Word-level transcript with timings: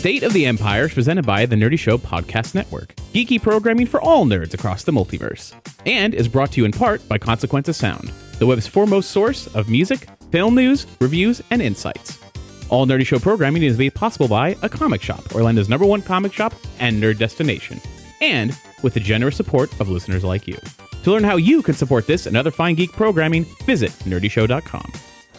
State 0.00 0.22
of 0.22 0.32
the 0.32 0.46
Empire 0.46 0.86
is 0.86 0.94
presented 0.94 1.26
by 1.26 1.44
the 1.44 1.56
Nerdy 1.56 1.78
Show 1.78 1.98
Podcast 1.98 2.54
Network, 2.54 2.94
geeky 3.12 3.38
programming 3.40 3.84
for 3.84 4.00
all 4.00 4.24
nerds 4.24 4.54
across 4.54 4.82
the 4.82 4.92
multiverse, 4.92 5.52
and 5.84 6.14
is 6.14 6.26
brought 6.26 6.52
to 6.52 6.60
you 6.62 6.64
in 6.64 6.72
part 6.72 7.06
by 7.06 7.18
Consequence 7.18 7.68
of 7.68 7.76
Sound, 7.76 8.10
the 8.38 8.46
web's 8.46 8.66
foremost 8.66 9.10
source 9.10 9.46
of 9.54 9.68
music, 9.68 10.08
film 10.30 10.54
news, 10.54 10.86
reviews, 11.02 11.42
and 11.50 11.60
insights. 11.60 12.18
All 12.70 12.86
Nerdy 12.86 13.04
Show 13.04 13.18
programming 13.18 13.62
is 13.62 13.76
made 13.76 13.94
possible 13.94 14.26
by 14.26 14.56
A 14.62 14.70
Comic 14.70 15.02
Shop, 15.02 15.34
Orlando's 15.34 15.68
number 15.68 15.84
one 15.84 16.00
comic 16.00 16.32
shop 16.32 16.54
and 16.78 16.96
nerd 16.96 17.18
destination, 17.18 17.78
and 18.22 18.58
with 18.82 18.94
the 18.94 19.00
generous 19.00 19.36
support 19.36 19.70
of 19.80 19.90
listeners 19.90 20.24
like 20.24 20.48
you. 20.48 20.56
To 21.02 21.10
learn 21.10 21.24
how 21.24 21.36
you 21.36 21.60
can 21.60 21.74
support 21.74 22.06
this 22.06 22.24
and 22.24 22.38
other 22.38 22.50
fine 22.50 22.74
geek 22.74 22.92
programming, 22.92 23.44
visit 23.66 23.90
nerdyshow.com. 24.06 24.92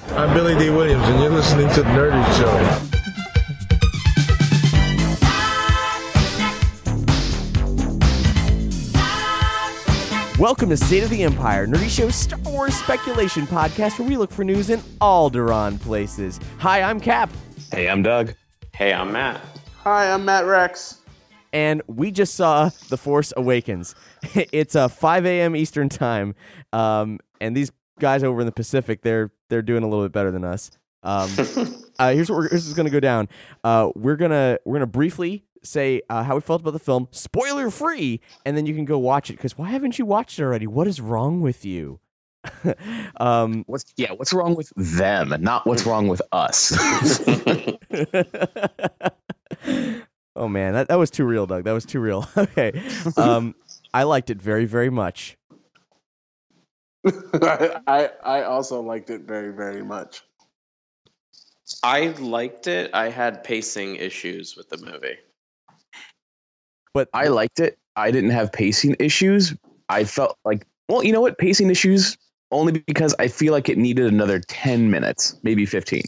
I'm 0.09 0.31
Billy 0.35 0.55
Dee 0.59 0.69
Williams, 0.69 1.03
and 1.07 1.19
you're 1.19 1.31
listening 1.31 1.67
to 1.69 1.81
The 1.81 1.89
Nerdy 1.89 2.38
Show. 2.38 2.91
Welcome 10.42 10.70
to 10.70 10.78
State 10.78 11.03
of 11.03 11.11
the 11.11 11.22
Empire, 11.22 11.67
Nerdy 11.67 11.88
Show's 11.88 12.16
Star 12.16 12.39
Wars 12.39 12.73
speculation 12.73 13.45
podcast 13.45 14.00
where 14.00 14.08
we 14.08 14.17
look 14.17 14.31
for 14.31 14.44
news 14.44 14.72
in 14.72 14.80
Alderaan 15.00 15.80
places. 15.80 16.39
Hi, 16.58 16.81
I'm 16.81 17.00
Cap, 17.00 17.30
Hey, 17.72 17.88
I'm 17.88 18.02
Doug. 18.02 18.33
Hey, 18.73 18.92
I'm 18.92 19.11
Matt. 19.11 19.39
Hi, 19.83 20.11
I'm 20.11 20.25
Matt 20.25 20.45
Rex. 20.45 20.98
and 21.53 21.83
we 21.86 22.09
just 22.09 22.33
saw 22.33 22.72
The 22.89 22.98
Force 22.98 23.31
Awakens. 23.38 23.94
it's 24.33 24.75
uh, 24.75 24.88
5 24.88 25.28
a.m. 25.28 25.56
Eastern 25.56 25.89
Time, 25.89 26.33
um, 26.73 27.20
and 27.39 27.55
these 27.55 27.72
guys 28.00 28.23
over 28.23 28.39
in 28.39 28.48
the 28.48 28.52
Pacific, 28.52 29.03
they're 29.03 29.30
they're 29.52 29.61
doing 29.61 29.83
a 29.83 29.88
little 29.88 30.03
bit 30.05 30.11
better 30.11 30.31
than 30.31 30.44
us. 30.44 30.72
Um, 31.03 31.30
uh, 32.00 32.14
here's 32.14 32.31
what 32.31 32.38
we're, 32.38 32.50
this 32.50 32.66
is 32.66 32.73
going 32.73 32.88
to 32.88 32.92
go 32.92 33.00
down. 33.00 33.30
Uh, 33.64 33.92
we're 33.94 34.16
gonna 34.16 34.58
we're 34.66 34.78
gonna 34.78 34.88
briefly 34.88 35.44
say 35.64 36.02
uh, 36.09 36.23
how 36.23 36.36
we 36.36 36.42
felt 36.42 36.62
about 36.62 36.72
the 36.72 36.80
film, 36.80 37.08
spoiler 37.12 37.70
free, 37.70 38.22
and 38.45 38.58
then 38.58 38.66
you 38.66 38.73
can 38.73 38.86
go 38.86 38.98
watch 38.98 39.30
it. 39.30 39.34
Because 39.34 39.58
why 39.58 39.70
haven't 39.70 40.00
you 40.00 40.06
watched 40.06 40.40
it 40.40 40.44
already? 40.44 40.67
What 40.67 40.88
is 40.88 41.02
wrong 41.02 41.42
with 41.42 41.66
you? 41.66 42.00
um, 43.17 43.64
What's 43.67 43.86
yeah? 43.98 44.14
What's 44.14 44.34
wrong 44.34 44.56
with 44.56 44.72
them, 44.76 45.32
and 45.32 45.44
not 45.44 45.67
what's 45.67 45.86
wrong 45.86 46.08
with 46.08 46.22
us? 46.32 46.72
oh 50.36 50.48
man, 50.48 50.73
that, 50.73 50.88
that 50.88 50.95
was 50.95 51.12
too 51.12 51.26
real, 51.26 51.45
Doug. 51.45 51.66
That 51.66 51.73
was 51.73 51.86
too 51.86 52.00
real. 52.00 52.28
okay. 52.38 52.82
Um, 53.16 53.54
I 53.94 54.04
liked 54.04 54.30
it 54.32 54.42
very, 54.42 54.66
very 54.66 54.89
much. 54.89 55.38
I 57.06 58.09
I 58.23 58.44
also 58.44 58.82
liked 58.82 59.09
it 59.09 59.22
very 59.22 59.52
very 59.54 59.84
much. 59.84 60.23
I 61.84 62.08
liked 62.20 62.67
it. 62.67 62.92
I 62.94 63.09
had 63.09 63.44
pacing 63.44 63.95
issues 63.95 64.56
with 64.58 64.70
the 64.70 64.78
movie. 64.78 65.17
But 66.94 67.09
I 67.14 67.28
liked 67.28 67.59
it. 67.59 67.78
I 67.95 68.11
didn't 68.11 68.31
have 68.31 68.52
pacing 68.52 68.95
issues. 68.99 69.55
I 69.89 70.04
felt 70.04 70.38
like, 70.45 70.65
well, 70.89 71.04
you 71.04 71.11
know 71.14 71.21
what? 71.21 71.38
Pacing 71.38 71.70
issues 71.70 72.17
only 72.52 72.83
because 72.86 73.15
I 73.20 73.27
feel 73.27 73.54
like 73.54 73.70
it 73.70 73.77
needed 73.77 74.05
another 74.11 74.39
ten 74.39 74.89
minutes, 74.92 75.36
maybe 75.43 75.65
fifteen. 75.65 76.04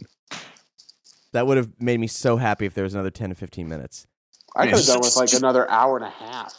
that 1.32 1.48
would 1.48 1.58
have 1.58 1.70
made 1.80 2.00
me 2.00 2.08
so 2.08 2.38
happy 2.38 2.66
if 2.66 2.74
there 2.74 2.84
was 2.84 2.94
another 2.94 3.10
10 3.10 3.30
to 3.30 3.36
15 3.36 3.68
minutes. 3.68 4.06
I 4.56 4.66
could 4.68 4.76
have 4.78 4.86
done 4.86 5.00
with 5.00 5.16
like 5.16 5.34
another 5.34 5.68
hour 5.72 5.98
and 5.98 6.06
a 6.06 6.10
half. 6.10 6.54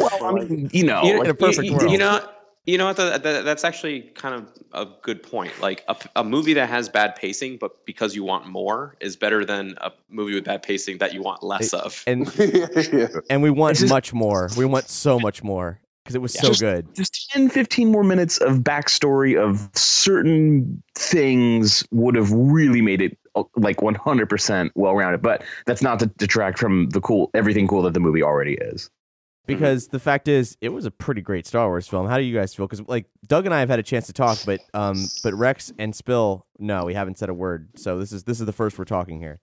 Well, 0.00 0.24
I 0.24 0.32
mean, 0.44 0.68
you 0.72 0.84
know, 0.84 1.02
You, 1.04 1.18
like, 1.18 1.24
in 1.26 1.30
a 1.30 1.34
perfect 1.34 1.64
you, 1.64 1.74
world. 1.76 1.90
you 1.92 1.96
know, 1.98 2.26
you 2.66 2.78
know 2.78 2.86
what? 2.86 2.96
The, 2.96 3.18
the, 3.22 3.42
that's 3.42 3.64
actually 3.64 4.02
kind 4.02 4.34
of 4.34 4.52
a 4.72 4.90
good 5.02 5.22
point. 5.22 5.52
Like 5.60 5.84
a, 5.88 5.96
a 6.16 6.24
movie 6.24 6.54
that 6.54 6.68
has 6.68 6.88
bad 6.88 7.14
pacing, 7.16 7.58
but 7.58 7.84
because 7.86 8.14
you 8.14 8.24
want 8.24 8.46
more, 8.46 8.96
is 9.00 9.16
better 9.16 9.44
than 9.44 9.76
a 9.80 9.92
movie 10.08 10.34
with 10.34 10.44
bad 10.44 10.62
pacing 10.62 10.98
that 10.98 11.14
you 11.14 11.22
want 11.22 11.42
less 11.42 11.72
of. 11.72 12.02
And 12.06 12.32
yeah. 12.38 13.08
and 13.30 13.42
we 13.42 13.50
want 13.50 13.76
just- 13.78 13.90
much 13.92 14.12
more. 14.12 14.50
We 14.56 14.64
want 14.64 14.88
so 14.88 15.18
much 15.18 15.42
more 15.42 15.80
because 16.04 16.14
it 16.14 16.22
was 16.22 16.32
so 16.34 16.48
Just- 16.48 16.60
good. 16.60 16.94
just 16.94 17.30
10, 17.30 17.48
15 17.50 17.90
more 17.90 18.04
minutes 18.04 18.38
of 18.38 18.58
backstory 18.58 19.36
of 19.36 19.68
certain 19.76 20.82
things 20.94 21.84
would 21.90 22.14
have 22.14 22.30
really 22.30 22.80
made 22.80 23.00
it 23.02 23.18
uh, 23.34 23.42
like 23.56 23.78
100% 23.78 24.70
well-rounded. 24.76 25.20
But 25.22 25.42
that's 25.66 25.82
not 25.82 25.98
to 26.00 26.06
detract 26.06 26.58
from 26.58 26.88
the 26.90 27.00
cool, 27.00 27.30
everything 27.34 27.66
cool 27.66 27.82
that 27.82 27.94
the 27.94 28.00
movie 28.00 28.22
already 28.22 28.54
is. 28.54 28.88
Because 29.46 29.88
the 29.88 30.00
fact 30.00 30.28
is, 30.28 30.56
it 30.60 30.70
was 30.70 30.84
a 30.86 30.90
pretty 30.90 31.20
great 31.20 31.46
Star 31.46 31.68
Wars 31.68 31.86
film. 31.86 32.08
How 32.08 32.18
do 32.18 32.24
you 32.24 32.36
guys 32.36 32.54
feel? 32.54 32.66
Because 32.66 32.86
like 32.88 33.06
Doug 33.26 33.46
and 33.46 33.54
I 33.54 33.60
have 33.60 33.68
had 33.68 33.78
a 33.78 33.82
chance 33.84 34.06
to 34.06 34.12
talk, 34.12 34.38
but 34.44 34.60
um, 34.74 35.06
but 35.22 35.34
Rex 35.34 35.72
and 35.78 35.94
Spill, 35.94 36.46
no, 36.58 36.84
we 36.84 36.94
haven't 36.94 37.18
said 37.18 37.28
a 37.28 37.34
word. 37.34 37.70
So 37.76 37.98
this 37.98 38.12
is 38.12 38.24
this 38.24 38.40
is 38.40 38.46
the 38.46 38.52
first 38.52 38.78
we're 38.78 38.84
talking 38.84 39.20
here. 39.20 39.40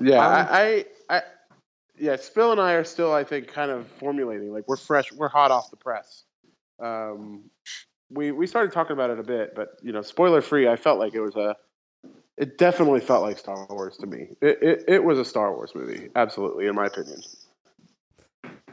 Yeah, 0.00 0.26
Um, 0.26 0.32
I, 0.32 0.84
I, 1.10 1.16
I, 1.16 1.22
yeah. 1.98 2.16
Spill 2.16 2.52
and 2.52 2.60
I 2.60 2.72
are 2.72 2.84
still, 2.84 3.12
I 3.12 3.24
think, 3.24 3.48
kind 3.48 3.70
of 3.70 3.86
formulating. 3.86 4.52
Like 4.52 4.66
we're 4.66 4.76
fresh, 4.76 5.12
we're 5.12 5.28
hot 5.28 5.50
off 5.50 5.70
the 5.70 5.76
press. 5.76 6.24
Um, 6.78 7.50
we 8.10 8.32
we 8.32 8.46
started 8.46 8.72
talking 8.72 8.92
about 8.94 9.10
it 9.10 9.18
a 9.18 9.22
bit, 9.22 9.54
but 9.54 9.76
you 9.82 9.92
know, 9.92 10.02
spoiler 10.02 10.40
free. 10.40 10.68
I 10.68 10.76
felt 10.76 10.98
like 10.98 11.14
it 11.14 11.20
was 11.20 11.36
a. 11.36 11.56
It 12.38 12.56
definitely 12.56 13.00
felt 13.00 13.22
like 13.22 13.36
Star 13.36 13.66
Wars 13.68 13.98
to 13.98 14.06
me. 14.06 14.28
It 14.40 14.58
it, 14.62 14.84
it 14.88 15.04
was 15.04 15.18
a 15.18 15.24
Star 15.24 15.52
Wars 15.52 15.72
movie, 15.74 16.08
absolutely, 16.16 16.66
in 16.66 16.74
my 16.74 16.86
opinion. 16.86 17.20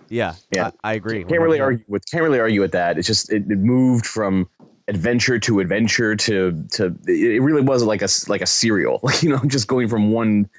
Yeah, 0.10 0.36
Yeah. 0.52 0.72
I, 0.84 0.92
I 0.92 0.94
agree. 0.94 1.24
Can't 1.24 1.42
really 1.42 1.60
argue 1.60 1.84
with 1.88 2.06
can't 2.10 2.24
really 2.24 2.40
argue 2.40 2.62
with 2.62 2.72
that. 2.72 2.98
It's 2.98 3.08
just 3.08 3.32
it, 3.32 3.44
it 3.50 3.58
moved 3.60 4.06
from 4.06 4.48
adventure 4.88 5.38
to 5.40 5.60
adventure 5.60 6.16
to 6.16 6.64
to 6.72 6.96
it 7.08 7.42
really 7.42 7.62
was 7.62 7.84
like 7.84 8.02
a 8.02 8.06
s- 8.06 8.30
like 8.30 8.42
a 8.42 8.46
serial, 8.46 9.00
like 9.04 9.22
you 9.24 9.30
know, 9.30 9.42
just 9.48 9.68
going 9.68 9.88
from 9.90 10.12
one 10.12 10.50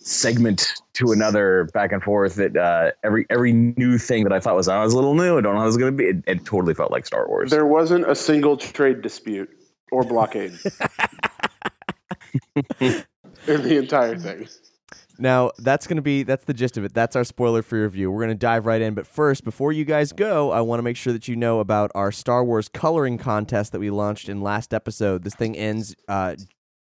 segment 0.00 0.72
to 0.94 1.12
another 1.12 1.68
back 1.74 1.92
and 1.92 2.02
forth. 2.02 2.36
that 2.36 2.56
uh, 2.56 2.92
every 3.04 3.26
every 3.30 3.52
new 3.52 3.98
thing 3.98 4.24
that 4.24 4.32
I 4.32 4.40
thought 4.40 4.56
was 4.56 4.68
I 4.68 4.82
was 4.82 4.94
a 4.94 4.96
little 4.96 5.14
new. 5.14 5.36
I 5.36 5.40
don't 5.42 5.52
know 5.54 5.58
how 5.60 5.64
it 5.64 5.66
was 5.66 5.76
going 5.76 5.92
to 5.92 5.96
be. 5.96 6.04
It, 6.06 6.24
it 6.26 6.44
totally 6.46 6.72
felt 6.74 6.90
like 6.90 7.04
Star 7.04 7.28
Wars. 7.28 7.50
There 7.50 7.66
wasn't 7.66 8.08
a 8.08 8.14
single 8.14 8.56
trade 8.56 9.02
dispute 9.02 9.50
or 9.92 10.02
blockade 10.04 10.52
in 12.80 13.04
the 13.46 13.76
entire 13.76 14.16
thing. 14.16 14.48
Now 15.18 15.50
that's 15.58 15.86
gonna 15.86 16.02
be 16.02 16.22
that's 16.22 16.44
the 16.44 16.54
gist 16.54 16.76
of 16.76 16.84
it. 16.84 16.94
That's 16.94 17.16
our 17.16 17.24
spoiler 17.24 17.62
free 17.62 17.80
review. 17.80 18.10
We're 18.10 18.20
gonna 18.20 18.34
dive 18.36 18.66
right 18.66 18.80
in, 18.80 18.94
but 18.94 19.06
first, 19.06 19.44
before 19.44 19.72
you 19.72 19.84
guys 19.84 20.12
go, 20.12 20.52
I 20.52 20.60
want 20.60 20.78
to 20.78 20.82
make 20.82 20.96
sure 20.96 21.12
that 21.12 21.26
you 21.26 21.34
know 21.34 21.58
about 21.58 21.90
our 21.94 22.12
Star 22.12 22.44
Wars 22.44 22.68
coloring 22.68 23.18
contest 23.18 23.72
that 23.72 23.80
we 23.80 23.90
launched 23.90 24.28
in 24.28 24.40
last 24.40 24.72
episode. 24.72 25.24
This 25.24 25.34
thing 25.34 25.56
ends 25.56 25.96
uh, 26.06 26.36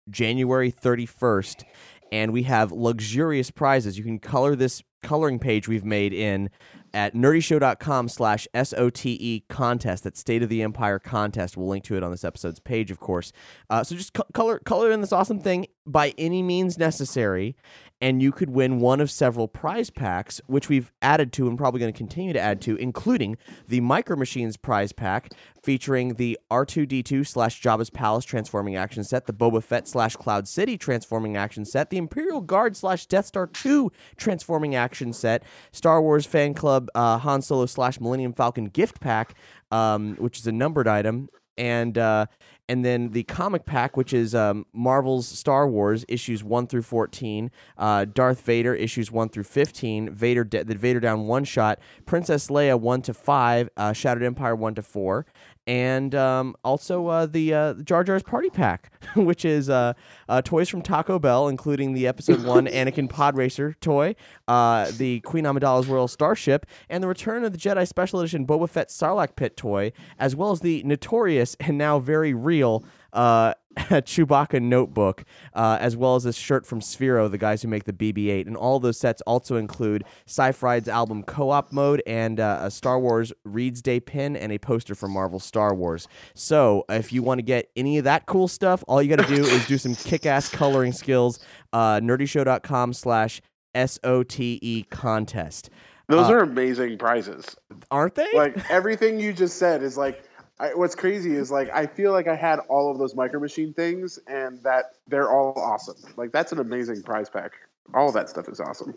January 0.09 0.69
thirty 0.69 1.07
first, 1.07 1.63
and 2.11 2.31
we 2.31 2.43
have 2.43 2.71
luxurious 2.71 3.49
prizes. 3.49 3.97
You 3.97 4.03
can 4.03 4.19
color 4.19 4.55
this 4.55 4.83
coloring 5.03 5.39
page 5.39 5.67
we've 5.67 5.85
made 5.85 6.13
in 6.13 6.49
at 6.93 7.13
nerdyshow.com 7.13 8.09
slash 8.09 8.47
S-O-T-E 8.53 9.43
contest. 9.49 10.03
That 10.03 10.17
State 10.17 10.43
of 10.43 10.49
the 10.49 10.61
Empire 10.61 10.99
contest. 10.99 11.57
We'll 11.57 11.67
link 11.67 11.83
to 11.85 11.95
it 11.95 12.03
on 12.03 12.11
this 12.11 12.23
episode's 12.23 12.59
page, 12.59 12.91
of 12.91 12.99
course. 12.99 13.31
Uh, 13.69 13.83
so 13.83 13.95
just 13.95 14.13
co- 14.13 14.25
color 14.33 14.59
color 14.59 14.91
in 14.91 15.01
this 15.01 15.11
awesome 15.11 15.39
thing 15.39 15.67
by 15.85 16.13
any 16.17 16.43
means 16.43 16.77
necessary 16.77 17.55
and 17.99 18.21
you 18.21 18.31
could 18.31 18.49
win 18.49 18.79
one 18.79 19.01
of 19.01 19.09
several 19.09 19.47
prize 19.47 19.89
packs, 19.89 20.39
which 20.45 20.69
we've 20.69 20.91
added 21.01 21.33
to 21.33 21.47
and 21.47 21.57
probably 21.57 21.79
going 21.79 21.91
to 21.91 21.97
continue 21.97 22.31
to 22.33 22.39
add 22.39 22.61
to, 22.61 22.75
including 22.75 23.37
the 23.67 23.81
Micro 23.81 24.15
Machines 24.15 24.55
prize 24.55 24.91
pack 24.91 25.31
featuring 25.63 26.15
the 26.15 26.37
R2D2 26.51 27.25
slash 27.25 27.61
Jabba's 27.61 27.89
Palace 27.89 28.23
transforming 28.23 28.75
action 28.75 29.03
set, 29.03 29.25
the 29.25 29.33
Boba 29.33 29.63
Fett 29.63 29.87
slash 29.87 30.15
Cloud 30.15 30.47
City 30.47 30.77
transforming 30.77 31.35
action 31.35 31.65
set, 31.65 31.89
the 31.89 31.97
Imperial 31.97 32.41
Guard 32.41 32.77
slash 32.77 33.05
Death 33.07 33.25
Star 33.25 33.47
2 33.47 33.91
transforming 34.15 34.75
action 34.75 35.11
set, 35.11 35.43
Star 35.71 36.01
Wars 36.01 36.25
Fan 36.25 36.53
Club 36.53 36.76
uh, 36.95 37.17
Han 37.19 37.41
Solo 37.41 37.65
slash 37.65 37.99
Millennium 37.99 38.33
Falcon 38.33 38.65
gift 38.65 38.99
pack, 38.99 39.35
um, 39.71 40.15
which 40.17 40.39
is 40.39 40.47
a 40.47 40.51
numbered 40.51 40.87
item, 40.87 41.29
and 41.57 41.97
uh, 41.97 42.25
and 42.69 42.83
then 42.83 43.11
the 43.11 43.23
comic 43.23 43.65
pack, 43.65 43.95
which 43.95 44.13
is 44.13 44.35
um, 44.35 44.65
Marvel's 44.73 45.27
Star 45.27 45.67
Wars 45.67 46.03
issues 46.07 46.43
one 46.43 46.67
through 46.67 46.81
fourteen, 46.81 47.51
uh, 47.77 48.05
Darth 48.05 48.41
Vader 48.41 48.73
issues 48.73 49.11
one 49.11 49.29
through 49.29 49.43
fifteen, 49.43 50.09
Vader 50.09 50.43
de- 50.43 50.63
the 50.63 50.75
Vader 50.75 50.99
Down 50.99 51.27
one 51.27 51.43
shot, 51.43 51.79
Princess 52.05 52.47
Leia 52.47 52.79
one 52.79 53.01
to 53.03 53.13
five, 53.13 53.69
uh, 53.77 53.93
Shattered 53.93 54.23
Empire 54.23 54.55
one 54.55 54.75
to 54.75 54.81
four, 54.81 55.25
and 55.67 56.15
um, 56.15 56.55
also 56.63 57.07
uh, 57.07 57.25
the 57.25 57.53
uh, 57.53 57.73
Jar 57.75 58.03
Jar's 58.03 58.23
Party 58.23 58.49
Pack, 58.49 58.91
which 59.15 59.43
is 59.43 59.69
uh, 59.69 59.93
uh, 60.29 60.41
toys 60.41 60.69
from 60.69 60.81
Taco 60.81 61.19
Bell, 61.19 61.49
including 61.49 61.93
the 61.93 62.07
Episode 62.07 62.43
One 62.45 62.65
Anakin 62.67 63.09
Pod 63.09 63.35
Racer 63.35 63.75
toy, 63.81 64.15
uh, 64.47 64.89
the 64.97 65.19
Queen 65.21 65.43
Amidala's 65.43 65.87
Royal 65.87 66.07
Starship, 66.07 66.65
and 66.89 67.03
the 67.03 67.07
Return 67.07 67.43
of 67.43 67.51
the 67.51 67.59
Jedi 67.59 67.85
Special 67.85 68.21
Edition 68.21 68.47
Boba 68.47 68.69
Fett 68.69 68.87
Sarlacc 68.87 69.35
Pit 69.35 69.57
toy, 69.57 69.91
as 70.17 70.35
well 70.35 70.51
as 70.51 70.61
the 70.61 70.81
notorious 70.83 71.55
and 71.59 71.77
now 71.77 71.99
very 71.99 72.33
real. 72.33 72.83
Uh, 73.13 73.53
Chewbacca 73.77 74.59
notebook, 74.59 75.23
uh, 75.53 75.77
as 75.79 75.95
well 75.95 76.15
as 76.15 76.23
this 76.23 76.35
shirt 76.35 76.65
from 76.65 76.79
Sphero, 76.79 77.29
the 77.29 77.37
guys 77.37 77.61
who 77.61 77.67
make 77.67 77.83
the 77.83 77.93
BB-8, 77.93 78.47
and 78.47 78.57
all 78.57 78.79
those 78.79 78.97
sets 78.99 79.21
also 79.27 79.55
include 79.55 80.03
Sci-Fried's 80.25 80.89
album 80.89 81.21
Co-op 81.21 81.71
mode 81.71 82.01
and 82.07 82.39
uh, 82.39 82.57
a 82.63 82.71
Star 82.71 82.99
Wars 82.99 83.31
Reads 83.45 83.83
Day 83.83 83.99
pin 83.99 84.35
and 84.35 84.51
a 84.51 84.57
poster 84.57 84.95
from 84.95 85.11
Marvel 85.11 85.39
Star 85.39 85.75
Wars. 85.75 86.07
So 86.33 86.85
if 86.89 87.13
you 87.13 87.21
want 87.21 87.37
to 87.37 87.43
get 87.43 87.69
any 87.75 87.99
of 87.99 88.05
that 88.05 88.25
cool 88.25 88.47
stuff, 88.47 88.83
all 88.87 88.99
you 88.99 89.15
got 89.15 89.23
to 89.27 89.35
do 89.35 89.43
is 89.45 89.67
do 89.67 89.77
some 89.77 89.93
kick-ass 89.93 90.49
coloring 90.49 90.91
skills. 90.91 91.37
Uh, 91.71 91.99
nerdyshow.com 91.99 92.93
slash 92.93 93.41
S-O-T-E 93.75 94.83
contest. 94.89 95.69
Those 96.09 96.29
Uh, 96.29 96.33
are 96.33 96.39
amazing 96.39 96.97
prizes. 96.97 97.55
Aren't 97.91 98.15
they? 98.15 98.27
Like 98.33 98.71
everything 98.71 99.19
you 99.19 99.33
just 99.33 99.57
said 99.57 99.83
is 99.83 99.97
like. 99.97 100.23
I, 100.59 100.73
what's 100.73 100.95
crazy 100.95 101.35
is 101.35 101.51
like 101.51 101.69
I 101.71 101.85
feel 101.85 102.11
like 102.11 102.27
I 102.27 102.35
had 102.35 102.59
all 102.69 102.89
of 102.91 102.97
those 102.97 103.13
micro 103.15 103.39
machine 103.39 103.73
things, 103.73 104.17
and 104.27 104.61
that 104.63 104.95
they're 105.07 105.29
all 105.31 105.53
awesome. 105.59 105.95
Like 106.15 106.31
that's 106.31 106.51
an 106.51 106.59
amazing 106.59 107.03
prize 107.03 107.29
pack. 107.29 107.51
All 107.93 108.07
of 108.09 108.13
that 108.15 108.27
stuff 108.29 108.49
is 108.49 108.59
awesome. 108.59 108.93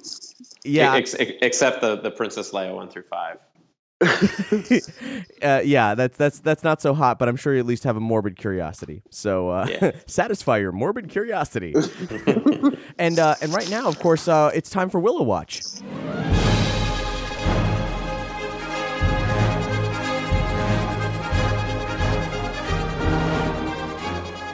yeah. 0.65 0.95
Ex- 0.97 1.15
ex- 1.19 1.33
except 1.43 1.81
the 1.81 1.97
the 1.97 2.11
Princess 2.11 2.51
Leia 2.53 2.75
one 2.75 2.89
through 2.89 3.05
five. 3.11 3.39
uh, 5.43 5.61
yeah, 5.63 5.95
that's 5.95 6.17
that's 6.17 6.41
that's 6.41 6.65
not 6.65 6.81
so 6.81 6.95
hot, 6.95 7.19
but 7.19 7.29
I'm 7.29 7.37
sure 7.37 7.53
you 7.53 7.61
at 7.61 7.67
least 7.67 7.85
have 7.85 7.97
a 7.97 8.01
morbid 8.01 8.37
curiosity. 8.37 9.03
So 9.11 9.51
uh, 9.51 9.67
Yeah. 9.69 9.91
satisfy 10.07 10.57
your 10.59 10.73
morbid 10.73 11.11
curiosity. 11.11 11.75
and 12.99 13.19
uh, 13.19 13.35
and 13.43 13.53
right 13.53 13.69
now, 13.69 13.87
of 13.87 13.99
course, 14.01 14.27
uh, 14.29 14.51
it's 14.55 14.71
time 14.71 14.89
for 14.89 14.99
Willow 14.99 15.23
Watch. 15.23 15.61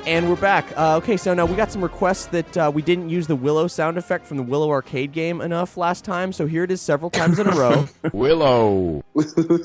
And 0.07 0.29
we're 0.29 0.37
back. 0.37 0.73
Uh, 0.77 0.99
okay, 0.99 1.17
so 1.17 1.35
now 1.35 1.47
we 1.47 1.57
got 1.57 1.73
some 1.73 1.83
requests 1.83 2.27
that 2.27 2.57
uh, 2.57 2.71
we 2.73 2.81
didn't 2.81 3.09
use 3.09 3.27
the 3.27 3.35
Willow 3.35 3.67
sound 3.67 3.99
effect 3.99 4.25
from 4.25 4.37
the 4.37 4.45
Willow 4.45 4.71
arcade 4.71 5.11
game 5.11 5.41
enough 5.41 5.77
last 5.77 6.05
time, 6.05 6.33
so 6.33 6.47
here 6.47 6.63
it 6.63 6.71
is 6.71 6.81
several 6.81 7.11
times 7.11 7.41
in 7.41 7.49
a 7.49 7.51
row. 7.51 7.89
Willow. 8.13 9.05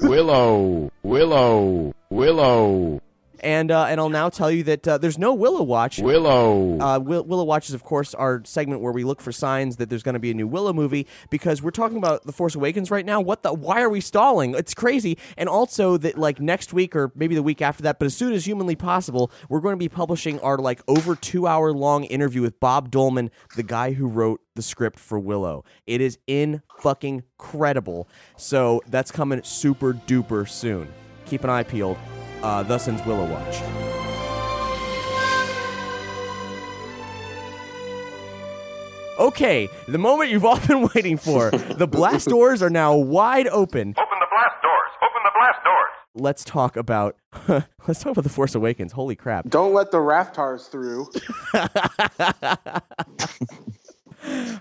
Willow. 0.02 0.92
Willow. 1.04 1.94
Willow. 2.10 3.02
And 3.42 3.72
uh, 3.72 3.86
and 3.86 4.00
I'll 4.00 4.10
now 4.10 4.30
tell 4.30 4.52
you 4.52 4.64
that 4.64 4.88
uh, 4.88 4.98
there's 5.00 5.18
no 5.18 5.34
Willow 5.34 5.64
Watch. 5.64 6.00
Willow. 6.00 6.80
Uh, 6.80 7.00
Will- 7.00 7.24
Willow 7.24 7.44
Watch 7.44 7.70
is, 7.70 7.76
of 7.76 7.84
course, 7.84 8.14
our 8.14 8.44
segment 8.46 8.82
where 8.82 8.94
we 8.94 9.04
look 9.04 9.20
for 9.20 9.32
signs 9.32 9.78
that 9.78 9.90
there's 9.90 10.04
going 10.04 10.14
to 10.14 10.20
be 10.20 10.30
a 10.32 10.34
new 10.36 10.48
Willow 10.48 10.74
movie 10.74 11.08
because 11.32 11.62
we're 11.62 11.72
talking 11.72 11.98
about 11.98 12.24
The 12.26 12.32
Force 12.32 12.54
Awakens 12.54 12.92
right 12.92 13.06
now. 13.06 13.20
What 13.20 13.42
the? 13.44 13.52
Why 13.52 13.82
are 13.82 13.90
we 13.90 14.00
stalling? 14.00 14.54
It's 14.54 14.74
crazy. 14.76 15.18
And 15.38 15.50
also 15.50 15.98
that, 15.98 16.18
like, 16.18 16.40
next 16.40 16.72
week 16.72 16.96
or 16.96 17.12
maybe 17.16 17.34
the 17.34 17.44
week 17.44 17.62
after 17.62 17.82
that, 17.84 17.98
but 17.98 18.06
as 18.06 18.16
soon 18.16 18.34
as 18.34 18.46
humanly 18.46 18.76
possible, 18.76 19.32
we're 19.50 19.60
going 19.60 19.74
to 19.74 19.78
be 19.78 19.90
publishing 19.90 20.40
our, 20.42 20.58
like, 20.58 20.82
over 20.88 21.16
two 21.16 21.48
hour 21.48 21.74
long 21.74 22.04
interview 22.04 22.42
with 22.44 22.60
Bob 22.60 22.92
Dolman, 22.92 23.32
the 23.56 23.64
guy 23.64 23.94
who 23.94 24.08
wrote 24.08 24.42
the 24.56 24.62
script 24.62 25.00
for 25.00 25.18
Willow. 25.18 25.64
It 25.88 26.00
is 26.02 26.20
in 26.28 26.62
fucking 26.80 27.24
credible. 27.40 28.08
So 28.38 28.82
that's 28.88 29.12
coming 29.12 29.42
super 29.44 29.94
duper 29.94 30.48
soon. 30.48 30.90
Keep 31.26 31.44
an 31.44 31.50
eye 31.50 31.64
peeled. 31.64 31.98
Uh, 32.44 32.64
thus 32.64 32.88
ends 32.88 33.06
Willow 33.06 33.26
Watch. 33.26 33.62
Okay, 39.20 39.70
the 39.88 39.98
moment 39.98 40.32
you've 40.32 40.46
all 40.46 40.60
been 40.68 40.90
waiting 40.96 41.18
for. 41.18 41.52
The 41.52 41.88
blast 41.88 42.28
doors 42.30 42.62
are 42.64 42.70
now 42.70 42.96
wide 42.96 43.48
open. 43.48 43.90
Open 43.90 44.20
the 44.20 44.28
blast 44.32 44.62
doors! 44.64 44.92
Open 45.04 45.22
the 45.24 45.32
blast 45.38 45.64
doors! 45.64 45.90
Let's 46.16 46.44
talk 46.44 46.76
about 46.76 47.16
let's 47.88 48.02
talk 48.02 48.12
about 48.14 48.24
the 48.24 48.30
Force 48.30 48.56
Awakens. 48.56 48.92
Holy 48.94 49.16
crap. 49.16 49.48
Don't 49.50 49.74
let 49.74 49.92
the 49.92 49.98
Rathtars 50.00 50.70
through. 50.70 51.08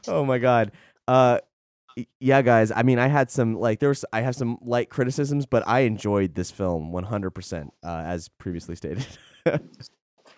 oh 0.09 0.25
my 0.25 0.39
god. 0.39 0.73
Uh 1.09 1.39
y- 1.39 1.41
yeah, 2.19 2.43
guys. 2.43 2.73
I 2.75 2.83
mean, 2.83 2.99
I 2.99 3.09
had 3.09 3.31
some 3.31 3.59
like 3.59 3.81
there 3.81 3.89
was 3.89 4.05
I 4.13 4.21
have 4.21 4.37
some 4.37 4.59
light 4.63 4.91
criticisms, 4.91 5.47
but 5.47 5.67
I 5.67 5.81
enjoyed 5.81 6.35
this 6.35 6.51
film 6.51 6.93
100% 6.93 7.69
uh, 7.83 7.89
as 7.89 8.29
previously 8.29 8.77
stated. 8.77 9.07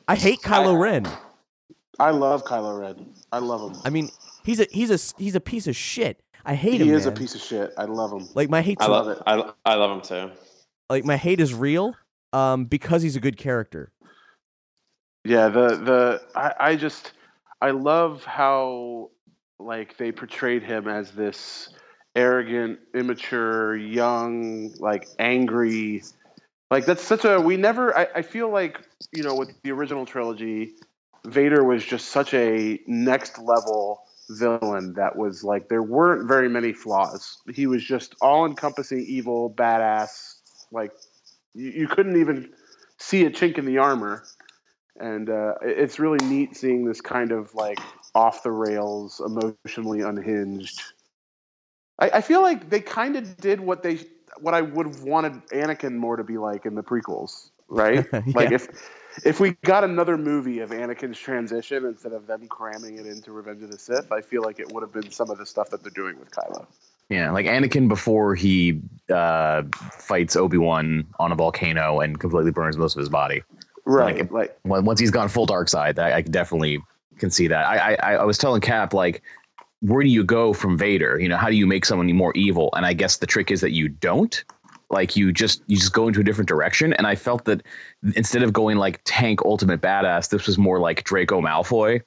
I 0.08 0.16
hate 0.16 0.40
Kylo 0.40 0.78
Ren. 0.78 1.06
I 1.98 2.10
love 2.10 2.44
Kylo 2.44 2.80
Ren. 2.80 3.12
I 3.30 3.38
love 3.38 3.70
him. 3.70 3.80
I 3.84 3.90
mean, 3.90 4.10
he's 4.44 4.60
a 4.60 4.66
he's 4.70 4.90
a 4.90 5.22
he's 5.22 5.34
a 5.34 5.40
piece 5.40 5.66
of 5.66 5.76
shit. 5.76 6.22
I 6.44 6.54
hate 6.54 6.80
him. 6.80 6.88
he 6.88 6.92
is 6.92 7.06
a 7.06 7.12
piece 7.12 7.34
of 7.34 7.40
shit. 7.40 7.72
I 7.78 7.84
love 7.84 8.12
him. 8.12 8.28
Like 8.34 8.50
my 8.50 8.62
hate 8.62 8.78
I 8.80 8.86
love 8.86 9.06
love 9.06 9.16
it. 9.16 9.54
I, 9.64 9.72
I 9.72 9.74
love 9.76 9.96
him 9.96 10.00
too. 10.00 10.34
like 10.90 11.04
my 11.04 11.16
hate 11.16 11.40
is 11.40 11.54
real 11.54 11.94
um 12.32 12.64
because 12.64 13.02
he's 13.02 13.16
a 13.16 13.20
good 13.20 13.36
character. 13.36 13.92
Yeah, 15.24 15.48
the 15.48 15.68
the 15.76 16.22
I, 16.34 16.54
I 16.58 16.76
just 16.76 17.12
I 17.60 17.70
love 17.70 18.24
how 18.24 19.10
like 19.64 19.96
they 19.96 20.12
portrayed 20.12 20.62
him 20.62 20.88
as 20.88 21.10
this 21.12 21.68
arrogant, 22.14 22.80
immature, 22.94 23.76
young, 23.76 24.72
like 24.78 25.08
angry. 25.18 26.02
Like 26.70 26.86
that's 26.86 27.02
such 27.02 27.24
a 27.24 27.40
we 27.40 27.56
never 27.56 27.96
I, 27.96 28.08
I 28.16 28.22
feel 28.22 28.50
like, 28.50 28.80
you 29.12 29.22
know, 29.22 29.34
with 29.34 29.50
the 29.62 29.72
original 29.72 30.06
trilogy, 30.06 30.72
Vader 31.26 31.64
was 31.64 31.84
just 31.84 32.08
such 32.08 32.34
a 32.34 32.80
next 32.86 33.38
level 33.38 34.02
villain 34.30 34.94
that 34.94 35.16
was 35.16 35.44
like 35.44 35.68
there 35.68 35.82
weren't 35.82 36.28
very 36.28 36.48
many 36.48 36.72
flaws. 36.72 37.38
He 37.52 37.66
was 37.66 37.84
just 37.84 38.14
all 38.20 38.46
encompassing 38.46 39.04
evil, 39.06 39.52
badass, 39.52 40.36
like 40.70 40.92
you, 41.54 41.70
you 41.70 41.88
couldn't 41.88 42.20
even 42.20 42.52
see 42.98 43.24
a 43.24 43.30
chink 43.30 43.58
in 43.58 43.66
the 43.66 43.78
armor 43.78 44.24
and 44.98 45.30
uh, 45.30 45.54
it's 45.62 45.98
really 45.98 46.24
neat 46.26 46.56
seeing 46.56 46.84
this 46.84 47.00
kind 47.00 47.32
of 47.32 47.54
like 47.54 47.78
off 48.14 48.42
the 48.42 48.50
rails, 48.50 49.20
emotionally 49.24 50.00
unhinged. 50.00 50.80
I, 51.98 52.10
I 52.14 52.20
feel 52.20 52.42
like 52.42 52.68
they 52.70 52.80
kind 52.80 53.16
of 53.16 53.36
did 53.36 53.60
what 53.60 53.82
they 53.82 54.00
what 54.40 54.54
I 54.54 54.62
would 54.62 54.86
have 54.86 55.02
wanted 55.02 55.34
Anakin 55.48 55.94
more 55.94 56.16
to 56.16 56.24
be 56.24 56.38
like 56.38 56.66
in 56.66 56.74
the 56.74 56.82
prequels, 56.82 57.50
right? 57.68 58.06
Like 58.34 58.50
if 58.52 58.68
if 59.24 59.40
we 59.40 59.52
got 59.64 59.84
another 59.84 60.16
movie 60.16 60.60
of 60.60 60.70
Anakin's 60.70 61.18
transition 61.18 61.84
instead 61.84 62.12
of 62.12 62.26
them 62.26 62.48
cramming 62.48 62.98
it 62.98 63.06
into 63.06 63.30
Revenge 63.32 63.62
of 63.62 63.70
the 63.70 63.78
Sith, 63.78 64.10
I 64.10 64.22
feel 64.22 64.42
like 64.42 64.58
it 64.58 64.72
would 64.72 64.82
have 64.82 64.92
been 64.92 65.10
some 65.10 65.30
of 65.30 65.36
the 65.38 65.44
stuff 65.46 65.68
that 65.70 65.82
they're 65.82 65.90
doing 65.90 66.18
with 66.18 66.30
Kylo. 66.30 66.66
Yeah, 67.10 67.30
like 67.30 67.44
Anakin 67.44 67.88
before 67.88 68.34
he 68.34 68.80
uh, 69.12 69.64
fights 69.98 70.34
Obi 70.34 70.56
Wan 70.56 71.06
on 71.18 71.30
a 71.30 71.34
volcano 71.34 72.00
and 72.00 72.18
completely 72.18 72.52
burns 72.52 72.78
most 72.78 72.94
of 72.96 73.00
his 73.00 73.10
body. 73.10 73.42
Right. 73.84 74.30
Like- 74.32 74.54
Like, 74.64 74.82
Once 74.84 74.98
he's 74.98 75.10
gone 75.10 75.28
full 75.28 75.44
dark 75.44 75.68
side, 75.68 75.98
I, 75.98 76.16
I 76.16 76.20
definitely 76.22 76.82
can 77.18 77.30
see 77.30 77.46
that. 77.48 77.66
I, 77.66 77.94
I 77.94 78.14
I 78.14 78.24
was 78.24 78.38
telling 78.38 78.60
Cap 78.60 78.94
like, 78.94 79.22
where 79.80 80.02
do 80.02 80.08
you 80.08 80.24
go 80.24 80.52
from 80.52 80.78
Vader? 80.78 81.18
You 81.20 81.28
know, 81.28 81.36
how 81.36 81.48
do 81.48 81.56
you 81.56 81.66
make 81.66 81.84
someone 81.84 82.12
more 82.14 82.32
evil? 82.34 82.70
And 82.74 82.86
I 82.86 82.92
guess 82.92 83.16
the 83.18 83.26
trick 83.26 83.50
is 83.50 83.60
that 83.60 83.72
you 83.72 83.88
don't. 83.88 84.44
Like 84.90 85.16
you 85.16 85.32
just 85.32 85.62
you 85.66 85.76
just 85.76 85.92
go 85.94 86.06
into 86.06 86.20
a 86.20 86.24
different 86.24 86.48
direction. 86.48 86.92
And 86.94 87.06
I 87.06 87.14
felt 87.14 87.46
that 87.46 87.62
instead 88.14 88.42
of 88.42 88.52
going 88.52 88.76
like 88.76 89.00
tank 89.04 89.40
ultimate 89.44 89.80
badass, 89.80 90.28
this 90.30 90.46
was 90.46 90.58
more 90.58 90.78
like 90.80 91.04
Draco 91.04 91.40
Malfoy, 91.40 92.02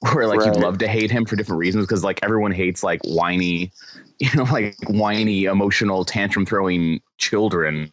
where 0.12 0.26
like 0.26 0.38
Right. 0.38 0.46
you'd 0.46 0.56
love 0.56 0.78
to 0.78 0.88
hate 0.88 1.10
him 1.10 1.26
for 1.26 1.36
different 1.36 1.58
reasons 1.58 1.86
because 1.86 2.02
like 2.04 2.20
everyone 2.22 2.52
hates 2.52 2.82
like 2.82 3.00
whiny, 3.04 3.72
you 4.18 4.30
know, 4.34 4.44
like 4.44 4.76
whiny, 4.88 5.44
emotional, 5.44 6.04
tantrum 6.04 6.46
throwing 6.46 7.00
children. 7.18 7.92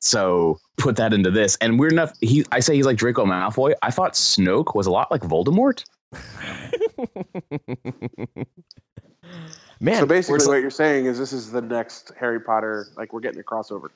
So 0.00 0.58
put 0.76 0.96
that 0.96 1.12
into 1.12 1.30
this, 1.30 1.56
and 1.60 1.78
weird 1.78 1.92
enough, 1.92 2.12
he 2.20 2.44
I 2.52 2.60
say 2.60 2.76
he's 2.76 2.86
like 2.86 2.96
Draco 2.96 3.24
Malfoy. 3.24 3.72
I 3.82 3.90
thought 3.90 4.12
Snoke 4.12 4.74
was 4.74 4.86
a 4.86 4.90
lot 4.90 5.10
like 5.10 5.22
Voldemort. 5.22 5.84
Man, 9.80 10.00
so 10.00 10.06
basically, 10.06 10.32
where's- 10.34 10.48
what 10.48 10.60
you're 10.60 10.70
saying 10.70 11.06
is 11.06 11.18
this 11.18 11.32
is 11.32 11.50
the 11.52 11.60
next 11.60 12.12
Harry 12.18 12.40
Potter. 12.40 12.88
Like 12.96 13.12
we're 13.12 13.20
getting 13.20 13.40
a 13.40 13.44
crossover. 13.44 13.88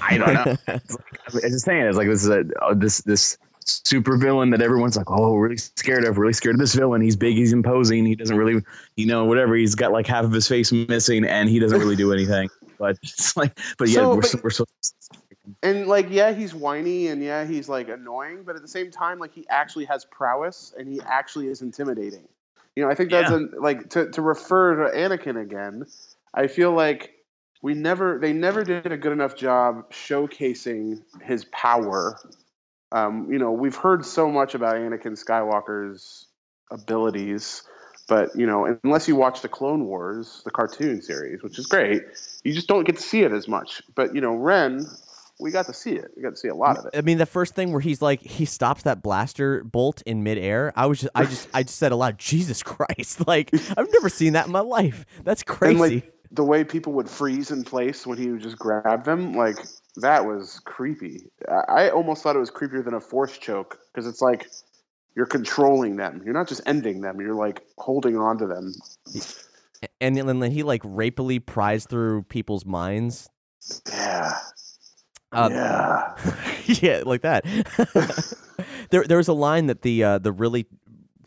I 0.00 0.16
don't 0.18 0.34
know. 0.34 0.56
I'm 0.68 1.40
just 1.40 1.64
saying, 1.64 1.82
it's 1.86 1.96
like 1.96 2.08
this 2.08 2.22
is 2.24 2.28
a 2.30 2.44
uh, 2.60 2.74
this 2.74 2.98
this 3.02 3.36
super 3.64 4.16
villain 4.16 4.50
that 4.50 4.60
everyone's 4.62 4.96
like, 4.96 5.10
oh, 5.10 5.36
really 5.36 5.56
scared 5.56 6.04
of, 6.04 6.18
really 6.18 6.32
scared 6.32 6.56
of 6.56 6.60
this 6.60 6.74
villain. 6.74 7.00
He's 7.00 7.14
big, 7.16 7.36
he's 7.36 7.52
imposing, 7.52 8.04
he 8.04 8.16
doesn't 8.16 8.36
really, 8.36 8.62
you 8.96 9.06
know, 9.06 9.24
whatever. 9.24 9.54
He's 9.54 9.74
got 9.76 9.92
like 9.92 10.06
half 10.06 10.24
of 10.24 10.32
his 10.32 10.48
face 10.48 10.72
missing, 10.72 11.24
and 11.24 11.48
he 11.48 11.58
doesn't 11.60 11.78
really 11.78 11.96
do 11.96 12.12
anything. 12.12 12.48
But 12.78 12.96
it's 13.02 13.36
like, 13.36 13.56
but 13.78 13.88
yeah, 13.88 13.94
So, 14.00 14.08
we're 14.14 14.20
but- 14.22 14.30
so, 14.30 14.40
we're 14.42 14.50
so 14.50 14.64
and 15.62 15.86
like 15.86 16.06
yeah 16.10 16.32
he's 16.32 16.54
whiny 16.54 17.08
and 17.08 17.22
yeah 17.22 17.44
he's 17.44 17.68
like 17.68 17.88
annoying 17.88 18.42
but 18.44 18.56
at 18.56 18.62
the 18.62 18.68
same 18.68 18.90
time 18.90 19.18
like 19.18 19.34
he 19.34 19.46
actually 19.48 19.84
has 19.84 20.04
prowess 20.04 20.72
and 20.76 20.88
he 20.88 21.00
actually 21.00 21.48
is 21.48 21.62
intimidating. 21.62 22.26
You 22.76 22.84
know 22.84 22.90
i 22.90 22.94
think 22.94 23.10
that's 23.10 23.30
Yeah. 23.30 23.38
a, 23.38 23.60
like 23.60 23.90
to, 23.90 24.10
to 24.12 24.22
refer 24.22 24.88
to 24.88 24.96
anakin 24.96 25.40
again 25.40 25.84
i 26.32 26.46
feel 26.46 26.72
like 26.72 27.12
we 27.60 27.74
never 27.74 28.18
they 28.18 28.32
never 28.32 28.64
did 28.64 28.90
a 28.90 28.96
good 28.96 29.12
enough 29.12 29.36
job 29.36 29.90
showcasing 29.92 31.02
his 31.22 31.44
power. 31.44 32.18
Um, 32.90 33.32
you 33.32 33.38
know 33.38 33.52
we've 33.52 33.76
heard 33.76 34.04
so 34.04 34.30
much 34.30 34.54
about 34.54 34.76
anakin 34.76 35.22
skywalker's 35.22 36.26
abilities 36.70 37.62
but 38.08 38.36
you 38.36 38.46
know 38.46 38.78
unless 38.84 39.08
you 39.08 39.16
watch 39.16 39.42
the 39.42 39.48
clone 39.48 39.84
wars 39.86 40.42
the 40.44 40.50
cartoon 40.50 41.02
series 41.02 41.42
which 41.42 41.58
is 41.58 41.66
great 41.66 42.02
you 42.42 42.52
just 42.52 42.68
don't 42.68 42.84
get 42.84 42.96
to 42.96 43.02
see 43.02 43.22
it 43.22 43.32
as 43.32 43.46
much. 43.48 43.82
But 43.94 44.14
you 44.14 44.20
know 44.20 44.34
ren 44.34 44.86
we 45.42 45.50
got 45.50 45.66
to 45.66 45.74
see 45.74 45.92
it 45.92 46.10
we 46.16 46.22
got 46.22 46.30
to 46.30 46.36
see 46.36 46.48
a 46.48 46.54
lot 46.54 46.78
of 46.78 46.86
it 46.86 46.92
I 46.96 47.00
mean, 47.00 47.18
the 47.18 47.26
first 47.26 47.54
thing 47.54 47.72
where 47.72 47.80
he's 47.80 48.00
like, 48.00 48.20
he 48.20 48.44
stops 48.44 48.82
that 48.82 49.02
blaster 49.02 49.64
bolt 49.64 50.02
in 50.06 50.22
midair. 50.22 50.72
I 50.76 50.86
was 50.86 51.00
just, 51.00 51.10
I 51.14 51.24
just, 51.24 51.48
I 51.52 51.62
just 51.62 51.76
said 51.76 51.92
aloud, 51.92 52.18
Jesus 52.18 52.62
Christ! 52.72 53.26
Like, 53.26 53.50
I've 53.76 53.92
never 53.92 54.08
seen 54.08 54.34
that 54.34 54.46
in 54.46 54.52
my 54.52 54.60
life. 54.60 55.04
That's 55.24 55.42
crazy. 55.42 55.72
and 55.72 55.80
like 55.80 56.12
the 56.30 56.44
way 56.44 56.64
people 56.64 56.94
would 56.94 57.10
freeze 57.10 57.50
in 57.50 57.62
place 57.62 58.06
when 58.06 58.18
he 58.18 58.30
would 58.30 58.40
just 58.40 58.58
grab 58.58 59.04
them 59.04 59.34
like 59.34 59.56
that 59.96 60.24
was 60.24 60.60
creepy 60.64 61.30
i, 61.48 61.84
I 61.84 61.90
almost 61.90 62.22
thought 62.22 62.36
it 62.36 62.38
was 62.38 62.50
creepier 62.50 62.82
than 62.82 62.94
a 62.94 63.00
force 63.00 63.36
choke 63.36 63.78
because 63.92 64.06
it's 64.06 64.22
like 64.22 64.48
you're 65.14 65.26
controlling 65.26 65.96
them 65.96 66.22
you're 66.24 66.32
not 66.32 66.48
just 66.48 66.62
ending 66.64 67.02
them 67.02 67.20
you're 67.20 67.34
like 67.34 67.62
holding 67.76 68.16
on 68.16 68.38
to 68.38 68.46
them 68.46 68.72
and 70.00 70.16
then 70.16 70.40
then 70.40 70.50
he 70.50 70.62
like 70.62 70.82
rapily 70.82 71.44
pries 71.44 71.86
through 71.86 72.22
people's 72.22 72.64
minds. 72.64 73.28
yeah 73.90 74.38
Uh, 75.32 75.50
yeah 75.52 76.14
yeah, 76.66 77.02
like 77.06 77.22
that. 77.22 77.44
there, 78.90 79.04
there 79.04 79.16
was 79.18 79.28
a 79.28 79.32
line 79.32 79.66
that 79.66 79.82
the 79.82 80.04
uh, 80.04 80.18
the 80.18 80.32
really 80.32 80.66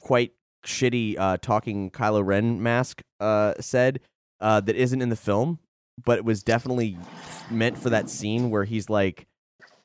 quite 0.02 0.34
shitty 0.66 1.18
uh, 1.20 1.38
talking 1.42 1.92
Kylo 1.92 2.26
Ren 2.26 2.62
mask 2.62 3.02
uh, 3.20 3.54
said 3.60 4.00
uh, 4.42 4.62
that 4.62 4.76
isn't 4.76 5.02
in 5.02 5.10
the 5.10 5.16
film, 5.16 5.60
but 6.04 6.18
it 6.20 6.26
was 6.26 6.44
definitely 6.44 6.98
meant 7.52 7.78
for 7.78 7.90
that 7.90 8.10
scene 8.10 8.50
where 8.50 8.64
he's 8.66 8.90
like 8.90 9.28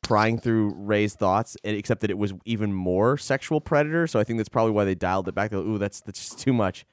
prying 0.03 0.39
through 0.39 0.75
Rey's 0.77 1.15
thoughts, 1.15 1.57
and- 1.65 1.77
except 1.77 2.00
that 2.03 2.11
it 2.11 2.19
was 2.19 2.35
even 2.45 2.73
more 2.73 3.17
sexual 3.19 3.61
predator. 3.61 4.07
So 4.07 4.21
I 4.21 4.25
think 4.25 4.39
that's 4.39 4.49
probably 4.49 4.73
why 4.73 4.85
they 4.85 4.95
dialed 4.95 5.29
it 5.29 5.35
back. 5.35 5.50
They're 5.50 5.61
like, 5.61 5.69
Ooh, 5.69 5.79
that's 5.79 6.00
that's 6.03 6.19
just 6.21 6.39
too 6.39 6.53
much. 6.53 6.87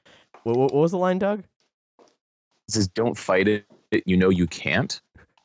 What, 0.44 0.56
what, 0.56 0.72
what 0.72 0.80
was 0.82 0.92
the 0.92 0.98
line, 0.98 1.18
Doug? 1.18 1.40
It 2.68 2.72
says, 2.74 2.88
"Don't 2.88 3.16
fight 3.18 3.48
it. 3.48 3.66
You 4.06 4.16
know 4.16 4.30
you 4.30 4.46
can't." 4.46 5.00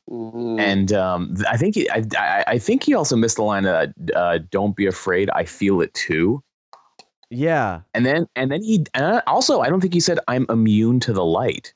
Mhm. 0.09 0.59
And 0.59 0.93
um, 0.93 1.35
I 1.49 1.57
think 1.57 1.75
he, 1.75 1.89
I, 1.89 2.03
I, 2.17 2.43
I 2.47 2.57
think 2.59 2.83
he 2.83 2.93
also 2.93 3.15
missed 3.15 3.37
the 3.37 3.43
line. 3.43 3.65
Uh, 3.65 3.87
uh, 4.15 4.39
"Don't 4.51 4.75
be 4.75 4.85
afraid. 4.85 5.29
I 5.31 5.45
feel 5.45 5.81
it 5.81 5.93
too." 5.93 6.43
Yeah, 7.29 7.81
And 7.95 8.05
then 8.05 8.27
and 8.35 8.51
then 8.51 8.61
he 8.61 8.85
uh, 8.93 9.21
also 9.25 9.61
I 9.61 9.69
don't 9.69 9.81
think 9.81 9.93
he 9.93 9.99
said 9.99 10.19
I'm 10.27 10.45
immune 10.49 10.99
to 11.01 11.13
the 11.13 11.25
light. 11.25 11.73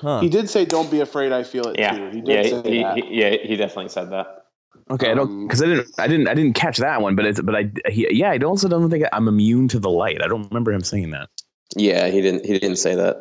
huh? 0.00 0.20
he 0.20 0.28
did 0.28 0.48
say 0.48 0.64
don't 0.64 0.88
be 0.90 1.00
afraid 1.00 1.32
i 1.32 1.42
feel 1.42 1.66
it 1.66 1.78
Yeah, 1.78 1.96
too 1.96 2.10
he 2.10 2.20
did 2.20 2.46
yeah, 2.46 2.62
say 2.62 2.70
he, 2.70 2.82
that. 2.82 2.94
he, 2.96 3.20
yeah, 3.20 3.30
he 3.42 3.56
definitely 3.56 3.88
said 3.88 4.10
that. 4.10 4.46
Okay, 4.90 5.10
I 5.10 5.14
don't 5.14 5.28
Um, 5.28 5.46
because 5.46 5.62
I 5.62 5.66
didn't 5.66 5.88
I 5.98 6.06
didn't 6.06 6.28
I 6.28 6.34
didn't 6.34 6.54
catch 6.54 6.78
that 6.78 7.02
one, 7.02 7.16
but 7.16 7.26
it's 7.26 7.40
but 7.40 7.56
I 7.56 7.70
he, 7.90 8.06
yeah 8.10 8.30
I 8.30 8.38
also 8.38 8.68
don't 8.68 8.88
think 8.88 9.04
I'm 9.12 9.26
immune 9.26 9.66
to 9.68 9.80
the 9.80 9.90
light. 9.90 10.22
I 10.22 10.28
don't 10.28 10.48
remember 10.50 10.72
him 10.72 10.82
saying 10.84 11.10
that. 11.10 11.28
Yeah, 11.76 12.08
he 12.08 12.20
didn't. 12.20 12.46
He 12.46 12.52
didn't 12.58 12.76
say 12.76 12.94
that. 12.94 13.16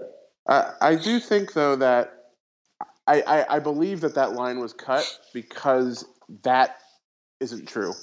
I, 0.48 0.74
I 0.82 0.96
do 0.96 1.20
think 1.20 1.53
though 1.53 1.75
that 1.77 2.20
I, 3.08 3.22
I, 3.22 3.55
I 3.55 3.60
believe 3.60 4.01
that 4.01 4.15
that 4.15 4.34
line 4.34 4.60
was 4.60 4.74
cut 4.74 5.05
because 5.34 6.05
that 6.43 6.77
isn't 7.39 7.67
true, 7.67 7.93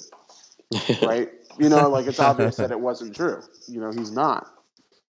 right? 1.01 1.29
you 1.59 1.69
know, 1.69 1.89
like 1.89 2.07
it's 2.07 2.19
obvious 2.19 2.57
that 2.57 2.71
it 2.71 2.79
wasn't 2.79 3.15
true. 3.15 3.41
You 3.67 3.81
know, 3.81 3.91
he's 3.91 4.11
not. 4.11 4.47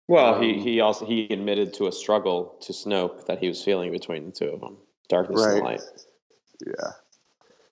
well, 0.08 0.40
he, 0.40 0.54
Um, 0.54 0.58
he 0.60 0.80
also 0.80 1.06
he 1.06 1.28
admitted 1.30 1.74
to 1.74 1.86
a 1.86 1.92
struggle 1.92 2.56
to 2.62 2.72
Snoke 2.72 3.26
that 3.26 3.38
he 3.38 3.48
was 3.48 3.62
feeling 3.62 3.90
between 3.92 4.26
the 4.26 4.32
two 4.32 4.48
of 4.48 4.60
them, 4.60 4.76
darkness 5.08 5.44
and 5.44 5.62
light. 5.62 5.80
Yeah, 6.64 6.92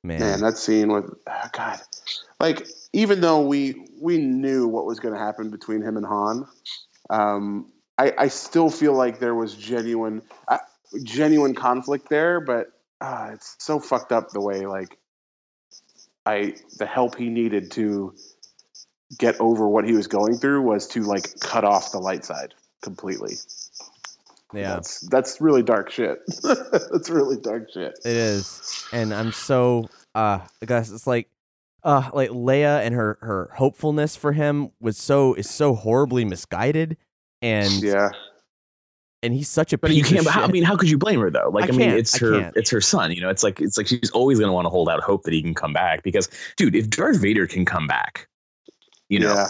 Man, 0.03 0.21
man, 0.21 0.41
that 0.43 0.59
scene 0.59 0.93
with 0.93 1.15
ah, 1.27 1.49
God, 1.53 1.81
like 2.39 2.69
even 2.93 3.21
though 3.21 3.47
we 3.47 3.87
we 4.01 4.19
knew 4.19 4.69
what 4.69 4.85
was 4.87 5.01
going 5.01 5.15
to 5.15 5.21
happen 5.21 5.51
between 5.51 5.83
him 5.83 5.97
and 5.97 6.05
Han, 6.05 6.47
um, 7.11 7.73
I 7.97 8.13
I 8.19 8.29
still 8.29 8.71
feel 8.71 8.93
like 8.93 9.19
there 9.19 9.35
was 9.35 9.55
genuine 9.55 10.23
uh, 10.47 10.59
genuine 11.03 11.55
conflict 11.55 12.09
there, 12.09 12.41
but 12.41 12.69
uh, 13.01 13.31
it's 13.33 13.57
so 13.59 13.81
fucked 13.81 14.13
up 14.13 14.31
the 14.31 14.41
way 14.41 14.67
like 14.67 14.99
I 16.27 16.55
the 16.79 16.87
help 16.87 17.17
he 17.17 17.29
needed 17.29 17.73
to 17.73 18.15
get 19.19 19.41
over 19.41 19.69
what 19.69 19.85
he 19.85 19.93
was 19.93 20.07
going 20.07 20.39
through 20.39 20.63
was 20.63 20.89
to 20.89 21.03
like 21.03 21.39
cut 21.41 21.65
off 21.65 21.93
the 21.93 21.99
light 21.99 22.25
side 22.25 22.55
completely. 22.83 23.37
yeah. 24.53 24.75
That's 24.75 25.01
that's 25.01 25.41
really 25.41 25.63
dark 25.63 25.91
shit. 25.91 26.21
that's 26.43 27.11
really 27.11 27.37
dark 27.37 27.71
shit. 27.73 27.99
It 28.05 28.17
is, 28.17 28.87
and 28.93 29.13
I'm 29.13 29.33
so 29.33 29.89
uh, 30.15 30.41
I 30.63 30.67
guess 30.67 30.91
it's 30.91 31.07
like 31.07 31.29
uh, 31.83 32.11
like 32.13 32.31
Leia 32.31 32.85
and 32.85 32.95
her 32.95 33.19
her 33.21 33.51
hopefulness 33.55 34.17
for 34.17 34.33
him 34.33 34.71
was 34.81 34.97
so 34.97 35.35
is 35.35 35.51
so 35.51 35.75
horribly 35.75 36.25
misguided, 36.25 36.97
and 37.43 37.71
Yeah. 37.83 38.11
And 39.25 39.35
he's 39.35 39.49
such 39.49 39.73
a 39.73 39.79
But 39.79 39.91
piece 39.91 39.99
you 39.99 40.05
can't. 40.05 40.19
of 40.21 40.25
But 40.27 40.35
how, 40.35 40.45
I 40.45 40.49
mean, 40.49 40.63
how 40.63 40.77
could 40.77 40.91
you 40.91 40.99
blame 40.99 41.21
her 41.21 41.31
though? 41.31 41.51
Like, 41.53 41.65
I 41.65 41.69
I, 41.69 41.71
mean, 41.73 41.81
can't, 41.89 41.99
it's 41.99 42.15
I 42.15 42.27
her. 42.27 42.41
can't. 42.41 42.57
It's 42.57 42.71
her 42.71 42.81
son. 42.81 43.11
You 43.13 43.21
know, 43.23 43.31
it's 43.31 43.43
like 43.43 43.61
it's 43.61 43.77
like 43.79 43.87
she's 43.87 44.11
always 44.11 44.39
going 44.39 44.49
to 44.49 44.53
want 44.53 44.67
to 44.67 44.71
hold 44.71 44.89
out 44.89 45.01
hope 45.03 45.23
that 45.25 45.33
he 45.33 45.43
can 45.43 45.55
come 45.55 45.73
back 45.73 46.03
because, 46.03 46.29
dude, 46.57 46.77
if 46.77 46.91
Darth 46.91 47.21
Vader 47.21 47.47
can 47.47 47.65
come 47.65 47.87
back, 47.87 48.29
you 49.09 49.19
know, 49.19 49.35
yeah. 49.35 49.49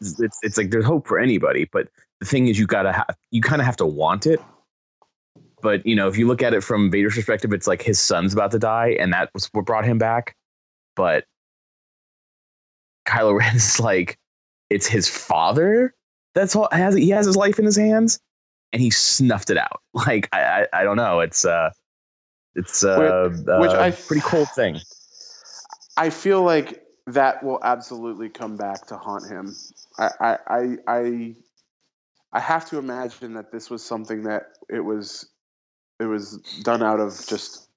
it's 0.00 0.38
it's 0.42 0.56
like 0.58 0.70
there's 0.70 0.84
hope 0.84 1.06
for 1.06 1.18
anybody. 1.18 1.68
But 1.70 1.88
the 2.20 2.26
thing 2.26 2.48
is, 2.48 2.58
you 2.58 2.66
gotta 2.66 2.92
have 2.92 3.16
you 3.30 3.42
kind 3.42 3.60
of 3.60 3.66
have 3.66 3.76
to 3.76 3.86
want 3.86 4.26
it. 4.26 4.40
But 5.60 5.84
you 5.86 5.94
know, 5.96 6.08
if 6.08 6.16
you 6.16 6.26
look 6.26 6.42
at 6.42 6.54
it 6.54 6.62
from 6.62 6.90
Vader's 6.90 7.14
perspective, 7.14 7.52
it's 7.52 7.66
like 7.66 7.82
his 7.82 7.98
son's 8.00 8.32
about 8.32 8.50
to 8.52 8.58
die, 8.58 8.96
and 8.98 9.12
that 9.12 9.30
was 9.34 9.46
what 9.52 9.64
brought 9.66 9.84
him 9.84 9.98
back. 9.98 10.34
But 10.96 11.24
Kylo 13.06 13.36
Ren's 13.38 13.80
like, 13.80 14.18
it's 14.70 14.86
his 14.86 15.08
father. 15.08 15.94
That's 16.34 16.54
all. 16.54 16.68
Has 16.72 16.94
he 16.94 17.10
has 17.10 17.26
his 17.26 17.36
life 17.36 17.58
in 17.58 17.64
his 17.64 17.76
hands, 17.76 18.20
and 18.72 18.82
he 18.82 18.90
snuffed 18.90 19.50
it 19.50 19.58
out. 19.58 19.80
Like 19.94 20.28
I 20.32 20.66
I, 20.72 20.80
I 20.80 20.84
don't 20.84 20.96
know. 20.96 21.20
It's 21.20 21.44
uh, 21.44 21.70
it's 22.54 22.84
uh, 22.84 23.28
which 23.58 23.70
uh, 23.72 23.78
I- 23.78 23.90
pretty 23.90 24.22
cold 24.22 24.48
thing. 24.50 24.80
I 25.96 26.10
feel 26.10 26.42
like 26.42 26.84
that 27.08 27.42
will 27.42 27.58
absolutely 27.64 28.28
come 28.28 28.56
back 28.56 28.86
to 28.86 28.96
haunt 28.96 29.26
him. 29.26 29.56
I, 29.98 30.10
I, 30.20 30.38
I, 30.46 30.76
I, 30.86 31.34
I 32.32 32.40
have 32.40 32.68
to 32.70 32.78
imagine 32.78 33.34
that 33.34 33.50
this 33.50 33.70
was 33.70 33.84
something 33.84 34.22
that 34.24 34.52
it 34.68 34.80
was, 34.80 35.28
it 35.98 36.04
was 36.04 36.36
done 36.62 36.82
out 36.82 37.00
of 37.00 37.26
just 37.26 37.68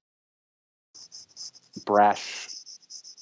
brash 1.86 2.50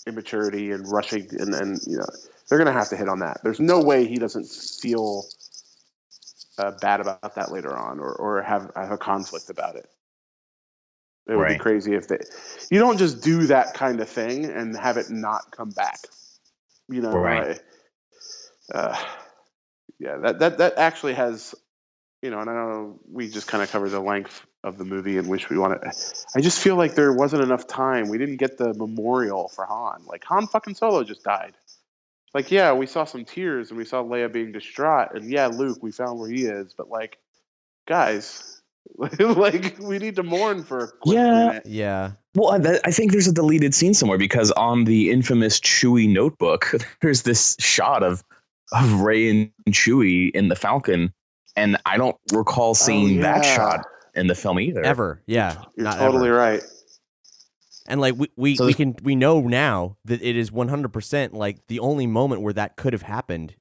immaturity 0.07 0.71
and 0.71 0.91
rushing, 0.91 1.27
and 1.39 1.53
and 1.53 1.79
you 1.87 1.97
know 1.97 2.07
they're 2.49 2.57
gonna 2.57 2.73
have 2.73 2.89
to 2.89 2.97
hit 2.97 3.07
on 3.07 3.19
that. 3.19 3.39
There's 3.43 3.59
no 3.59 3.81
way 3.81 4.05
he 4.05 4.15
doesn't 4.15 4.47
feel 4.47 5.25
uh, 6.59 6.71
bad 6.81 6.99
about 6.99 7.35
that 7.35 7.51
later 7.51 7.75
on, 7.75 7.99
or 7.99 8.13
or 8.13 8.41
have 8.41 8.71
have 8.75 8.91
a 8.91 8.97
conflict 8.97 9.49
about 9.49 9.75
it. 9.75 9.87
It 11.27 11.35
would 11.35 11.47
be 11.47 11.59
crazy 11.59 11.93
if 11.93 12.07
they. 12.07 12.17
You 12.71 12.79
don't 12.79 12.97
just 12.97 13.21
do 13.21 13.47
that 13.47 13.75
kind 13.75 13.99
of 14.01 14.09
thing 14.09 14.45
and 14.45 14.75
have 14.75 14.97
it 14.97 15.09
not 15.09 15.51
come 15.51 15.69
back. 15.69 15.99
You 16.87 17.01
know, 17.01 17.11
Right. 17.11 17.61
I- 18.71 18.77
uh, 18.77 18.97
yeah, 19.99 20.17
that 20.17 20.39
that 20.39 20.57
that 20.59 20.77
actually 20.77 21.13
has, 21.13 21.55
you 22.21 22.29
know, 22.31 22.39
and 22.39 22.49
I 22.49 22.53
know 22.53 22.99
we 23.11 23.29
just 23.29 23.47
kind 23.47 23.63
of 23.63 23.71
covered 23.71 23.89
the 23.89 23.99
length 23.99 24.45
of 24.63 24.77
the 24.77 24.85
movie 24.85 25.17
and 25.17 25.27
wish 25.27 25.49
we 25.49 25.57
wanted. 25.57 25.79
I 26.35 26.41
just 26.41 26.59
feel 26.59 26.75
like 26.75 26.95
there 26.95 27.13
wasn't 27.13 27.43
enough 27.43 27.67
time. 27.67 28.09
We 28.09 28.17
didn't 28.17 28.37
get 28.37 28.57
the 28.57 28.73
memorial 28.73 29.49
for 29.49 29.65
Han. 29.65 30.03
Like 30.05 30.23
Han 30.25 30.47
fucking 30.47 30.75
Solo 30.75 31.03
just 31.03 31.23
died. 31.23 31.53
Like 32.33 32.51
yeah, 32.51 32.73
we 32.73 32.85
saw 32.85 33.05
some 33.05 33.25
tears 33.25 33.69
and 33.69 33.77
we 33.77 33.85
saw 33.85 34.03
Leia 34.03 34.31
being 34.31 34.51
distraught, 34.51 35.15
and 35.15 35.29
yeah, 35.31 35.47
Luke, 35.47 35.79
we 35.81 35.91
found 35.91 36.19
where 36.19 36.29
he 36.29 36.45
is, 36.45 36.73
but 36.77 36.89
like, 36.89 37.17
guys. 37.87 38.55
like 39.19 39.77
we 39.79 39.99
need 39.99 40.15
to 40.15 40.23
mourn 40.23 40.63
for 40.63 40.79
a 40.79 40.87
quick 40.87 41.15
Yeah. 41.15 41.31
minute. 41.47 41.63
yeah, 41.65 42.11
Well, 42.33 42.51
I, 42.51 42.79
I 42.85 42.91
think 42.91 43.11
there's 43.11 43.27
a 43.27 43.31
deleted 43.31 43.73
scene 43.75 43.93
somewhere 43.93 44.17
because 44.17 44.51
on 44.53 44.85
the 44.85 45.11
infamous 45.11 45.59
Chewie 45.59 46.09
notebook, 46.11 46.73
there's 47.01 47.21
this 47.23 47.55
shot 47.59 48.01
of 48.03 48.23
of 48.73 49.01
Rey 49.01 49.29
and 49.29 49.51
Chewie 49.69 50.31
in 50.31 50.47
the 50.47 50.55
Falcon, 50.55 51.13
and 51.55 51.77
I 51.85 51.97
don't 51.97 52.17
recall 52.33 52.73
seeing 52.73 53.19
oh, 53.19 53.21
that 53.21 53.43
Oh, 53.43 53.47
yeah. 53.47 53.55
shot 53.55 53.85
in 54.15 54.27
the 54.27 54.35
film 54.35 54.59
either. 54.59 54.83
ever, 54.83 55.21
yeah, 55.27 55.61
You're 55.75 55.83
not 55.83 55.97
totally 55.99 56.29
ever. 56.29 56.37
right. 56.37 56.63
And 57.89 57.99
like 57.99 58.15
we 58.17 58.29
we, 58.35 58.55
So 58.55 58.65
we 58.65 58.73
can 58.73 58.95
we 59.03 59.15
know 59.15 59.41
now 59.41 59.97
that 60.05 60.21
it 60.21 60.35
is 60.35 60.51
100 60.51 60.93
percent 60.93 61.33
like 61.33 61.67
the 61.67 61.79
only 61.79 62.07
moment 62.07 62.41
where 62.41 62.53
that 62.53 62.75
could 62.77 62.93
have 62.93 63.01
happened 63.01 63.55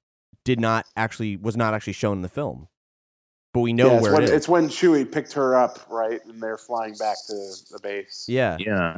did 0.44 0.60
not 0.60 0.86
actually 0.96 1.36
was 1.36 1.56
not 1.56 1.74
actually 1.74 1.92
shown 1.94 2.18
in 2.18 2.22
the 2.22 2.28
film, 2.28 2.68
but 3.52 3.60
we 3.60 3.72
know 3.72 3.88
yeah, 3.88 3.94
it's 3.94 4.02
where 4.02 4.12
when, 4.14 4.22
it 4.22 4.26
is. 4.26 4.32
it's 4.32 4.48
when 4.48 4.68
Chewie 4.68 5.10
picked 5.10 5.32
her 5.32 5.56
up, 5.56 5.80
right, 5.90 6.20
and 6.26 6.42
they're 6.42 6.58
flying 6.58 6.94
back 6.94 7.16
to 7.26 7.34
the 7.70 7.78
base. 7.82 8.26
yeah, 8.28 8.56
Yeah. 8.58 8.96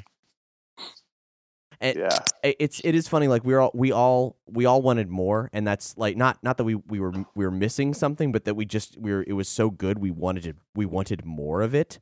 And 1.82 1.96
Yeah. 1.96 2.18
it's 2.42 2.80
it 2.84 2.94
is 2.94 3.08
funny. 3.08 3.26
Like 3.26 3.42
we're 3.42 3.58
all 3.58 3.70
we 3.72 3.90
all 3.90 4.36
we 4.46 4.66
all 4.66 4.82
wanted 4.82 5.08
more, 5.08 5.48
and 5.52 5.66
that's 5.66 5.96
like 5.96 6.14
not 6.16 6.38
not 6.42 6.58
that 6.58 6.64
we 6.64 6.74
we 6.74 7.00
were 7.00 7.10
we 7.34 7.44
were 7.44 7.50
missing 7.50 7.94
something, 7.94 8.32
but 8.32 8.44
that 8.44 8.54
we 8.54 8.66
just 8.66 8.98
we 8.98 9.12
were 9.12 9.24
it 9.26 9.32
was 9.32 9.48
so 9.48 9.70
good 9.70 9.98
we 9.98 10.10
wanted 10.10 10.42
to, 10.42 10.54
we 10.74 10.84
wanted 10.84 11.24
more 11.24 11.62
of 11.62 11.74
it. 11.74 11.98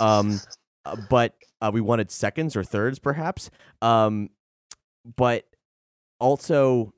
Um, 0.00 0.40
uh, 0.84 0.96
but 1.08 1.34
uh, 1.60 1.70
we 1.72 1.80
wanted 1.80 2.10
seconds 2.10 2.56
or 2.56 2.64
thirds 2.64 2.98
perhaps. 2.98 3.50
Um, 3.80 4.30
but 5.16 5.44
also 6.20 6.92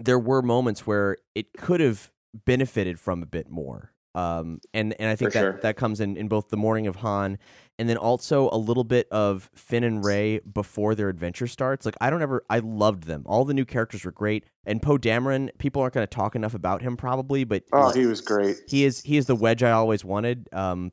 there 0.00 0.18
were 0.18 0.42
moments 0.42 0.86
where 0.86 1.16
it 1.34 1.52
could 1.56 1.80
have 1.80 2.10
benefited 2.46 2.98
from 3.00 3.22
a 3.22 3.26
bit 3.26 3.48
more. 3.50 3.92
Um, 4.14 4.60
and 4.74 4.94
and 4.98 5.08
I 5.10 5.14
think 5.16 5.32
For 5.32 5.38
that 5.38 5.40
sure. 5.44 5.60
that 5.62 5.76
comes 5.76 6.00
in 6.00 6.16
in 6.16 6.28
both 6.28 6.48
the 6.48 6.56
morning 6.56 6.86
of 6.88 6.96
Han, 6.96 7.38
and 7.78 7.88
then 7.88 7.96
also 7.98 8.48
a 8.50 8.56
little 8.56 8.82
bit 8.82 9.06
of 9.12 9.48
Finn 9.54 9.84
and 9.84 10.04
Rey 10.04 10.40
before 10.40 10.94
their 10.96 11.08
adventure 11.08 11.46
starts. 11.46 11.84
Like 11.86 11.94
I 12.00 12.10
don't 12.10 12.22
ever, 12.22 12.42
I 12.50 12.58
loved 12.58 13.04
them. 13.04 13.22
All 13.26 13.44
the 13.44 13.54
new 13.54 13.66
characters 13.66 14.04
were 14.04 14.10
great, 14.10 14.44
and 14.64 14.82
Poe 14.82 14.96
Dameron. 14.98 15.50
People 15.58 15.82
aren't 15.82 15.94
going 15.94 16.06
to 16.06 16.12
talk 16.12 16.34
enough 16.34 16.54
about 16.54 16.82
him 16.82 16.96
probably, 16.96 17.44
but 17.44 17.62
Oh, 17.72 17.90
he 17.90 18.06
was 18.06 18.20
great. 18.20 18.56
he 18.66 18.84
is 18.84 19.02
he 19.02 19.18
is 19.18 19.26
the 19.26 19.36
wedge 19.36 19.62
I 19.62 19.70
always 19.70 20.04
wanted. 20.04 20.48
Um, 20.52 20.90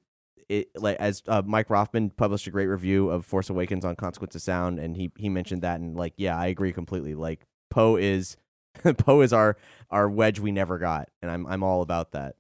it 0.50 0.70
like 0.76 0.98
as 0.98 1.24
uh, 1.28 1.42
Mike 1.46 1.70
Roffman 1.70 2.16
published 2.16 2.48
a 2.48 2.52
great 2.52 2.68
review 2.68 3.10
of 3.10 3.26
Force 3.26 3.50
Awakens 3.50 3.86
on 3.86 3.96
Consequence 3.96 4.36
of 4.36 4.42
Sound, 4.42 4.80
and 4.80 4.96
he 4.96 5.12
he 5.18 5.30
mentioned 5.30 5.62
that, 5.64 5.80
and 5.80 5.96
like 5.96 6.14
yeah, 6.18 6.38
I 6.38 6.48
agree 6.48 6.74
completely. 6.74 7.16
Like 7.16 7.46
Poe 7.70 7.96
is 7.96 8.38
Poe 8.98 9.22
is 9.22 9.34
our 9.34 9.58
our 9.90 10.10
wedge 10.10 10.40
we 10.40 10.52
never 10.52 10.78
got, 10.78 11.10
and 11.22 11.32
I'm 11.32 11.46
I'm 11.48 11.64
all 11.64 11.82
about 11.82 12.12
that. 12.12 12.36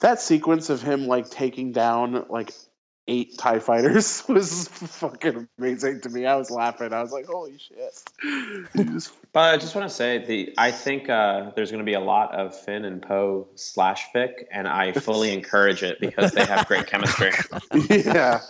That 0.00 0.20
sequence 0.20 0.70
of 0.70 0.82
him 0.82 1.06
like 1.06 1.28
taking 1.28 1.72
down 1.72 2.24
like 2.30 2.52
eight 3.10 3.36
Tie 3.36 3.58
fighters 3.58 4.22
was 4.28 4.68
fucking 4.68 5.48
amazing 5.58 6.00
to 6.02 6.08
me. 6.08 6.24
I 6.24 6.36
was 6.36 6.50
laughing. 6.50 6.92
I 6.92 7.02
was 7.02 7.12
like, 7.12 7.26
"Holy 7.26 7.58
shit!" 7.58 9.10
But 9.32 9.54
I 9.54 9.58
just 9.58 9.76
want 9.76 9.88
to 9.88 9.94
say 9.94 10.18
the 10.24 10.52
I 10.58 10.72
think 10.72 11.08
uh, 11.08 11.52
there's 11.54 11.70
going 11.70 11.84
to 11.84 11.88
be 11.88 11.94
a 11.94 12.00
lot 12.00 12.34
of 12.34 12.58
Finn 12.58 12.84
and 12.84 13.00
Poe 13.00 13.46
slash 13.54 14.06
Fic, 14.12 14.44
and 14.50 14.66
I 14.66 14.92
fully 14.92 15.32
encourage 15.38 15.84
it 15.84 16.00
because 16.00 16.32
they 16.32 16.44
have 16.44 16.66
great 16.66 16.88
chemistry. 16.88 17.30
yeah, 17.88 18.40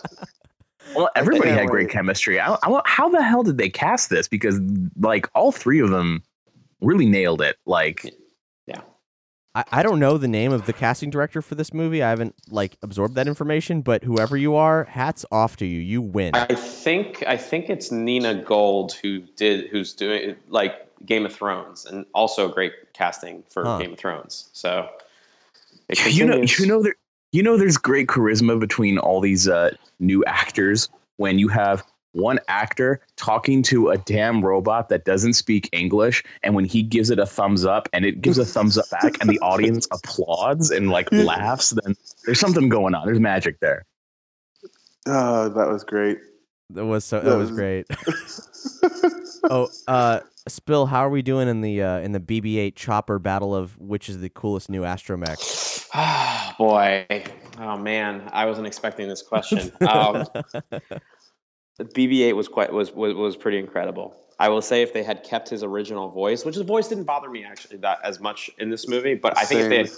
Well, 0.95 1.09
everybody 1.15 1.51
had 1.51 1.67
great 1.67 1.89
chemistry. 1.89 2.39
I, 2.39 2.55
I, 2.63 2.81
how 2.85 3.09
the 3.09 3.21
hell 3.21 3.43
did 3.43 3.59
they 3.59 3.69
cast 3.69 4.09
this? 4.09 4.27
Because 4.27 4.59
like 4.99 5.29
all 5.35 5.51
three 5.51 5.79
of 5.79 5.91
them 5.91 6.23
really 6.81 7.05
nailed 7.05 7.41
it. 7.41 7.57
Like 7.67 8.11
I, 9.53 9.63
I 9.71 9.83
don't 9.83 9.99
know 9.99 10.17
the 10.17 10.27
name 10.27 10.53
of 10.53 10.65
the 10.65 10.73
casting 10.73 11.09
director 11.09 11.41
for 11.41 11.55
this 11.55 11.73
movie. 11.73 12.01
I 12.01 12.09
haven't 12.09 12.35
like 12.49 12.77
absorbed 12.81 13.15
that 13.15 13.27
information, 13.27 13.81
but 13.81 14.03
whoever 14.03 14.37
you 14.37 14.55
are, 14.55 14.85
hats 14.85 15.25
off 15.31 15.57
to 15.57 15.65
you. 15.65 15.79
You 15.79 16.01
win. 16.01 16.35
I 16.35 16.55
think 16.55 17.23
I 17.27 17.37
think 17.37 17.69
it's 17.69 17.91
Nina 17.91 18.35
Gold 18.43 18.93
who 18.93 19.19
did 19.19 19.69
who's 19.69 19.93
doing 19.93 20.35
like 20.49 20.87
Game 21.05 21.25
of 21.25 21.33
Thrones 21.33 21.85
and 21.85 22.05
also 22.13 22.47
great 22.47 22.73
casting 22.93 23.43
for 23.49 23.63
Huh. 23.63 23.79
Game 23.79 23.93
of 23.93 23.99
Thrones. 23.99 24.49
So 24.53 24.87
Yeah, 25.89 26.07
you 26.07 26.25
know, 26.25 26.41
you 26.41 26.65
know, 26.65 26.81
there, 26.81 26.95
you 27.31 27.43
know, 27.43 27.57
there's 27.57 27.77
great 27.77 28.07
charisma 28.07 28.59
between 28.59 28.97
all 28.97 29.19
these 29.19 29.47
uh, 29.47 29.71
new 29.99 30.23
actors 30.25 30.89
when 31.17 31.39
you 31.39 31.47
have 31.49 31.83
one 32.13 32.39
actor 32.47 32.99
talking 33.15 33.61
to 33.63 33.89
a 33.89 33.97
damn 33.97 34.43
robot 34.43 34.89
that 34.89 35.05
doesn't 35.05 35.33
speak 35.33 35.69
English, 35.71 36.23
and 36.43 36.55
when 36.55 36.65
he 36.65 36.81
gives 36.83 37.09
it 37.09 37.19
a 37.19 37.25
thumbs 37.25 37.65
up 37.65 37.87
and 37.93 38.05
it 38.05 38.21
gives 38.21 38.37
a 38.37 38.45
thumbs 38.45 38.77
up 38.77 38.89
back, 38.89 39.13
and 39.21 39.29
the 39.29 39.39
audience 39.39 39.87
applauds 39.91 40.71
and 40.71 40.89
like 40.89 41.11
laughs, 41.11 41.71
then 41.83 41.95
there's 42.25 42.39
something 42.39 42.69
going 42.69 42.93
on. 42.95 43.05
There's 43.05 43.19
magic 43.19 43.59
there. 43.59 43.85
oh, 45.07 45.49
that 45.49 45.69
was 45.69 45.83
great. 45.83 46.17
That 46.71 46.85
was 46.85 47.03
so. 47.05 47.19
That 47.19 47.29
That 47.31 47.37
was 47.37 47.51
was- 47.51 47.57
great. 47.59 47.85
oh, 49.49 49.69
uh, 49.87 50.19
Spill, 50.47 50.85
how 50.87 51.05
are 51.05 51.09
we 51.09 51.21
doing 51.21 51.47
in 51.47 51.61
the 51.61 51.81
uh, 51.83 51.99
in 51.99 52.13
the 52.13 52.19
BB-8 52.19 52.75
chopper 52.75 53.19
battle 53.19 53.55
of 53.55 53.77
which 53.77 54.09
is 54.09 54.19
the 54.19 54.29
coolest 54.29 54.69
new 54.69 54.81
astromech? 54.81 55.87
Ah, 55.93 56.55
boy. 56.57 57.05
Oh 57.59 57.77
man, 57.77 58.27
I 58.31 58.45
wasn't 58.45 58.67
expecting 58.67 59.07
this 59.07 59.21
question. 59.21 59.71
Um, 59.81 60.25
the 60.69 60.81
BB-8 61.83 62.35
was 62.35 62.47
quite 62.47 62.71
was, 62.71 62.91
was 62.93 63.13
was 63.13 63.35
pretty 63.35 63.59
incredible. 63.59 64.15
I 64.39 64.49
will 64.49 64.63
say 64.63 64.81
if 64.81 64.91
they 64.91 65.03
had 65.03 65.23
kept 65.23 65.49
his 65.49 65.63
original 65.63 66.09
voice, 66.09 66.43
which 66.43 66.55
his 66.55 66.63
voice 66.63 66.87
didn't 66.87 67.03
bother 67.03 67.29
me 67.29 67.45
actually 67.45 67.77
that 67.77 67.99
as 68.03 68.19
much 68.19 68.49
in 68.57 68.71
this 68.71 68.87
movie, 68.87 69.13
but 69.13 69.37
I 69.37 69.45
think 69.45 69.61
if 69.61 69.69
they 69.69 69.77
had, 69.77 69.89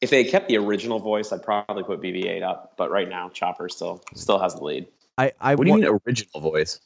if 0.00 0.10
they 0.10 0.22
had 0.22 0.32
kept 0.32 0.48
the 0.48 0.56
original 0.56 0.98
voice, 0.98 1.32
I'd 1.32 1.42
probably 1.42 1.82
put 1.82 2.00
BB-8 2.00 2.42
up. 2.42 2.74
But 2.78 2.90
right 2.90 3.08
now, 3.08 3.28
Chopper 3.28 3.68
still 3.68 4.02
still 4.14 4.38
has 4.38 4.54
the 4.54 4.64
lead. 4.64 4.86
I 5.18 5.32
I 5.38 5.54
What 5.54 5.64
do 5.64 5.70
you 5.70 5.76
mean 5.76 6.00
original 6.06 6.40
voice? 6.40 6.80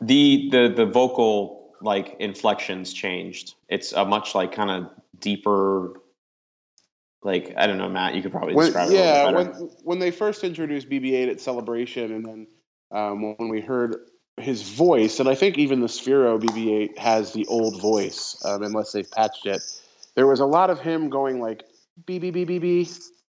The 0.00 0.48
the 0.50 0.72
the 0.74 0.86
vocal 0.86 1.74
like 1.82 2.16
inflections 2.18 2.94
changed. 2.94 3.54
It's 3.68 3.92
a 3.92 4.06
much 4.06 4.34
like 4.34 4.52
kind 4.52 4.70
of 4.70 4.90
deeper. 5.18 6.00
Like 7.22 7.52
I 7.58 7.66
don't 7.66 7.76
know, 7.76 7.90
Matt. 7.90 8.14
You 8.14 8.22
could 8.22 8.32
probably 8.32 8.54
when, 8.54 8.66
describe 8.66 8.90
yeah, 8.90 9.28
it 9.28 9.34
a 9.34 9.36
little 9.36 9.52
bit 9.52 9.60
when 9.60 9.70
when 9.82 9.98
they 9.98 10.10
first 10.10 10.44
introduced 10.44 10.88
BB-8 10.88 11.30
at 11.30 11.40
Celebration, 11.40 12.12
and 12.12 12.24
then 12.24 12.46
um, 12.90 13.36
when 13.36 13.48
we 13.48 13.60
heard 13.60 13.96
his 14.36 14.62
voice, 14.62 15.20
and 15.20 15.28
I 15.28 15.34
think 15.34 15.58
even 15.58 15.80
the 15.80 15.88
Sphero 15.88 16.40
BB-8 16.40 16.98
has 16.98 17.32
the 17.32 17.46
old 17.46 17.80
voice, 17.80 18.40
um, 18.44 18.62
unless 18.62 18.92
they've 18.92 19.10
patched 19.10 19.46
it. 19.46 19.62
There 20.14 20.26
was 20.26 20.40
a 20.40 20.46
lot 20.46 20.70
of 20.70 20.80
him 20.80 21.10
going 21.10 21.40
like 21.40 21.64
beep 22.06 22.22
beep 22.22 22.34
beep 22.34 22.48
beep 22.48 22.62
beep. 22.62 22.88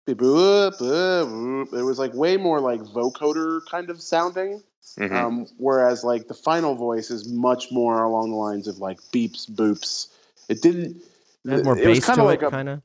beep, 0.06 0.18
boop, 0.18 0.78
boop, 0.78 1.26
boop. 1.28 1.72
It 1.78 1.82
was 1.82 1.98
like 1.98 2.14
way 2.14 2.36
more 2.36 2.60
like 2.60 2.80
vocoder 2.80 3.60
kind 3.70 3.90
of 3.90 4.00
sounding, 4.00 4.62
Mhm. 4.98 5.12
um, 5.12 5.46
whereas 5.58 6.04
like 6.04 6.28
the 6.28 6.34
final 6.34 6.74
voice 6.74 7.10
is 7.10 7.28
much 7.28 7.70
more 7.70 8.02
along 8.02 8.30
the 8.30 8.36
lines 8.36 8.68
of 8.68 8.78
like 8.78 9.00
beeps 9.12 9.50
boops. 9.50 10.08
It 10.48 10.62
didn't. 10.62 11.02
it 11.44 11.50
has 11.50 11.64
more 11.64 11.76
it 11.76 11.88
was 11.88 11.98
bass 11.98 12.06
kinda 12.06 12.22
to 12.22 12.26
like 12.26 12.42
it, 12.42 12.46
a 12.46 12.50
kind 12.50 12.68
of. 12.68 12.82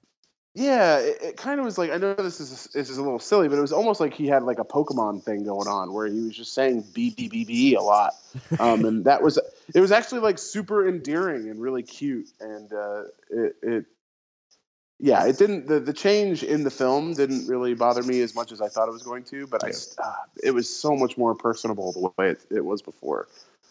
Yeah, 0.58 0.98
it, 0.98 1.17
it 1.22 1.38
kind 1.38 1.60
of 1.60 1.65
was 1.65 1.78
like 1.78 1.91
I 1.91 1.98
know 1.98 2.15
this 2.15 2.39
is 2.39 2.65
this 2.74 2.89
is 2.89 2.98
a 2.98 3.04
little 3.04 3.20
silly, 3.20 3.48
but 3.48 3.60
it 3.60 3.62
was 3.62 3.72
almost 3.72 4.00
like 4.00 4.15
he 4.15 4.26
had 4.26 4.41
like 4.41 4.58
a 4.58 4.65
Pokemon 4.65 5.22
thing 5.24 5.43
going 5.43 5.67
on 5.67 5.93
where 5.93 6.08
he 6.08 6.20
was 6.22 6.36
just 6.36 6.56
saying 6.56 6.84
B 6.93 7.12
B 7.15 7.28
B 7.28 7.46
B 7.46 7.76
a 7.76 7.82
lot, 7.82 8.13
um, 8.60 8.84
and 8.84 9.06
that 9.06 9.22
was 9.22 9.38
it 9.76 9.80
was 9.80 9.91
actually 9.91 10.22
like 10.22 10.39
super 10.39 10.88
endearing 10.89 11.48
and 11.48 11.62
really 11.62 11.84
cute, 11.84 12.28
and 12.41 12.74
uh, 12.74 13.04
it, 13.30 13.56
it 13.62 13.86
yeah, 15.00 15.28
it 15.28 15.38
didn't 15.38 15.67
the 15.67 15.80
the 15.80 15.93
change 15.93 16.41
in 16.41 16.63
the 16.63 16.72
film 16.72 17.13
didn't 17.13 17.48
really 17.48 17.76
bother 17.76 18.02
me 18.02 18.22
as 18.22 18.34
much 18.34 18.52
as 18.52 18.60
I 18.60 18.67
thought 18.67 18.88
it 18.89 18.93
was 18.93 19.04
going 19.04 19.26
to, 19.26 19.46
but 19.46 19.63
I 19.63 19.70
s- 19.70 19.96
uh, 20.04 20.12
it 20.43 20.56
was 20.56 20.67
so 20.76 20.96
much 20.96 21.20
more 21.20 21.36
personable 21.36 21.91
the 21.91 22.12
way 22.17 22.32
it, 22.32 22.41
it 22.50 22.65
was 22.65 22.82
before. 22.82 23.28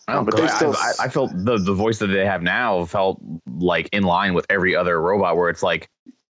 Oh, 0.07 0.23
but 0.23 0.37
God, 0.37 0.43
they 0.43 0.55
still- 0.55 0.77
I, 0.77 0.93
I 1.01 1.09
felt 1.09 1.33
the 1.35 1.59
the 1.59 1.75
voice 1.75 1.99
that 1.99 2.07
they 2.07 2.25
have 2.25 2.45
now 2.45 2.85
felt 2.85 3.21
like 3.59 3.89
in 3.91 4.05
line 4.05 4.35
with 4.35 4.47
every 4.49 4.77
other 4.77 5.01
robot, 5.01 5.37
where 5.37 5.51
it's 5.51 5.65
like 5.65 5.89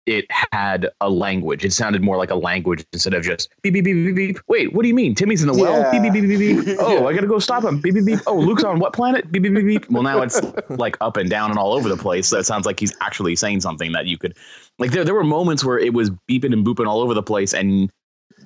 it 0.09 0.25
had 0.51 0.89
a 1.01 1.09
language. 1.09 1.63
It 1.63 1.71
sounded 1.73 2.01
more 2.01 2.17
like 2.17 2.31
a 2.31 2.35
language 2.35 2.83
instead 2.93 3.13
of 3.13 3.23
just 3.23 3.49
beep 3.61 3.73
beep 3.73 3.85
beep 3.85 3.95
beep 3.95 4.15
beep. 4.15 4.39
Wait, 4.47 4.73
what 4.73 4.81
do 4.81 4.87
you 4.87 4.93
mean? 4.95 5.15
Timmy's 5.15 5.41
in 5.41 5.47
the 5.47 5.53
well? 5.53 5.79
Yeah. 5.81 5.91
Beep 5.91 6.01
beep 6.01 6.13
beep 6.13 6.39
beep 6.39 6.65
beep. 6.65 6.77
Oh. 6.79 7.07
I 7.07 7.13
gotta 7.13 7.27
go 7.27 7.39
stop 7.39 7.63
him. 7.63 7.79
Beep 7.79 7.93
beep 7.93 8.05
beep. 8.05 8.19
Oh, 8.27 8.37
Luke's 8.37 8.63
on 8.63 8.79
what 8.79 8.93
planet? 8.93 9.31
Beep 9.31 9.43
beep 9.43 9.53
beep 9.53 9.65
beep. 9.65 9.89
Well, 9.89 10.03
now 10.03 10.21
it's 10.21 10.41
like 10.69 10.97
up 10.99 11.15
and 11.17 11.29
down 11.29 11.51
and 11.51 11.59
all 11.59 11.73
over 11.73 11.87
the 11.87 11.97
place. 11.97 12.27
So 12.27 12.39
it 12.39 12.45
sounds 12.45 12.65
like 12.65 12.79
he's 12.79 12.95
actually 13.01 13.35
saying 13.35 13.61
something 13.61 13.91
that 13.93 14.07
you 14.07 14.17
could 14.17 14.35
like. 14.79 14.91
There 14.91 15.03
there 15.03 15.13
were 15.15 15.23
moments 15.23 15.63
where 15.63 15.77
it 15.77 15.93
was 15.93 16.09
beeping 16.29 16.53
and 16.53 16.65
booping 16.65 16.87
all 16.87 17.01
over 17.01 17.13
the 17.13 17.23
place, 17.23 17.53
and 17.53 17.91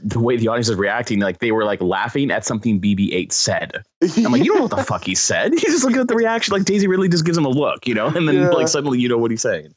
the 0.05 0.19
way 0.19 0.35
the 0.35 0.49
audience 0.49 0.67
was 0.67 0.77
reacting, 0.77 1.19
like 1.21 1.39
they 1.39 1.51
were 1.53 1.63
like 1.63 1.81
laughing 1.81 2.29
at 2.29 2.43
something 2.43 2.81
BB-8 2.81 3.31
said. 3.31 3.83
I'm 4.17 4.33
like, 4.33 4.43
you 4.43 4.49
don't 4.51 4.57
know 4.57 4.63
what 4.63 4.75
the 4.75 4.83
fuck 4.83 5.05
he 5.05 5.15
said. 5.15 5.51
He's 5.53 5.61
just 5.61 5.85
looking 5.85 5.99
at 6.01 6.09
the 6.09 6.15
reaction. 6.15 6.51
Like 6.51 6.65
Daisy 6.65 6.87
really 6.87 7.07
just 7.07 7.25
gives 7.25 7.37
him 7.37 7.45
a 7.45 7.49
look, 7.49 7.87
you 7.87 7.93
know, 7.93 8.07
and 8.07 8.27
then 8.27 8.35
Yeah. 8.35 8.49
like 8.49 8.67
suddenly 8.67 8.99
you 8.99 9.07
know 9.07 9.17
what 9.17 9.31
he's 9.31 9.41
saying. 9.41 9.73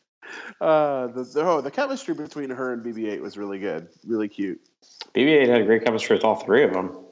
Uh, 0.61 1.09
the, 1.09 1.25
the, 1.25 1.43
oh, 1.43 1.61
the 1.61 1.71
chemistry 1.71 2.15
between 2.15 2.51
her 2.51 2.73
and 2.73 2.85
BB-8 2.85 3.21
was 3.21 3.37
really 3.37 3.59
good, 3.59 3.89
really 4.07 4.29
cute. 4.29 4.61
BB-8 5.15 5.49
had 5.49 5.61
a 5.61 5.65
great 5.65 5.85
chemistry 5.85 6.17
with 6.17 6.25
all 6.25 6.37
three 6.37 6.65
of 6.65 6.73
them. 6.73 7.07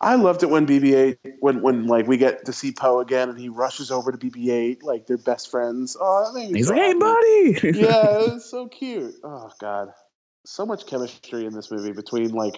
I 0.00 0.16
loved 0.16 0.42
it 0.42 0.50
when 0.50 0.66
BB-8 0.66 1.16
when 1.40 1.62
when 1.62 1.86
like 1.86 2.06
we 2.06 2.16
get 2.16 2.44
to 2.46 2.52
see 2.52 2.72
Poe 2.72 3.00
again 3.00 3.30
and 3.30 3.38
he 3.38 3.48
rushes 3.48 3.90
over 3.90 4.12
to 4.12 4.18
BB-8 4.18 4.82
like 4.82 5.06
they're 5.06 5.16
best 5.16 5.50
friends. 5.50 5.96
Oh, 5.98 6.24
that 6.26 6.38
made 6.38 6.50
me 6.50 6.58
He's 6.58 6.66
so 6.66 6.74
like, 6.74 6.82
hey, 6.82 6.94
buddy. 6.94 7.60
yeah, 7.78 8.18
it 8.18 8.32
was 8.32 8.44
so 8.44 8.68
cute. 8.68 9.14
Oh 9.22 9.50
god, 9.60 9.92
so 10.44 10.66
much 10.66 10.86
chemistry 10.86 11.46
in 11.46 11.54
this 11.54 11.70
movie 11.70 11.92
between 11.92 12.32
like, 12.32 12.56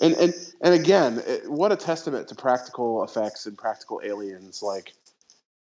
and 0.00 0.14
and 0.14 0.34
and 0.60 0.74
again, 0.74 1.22
it, 1.26 1.50
what 1.50 1.72
a 1.72 1.76
testament 1.76 2.28
to 2.28 2.34
practical 2.34 3.02
effects 3.02 3.46
and 3.46 3.58
practical 3.58 4.00
aliens. 4.04 4.62
Like, 4.62 4.92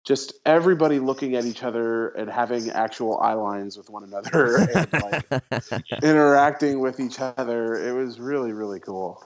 just 0.06 0.34
everybody 0.46 1.00
looking 1.00 1.36
at 1.36 1.46
each 1.46 1.64
other 1.64 2.10
and 2.10 2.30
having 2.30 2.70
actual 2.70 3.20
eye 3.20 3.34
lines 3.34 3.76
with 3.78 3.90
one 3.90 4.04
another 4.04 4.58
and 4.76 4.94
like 4.94 5.84
interacting 6.04 6.80
with 6.80 7.00
each 7.00 7.20
other. 7.20 7.76
It 7.76 7.92
was 7.94 8.20
really 8.20 8.54
really 8.54 8.80
cool. 8.80 9.22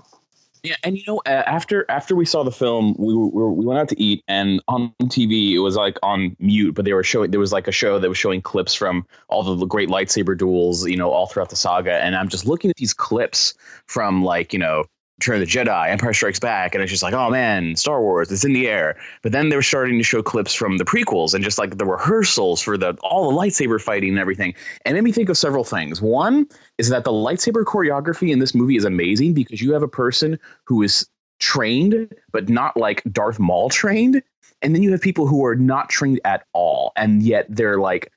Yeah, 0.64 0.76
and 0.84 0.98
you 0.98 1.04
know, 1.08 1.22
after 1.26 1.86
after 1.90 2.16
we 2.16 2.26
saw 2.26 2.44
the 2.44 2.52
film, 2.52 2.94
we 2.98 3.16
were, 3.16 3.52
we 3.52 3.66
went 3.66 3.80
out 3.80 3.88
to 3.90 4.02
eat, 4.02 4.24
and 4.28 4.62
on 4.68 4.94
TV 5.04 5.54
it 5.54 5.60
was 5.60 5.78
like 5.78 5.98
on 6.04 6.36
mute, 6.40 6.76
but 6.76 6.84
they 6.84 6.92
were 6.92 7.04
showing 7.04 7.32
there 7.32 7.40
was 7.40 7.54
like 7.54 7.68
a 7.70 7.72
show 7.72 7.98
that 7.98 8.10
was 8.10 8.18
showing 8.18 8.42
clips 8.42 8.74
from 8.74 9.06
all 9.30 9.44
the 9.44 9.66
great 9.66 9.88
lightsaber 9.88 10.38
duels, 10.38 10.86
you 10.86 10.98
know, 10.98 11.12
all 11.12 11.28
throughout 11.28 11.50
the 11.50 11.56
saga, 11.56 12.04
and 12.04 12.16
I'm 12.16 12.28
just 12.28 12.46
looking 12.46 12.70
at 12.70 12.76
these 12.76 12.94
clips 12.94 13.54
from 13.86 14.22
like 14.22 14.52
you 14.52 14.60
know 14.60 14.84
Return 15.20 15.42
the 15.42 15.46
Jedi, 15.46 15.90
Empire 15.90 16.14
Strikes 16.14 16.40
Back, 16.40 16.74
and 16.74 16.82
it's 16.82 16.90
just 16.90 17.04
like, 17.04 17.14
oh 17.14 17.30
man, 17.30 17.76
Star 17.76 18.02
Wars, 18.02 18.32
it's 18.32 18.46
in 18.46 18.54
the 18.54 18.70
air. 18.70 18.98
But 19.22 19.34
then 19.34 19.50
they 19.50 19.58
were 19.58 19.62
starting 19.62 19.98
to 19.98 20.04
show 20.04 20.24
clips 20.24 20.54
from 20.54 20.78
the 20.78 20.86
prequels 20.86 21.34
and 21.34 21.44
just 21.44 21.58
like 21.60 21.78
the 21.78 21.86
rehearsals 21.86 22.62
for 22.62 22.78
the 22.78 22.98
all 23.02 23.30
the 23.30 23.38
lightsaber 23.38 23.82
fighting 23.82 24.12
and 24.12 24.20
everything. 24.20 24.56
And 24.86 24.96
it 24.96 25.02
made 25.02 25.04
me 25.04 25.12
think 25.12 25.28
of 25.28 25.38
several 25.38 25.66
things. 25.66 26.02
One 26.02 26.48
is 26.78 26.88
that 26.88 27.04
the 27.04 27.12
lightsaber 27.12 27.66
choreography 27.66 28.32
in 28.32 28.40
this 28.40 28.56
movie 28.56 28.78
is 28.78 28.86
amazing 28.86 29.34
because 29.34 29.62
you 29.62 29.74
have 29.74 29.84
a 29.84 29.90
person 29.90 30.40
who 30.64 30.82
is 30.84 31.06
trained, 31.42 32.16
but 32.32 32.48
not 32.48 32.78
like 32.78 33.04
Darth 33.12 33.40
Maul 33.40 33.70
trained. 33.70 34.24
And 34.62 34.74
then 34.74 34.84
you 34.84 34.92
have 34.92 35.02
people 35.02 35.28
who 35.28 35.44
are 35.44 35.56
not 35.56 35.90
trained 35.90 36.22
at 36.24 36.46
all, 36.54 36.94
and 36.96 37.22
yet 37.22 37.46
they're 37.50 37.80
like 37.80 38.10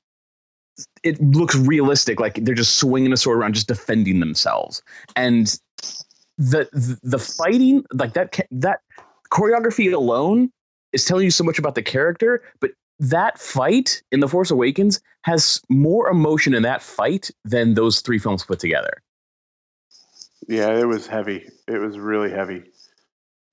it 1.02 1.20
looks 1.20 1.54
realistic 1.56 2.20
like 2.20 2.36
they're 2.44 2.54
just 2.54 2.78
swinging 2.78 3.12
a 3.12 3.16
sword 3.16 3.38
around 3.38 3.54
just 3.54 3.68
defending 3.68 4.20
themselves 4.20 4.82
and 5.16 5.60
the 6.38 6.68
the, 6.72 6.98
the 7.02 7.18
fighting 7.18 7.84
like 7.92 8.14
that 8.14 8.38
that 8.50 8.80
choreography 9.30 9.92
alone 9.92 10.50
is 10.92 11.04
telling 11.04 11.24
you 11.24 11.30
so 11.30 11.44
much 11.44 11.58
about 11.58 11.74
the 11.74 11.82
character 11.82 12.42
but 12.60 12.70
that 12.98 13.38
fight 13.38 14.02
in 14.12 14.20
the 14.20 14.28
force 14.28 14.50
awakens 14.50 15.00
has 15.22 15.60
more 15.68 16.08
emotion 16.08 16.54
in 16.54 16.62
that 16.62 16.82
fight 16.82 17.30
than 17.44 17.74
those 17.74 18.00
three 18.00 18.18
films 18.18 18.44
put 18.44 18.58
together 18.58 19.02
Yeah, 20.48 20.76
it 20.78 20.86
was 20.86 21.06
heavy. 21.06 21.48
It 21.68 21.78
was 21.78 21.98
really 21.98 22.30
heavy. 22.30 22.64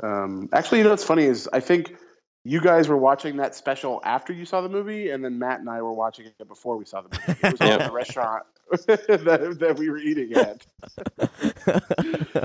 Um, 0.01 0.49
actually, 0.53 0.79
you 0.79 0.83
know 0.85 0.91
what's 0.91 1.03
funny 1.03 1.25
is 1.25 1.49
I 1.51 1.59
think 1.59 1.95
you 2.43 2.61
guys 2.61 2.87
were 2.87 2.97
watching 2.97 3.37
that 3.37 3.53
special 3.53 4.01
after 4.03 4.33
you 4.33 4.45
saw 4.45 4.61
the 4.61 4.69
movie, 4.69 5.09
and 5.09 5.23
then 5.23 5.37
Matt 5.39 5.59
and 5.59 5.69
I 5.69 5.81
were 5.81 5.93
watching 5.93 6.25
it 6.25 6.47
before 6.47 6.77
we 6.77 6.85
saw 6.85 7.01
the 7.01 7.09
movie. 7.09 7.39
It 7.43 7.51
was 7.51 7.61
all 7.61 7.73
in 7.79 7.83
the 7.83 7.91
restaurant 7.91 8.43
that, 8.87 9.57
that 9.59 9.75
we 9.77 9.89
were 9.89 9.97
eating 9.97 10.33
at. 10.33 10.65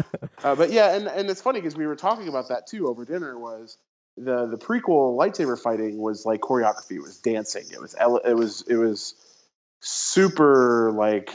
Uh, 0.45 0.55
but 0.55 0.71
yeah, 0.71 0.95
and, 0.95 1.09
and 1.09 1.31
it's 1.31 1.41
funny 1.41 1.59
because 1.59 1.75
we 1.75 1.87
were 1.87 1.97
talking 1.97 2.29
about 2.29 2.51
that 2.51 2.67
too 2.67 2.87
over 2.87 3.07
dinner. 3.07 3.39
Was 3.39 3.79
the 4.19 4.45
the 4.45 4.59
prequel 4.59 5.17
lightsaber 5.17 5.59
fighting 5.59 5.97
was 5.97 6.27
like 6.27 6.43
choreography, 6.43 6.97
it 6.97 7.03
was 7.03 7.17
dancing, 7.17 7.65
it 7.73 7.81
was 7.81 7.95
it 7.95 8.35
was 8.37 8.63
it 8.69 8.77
was 8.77 9.15
super 9.81 10.93
like 10.93 11.31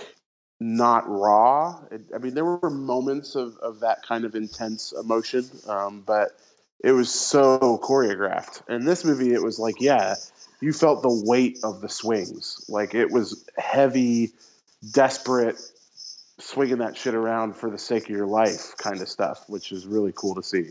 not 0.59 1.09
raw. 1.09 1.79
It, 1.91 2.01
I 2.13 2.19
mean, 2.19 2.33
there 2.33 2.45
were 2.45 2.69
moments 2.69 3.35
of, 3.35 3.57
of 3.57 3.79
that 3.79 4.03
kind 4.03 4.25
of 4.25 4.35
intense 4.35 4.91
emotion, 4.91 5.49
um, 5.67 6.03
but 6.05 6.37
it 6.83 6.91
was 6.91 7.11
so 7.11 7.79
choreographed. 7.81 8.61
And 8.67 8.87
this 8.87 9.03
movie, 9.05 9.33
it 9.33 9.41
was 9.41 9.59
like, 9.59 9.75
yeah, 9.79 10.15
you 10.61 10.73
felt 10.73 11.01
the 11.01 11.23
weight 11.25 11.59
of 11.63 11.81
the 11.81 11.89
swings. 11.89 12.65
Like 12.67 12.93
it 12.93 13.11
was 13.11 13.45
heavy, 13.57 14.33
desperate, 14.93 15.59
swinging 16.39 16.77
that 16.79 16.95
shit 16.97 17.13
around 17.15 17.55
for 17.55 17.69
the 17.69 17.77
sake 17.77 18.03
of 18.03 18.09
your 18.09 18.27
life 18.27 18.73
kind 18.77 19.01
of 19.01 19.07
stuff, 19.09 19.43
which 19.47 19.71
is 19.71 19.85
really 19.85 20.13
cool 20.15 20.35
to 20.35 20.43
see. 20.43 20.69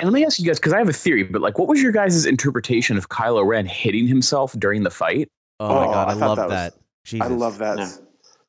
and 0.00 0.10
let 0.10 0.12
me 0.12 0.24
ask 0.24 0.38
you 0.38 0.44
guys 0.46 0.58
because 0.58 0.72
i 0.74 0.78
have 0.78 0.88
a 0.90 0.92
theory 0.92 1.22
but 1.22 1.40
like 1.40 1.58
what 1.58 1.68
was 1.68 1.80
your 1.80 1.90
guys' 1.92 2.26
interpretation 2.26 2.98
of 2.98 3.08
kylo 3.08 3.46
ren 3.46 3.64
hitting 3.64 4.06
himself 4.06 4.52
during 4.58 4.82
the 4.82 4.90
fight 4.90 5.30
Oh, 5.58 5.68
my 5.68 5.86
Oh, 5.86 5.92
god, 5.92 6.08
I, 6.08 6.10
I 6.10 6.14
love 6.14 6.36
that 6.36 6.48
was- 6.48 6.52
that. 6.52 6.74
Jesus. 7.04 7.26
I 7.26 7.30
love 7.30 7.58
that. 7.58 7.78
Yeah. 7.78 7.90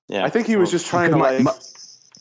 Yeah. 0.10 0.26
I 0.26 0.30
think 0.30 0.46
he 0.48 0.56
was 0.58 0.70
just 0.72 0.88
trying 0.88 1.12
to 1.12 1.18
Because 1.18 1.46
like 1.46 1.58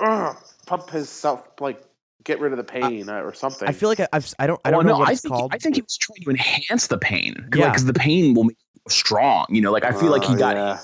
my- 0.00 0.06
ugh, 0.28 0.36
pump 0.66 0.90
himself, 0.90 1.42
like 1.60 1.82
get 2.22 2.38
rid 2.40 2.52
of 2.52 2.58
the 2.58 2.62
pain 2.64 3.08
uh, 3.08 3.14
or 3.20 3.32
something. 3.34 3.66
I 3.66 3.72
feel 3.72 3.88
like 3.88 3.98
I- 4.00 4.08
I've 4.12 4.32
I 4.38 4.46
don't 4.46 4.60
I 4.64 4.70
don't 4.70 4.84
know 4.86 4.92
no, 4.92 4.98
what 5.00 5.08
I 5.08 5.12
it's 5.12 5.22
think 5.22 5.34
called. 5.34 5.52
I 5.54 5.58
think 5.58 5.74
he 5.74 5.82
was 5.82 5.96
trying 5.96 6.20
to 6.22 6.30
enhance 6.30 6.86
the 6.86 6.98
pain. 6.98 7.34
Yeah. 7.54 7.70
because 7.70 7.84
the 7.86 7.94
pain 7.94 8.34
will 8.34 8.44
make 8.44 8.58
you 8.74 8.80
strong. 8.88 9.46
You 9.48 9.60
know, 9.62 9.72
like 9.72 9.84
I 9.84 9.90
feel 9.92 10.10
like 10.12 10.22
he 10.22 10.34
Oh, 10.34 10.38
got 10.38 10.54
yeah. 10.56 10.78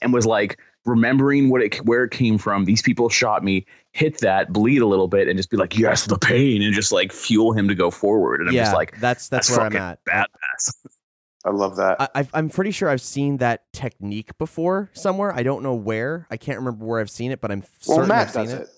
and 0.00 0.10
was 0.14 0.24
like 0.24 0.58
remembering 0.84 1.48
what 1.50 1.62
it 1.62 1.76
where 1.86 2.04
it 2.04 2.10
came 2.10 2.38
from. 2.38 2.64
These 2.64 2.82
people 2.82 3.08
shot 3.08 3.44
me, 3.44 3.66
hit 3.92 4.18
that, 4.18 4.52
bleed 4.52 4.82
a 4.82 4.86
little 4.86 5.08
bit, 5.08 5.28
and 5.28 5.36
just 5.36 5.50
be 5.50 5.56
like, 5.56 5.76
yes, 5.78 6.06
the 6.06 6.18
pain, 6.18 6.62
and 6.62 6.74
just 6.74 6.92
like 6.92 7.12
fuel 7.12 7.52
him 7.52 7.68
to 7.68 7.74
go 7.74 7.90
forward. 7.90 8.40
And 8.40 8.48
I'm 8.48 8.54
yeah, 8.54 8.64
just 8.64 8.74
like, 8.74 8.98
that's 9.00 9.28
that's, 9.28 9.48
that's 9.48 9.58
where 9.58 9.66
I'm 9.66 9.76
at. 9.76 10.04
badass. 10.04 10.74
I 11.44 11.50
love 11.50 11.74
that. 11.76 12.00
I, 12.00 12.08
I've- 12.14 12.30
I'm 12.34 12.48
pretty 12.48 12.70
sure 12.70 12.88
I've 12.88 13.00
seen 13.00 13.38
that 13.38 13.64
technique 13.72 14.36
before 14.38 14.90
somewhere. 14.92 15.34
I 15.34 15.42
don't 15.42 15.64
know 15.64 15.74
where. 15.74 16.28
I 16.30 16.36
can't 16.36 16.58
remember 16.58 16.84
where 16.84 17.00
I've 17.00 17.10
seen 17.10 17.32
it, 17.32 17.40
but 17.40 17.50
I'm 17.50 17.64
well, 17.86 17.96
certain 17.96 18.08
Matt 18.08 18.28
I've 18.28 18.32
seen 18.32 18.44
does 18.44 18.52
it. 18.52 18.60
it. 18.62 18.68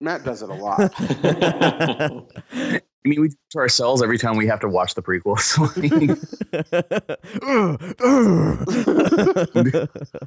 Matt 0.00 0.24
does 0.24 0.42
it 0.42 0.48
a 0.48 0.54
lot. 0.54 0.94
I 3.04 3.10
mean, 3.10 3.20
we 3.20 3.28
do 3.28 3.34
it 3.34 3.50
to 3.50 3.58
ourselves 3.58 4.02
every 4.02 4.16
time 4.16 4.36
we 4.36 4.46
have 4.46 4.60
to 4.60 4.68
watch 4.68 4.94
the 4.94 5.02
prequels. 5.02 5.40
So 5.54 5.68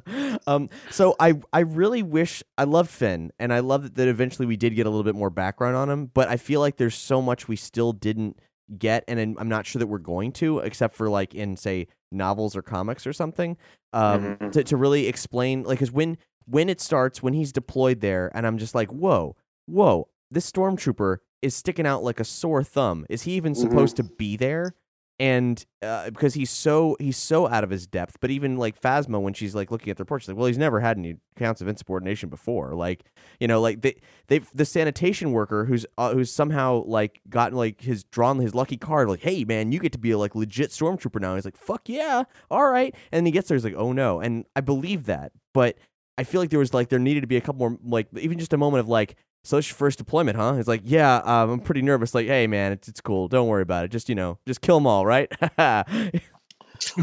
I 0.06 0.42
um, 0.46 0.68
so 0.90 1.16
I 1.18 1.34
I 1.52 1.60
really 1.60 2.02
wish 2.02 2.42
I 2.56 2.64
loved 2.64 2.90
Finn, 2.90 3.32
and 3.38 3.52
I 3.52 3.60
love 3.60 3.82
that, 3.82 3.94
that 3.96 4.08
eventually 4.08 4.46
we 4.46 4.56
did 4.56 4.74
get 4.74 4.86
a 4.86 4.90
little 4.90 5.04
bit 5.04 5.14
more 5.14 5.30
background 5.30 5.76
on 5.76 5.90
him. 5.90 6.06
But 6.06 6.28
I 6.28 6.36
feel 6.36 6.60
like 6.60 6.76
there's 6.76 6.94
so 6.94 7.20
much 7.20 7.48
we 7.48 7.56
still 7.56 7.92
didn't 7.92 8.38
get, 8.78 9.02
and 9.08 9.18
I'm- 9.18 9.36
I'm 9.38 9.48
not 9.48 9.64
sure 9.66 9.80
that 9.80 9.86
we're 9.86 9.98
going 9.98 10.30
to, 10.32 10.58
except 10.58 10.94
for 10.94 11.08
like 11.08 11.34
in 11.34 11.56
say 11.56 11.88
novels 12.12 12.54
or 12.54 12.62
comics 12.62 13.06
or 13.06 13.12
something, 13.12 13.56
um, 13.92 14.36
Mhm. 14.40 14.52
to 14.52 14.62
to 14.64 14.76
really 14.76 15.06
explain 15.08 15.62
like 15.64 15.78
because 15.78 15.90
when 15.92 16.16
when 16.46 16.68
it 16.68 16.80
starts 16.80 17.22
when 17.22 17.32
he's 17.34 17.52
deployed 17.52 18.00
there, 18.00 18.30
and 18.34 18.46
I'm 18.46 18.58
just 18.58 18.74
like 18.74 18.90
whoa 18.92 19.36
whoa 19.66 20.08
this 20.30 20.50
stormtrooper 20.50 21.18
is 21.42 21.54
sticking 21.54 21.86
out 21.86 22.02
like 22.02 22.20
a 22.20 22.24
sore 22.24 22.62
thumb. 22.62 23.06
Is 23.08 23.22
he 23.22 23.32
even 23.32 23.54
supposed 23.54 23.96
to 23.96 24.02
be 24.02 24.36
there? 24.36 24.74
and 25.20 25.66
uh, 25.82 26.10
because 26.10 26.34
he's 26.34 26.50
so 26.50 26.96
he's 27.00 27.16
so 27.16 27.48
out 27.48 27.64
of 27.64 27.70
his 27.70 27.86
depth. 27.86 28.18
But 28.20 28.30
even 28.30 28.56
like 28.56 28.80
Phasma, 28.80 29.20
when 29.20 29.34
she's 29.34 29.54
like 29.54 29.70
looking 29.70 29.90
at 29.90 29.96
the 29.96 30.02
report, 30.02 30.22
she's 30.22 30.28
like, 30.28 30.36
"Well, 30.36 30.46
he's 30.46 30.58
never 30.58 30.80
had 30.80 30.96
any 30.96 31.16
counts 31.36 31.60
of 31.60 31.66
insubordination 31.66 32.28
before." 32.28 32.74
Like, 32.74 33.04
you 33.40 33.48
know, 33.48 33.60
like 33.60 33.82
they 33.82 33.96
they 34.28 34.38
the 34.54 34.64
sanitation 34.64 35.32
worker 35.32 35.64
who's 35.64 35.84
uh, 35.96 36.12
who's 36.12 36.30
somehow 36.30 36.84
like 36.86 37.20
gotten 37.28 37.56
like 37.56 37.80
his 37.80 38.04
drawn 38.04 38.38
his 38.38 38.54
lucky 38.54 38.76
card, 38.76 39.08
like, 39.08 39.22
"Hey, 39.22 39.44
man, 39.44 39.72
you 39.72 39.80
get 39.80 39.92
to 39.92 39.98
be 39.98 40.12
a 40.12 40.18
like 40.18 40.34
legit 40.36 40.70
stormtrooper 40.70 41.20
now." 41.20 41.30
And 41.30 41.38
he's 41.38 41.44
like, 41.44 41.56
"Fuck 41.56 41.88
yeah, 41.88 42.24
all 42.50 42.70
right." 42.70 42.94
And 43.10 43.26
he 43.26 43.32
gets 43.32 43.48
there, 43.48 43.56
he's 43.56 43.64
like, 43.64 43.74
"Oh 43.76 43.92
no," 43.92 44.20
and 44.20 44.44
I 44.54 44.60
believe 44.60 45.06
that, 45.06 45.32
but 45.52 45.76
I 46.16 46.24
feel 46.24 46.40
like 46.40 46.50
there 46.50 46.60
was 46.60 46.72
like 46.72 46.90
there 46.90 46.98
needed 47.00 47.22
to 47.22 47.26
be 47.26 47.36
a 47.36 47.40
couple 47.40 47.68
more 47.68 47.78
like 47.82 48.06
even 48.16 48.38
just 48.38 48.52
a 48.52 48.58
moment 48.58 48.80
of 48.80 48.88
like. 48.88 49.16
So 49.48 49.56
it's 49.56 49.70
your 49.70 49.76
first 49.76 49.96
deployment, 49.96 50.36
huh? 50.36 50.56
It's 50.58 50.68
like, 50.68 50.82
yeah, 50.84 51.22
um, 51.24 51.48
I'm 51.48 51.60
pretty 51.60 51.80
nervous. 51.80 52.14
Like, 52.14 52.26
hey, 52.26 52.46
man, 52.46 52.70
it's 52.72 52.86
it's 52.86 53.00
cool. 53.00 53.28
Don't 53.28 53.48
worry 53.48 53.62
about 53.62 53.86
it. 53.86 53.90
Just 53.90 54.10
you 54.10 54.14
know, 54.14 54.38
just 54.46 54.60
kill 54.60 54.76
them 54.76 54.86
all, 54.86 55.06
right? 55.06 55.32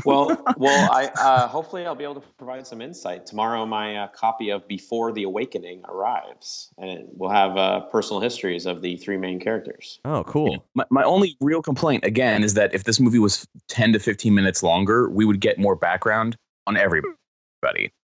well, 0.05 0.43
well, 0.55 0.91
I 0.91 1.10
uh, 1.19 1.47
hopefully 1.47 1.88
I'll 1.88 1.95
be 1.95 2.03
able 2.03 2.21
to 2.21 2.23
provide 2.38 2.67
some 2.67 2.84
insight 2.84 3.25
tomorrow. 3.25 3.65
My 3.65 3.95
uh, 3.95 4.08
copy 4.10 4.51
of 4.51 4.67
Before 4.67 5.12
the 5.12 5.23
Awakening 5.23 5.81
arrives, 5.89 6.71
and 6.77 7.08
we'll 7.13 7.31
have 7.31 7.58
uh, 7.58 7.79
personal 7.88 8.21
histories 8.21 8.67
of 8.67 8.84
the 8.84 8.95
three 8.97 9.17
main 9.17 9.39
characters. 9.39 9.99
oh, 10.05 10.23
cool. 10.25 10.63
my, 10.75 10.86
my 10.91 11.01
only 11.01 11.36
real 11.41 11.63
complaint 11.63 12.05
again 12.05 12.43
is 12.43 12.53
that 12.53 12.75
if 12.75 12.84
this 12.84 12.99
movie 12.99 13.17
was 13.17 13.47
10 13.69 13.93
to 13.93 13.99
15 13.99 14.36
minutes 14.36 14.62
longer, 14.62 15.10
we 15.10 15.25
would 15.25 15.39
get 15.39 15.58
more 15.58 15.75
background 15.75 16.38
on 16.67 16.77
everybody. 16.77 17.12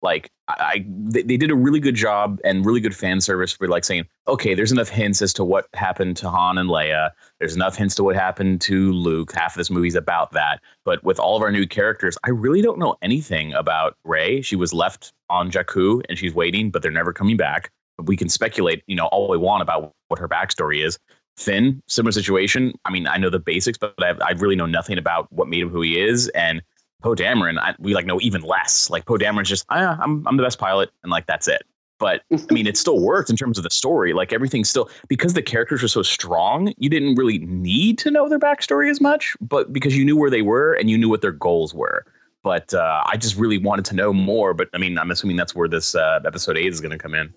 Like 0.01 0.29
I, 0.47 0.85
they, 0.87 1.23
they 1.23 1.37
did 1.37 1.49
a 1.49 1.55
really 1.55 1.79
good 1.79 1.95
job 1.95 2.39
and 2.43 2.63
really 2.63 2.79
good 2.79 2.95
fan 2.95 3.19
service 3.21 3.53
for 3.53 3.67
like 3.67 3.83
saying, 3.83 4.05
okay, 4.27 4.53
there's 4.53 4.71
enough 4.71 4.89
hints 4.89 5.21
as 5.21 5.33
to 5.33 5.43
what 5.43 5.67
happened 5.73 6.17
to 6.17 6.29
Han 6.29 6.59
and 6.59 6.69
Leia. 6.69 7.09
There's 7.39 7.55
enough 7.55 7.75
hints 7.75 7.95
to 7.95 8.03
what 8.03 8.15
happened 8.15 8.61
to 8.61 8.91
Luke. 8.93 9.31
Half 9.33 9.53
of 9.53 9.57
this 9.57 9.71
movie's 9.71 9.95
about 9.95 10.31
that. 10.33 10.61
But 10.83 11.03
with 11.03 11.19
all 11.19 11.35
of 11.35 11.41
our 11.41 11.51
new 11.51 11.65
characters, 11.65 12.17
I 12.23 12.29
really 12.29 12.61
don't 12.61 12.77
know 12.77 12.95
anything 13.01 13.53
about 13.53 13.97
Rey. 14.03 14.41
She 14.41 14.55
was 14.55 14.73
left 14.73 15.11
on 15.29 15.49
Jakku 15.49 16.03
and 16.07 16.17
she's 16.19 16.35
waiting, 16.35 16.69
but 16.69 16.83
they're 16.83 16.91
never 16.91 17.11
coming 17.13 17.37
back. 17.37 17.71
But 17.97 18.05
we 18.05 18.15
can 18.15 18.29
speculate, 18.29 18.83
you 18.85 18.95
know, 18.95 19.07
all 19.07 19.27
we 19.27 19.37
want 19.37 19.63
about 19.63 19.91
what 20.09 20.19
her 20.19 20.29
backstory 20.29 20.85
is. 20.85 20.99
Finn, 21.37 21.81
similar 21.87 22.11
situation. 22.11 22.73
I 22.85 22.91
mean, 22.91 23.07
I 23.07 23.17
know 23.17 23.29
the 23.29 23.39
basics, 23.39 23.77
but 23.77 23.93
I, 23.99 24.13
I 24.23 24.31
really 24.33 24.55
know 24.55 24.65
nothing 24.65 24.97
about 24.97 25.31
what 25.33 25.47
made 25.47 25.61
him 25.61 25.69
who 25.69 25.81
he 25.81 25.99
is. 25.99 26.29
And 26.29 26.61
Poe 27.05 27.13
Dameron, 27.13 27.59
I, 27.59 27.75
we 27.77 27.93
like 27.93 28.07
know 28.07 28.19
even 28.19 28.41
less. 28.41 28.89
Like 28.89 29.05
Poe 29.05 29.19
Dameron's 29.19 29.47
just, 29.47 29.67
ah, 29.69 29.95
I'm 30.01 30.27
I'm 30.27 30.37
the 30.37 30.43
best 30.43 30.57
pilot, 30.57 30.89
and 31.03 31.11
like 31.11 31.27
that's 31.27 31.47
it. 31.47 31.61
But 31.99 32.23
I 32.31 32.51
mean, 32.51 32.65
it 32.65 32.77
still 32.77 32.99
worked 32.99 33.29
in 33.29 33.35
terms 33.35 33.59
of 33.59 33.63
the 33.63 33.69
story. 33.69 34.11
Like 34.11 34.33
everything's 34.33 34.69
still 34.71 34.89
because 35.07 35.35
the 35.35 35.43
characters 35.43 35.83
are 35.83 35.87
so 35.87 36.01
strong, 36.01 36.73
you 36.79 36.89
didn't 36.89 37.13
really 37.13 37.37
need 37.37 37.99
to 37.99 38.09
know 38.09 38.27
their 38.27 38.39
backstory 38.39 38.89
as 38.89 38.99
much, 38.99 39.37
but 39.39 39.71
because 39.71 39.95
you 39.95 40.03
knew 40.03 40.17
where 40.17 40.31
they 40.31 40.41
were 40.41 40.73
and 40.73 40.89
you 40.89 40.97
knew 40.97 41.07
what 41.07 41.21
their 41.21 41.31
goals 41.31 41.75
were. 41.75 42.07
But 42.41 42.73
uh, 42.73 43.03
I 43.05 43.17
just 43.17 43.35
really 43.35 43.59
wanted 43.59 43.85
to 43.85 43.95
know 43.95 44.11
more. 44.11 44.55
But 44.55 44.69
I 44.73 44.79
mean, 44.79 44.97
I'm 44.97 45.11
assuming 45.11 45.37
that's 45.37 45.53
where 45.53 45.67
this 45.67 45.93
uh, 45.93 46.21
episode 46.25 46.57
eight 46.57 46.73
is 46.73 46.81
going 46.81 46.91
to 46.91 46.97
come 46.97 47.13
in. 47.13 47.31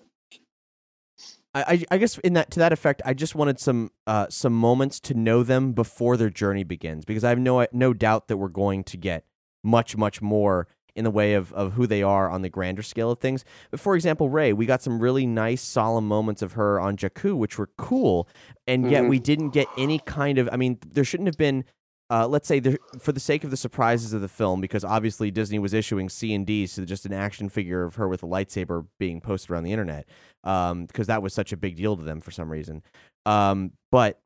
I, 1.53 1.61
I 1.61 1.85
I 1.91 1.97
guess 1.99 2.17
in 2.17 2.33
that 2.33 2.49
to 2.51 2.59
that 2.59 2.73
effect, 2.73 3.03
I 3.05 3.13
just 3.13 3.35
wanted 3.35 3.59
some 3.59 3.91
uh 4.07 4.25
some 4.31 4.53
moments 4.53 4.99
to 5.01 5.13
know 5.13 5.43
them 5.43 5.73
before 5.73 6.17
their 6.17 6.31
journey 6.31 6.63
begins 6.63 7.05
because 7.05 7.23
I 7.23 7.29
have 7.29 7.37
no 7.37 7.67
no 7.71 7.93
doubt 7.93 8.29
that 8.29 8.37
we're 8.37 8.47
going 8.47 8.83
to 8.85 8.97
get 8.97 9.25
much 9.63 9.97
much 9.97 10.21
more 10.21 10.67
in 10.95 11.03
the 11.03 11.11
way 11.11 11.33
of, 11.35 11.53
of 11.53 11.73
who 11.73 11.85
they 11.87 12.01
are 12.03 12.29
on 12.29 12.41
the 12.41 12.49
grander 12.49 12.81
scale 12.81 13.11
of 13.11 13.19
things. 13.19 13.45
But 13.71 13.79
for 13.79 13.95
example, 13.95 14.29
Rey, 14.29 14.51
we 14.53 14.65
got 14.65 14.81
some 14.81 14.99
really 14.99 15.25
nice 15.25 15.61
solemn 15.61 16.07
moments 16.07 16.41
of 16.41 16.53
her 16.53 16.79
on 16.79 16.97
Jakku, 16.97 17.37
which 17.37 17.57
were 17.57 17.69
cool, 17.77 18.27
and 18.67 18.89
yet 18.89 19.03
Mhm. 19.03 19.09
we 19.09 19.19
didn't 19.19 19.49
get 19.51 19.67
any 19.77 19.99
kind 19.99 20.37
of. 20.37 20.49
I 20.51 20.57
mean, 20.57 20.77
there 20.85 21.03
shouldn't 21.03 21.27
have 21.27 21.37
been 21.37 21.63
uh, 22.11 22.27
let's 22.27 22.47
say 22.47 22.59
there, 22.59 22.79
for 22.97 23.11
the 23.11 23.19
sake 23.19 23.43
of 23.43 23.51
the 23.51 23.55
surprises 23.55 24.13
of 24.13 24.21
the 24.21 24.27
film, 24.27 24.59
because 24.61 24.83
obviously 24.83 25.29
Disney 25.29 25.59
was 25.59 25.75
issuing 25.75 26.09
C 26.09 26.33
and 26.33 26.43
D, 26.43 26.65
so 26.65 26.83
just 26.83 27.05
an 27.05 27.13
action 27.13 27.49
figure 27.49 27.83
of 27.83 27.95
her 27.95 28.07
with 28.07 28.23
a 28.23 28.25
lightsaber 28.25 28.87
being 28.97 29.21
posted 29.21 29.51
around 29.51 29.61
the 29.61 29.71
internet, 29.71 30.09
um, 30.43 30.87
because 30.87 31.05
that 31.05 31.21
was 31.21 31.35
such 31.35 31.53
a 31.53 31.57
big 31.57 31.75
deal 31.75 31.95
to 31.95 32.01
them 32.01 32.19
for 32.19 32.31
some 32.31 32.49
reason. 32.51 32.81
Um, 33.27 33.73
but 33.91 34.19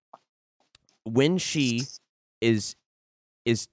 when 1.04 1.38
she 1.38 1.82
is 2.40 2.78
is 3.44 3.68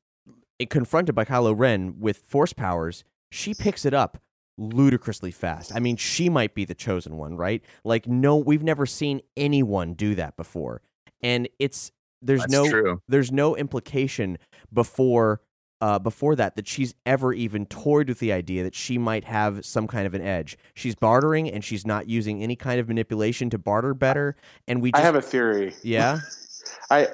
confronted 0.68 1.14
by 1.14 1.24
Kylo 1.24 1.54
Ren 1.56 1.98
with 1.98 2.18
force 2.18 2.52
powers, 2.52 3.04
she 3.30 3.54
picks 3.54 3.86
it 3.86 3.94
up 3.94 4.20
ludicrously 4.58 5.30
fast. 5.30 5.74
I 5.74 5.80
mean, 5.80 5.96
she 5.96 6.28
might 6.28 6.54
be 6.54 6.64
the 6.64 6.74
chosen 6.74 7.16
one, 7.16 7.36
right? 7.36 7.62
Like, 7.84 8.06
no, 8.06 8.36
we've 8.36 8.62
never 8.62 8.84
seen 8.84 9.22
anyone 9.36 9.94
do 9.94 10.14
that 10.16 10.36
before, 10.36 10.82
and 11.22 11.48
it's 11.58 11.92
there's 12.22 12.40
That's 12.40 12.52
no 12.52 12.68
true. 12.68 13.02
there's 13.08 13.32
no 13.32 13.56
implication 13.56 14.36
before 14.72 15.40
uh, 15.80 15.98
before 15.98 16.36
that 16.36 16.56
that 16.56 16.68
she's 16.68 16.94
ever 17.06 17.32
even 17.32 17.64
toyed 17.64 18.08
with 18.08 18.18
the 18.18 18.32
idea 18.32 18.62
that 18.62 18.74
she 18.74 18.98
might 18.98 19.24
have 19.24 19.64
some 19.64 19.86
kind 19.86 20.06
of 20.06 20.12
an 20.12 20.20
edge. 20.20 20.58
She's 20.74 20.94
bartering 20.94 21.50
and 21.50 21.64
she's 21.64 21.86
not 21.86 22.06
using 22.08 22.42
any 22.42 22.56
kind 22.56 22.78
of 22.78 22.88
manipulation 22.88 23.48
to 23.50 23.58
barter 23.58 23.94
better. 23.94 24.36
And 24.68 24.82
we 24.82 24.90
I 24.92 24.98
just 24.98 25.04
have 25.04 25.14
a 25.14 25.22
theory. 25.22 25.74
yeah 25.82 26.20
I 26.90 27.08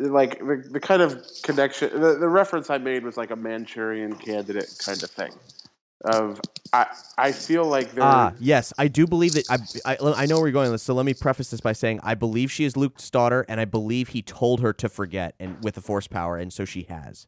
like 0.00 0.38
the, 0.40 0.68
the 0.72 0.80
kind 0.80 1.02
of 1.02 1.24
connection. 1.42 2.00
The, 2.00 2.16
the 2.16 2.28
reference 2.28 2.70
I 2.70 2.78
made 2.78 3.04
was 3.04 3.16
like 3.16 3.30
a 3.30 3.36
Manchurian 3.36 4.14
candidate 4.16 4.74
kind 4.84 5.02
of 5.02 5.10
thing. 5.10 5.32
Of 6.04 6.40
I 6.72 6.86
I 7.18 7.32
feel 7.32 7.66
like 7.66 7.92
there. 7.92 8.04
ah 8.04 8.32
yes 8.38 8.72
I 8.78 8.88
do 8.88 9.06
believe 9.06 9.34
that 9.34 9.46
I, 9.50 9.58
I 9.94 9.98
I 10.22 10.26
know 10.26 10.38
where 10.38 10.48
you're 10.48 10.52
going 10.52 10.70
with 10.70 10.80
this. 10.80 10.82
So 10.84 10.94
let 10.94 11.06
me 11.06 11.14
preface 11.14 11.50
this 11.50 11.60
by 11.60 11.72
saying 11.74 12.00
I 12.02 12.14
believe 12.14 12.50
she 12.52 12.64
is 12.64 12.76
Luke's 12.76 13.10
daughter 13.10 13.44
and 13.48 13.60
I 13.60 13.66
believe 13.66 14.08
he 14.08 14.22
told 14.22 14.60
her 14.60 14.72
to 14.74 14.88
forget 14.88 15.34
and 15.40 15.62
with 15.62 15.74
the 15.76 15.82
force 15.82 16.06
power 16.08 16.36
and 16.38 16.52
so 16.52 16.64
she 16.64 16.84
has. 16.84 17.26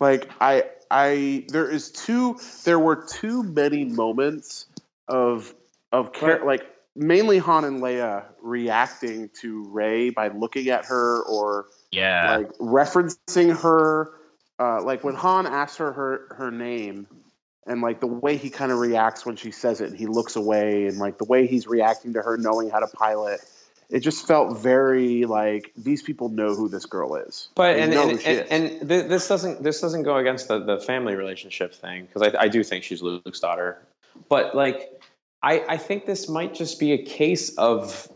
like 0.00 0.30
i 0.40 0.64
i 0.90 1.44
there 1.48 1.68
is 1.70 1.90
too 1.90 2.38
there 2.64 2.78
were 2.78 2.96
too 2.96 3.42
many 3.42 3.84
moments 3.84 4.66
of 5.08 5.54
of 5.92 6.12
char- 6.12 6.44
like 6.44 6.66
mainly 6.94 7.38
han 7.38 7.64
and 7.64 7.80
leia 7.82 8.24
reacting 8.42 9.30
to 9.40 9.68
rey 9.70 10.10
by 10.10 10.28
looking 10.28 10.68
at 10.68 10.84
her 10.86 11.22
or 11.22 11.66
Yeah. 11.92 12.38
like 12.38 12.52
referencing 12.58 13.58
her 13.60 14.12
uh, 14.58 14.82
like 14.82 15.04
when 15.04 15.14
han 15.14 15.46
asks 15.46 15.78
her 15.78 15.92
her 15.92 16.34
her 16.36 16.50
name 16.50 17.06
and 17.66 17.80
like 17.82 18.00
the 18.00 18.06
way 18.06 18.36
he 18.36 18.50
kind 18.50 18.72
of 18.72 18.78
reacts 18.78 19.24
when 19.24 19.36
she 19.36 19.50
says 19.50 19.80
it 19.80 19.90
and 19.90 19.98
he 19.98 20.06
looks 20.06 20.36
away 20.36 20.86
and 20.86 20.98
like 20.98 21.18
the 21.18 21.24
way 21.24 21.46
he's 21.46 21.66
reacting 21.66 22.14
to 22.14 22.22
her 22.22 22.36
knowing 22.36 22.70
how 22.70 22.80
to 22.80 22.86
pilot 22.88 23.40
it 23.90 24.00
just 24.00 24.26
felt 24.26 24.58
very 24.58 25.24
like 25.24 25.72
these 25.76 26.02
people 26.02 26.28
know 26.28 26.54
who 26.54 26.68
this 26.68 26.86
girl 26.86 27.14
is 27.16 27.48
But 27.54 27.74
They 27.74 27.82
and 27.82 27.94
and, 27.94 28.10
and, 28.10 28.20
is. 28.20 28.48
and 28.50 28.88
th- 28.88 29.06
this 29.06 29.28
doesn't 29.28 29.62
this 29.62 29.80
doesn't 29.80 30.02
go 30.02 30.16
against 30.16 30.48
the, 30.48 30.58
the 30.58 30.78
family 30.78 31.14
relationship 31.14 31.74
thing 31.74 32.06
because 32.06 32.22
I, 32.22 32.42
I 32.42 32.48
do 32.48 32.62
think 32.62 32.84
she's 32.84 33.02
Luke's 33.02 33.40
daughter. 33.40 33.78
But 34.28 34.54
like 34.54 34.90
I 35.42 35.64
I 35.68 35.76
think 35.78 36.04
this 36.04 36.28
might 36.28 36.54
just 36.54 36.78
be 36.78 36.92
a 36.92 37.02
case 37.02 37.56
of 37.56 38.08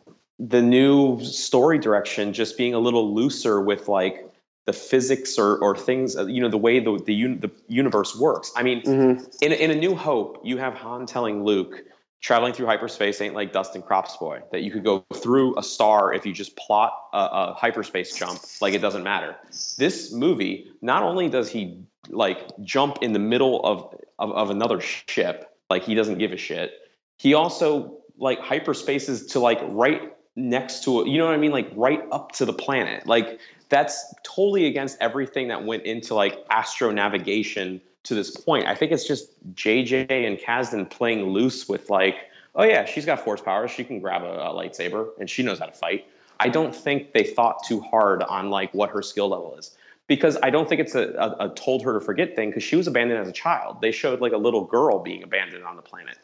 the 0.49 0.61
new 0.61 1.23
story 1.23 1.79
direction 1.79 2.33
just 2.33 2.59
being 2.59 2.75
a 2.75 2.79
little 2.79 3.15
looser 3.15 3.61
with 3.61 3.87
like 3.89 4.29
the 4.67 4.73
physics 4.73 5.39
or, 5.39 5.57
or 5.59 5.77
things 5.77 6.17
uh, 6.17 6.27
you 6.27 6.41
know 6.41 6.49
the 6.49 6.59
way 6.59 6.81
the 6.81 6.99
the, 7.07 7.15
un, 7.15 7.39
the 7.41 7.51
universe 7.69 8.19
works. 8.19 8.53
I 8.57 8.63
mean, 8.63 8.83
Mhm. 8.83 9.37
in 9.41 9.53
in 9.53 9.71
a 9.71 9.77
New 9.77 9.95
Hope, 9.95 10.41
you 10.45 10.59
have 10.59 10.75
Han 10.75 11.07
telling 11.07 11.45
Luke 11.45 11.85
traveling 12.21 12.53
through 12.53 12.67
hyperspace 12.67 13.21
ain't 13.21 13.35
like 13.35 13.53
dust 13.53 13.75
and 13.75 13.85
crops 13.85 14.17
boy 14.17 14.41
that 14.53 14.63
you 14.63 14.71
could 14.71 14.85
go 14.85 15.05
through 15.15 15.59
a 15.59 15.63
star 15.63 16.15
if 16.15 16.25
you 16.25 16.33
just 16.33 16.57
plot 16.57 16.93
a, 17.13 17.19
a 17.19 17.55
hyperspace 17.55 18.15
jump 18.17 18.41
like 18.61 18.75
it 18.75 18.79
doesn't 18.79 19.03
matter 19.03 19.35
this 19.77 20.13
movie 20.13 20.71
not 20.81 21.03
only 21.03 21.29
does 21.29 21.49
he 21.51 21.81
like 22.11 22.39
jump 22.63 22.99
in 23.03 23.13
the 23.13 23.19
middle 23.19 23.61
of 23.65 23.93
of, 24.21 24.31
of 24.31 24.51
another 24.51 24.81
ship 24.81 25.51
like 25.69 25.83
he 25.83 25.97
doesn't 25.97 26.19
give 26.19 26.31
a 26.31 26.37
shit 26.37 26.71
he 27.19 27.35
also 27.35 27.99
like 28.17 28.39
hyperspaces 28.39 29.27
to 29.33 29.41
like 29.41 29.59
right 29.65 30.13
next 30.35 30.85
to 30.85 31.05
you 31.07 31.19
know 31.19 31.27
what 31.27 31.35
i 31.35 31.39
mean 31.39 31.53
like 31.53 31.71
right 31.75 32.03
up 32.11 32.33
to 32.33 32.45
the 32.45 32.53
planet 32.53 33.07
like 33.07 33.39
that's 33.69 34.15
totally 34.23 34.67
against 34.67 34.97
everything 35.01 35.49
that 35.49 35.65
went 35.65 35.85
into 35.85 36.15
like 36.15 36.39
astro 36.51 36.91
navigation 36.91 37.81
to 38.05 38.15
this 38.15 38.31
point. 38.31 38.67
I 38.67 38.75
think 38.75 38.93
it's 38.93 39.07
just 39.07 39.31
JJ 39.55 40.11
and 40.11 40.39
Kasdan 40.39 40.91
playing 40.91 41.31
loose 41.31 41.69
with 41.69 41.89
like, 41.89 42.17
oh 42.55 42.65
yeah, 42.65 42.85
she's 42.85 43.07
got 43.07 43.21
force 43.21 43.41
powers. 43.41 43.71
She 43.71 43.85
can 43.85 44.01
grab 44.01 44.23
a, 44.23 44.27
a 44.27 44.55
lightsaber 44.55 45.09
and 45.19 45.29
she 45.29 45.43
knows 45.43 45.59
how 45.59 45.67
to 45.67 45.73
fight. 45.73 46.07
I 46.41 46.49
don't 46.49 46.75
think 46.75 47.13
they 47.13 47.25
thought 47.25 47.65
too 47.65 47.81
hard 47.81 48.23
on 48.23 48.51
like 48.51 48.75
what 48.75 48.91
her 48.91 49.03
skill 49.03 49.29
level 49.29 49.57
is 49.57 49.77
because 50.09 50.37
I 50.43 50.51
don't 50.51 50.69
think 50.69 50.81
it's 50.81 50.95
a, 50.95 51.13
a, 51.13 51.47
a 51.47 51.55
told 51.55 51.83
her 51.83 51.95
to 51.95 52.01
forget 52.01 52.35
thing 52.35 52.51
because 52.51 52.65
she 52.65 52.77
was 52.77 52.89
abandoned 52.89 53.21
as 53.21 53.29
a 53.29 53.33
child. 53.33 53.81
They 53.81 53.93
showed 53.93 54.21
like 54.21 54.33
a 54.33 54.39
little 54.39 54.65
girl 54.65 54.99
being 54.99 55.23
abandoned 55.23 55.65
on 55.65 55.77
the 55.77 55.83
planet. 55.83 56.19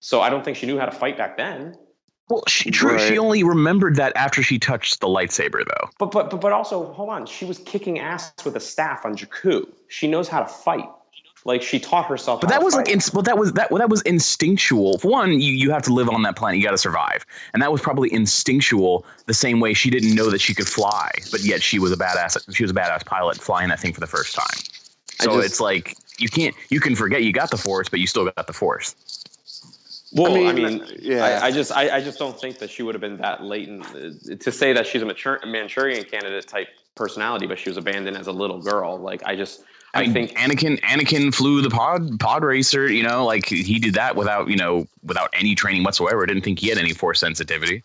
So 0.00 0.20
I 0.20 0.30
don't 0.30 0.44
think 0.44 0.56
she 0.56 0.66
knew 0.66 0.78
how 0.78 0.86
to 0.86 0.92
fight 0.92 1.18
back 1.18 1.36
then. 1.36 1.76
Well, 2.28 2.44
she 2.46 2.70
true. 2.70 2.92
Right. 2.96 3.00
She 3.08 3.18
only 3.18 3.42
remembered 3.42 3.96
that 3.96 4.14
after 4.16 4.42
she 4.42 4.58
touched 4.58 5.00
the 5.00 5.06
lightsaber, 5.08 5.64
though. 5.64 5.88
But 5.98 6.10
but 6.10 6.30
but 6.30 6.40
but 6.40 6.52
also, 6.52 6.92
hold 6.92 7.08
on. 7.10 7.26
She 7.26 7.44
was 7.44 7.58
kicking 7.58 7.98
ass 7.98 8.32
with 8.44 8.54
a 8.56 8.60
staff 8.60 9.06
on 9.06 9.16
Jakku. 9.16 9.66
She 9.88 10.06
knows 10.08 10.28
how 10.28 10.40
to 10.40 10.46
fight. 10.48 10.88
Like 11.44 11.62
she 11.62 11.78
taught 11.80 12.04
herself. 12.06 12.40
But 12.42 12.48
how 12.50 12.56
that 12.56 12.58
to 12.58 12.64
was 12.64 12.74
like, 12.74 12.86
fight. 12.86 12.94
ins- 12.94 13.12
well, 13.14 13.22
that 13.22 13.38
was 13.38 13.52
that. 13.54 13.70
Well, 13.70 13.78
that 13.78 13.88
was 13.88 14.02
instinctual. 14.02 14.98
For 14.98 15.10
one, 15.10 15.40
you 15.40 15.52
you 15.52 15.70
have 15.70 15.82
to 15.84 15.94
live 15.94 16.10
on 16.10 16.20
that 16.22 16.36
planet. 16.36 16.58
You 16.58 16.64
got 16.64 16.72
to 16.72 16.78
survive, 16.78 17.24
and 17.54 17.62
that 17.62 17.72
was 17.72 17.80
probably 17.80 18.12
instinctual. 18.12 19.06
The 19.26 19.34
same 19.34 19.60
way 19.60 19.72
she 19.72 19.88
didn't 19.88 20.14
know 20.14 20.28
that 20.30 20.40
she 20.40 20.52
could 20.52 20.68
fly, 20.68 21.10
but 21.30 21.40
yet 21.40 21.62
she 21.62 21.78
was 21.78 21.92
a 21.92 21.96
badass. 21.96 22.54
She 22.54 22.62
was 22.64 22.70
a 22.72 22.74
badass 22.74 23.06
pilot 23.06 23.38
flying 23.38 23.68
that 23.70 23.80
thing 23.80 23.94
for 23.94 24.00
the 24.00 24.06
first 24.06 24.34
time. 24.34 24.46
So 25.20 25.32
just- 25.36 25.46
it's 25.46 25.60
like 25.60 25.96
you 26.18 26.28
can't. 26.28 26.54
You 26.68 26.80
can 26.80 26.94
forget 26.94 27.22
you 27.22 27.32
got 27.32 27.50
the 27.50 27.56
force, 27.56 27.88
but 27.88 28.00
you 28.00 28.06
still 28.06 28.24
got 28.26 28.46
the 28.46 28.52
force. 28.52 28.94
Well, 30.12 30.34
I 30.36 30.50
I 30.50 30.52
mean, 30.52 30.78
mean, 30.78 30.86
yeah. 31.00 31.24
I, 31.24 31.46
I 31.46 31.50
just, 31.50 31.70
I, 31.70 31.96
I 31.96 32.00
just 32.00 32.18
don't 32.18 32.38
think 32.40 32.58
that 32.60 32.70
she 32.70 32.82
would 32.82 32.94
have 32.94 33.02
been 33.02 33.18
that 33.18 33.42
latent 33.42 33.84
uh, 33.86 34.36
to 34.36 34.50
say 34.52 34.72
that 34.72 34.86
she's 34.86 35.02
a 35.02 35.06
mature, 35.06 35.38
Manchurian 35.44 36.04
candidate 36.04 36.46
type 36.46 36.68
personality, 36.94 37.46
but 37.46 37.58
she 37.58 37.68
was 37.68 37.76
abandoned 37.76 38.16
as 38.16 38.26
a 38.26 38.32
little 38.32 38.58
girl. 38.60 38.98
Like, 38.98 39.22
I 39.26 39.36
just, 39.36 39.62
I, 39.92 40.00
I, 40.00 40.02
mean, 40.04 40.12
think, 40.12 40.30
Anakin 40.38 40.80
Anakin 40.80 41.34
flew 41.34 41.60
the 41.60 41.70
pod 41.70 42.18
pod 42.20 42.42
racer. 42.42 42.90
You 42.90 43.02
know, 43.02 43.24
like 43.24 43.46
he 43.46 43.78
did 43.78 43.94
that 43.94 44.16
without 44.16 44.48
you 44.48 44.56
know 44.56 44.86
without 45.02 45.30
any 45.32 45.54
training 45.54 45.82
whatsoever. 45.82 46.24
Didn't 46.26 46.42
think 46.42 46.58
he 46.58 46.68
had 46.68 46.78
any 46.78 46.92
force 46.92 47.20
sensitivity. 47.20 47.82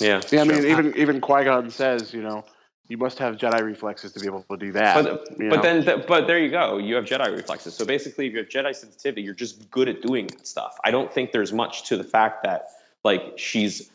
yeah, 0.00 0.20
Yeah, 0.30 0.42
I 0.42 0.46
sure. 0.46 0.54
mean, 0.62 0.64
even 0.66 0.96
even 0.96 1.20
Qui 1.20 1.44
Gon 1.44 1.70
says, 1.70 2.12
you 2.12 2.22
know, 2.22 2.44
you 2.88 2.98
must 2.98 3.18
have 3.18 3.36
Jedi 3.36 3.62
reflexes 3.62 4.12
to 4.12 4.20
be 4.20 4.26
able 4.26 4.42
to 4.42 4.56
do 4.56 4.72
that. 4.72 5.04
but 5.04 5.38
you 5.38 5.48
but 5.48 5.62
then, 5.62 5.84
th- 5.84 6.06
but 6.06 6.26
there 6.26 6.38
you 6.38 6.50
go. 6.50 6.78
You 6.78 6.96
have 6.96 7.04
Jedi 7.04 7.34
reflexes. 7.34 7.74
So 7.74 7.84
basically, 7.84 8.26
if 8.26 8.32
you 8.32 8.38
have 8.38 8.48
Jedi 8.48 8.74
sensitivity, 8.74 9.22
you're 9.22 9.34
just 9.34 9.70
good 9.70 9.88
at 9.88 10.02
doing 10.02 10.26
that 10.28 10.46
stuff. 10.46 10.76
I 10.84 10.90
don't 10.90 11.12
think 11.12 11.32
there's 11.32 11.52
much 11.52 11.88
to 11.88 11.96
the 11.96 12.04
fact 12.04 12.42
that 12.42 12.68
like 13.02 13.34
she's 13.36 13.90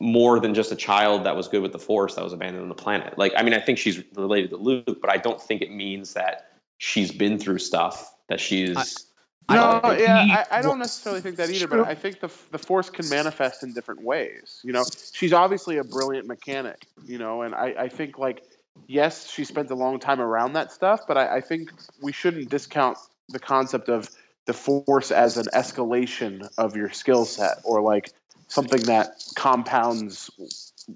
more 0.00 0.40
than 0.40 0.54
just 0.54 0.70
a 0.72 0.76
child 0.76 1.24
that 1.24 1.36
was 1.36 1.48
good 1.48 1.62
with 1.62 1.72
the 1.72 1.78
Force 1.78 2.14
that 2.14 2.24
was 2.24 2.32
abandoned 2.32 2.62
on 2.62 2.68
the 2.68 2.74
planet. 2.74 3.18
Like, 3.18 3.32
I 3.36 3.42
mean, 3.42 3.54
I 3.54 3.60
think 3.60 3.78
she's 3.78 4.02
related 4.14 4.50
to 4.50 4.56
Luke, 4.56 5.00
but 5.00 5.10
I 5.10 5.16
don't 5.16 5.40
think 5.40 5.60
it 5.60 5.72
means 5.72 6.14
that 6.14 6.50
she's 6.78 7.10
been 7.10 7.38
through 7.38 7.58
stuff 7.58 8.14
that 8.28 8.40
she's. 8.40 9.07
No, 9.54 9.80
I- 9.82 9.98
yeah, 9.98 10.44
I, 10.50 10.58
I 10.58 10.62
don't 10.62 10.78
necessarily 10.78 11.20
think 11.20 11.36
that 11.36 11.50
either. 11.50 11.66
But 11.68 11.86
I 11.86 11.94
think 11.94 12.20
the 12.20 12.30
the 12.50 12.58
Force 12.58 12.90
can 12.90 13.08
manifest 13.08 13.62
in 13.62 13.72
different 13.72 14.02
ways. 14.02 14.60
You 14.62 14.72
know, 14.72 14.84
she's 15.12 15.32
obviously 15.32 15.78
a 15.78 15.84
brilliant 15.84 16.26
mechanic. 16.26 16.86
You 17.06 17.18
know, 17.18 17.42
and 17.42 17.54
I, 17.54 17.74
I 17.78 17.88
think 17.88 18.18
like 18.18 18.42
yes, 18.86 19.30
she 19.30 19.44
spent 19.44 19.70
a 19.70 19.74
long 19.74 19.98
time 20.00 20.20
around 20.20 20.54
that 20.54 20.72
stuff, 20.72 21.06
but 21.06 21.16
I, 21.16 21.36
I 21.36 21.40
think 21.40 21.70
we 22.02 22.12
shouldn't 22.12 22.48
discount 22.48 22.98
the 23.28 23.38
concept 23.38 23.88
of 23.88 24.08
the 24.46 24.52
Force 24.54 25.10
as 25.10 25.36
an 25.36 25.46
escalation 25.54 26.48
of 26.56 26.76
your 26.76 26.90
skill 26.90 27.24
set 27.24 27.58
or 27.64 27.82
like 27.82 28.10
something 28.48 28.80
that 28.84 29.22
compounds 29.36 30.30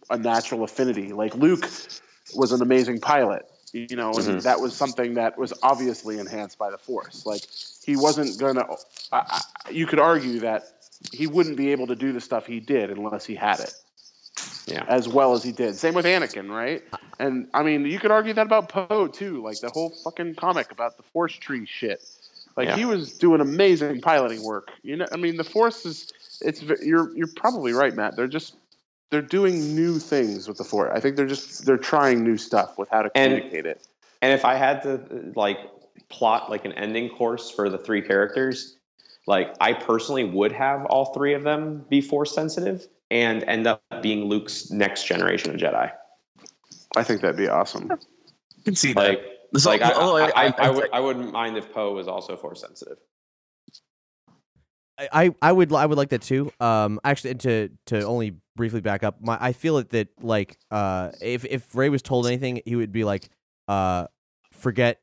a 0.09 0.17
natural 0.17 0.65
affinity. 0.65 1.13
Like 1.13 1.35
Luke 1.35 1.69
was 2.35 2.53
an 2.53 2.63
amazing 2.63 3.01
pilot, 3.01 3.45
you 3.73 3.97
know, 3.97 4.09
and 4.11 4.19
Mhm. 4.19 4.43
that 4.43 4.61
was 4.61 4.75
something 4.77 5.15
that 5.15 5.39
was 5.39 5.53
obviously 5.63 6.19
enhanced 6.19 6.59
by 6.59 6.71
the 6.71 6.79
Force. 6.79 7.25
Like 7.27 7.43
he 7.85 7.97
wasn't 7.97 8.39
gonna. 8.39 8.67
I, 9.11 9.41
you 9.71 9.87
could 9.87 9.99
argue 9.99 10.41
that 10.41 10.65
he 11.13 11.27
wouldn't 11.27 11.57
be 11.57 11.73
able 11.73 11.87
to 11.89 11.97
do 11.97 12.13
the 12.13 12.21
stuff 12.21 12.47
he 12.47 12.61
did 12.61 12.91
unless 12.91 13.25
he 13.25 13.35
had 13.35 13.61
it 13.61 13.75
Yeah. 14.67 14.85
as 14.89 15.09
well 15.09 15.33
as 15.33 15.43
he 15.43 15.53
did. 15.53 15.77
Same 15.77 15.95
with 15.95 16.05
Anakin, 16.05 16.49
right? 16.51 16.83
And 17.19 17.49
I 17.55 17.63
mean, 17.63 17.87
you 17.87 17.99
could 17.99 18.11
argue 18.11 18.35
that 18.35 18.47
about 18.47 18.69
Poe 18.69 19.09
too, 19.09 19.43
like 19.43 19.59
the 19.61 19.71
whole 19.71 19.91
fucking 20.05 20.35
comic 20.37 20.71
about 20.71 20.97
the 20.97 21.03
Force 21.13 21.33
tree 21.35 21.67
shit. 21.67 22.03
Like 22.57 22.69
Yeah. 22.69 22.77
he 22.77 22.85
was 22.85 23.15
doing 23.15 23.41
amazing 23.41 24.01
piloting 24.03 24.43
work. 24.45 24.71
You 24.83 24.97
know, 24.97 25.07
I 25.11 25.17
mean, 25.17 25.37
the 25.37 25.45
Force 25.45 25.87
is. 25.87 26.13
It's 26.41 26.61
you're 26.83 27.15
you're 27.17 27.29
probably 27.37 27.73
right, 27.73 27.95
Matt. 27.95 28.17
They're 28.17 28.27
just 28.27 28.55
they're 29.13 29.21
doing 29.23 29.77
new 29.77 29.99
things 30.01 30.49
with 30.49 30.57
the 30.57 30.65
Force. 30.65 30.91
I 30.95 30.99
think 30.99 31.17
they're 31.17 31.27
just 31.27 31.67
they're 31.67 31.77
trying 31.77 32.25
new 32.25 32.37
stuff 32.39 32.79
with 32.79 32.89
how 32.89 33.03
to 33.03 33.11
And- 33.15 33.35
communicate 33.35 33.67
it. 33.67 33.87
And 34.23 34.33
if 34.33 34.45
I 34.45 34.55
had 34.55 34.83
to 34.85 35.33
like 35.37 35.59
plot 36.09 36.49
like 36.51 36.65
an 36.65 36.73
ending 36.73 37.11
course 37.11 37.51
for 37.51 37.69
the 37.69 37.77
three 37.79 38.01
characters, 38.03 38.77
like 39.27 39.55
I 39.61 39.75
personally 39.75 40.25
would 40.25 40.53
have 40.53 40.87
all 40.87 41.13
three 41.13 41.35
of 41.35 41.43
them 41.43 41.85
be 41.91 42.01
force 42.01 42.35
sensitive 42.35 42.87
and 43.11 43.43
end 43.45 43.67
up 43.67 43.83
being 44.01 44.25
Luke's 44.25 44.71
next 44.71 45.05
generation 45.05 45.55
of 45.55 45.61
Jedi. 45.61 45.93
I 46.97 47.03
think 47.03 47.21
that'd 47.21 47.37
be 47.37 47.49
awesome. 47.49 47.91
can 48.65 48.75
see 48.75 48.93
that. 48.95 49.09
Like, 49.09 49.23
So- 49.57 49.69
like 49.71 49.83
I, 49.83 49.93
oh, 49.95 50.17
I, 50.17 50.25
I, 50.29 50.33
I- 50.47 50.55
I 50.59 50.71
would, 50.71 50.89
I 50.95 51.01
wouldn't 51.01 51.33
mind 51.33 51.59
if 51.59 51.71
Poe 51.73 51.93
was 51.93 52.09
also 52.09 52.37
force 52.37 52.63
sensitive. 52.63 52.97
I, 54.99 55.09
I 55.25 55.35
I 55.43 55.53
would 55.53 55.73
I 55.73 55.85
would 55.87 55.99
like 55.99 56.11
that 56.11 56.23
too. 56.23 56.53
Um, 56.61 57.01
actually, 57.05 57.35
to 57.37 57.69
to 57.87 58.03
only 58.05 58.37
briefly 58.57 58.81
back 58.81 59.03
up, 59.03 59.17
my 59.21 59.39
I 59.41 59.53
feel 59.53 59.79
it 59.79 59.91
that 59.91 60.09
like 60.21 60.59
uh, 60.71 61.11
if 61.21 61.45
if 61.45 61.75
Rey 61.75 61.89
was 61.89 62.03
told 62.03 62.27
anything, 62.27 62.61
he 62.65 62.77
would 62.77 62.93
be 62.93 63.05
like, 63.05 63.29
uh, 63.69 64.07
forget, 64.53 65.01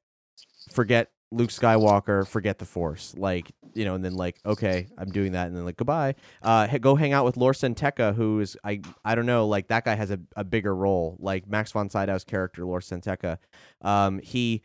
forget 0.72 1.12
Luke 1.32 1.50
Skywalker, 1.50 2.28
forget 2.28 2.58
the 2.58 2.66
Force, 2.66 3.14
like 3.18 3.52
you 3.74 3.86
know, 3.86 3.96
and 3.96 4.04
then 4.04 4.16
like 4.16 4.40
okay, 4.46 4.88
I'm 4.98 5.12
doing 5.12 5.34
that, 5.34 5.48
and 5.48 5.56
then 5.56 5.66
like 5.66 5.78
goodbye. 5.78 6.16
Uh, 6.42 6.66
go 6.78 6.96
hang 6.96 7.14
out 7.14 7.26
with 7.26 7.38
Lor 7.38 7.54
San 7.54 7.76
Tekka, 7.76 8.16
who 8.16 8.40
is 8.40 8.58
I 8.64 8.82
I 9.06 9.16
don't 9.16 9.26
know, 9.26 9.48
like 9.48 9.68
that 9.68 9.86
guy 9.86 9.96
has 9.96 10.12
a, 10.12 10.20
a 10.36 10.44
bigger 10.44 10.76
role, 10.76 11.18
like 11.20 11.48
Max 11.48 11.72
von 11.72 11.90
Sydow's 11.90 12.24
character, 12.24 12.66
Lor 12.66 12.82
San 12.82 13.02
Tekka. 13.02 13.38
Um, 13.82 14.20
he 14.20 14.64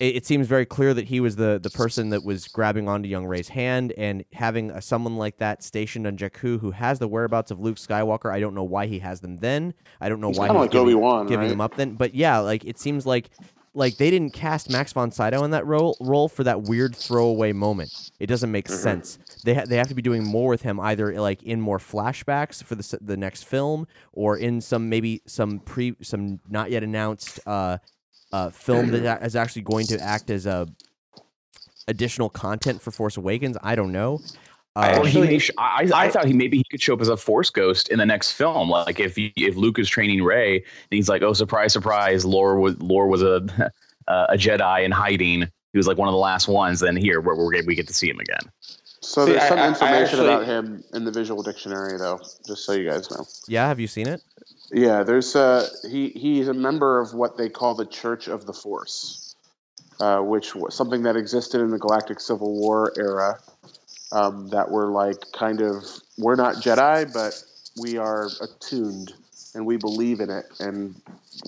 it, 0.00 0.16
it 0.16 0.26
seems 0.26 0.46
very 0.46 0.66
clear 0.66 0.92
that 0.94 1.06
he 1.06 1.20
was 1.20 1.36
the 1.36 1.58
the 1.62 1.70
person 1.70 2.10
that 2.10 2.24
was 2.24 2.48
grabbing 2.48 2.88
onto 2.88 3.08
young 3.08 3.26
Rey's 3.26 3.48
hand 3.48 3.92
and 3.96 4.24
having 4.32 4.70
a, 4.70 4.80
someone 4.82 5.16
like 5.16 5.38
that 5.38 5.62
stationed 5.62 6.06
on 6.06 6.16
Jakku 6.16 6.60
who 6.60 6.70
has 6.72 6.98
the 6.98 7.08
whereabouts 7.08 7.50
of 7.50 7.60
Luke 7.60 7.76
Skywalker. 7.76 8.32
I 8.32 8.40
don't 8.40 8.54
know 8.54 8.64
why 8.64 8.86
he 8.86 8.98
has 9.00 9.20
them 9.20 9.36
then. 9.36 9.74
I 10.00 10.08
don't 10.08 10.20
know 10.20 10.28
He's 10.28 10.38
why 10.38 10.48
he's 10.48 10.56
like 10.56 10.70
giving, 10.70 10.88
Obi-Wan, 10.88 11.26
giving 11.26 11.40
right? 11.44 11.48
them 11.48 11.60
up 11.60 11.76
then. 11.76 11.94
But 11.94 12.14
yeah, 12.14 12.38
like 12.38 12.64
it 12.64 12.78
seems 12.78 13.06
like 13.06 13.30
like 13.76 13.96
they 13.96 14.08
didn't 14.08 14.32
cast 14.32 14.70
Max 14.70 14.92
von 14.92 15.10
Sydow 15.10 15.42
in 15.44 15.50
that 15.50 15.66
role 15.66 15.96
role 16.00 16.28
for 16.28 16.44
that 16.44 16.62
weird 16.62 16.94
throwaway 16.94 17.52
moment. 17.52 17.90
It 18.20 18.26
doesn't 18.26 18.50
make 18.52 18.66
Mm-hmm. 18.66 18.76
sense. 18.82 19.18
They 19.44 19.54
ha- 19.54 19.64
they 19.66 19.76
have 19.76 19.88
to 19.88 19.94
be 19.94 20.02
doing 20.02 20.24
more 20.24 20.48
with 20.48 20.62
him 20.62 20.78
either 20.80 21.20
like 21.20 21.42
in 21.42 21.60
more 21.60 21.78
flashbacks 21.78 22.62
for 22.62 22.74
the 22.76 22.98
the 23.00 23.16
next 23.16 23.44
film 23.44 23.86
or 24.12 24.36
in 24.38 24.60
some 24.60 24.88
maybe 24.88 25.22
some 25.26 25.58
pre 25.60 25.96
some 26.02 26.40
not 26.48 26.70
yet 26.70 26.82
announced 26.84 27.40
uh 27.46 27.78
uh 28.34 28.50
film 28.50 28.90
that 28.90 29.22
is 29.28 29.36
actually 29.36 29.62
going 29.62 29.86
to 29.86 29.96
act 30.00 30.28
as 30.30 30.44
a 30.46 30.66
additional 31.88 32.28
content 32.28 32.80
for 32.82 32.90
Force 32.90 33.16
Awakens. 33.16 33.56
I 33.62 33.74
don't 33.74 33.92
know. 33.92 34.20
I 34.76 34.94
Uh, 34.94 34.98
Or 34.98 35.06
he 35.06 35.06
Actually, 35.08 35.26
may 35.28 35.38
sh- 35.38 35.50
I, 35.58 35.88
I, 35.94 36.04
I- 36.06 36.08
thought 36.10 36.24
he 36.26 36.32
maybe 36.32 36.56
he 36.58 36.64
could 36.70 36.82
show 36.82 36.94
up 36.94 37.00
as 37.00 37.08
a 37.08 37.16
Force 37.16 37.50
ghost 37.50 37.88
in 37.90 37.98
the 37.98 38.06
next 38.06 38.32
film. 38.32 38.68
Like 38.70 38.98
if 39.00 39.14
he, 39.16 39.32
if 39.36 39.54
Luke 39.56 39.78
is 39.78 39.88
training 39.88 40.22
Rey, 40.24 40.56
and 40.56 40.64
he's 40.90 41.08
like, 41.08 41.22
"Oh, 41.22 41.32
surprise, 41.32 41.72
surprise! 41.72 42.24
Lor 42.24 42.58
was 42.58 42.74
Lor 42.80 43.06
was 43.06 43.22
a 43.22 43.36
uh, 44.08 44.26
a 44.30 44.34
Jedi 44.36 44.84
in 44.84 44.90
hiding. 44.90 45.42
He 45.72 45.78
was 45.78 45.86
like 45.86 45.98
one 45.98 46.08
of 46.08 46.12
the 46.12 46.18
last 46.18 46.48
ones. 46.48 46.80
Then 46.80 46.96
here, 46.96 47.20
we're, 47.20 47.36
we're 47.36 47.62
we 47.66 47.74
get 47.74 47.86
to 47.88 47.94
see 47.94 48.08
him 48.08 48.18
again. 48.20 48.50
So 49.00 49.26
See, 49.26 49.32
there's 49.32 49.46
some 49.48 49.58
I- 49.58 49.64
I 49.66 49.68
information 49.68 50.04
actually- 50.20 50.26
about 50.34 50.46
him 50.46 50.82
in 50.94 51.04
the 51.04 51.12
visual 51.12 51.42
dictionary, 51.42 51.98
though, 51.98 52.18
just 52.46 52.64
so 52.64 52.72
you 52.72 52.88
guys 52.88 53.08
know. 53.10 53.24
yeah, 53.46 53.68
have 53.68 53.78
you 53.78 53.86
seen 53.86 54.08
it? 54.08 54.22
Yeah, 54.72 55.02
there's 55.02 55.36
uh 55.36 55.68
he 55.88 56.08
he's 56.08 56.48
a 56.48 56.54
member 56.54 57.00
of 57.00 57.14
what 57.14 57.36
they 57.36 57.48
call 57.48 57.74
the 57.74 57.86
Church 57.86 58.28
of 58.28 58.46
the 58.46 58.52
Force, 58.52 59.36
uh, 60.00 60.20
which 60.20 60.54
was 60.54 60.74
something 60.74 61.02
that 61.02 61.16
existed 61.16 61.60
in 61.60 61.70
the 61.70 61.78
Galactic 61.78 62.20
Civil 62.20 62.58
War 62.58 62.92
era. 62.96 63.38
Um, 64.12 64.48
that 64.50 64.70
were 64.70 64.92
like 64.92 65.16
kind 65.32 65.60
of 65.60 65.84
we're 66.16 66.36
not 66.36 66.56
Jedi, 66.56 67.12
but 67.12 67.34
we 67.80 67.98
are 67.98 68.28
attuned 68.40 69.12
and 69.56 69.66
we 69.66 69.76
believe 69.76 70.20
in 70.20 70.30
it, 70.30 70.44
and 70.60 70.94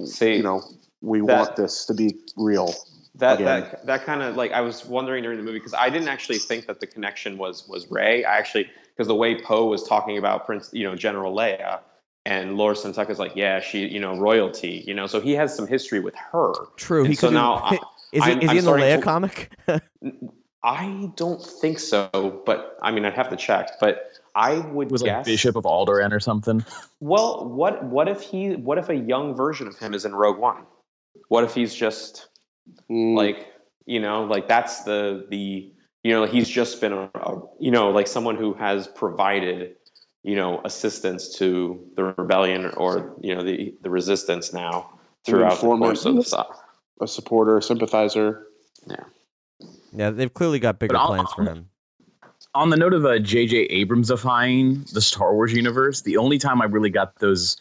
See, 0.04 0.36
you 0.36 0.42
know 0.42 0.62
we 1.00 1.20
that- 1.20 1.26
want 1.26 1.56
this 1.56 1.84
to 1.86 1.94
be 1.94 2.16
real. 2.36 2.74
That 3.16 3.40
again. 3.40 3.46
that 3.46 3.86
that 3.86 4.04
kind 4.04 4.22
of 4.22 4.36
like 4.36 4.52
I 4.52 4.60
was 4.60 4.84
wondering 4.84 5.22
during 5.22 5.38
the 5.38 5.44
movie 5.44 5.58
because 5.58 5.74
I 5.74 5.88
didn't 5.88 6.08
actually 6.08 6.38
think 6.38 6.66
that 6.66 6.80
the 6.80 6.86
connection 6.86 7.38
was 7.38 7.66
was 7.68 7.90
Rey. 7.90 8.24
I 8.24 8.36
actually 8.36 8.68
because 8.94 9.06
the 9.06 9.14
way 9.14 9.40
Poe 9.40 9.66
was 9.66 9.84
talking 9.86 10.18
about 10.18 10.44
Prince, 10.44 10.70
you 10.72 10.84
know, 10.84 10.96
General 10.96 11.34
Leia, 11.34 11.80
and 12.26 12.56
Lor 12.58 12.74
San 12.74 12.92
Tekka's 12.92 13.18
like, 13.18 13.36
yeah, 13.36 13.60
she, 13.60 13.86
you 13.86 14.00
know, 14.00 14.16
royalty, 14.18 14.84
you 14.86 14.92
know, 14.94 15.06
so 15.06 15.20
he 15.20 15.32
has 15.32 15.54
some 15.56 15.66
history 15.66 16.00
with 16.00 16.14
her. 16.32 16.52
True. 16.76 17.00
And 17.00 17.08
he 17.08 17.14
so 17.14 17.28
could. 17.28 17.34
now 17.34 17.54
I- 17.56 17.78
is 18.12 18.24
he, 18.24 18.30
I'm- 18.30 18.40
is 18.42 18.48
I'm 18.50 18.54
he 18.54 18.58
in 18.58 18.64
the 18.64 18.70
starting 18.70 18.86
Leia 18.86 18.96
to- 18.96 19.02
comic? 19.02 19.52
I 20.62 21.12
don't 21.14 21.40
think 21.42 21.78
so, 21.78 22.42
but 22.44 22.76
I 22.82 22.90
mean, 22.90 23.04
I'd 23.04 23.14
have 23.14 23.28
to 23.30 23.36
check. 23.36 23.78
But 23.78 24.10
I 24.34 24.58
would 24.58 24.88
He 24.88 24.92
was 24.92 25.02
guess. 25.02 25.18
like 25.18 25.24
Bishop 25.26 25.54
of 25.54 25.64
Alderaan 25.64 26.10
or 26.12 26.18
something. 26.18 26.64
Well, 26.98 27.48
what 27.48 27.84
what 27.84 28.08
if 28.08 28.20
he? 28.20 28.56
What 28.56 28.76
if 28.78 28.88
a 28.88 28.96
young 28.96 29.36
version 29.36 29.68
of 29.68 29.78
him 29.78 29.94
is 29.94 30.04
in 30.04 30.12
Rogue 30.14 30.38
One? 30.38 30.64
What 31.28 31.44
if 31.44 31.54
he's 31.54 31.74
just 31.74 32.28
Mm, 32.90 33.14
like 33.16 33.46
you 33.84 34.00
know 34.00 34.24
like 34.24 34.48
that's 34.48 34.82
the 34.82 35.24
the 35.30 35.72
you 36.02 36.12
know 36.12 36.24
he's 36.26 36.48
just 36.48 36.80
been 36.80 36.92
a, 36.92 37.08
a 37.14 37.40
you 37.60 37.70
know 37.70 37.90
like 37.90 38.08
someone 38.08 38.34
who 38.34 38.54
has 38.54 38.88
provided 38.88 39.76
you 40.26 40.34
know 40.34 40.60
assistance 40.64 41.36
to 41.38 41.80
the 41.96 42.02
rebellion 42.04 42.66
or 42.76 43.14
you 43.22 43.34
know 43.34 43.42
the 43.42 43.74
the 43.82 43.88
resistance 43.88 44.52
now 44.52 44.90
throughout 45.24 45.50
the 45.50 45.54
Informant. 45.66 45.82
course 45.82 46.04
of 46.04 46.16
the 46.16 46.22
so- 46.24 46.54
a 47.00 47.06
supporter, 47.06 47.60
sympathizer. 47.60 48.46
yeah, 48.88 48.96
Yeah, 49.92 50.10
they've 50.10 50.32
clearly 50.32 50.58
got 50.58 50.78
bigger 50.78 50.96
I'll- 50.96 51.08
plans 51.08 51.30
for 51.34 51.44
him. 51.44 51.68
On 52.54 52.70
the 52.70 52.76
note 52.78 52.94
of 52.94 53.04
uh, 53.04 53.18
J.J. 53.18 53.68
Abramsifying 53.84 54.90
the 54.92 55.02
Star 55.02 55.34
Wars 55.34 55.52
universe, 55.52 56.00
the 56.02 56.16
only 56.16 56.38
time 56.38 56.62
I 56.62 56.64
really 56.64 56.88
got 56.88 57.14
those 57.18 57.60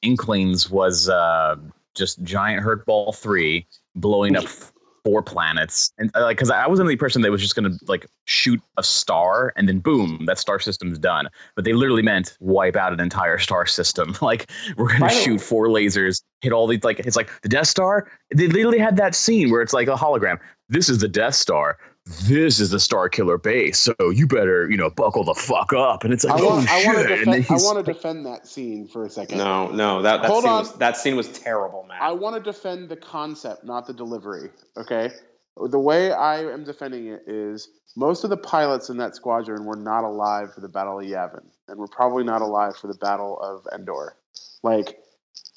inklings 0.00 0.70
was 0.70 1.10
uh, 1.10 1.56
just 1.94 2.22
Giant 2.22 2.62
Hurt 2.62 2.86
Ball 2.86 3.12
three 3.12 3.66
blowing 3.96 4.34
up 4.36 4.44
four 5.04 5.22
planets, 5.22 5.92
and 5.98 6.10
uh, 6.14 6.22
like 6.22 6.36
because 6.36 6.50
I 6.50 6.66
was 6.66 6.80
under 6.80 6.90
the 6.90 6.96
person 6.96 7.22
that 7.22 7.30
was 7.30 7.40
just 7.40 7.54
gonna 7.54 7.76
like 7.86 8.06
shoot 8.24 8.60
a 8.76 8.82
star 8.82 9.52
and 9.56 9.68
then 9.68 9.78
boom, 9.78 10.24
that 10.26 10.38
star 10.38 10.58
system's 10.58 10.98
done. 10.98 11.28
But 11.56 11.64
they 11.64 11.72
literally 11.72 12.02
meant 12.02 12.36
wipe 12.40 12.76
out 12.76 12.92
an 12.92 13.00
entire 13.00 13.38
star 13.38 13.66
system. 13.66 14.16
like 14.22 14.50
we're 14.76 14.88
gonna 14.88 15.00
By 15.00 15.08
shoot 15.08 15.40
four 15.40 15.68
lasers, 15.68 16.22
hit 16.40 16.52
all 16.52 16.66
these 16.66 16.84
like 16.84 17.00
it's 17.00 17.16
like 17.16 17.30
the 17.42 17.48
Death 17.48 17.68
Star. 17.68 18.10
They 18.34 18.48
literally 18.48 18.78
had 18.78 18.96
that 18.96 19.14
scene 19.14 19.50
where 19.50 19.62
it's 19.62 19.72
like 19.72 19.88
a 19.88 19.94
hologram. 19.94 20.38
This 20.68 20.88
is 20.88 20.98
the 20.98 21.08
Death 21.08 21.34
Star. 21.34 21.78
This 22.24 22.58
is 22.60 22.70
the 22.70 22.80
Star 22.80 23.08
Killer 23.08 23.38
base. 23.38 23.78
So 23.78 23.94
you 24.12 24.26
better, 24.26 24.68
you 24.70 24.76
know, 24.76 24.90
buckle 24.90 25.22
the 25.22 25.34
fuck 25.34 25.72
up. 25.72 26.02
And 26.02 26.12
it's 26.12 26.24
like, 26.24 26.40
I 26.40 26.44
oh 26.44 26.48
want, 26.56 26.70
I 26.70 26.78
shit. 26.78 26.86
want 26.86 26.98
to 27.08 27.14
and 27.14 27.32
defend. 27.32 27.60
I 27.60 27.62
want 27.62 27.86
to 27.86 27.92
defend 27.92 28.26
that 28.26 28.46
scene 28.46 28.88
for 28.88 29.04
a 29.04 29.10
second. 29.10 29.38
no 29.38 29.70
no 29.70 30.02
that 30.02 30.22
that 30.22 30.30
Hold 30.30 30.44
scene 30.44 30.52
on. 30.52 30.58
was 30.60 30.74
that 30.78 30.96
scene 30.96 31.16
was 31.16 31.28
terrible 31.28 31.84
man 31.88 31.98
I 32.00 32.12
want 32.12 32.36
to 32.36 32.42
defend 32.42 32.88
the 32.88 32.96
concept, 32.96 33.64
not 33.64 33.86
the 33.86 33.92
delivery. 33.92 34.50
Okay. 34.76 35.10
The 35.56 35.78
way 35.78 36.10
I 36.12 36.38
am 36.40 36.64
defending 36.64 37.08
it 37.08 37.22
is 37.26 37.68
most 37.96 38.24
of 38.24 38.30
the 38.30 38.36
pilots 38.36 38.88
in 38.88 38.96
that 38.96 39.14
squadron 39.14 39.64
were 39.64 39.76
not 39.76 40.04
alive 40.04 40.54
for 40.54 40.60
the 40.62 40.68
Battle 40.68 41.00
of 41.00 41.04
Yavin, 41.04 41.44
and 41.68 41.78
were 41.78 41.88
probably 41.88 42.24
not 42.24 42.40
alive 42.40 42.76
for 42.76 42.86
the 42.86 42.94
Battle 42.94 43.38
of 43.40 43.66
Endor. 43.74 44.16
Like 44.62 44.99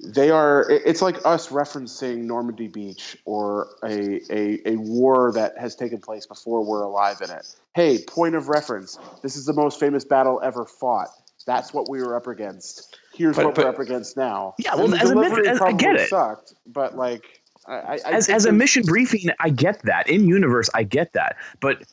they 0.03 0.29
are. 0.29 0.69
It's 0.69 1.01
like 1.01 1.17
us 1.25 1.47
referencing 1.49 2.19
Normandy 2.25 2.67
Beach 2.67 3.17
or 3.25 3.69
a, 3.83 4.21
a 4.29 4.73
a 4.73 4.75
war 4.77 5.31
that 5.33 5.57
has 5.57 5.75
taken 5.75 5.99
place 5.99 6.25
before 6.25 6.63
we're 6.65 6.83
alive 6.83 7.17
in 7.21 7.29
it. 7.29 7.55
Hey, 7.75 7.99
point 8.07 8.35
of 8.35 8.49
reference. 8.49 8.97
This 9.21 9.35
is 9.35 9.45
the 9.45 9.53
most 9.53 9.79
famous 9.79 10.03
battle 10.05 10.39
ever 10.43 10.65
fought. 10.65 11.09
That's 11.45 11.73
what 11.73 11.89
we 11.89 12.01
were 12.01 12.15
up 12.15 12.27
against. 12.27 12.97
Here's 13.13 13.35
But- 13.35 13.45
what 13.45 13.55
but- 13.55 13.63
we're 13.65 13.69
up 13.71 13.79
against 13.79 14.15
now. 14.17 14.55
Yeah, 14.57 14.75
well, 14.75 14.93
as 14.95 15.09
a 15.09 15.15
myth- 15.15 15.47
as- 15.47 15.61
I 15.61 15.71
get 15.71 15.95
it. 15.95 16.09
Sucked, 16.09 16.53
but 16.65 16.95
like, 16.95 17.41
I, 17.65 17.73
I, 17.73 17.99
as 18.05 18.29
as 18.29 18.45
a 18.45 18.51
mission 18.51 18.83
briefing, 18.83 19.29
I 19.39 19.49
get 19.49 19.81
that. 19.83 20.09
In 20.09 20.27
universe, 20.27 20.69
I 20.73 20.83
get 20.83 21.13
that. 21.13 21.37
But 21.59 21.83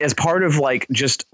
as 0.00 0.12
part 0.14 0.42
of 0.42 0.58
like 0.58 0.86
just 0.92 1.24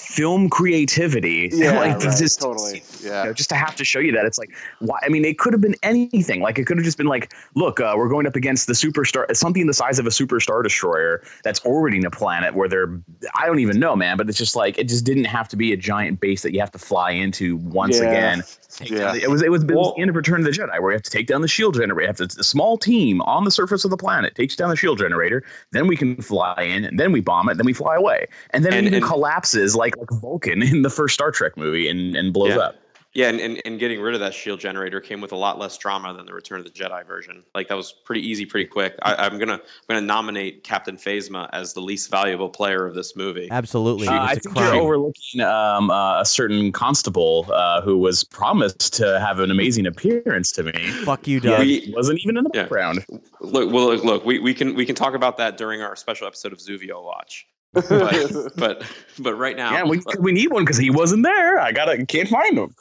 film 0.00 0.48
creativity, 0.48 1.50
Yeah, 1.52 1.78
like 1.78 1.92
right, 1.92 2.00
just 2.00 2.40
totally. 2.40 2.82
you 3.00 3.08
Yeah. 3.10 3.24
know, 3.24 3.32
just 3.32 3.48
to 3.50 3.54
have 3.54 3.76
to 3.76 3.84
show 3.84 3.98
you 3.98 4.12
that 4.12 4.24
it's 4.24 4.38
like 4.38 4.50
why 4.80 4.98
i 5.02 5.08
mean 5.08 5.24
it 5.24 5.38
could 5.38 5.52
have 5.52 5.60
been 5.62 5.74
anything 5.82 6.40
like 6.40 6.58
it 6.58 6.64
could 6.66 6.76
have 6.78 6.84
just 6.84 6.98
been 6.98 7.06
like 7.06 7.32
look 7.54 7.80
uh, 7.80 7.94
we're 7.96 8.08
going 8.08 8.26
up 8.26 8.36
against 8.36 8.66
the 8.66 8.72
superstar 8.72 9.24
something 9.36 9.66
the 9.66 9.74
size 9.74 9.98
of 9.98 10.06
a 10.06 10.10
superstar 10.10 10.62
destroyer 10.62 11.22
that's 11.44 11.60
orbiting 11.60 12.04
a 12.04 12.10
planet 12.10 12.54
where 12.54 12.68
they're 12.68 12.90
i 13.34 13.46
don't 13.46 13.58
even 13.60 13.78
know 13.78 13.94
man 13.96 14.16
but 14.16 14.28
it's 14.28 14.38
just 14.38 14.56
like 14.56 14.78
it 14.78 14.88
just 14.88 15.04
didn't 15.04 15.24
have 15.24 15.48
to 15.48 15.56
be 15.56 15.72
a 15.72 15.76
giant 15.76 16.20
base 16.20 16.42
that 16.42 16.52
you 16.52 16.60
have 16.60 16.70
to 16.70 16.78
fly 16.78 17.10
into 17.10 17.56
once 17.58 17.98
Yeah. 18.00 18.08
again 18.10 18.42
Yeah. 18.80 19.14
it 19.14 19.28
was 19.30 19.42
it 19.42 19.50
was, 19.50 19.62
it 19.62 19.68
was 19.68 19.76
Well- 19.76 19.94
the 19.96 20.00
end 20.02 20.10
of 20.10 20.16
Return 20.16 20.40
of 20.40 20.44
the 20.44 20.50
Jedi 20.52 20.80
where 20.80 20.90
you 20.92 20.96
have 20.96 21.02
to 21.02 21.10
take 21.10 21.26
down 21.26 21.40
the 21.42 21.48
shield 21.48 21.74
generator. 21.74 22.00
You 22.02 22.06
have 22.06 22.16
to, 22.16 22.40
a 22.40 22.44
small 22.44 22.76
team 22.78 23.20
on 23.22 23.44
the 23.44 23.50
surface 23.50 23.84
of 23.84 23.90
the 23.90 23.96
planet 23.96 24.34
takes 24.34 24.54
down 24.56 24.70
the 24.70 24.76
shield 24.76 24.98
generator. 24.98 25.42
Then 25.72 25.86
we 25.86 25.96
can 25.96 26.20
fly 26.22 26.54
in, 26.62 26.84
and 26.84 26.98
then 26.98 27.10
we 27.12 27.20
bomb 27.20 27.48
it, 27.48 27.56
then 27.56 27.66
we 27.66 27.72
fly 27.72 27.96
away, 27.96 28.26
and 28.50 28.64
then 28.64 28.72
And- 28.72 28.86
it 28.86 28.90
even 28.90 29.02
and- 29.02 29.04
collapses 29.04 29.74
like 29.76 29.89
like 29.98 30.20
Vulcan 30.20 30.62
in 30.62 30.82
the 30.82 30.90
first 30.90 31.14
Star 31.14 31.30
Trek 31.30 31.56
movie 31.56 31.88
and 31.88 32.14
and 32.16 32.32
blows 32.32 32.50
Yeah. 32.50 32.58
up. 32.58 32.76
yeah 33.12 33.28
and, 33.28 33.40
and, 33.40 33.60
and 33.64 33.80
getting 33.80 34.00
rid 34.00 34.14
of 34.14 34.20
that 34.20 34.32
shield 34.32 34.60
generator 34.60 35.00
came 35.00 35.20
with 35.20 35.32
a 35.32 35.36
lot 35.36 35.58
less 35.58 35.76
drama 35.76 36.14
than 36.14 36.26
the 36.26 36.32
return 36.32 36.60
of 36.60 36.64
the 36.64 36.70
jedi 36.70 37.04
version 37.04 37.42
like 37.56 37.66
that 37.66 37.76
was 37.76 37.90
pretty 38.04 38.24
easy 38.24 38.46
pretty 38.46 38.68
quick 38.68 38.94
I, 39.02 39.16
i'm 39.26 39.36
gonna 39.36 39.54
i'm 39.54 39.60
gonna 39.88 40.00
nominate 40.06 40.62
captain 40.62 40.96
phasma 40.96 41.48
as 41.52 41.72
the 41.72 41.80
least 41.80 42.08
valuable 42.08 42.48
player 42.48 42.86
of 42.86 42.94
this 42.94 43.16
movie 43.16 43.48
Absolutely, 43.50 44.06
Uh, 44.06 44.12
I 44.12 44.32
it's 44.34 44.46
a 44.46 44.50
think 44.50 44.56
crime. 44.58 44.74
you're 44.74 44.82
overlooking 44.84 45.40
um, 45.40 45.90
uh, 45.90 46.20
a 46.20 46.24
certain 46.24 46.70
constable 46.70 47.46
uh, 47.52 47.80
who 47.82 47.98
was 47.98 48.22
promised 48.22 48.92
to 48.98 49.18
have 49.18 49.40
an 49.40 49.50
amazing 49.50 49.86
appearance 49.86 50.52
to 50.52 50.62
me. 50.62 50.72
Fuck 51.04 51.26
you, 51.26 51.40
Doug. 51.40 51.60
We- 51.66 51.92
Wasn't 51.96 52.20
even 52.20 52.36
in 52.36 52.44
the 52.44 52.50
Yeah. 52.54 52.62
background. 52.62 53.04
Look, 53.40 53.72
well, 53.72 53.86
look, 53.86 54.04
look, 54.04 54.24
we, 54.24 54.38
we 54.38 54.54
can 54.54 54.74
we 54.76 54.86
can 54.86 54.94
talk 54.94 55.14
about 55.14 55.36
that 55.38 55.56
during 55.56 55.82
our 55.82 55.96
special 55.96 56.28
episode 56.28 56.52
of 56.52 56.58
Zuvio 56.60 57.02
Watch. 57.04 57.46
But 57.72 58.52
but 58.56 58.82
but 59.18 59.34
right 59.34 59.56
now, 59.56 59.72
Yeah, 59.72 59.84
we, 59.84 60.00
we 60.20 60.32
need 60.32 60.52
one 60.52 60.64
because 60.64 60.78
he 60.78 60.90
wasn't 60.90 61.22
there. 61.22 61.58
I 61.58 61.72
gotta 61.72 62.04
can't 62.06 62.28
find 62.28 62.58
him. 62.58 62.74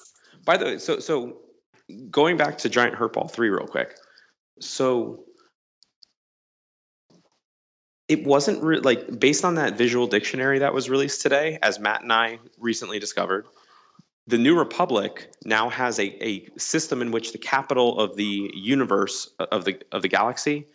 by 0.45 0.57
the 0.57 0.65
way, 0.65 0.77
so 0.79 0.99
so 0.99 1.37
going 2.09 2.37
back 2.37 2.57
to 2.59 2.69
Giant 2.69 2.95
Hurt 2.95 3.13
Ball 3.13 3.27
three 3.27 3.49
real 3.49 3.67
quick. 3.67 3.95
So 4.59 5.23
it 8.07 8.25
wasn't 8.25 8.61
re- 8.63 8.79
like 8.79 9.19
based 9.19 9.45
on 9.45 9.55
that 9.55 9.77
visual 9.77 10.07
dictionary 10.07 10.59
that 10.59 10.73
was 10.73 10.89
released 10.89 11.21
today, 11.21 11.59
as 11.61 11.79
Matt 11.79 12.01
and 12.01 12.11
I 12.11 12.39
recently 12.57 12.99
discovered. 12.99 13.45
The 14.27 14.37
New 14.37 14.57
Republic 14.57 15.31
now 15.45 15.69
has 15.69 15.99
a, 15.99 16.23
a 16.23 16.47
system 16.57 17.01
in 17.01 17.11
which 17.11 17.31
the 17.31 17.37
capital 17.39 17.99
of 17.99 18.15
the 18.15 18.51
universe 18.53 19.27
of 19.39 19.65
the 19.65 19.79
of 19.91 20.01
the 20.01 20.07
galaxy 20.07 20.67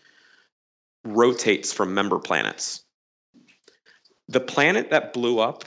rotates 1.04 1.72
from 1.72 1.92
member 1.94 2.18
planets. 2.18 2.83
The 4.34 4.40
planet 4.40 4.90
that 4.90 5.12
blew 5.12 5.38
up 5.38 5.62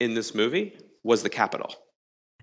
in 0.00 0.14
this 0.14 0.34
movie 0.34 0.74
was 1.04 1.22
the 1.22 1.28
capital. 1.28 1.74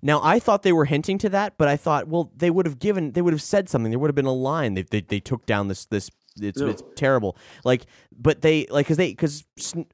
Now 0.04 0.22
I 0.24 0.38
thought 0.38 0.62
they 0.62 0.72
were 0.72 0.86
hinting 0.86 1.18
to 1.18 1.30
that, 1.30 1.58
but 1.58 1.68
I 1.68 1.76
thought, 1.78 2.08
well, 2.08 2.32
they 2.36 2.52
would 2.52 2.68
have 2.68 2.78
given, 2.78 3.14
they 3.14 3.24
would 3.24 3.34
have 3.34 3.42
said 3.42 3.68
something. 3.68 3.90
There 3.92 3.98
would 3.98 4.10
have 4.10 4.16
been 4.16 4.26
a 4.26 4.32
line. 4.32 4.76
They 4.76 4.84
they, 4.84 5.02
they 5.02 5.20
took 5.20 5.48
down 5.48 5.68
this 5.68 5.86
this. 5.86 6.12
It's 6.40 6.60
No. 6.62 6.68
it's 6.68 6.84
terrible. 6.96 7.36
Like, 7.64 7.88
but 8.16 8.44
they 8.44 8.68
like 8.70 8.86
because 8.86 8.98
they 8.98 9.10
because 9.10 9.44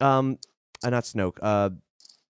um, 0.02 0.38
uh, 0.84 0.90
not 0.90 1.06
Snoke. 1.06 1.38
Uh, 1.42 1.70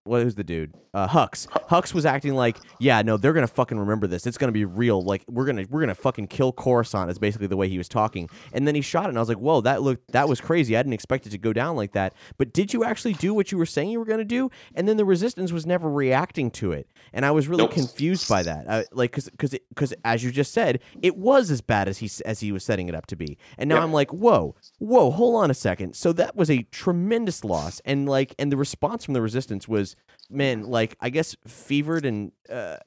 what 0.04 0.24
was 0.24 0.34
the 0.34 0.44
dude? 0.44 0.74
Uh, 0.92 1.08
Hux. 1.08 1.48
Hux 1.68 1.92
was 1.92 2.06
acting 2.06 2.34
like, 2.34 2.56
yeah, 2.78 3.02
no, 3.02 3.16
they're 3.16 3.32
gonna 3.32 3.46
fucking 3.48 3.78
remember 3.78 4.06
this. 4.06 4.26
It's 4.26 4.38
gonna 4.38 4.52
be 4.52 4.64
real. 4.64 5.02
Like 5.02 5.24
we're 5.28 5.44
gonna 5.46 5.64
we're 5.68 5.80
gonna 5.80 5.94
fucking 5.94 6.28
kill 6.28 6.52
Coruscant. 6.52 7.10
Is 7.10 7.18
basically 7.18 7.48
the 7.48 7.56
way 7.56 7.68
he 7.68 7.78
was 7.78 7.88
talking. 7.88 8.28
And 8.52 8.68
then 8.68 8.74
he 8.76 8.80
shot 8.80 9.06
it, 9.06 9.08
and 9.08 9.18
I 9.18 9.20
was 9.20 9.28
like, 9.28 9.38
whoa, 9.38 9.60
that 9.62 9.82
looked 9.82 10.12
that 10.12 10.28
was 10.28 10.40
crazy. 10.40 10.76
I 10.76 10.80
didn't 10.80 10.92
expect 10.92 11.26
it 11.26 11.30
to 11.30 11.38
go 11.38 11.52
down 11.52 11.74
like 11.74 11.92
that. 11.92 12.14
But 12.38 12.52
did 12.52 12.72
you 12.72 12.84
actually 12.84 13.14
do 13.14 13.34
what 13.34 13.50
you 13.50 13.58
were 13.58 13.66
saying 13.66 13.90
you 13.90 13.98
were 13.98 14.04
gonna 14.04 14.24
do? 14.24 14.50
And 14.74 14.86
then 14.86 14.96
the 14.98 15.04
Resistance 15.04 15.50
was 15.52 15.66
never 15.66 15.90
reacting 15.90 16.50
to 16.52 16.70
it, 16.72 16.86
and 17.12 17.24
I 17.26 17.32
was 17.32 17.48
really 17.48 17.64
Nope. 17.64 17.72
confused 17.72 18.28
by 18.28 18.42
that. 18.44 18.66
Uh, 18.68 18.84
like, 18.92 19.10
cause 19.12 19.28
because 19.30 19.56
because 19.70 19.94
as 20.04 20.22
you 20.22 20.30
just 20.30 20.52
said, 20.52 20.80
it 21.02 21.16
was 21.16 21.50
as 21.50 21.60
bad 21.60 21.88
as 21.88 21.98
he 21.98 22.10
as 22.24 22.38
he 22.40 22.52
was 22.52 22.62
setting 22.62 22.88
it 22.88 22.94
up 22.94 23.06
to 23.06 23.16
be. 23.16 23.36
And 23.58 23.68
now 23.68 23.76
Yeah. 23.78 23.82
I'm 23.84 23.92
like, 23.92 24.12
whoa, 24.12 24.54
whoa, 24.78 25.10
hold 25.10 25.36
on 25.42 25.50
a 25.50 25.54
second. 25.54 25.96
So 25.96 26.12
that 26.12 26.36
was 26.36 26.50
a 26.50 26.62
tremendous 26.70 27.42
loss, 27.42 27.80
and 27.84 28.08
like, 28.08 28.34
and 28.38 28.52
the 28.52 28.56
response 28.56 29.04
from 29.04 29.14
the 29.14 29.22
Resistance 29.22 29.66
was, 29.66 29.93
man, 30.30 30.64
like 30.64 30.96
I 31.00 31.10
guess 31.10 31.36
fevered 31.46 32.04
and 32.04 32.32
uh, 32.50 32.78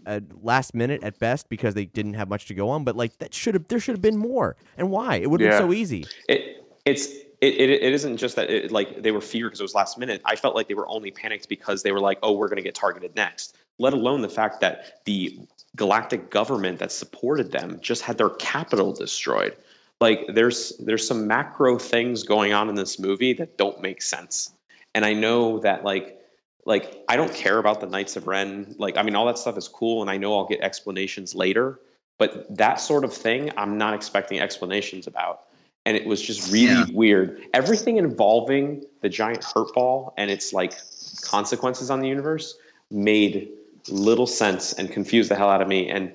last 0.42 0.74
minute 0.74 1.04
at 1.04 1.20
best 1.20 1.50
because 1.50 1.74
they 1.74 1.86
didn't 1.86 2.16
have 2.16 2.30
much 2.30 2.46
to 2.48 2.54
go 2.54 2.70
on. 2.70 2.84
But 2.84 2.96
like 2.96 3.18
that 3.20 3.34
should 3.34 3.54
have 3.54 3.68
there 3.68 3.80
should 3.80 3.96
have 3.96 4.02
been 4.02 4.18
more. 4.18 4.56
And 4.78 4.90
why? 4.90 5.18
It 5.18 5.30
would 5.30 5.42
have 5.42 5.52
Yeah. 5.52 5.60
been 5.60 5.70
so 5.70 5.74
easy. 5.74 6.06
It 6.28 6.66
it's 6.86 7.08
it, 7.40 7.54
it, 7.54 7.70
it 7.70 7.94
isn't 7.94 8.18
just 8.18 8.36
that 8.36 8.50
it, 8.50 8.72
like 8.72 9.04
they 9.04 9.12
were 9.12 9.22
feared 9.22 9.52
because 9.52 9.60
it 9.60 9.64
was 9.64 9.76
last 9.76 9.98
minute. 9.98 10.22
I 10.26 10.36
felt 10.36 10.56
like 10.56 10.68
they 10.68 10.74
were 10.74 10.88
only 10.88 11.12
panicked 11.12 11.48
because 11.50 11.84
they 11.84 11.92
were 11.92 12.00
like, 12.00 12.18
oh, 12.24 12.32
we're 12.32 12.48
going 12.48 12.58
to 12.58 12.64
get 12.64 12.74
targeted 12.76 13.16
next. 13.16 13.56
Let 13.78 13.94
alone 13.94 14.22
the 14.22 14.30
fact 14.30 14.60
that 14.62 15.06
the 15.06 15.40
galactic 15.76 16.32
government 16.32 16.80
that 16.80 16.92
supported 16.92 17.52
them 17.52 17.78
just 17.82 18.02
had 18.02 18.18
their 18.18 18.32
capital 18.32 18.92
destroyed. 18.92 19.56
Like 20.02 20.26
there's 20.34 20.76
there's 20.78 21.08
some 21.08 21.28
macro 21.28 21.78
things 21.78 22.24
going 22.24 22.54
on 22.54 22.70
in 22.70 22.76
this 22.76 22.98
movie 23.00 23.34
that 23.34 23.58
don't 23.58 23.82
make 23.82 24.02
sense. 24.02 24.52
And 24.96 25.06
I 25.06 25.14
know 25.14 25.60
that 25.60 25.84
like 25.84 26.20
like 26.68 27.02
I 27.08 27.16
don't 27.16 27.34
care 27.34 27.58
about 27.58 27.80
the 27.80 27.88
Knights 27.88 28.18
of 28.18 28.28
Ren. 28.28 28.76
Like 28.78 28.98
I 28.98 29.02
mean 29.02 29.16
all 29.16 29.26
that 29.26 29.40
stuff 29.40 29.58
is 29.58 29.68
cool 29.68 30.02
and 30.02 30.12
I 30.12 30.18
know 30.18 30.38
I'll 30.38 30.46
get 30.46 30.60
explanations 30.60 31.34
later, 31.34 31.80
but 32.20 32.46
that 32.56 32.76
sort 32.82 33.06
of 33.06 33.14
thing 33.14 33.50
I'm 33.58 33.78
not 33.78 33.96
expecting 33.96 34.40
explanations 34.40 35.08
about. 35.08 35.44
And 35.86 35.96
it 35.96 36.06
was 36.06 36.22
just 36.22 36.52
really 36.52 36.74
Yeah. 36.74 36.86
weird. 36.94 37.42
Everything 37.54 37.96
involving 37.96 38.84
the 39.02 39.08
giant 39.08 39.46
hurt 39.46 39.74
ball 39.74 40.14
and 40.18 40.30
its 40.30 40.52
like 40.52 40.74
consequences 41.22 41.90
on 41.90 42.02
the 42.02 42.10
universe 42.10 42.58
made 42.92 43.50
little 43.88 44.28
sense 44.28 44.74
and 44.74 44.92
confused 44.92 45.32
the 45.32 45.36
hell 45.36 45.50
out 45.50 45.62
of 45.62 45.70
me 45.70 45.90
and 45.90 46.14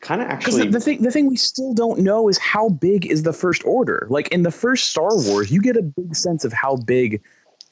kind 0.00 0.20
of 0.20 0.28
actually 0.28 0.64
the, 0.64 0.72
the 0.72 0.80
thing, 0.80 1.02
the 1.02 1.10
thing 1.10 1.26
we 1.26 1.36
still 1.36 1.72
don't 1.72 2.00
know 2.00 2.28
is 2.28 2.36
how 2.36 2.68
big 2.68 3.06
is 3.06 3.22
the 3.22 3.32
First 3.32 3.64
Order. 3.64 4.06
Like 4.10 4.28
in 4.28 4.42
the 4.42 4.50
first 4.50 4.88
Star 4.88 5.08
Wars, 5.12 5.50
you 5.50 5.62
get 5.62 5.78
a 5.78 5.82
big 5.82 6.14
sense 6.14 6.44
of 6.44 6.52
how 6.52 6.76
big 6.76 7.22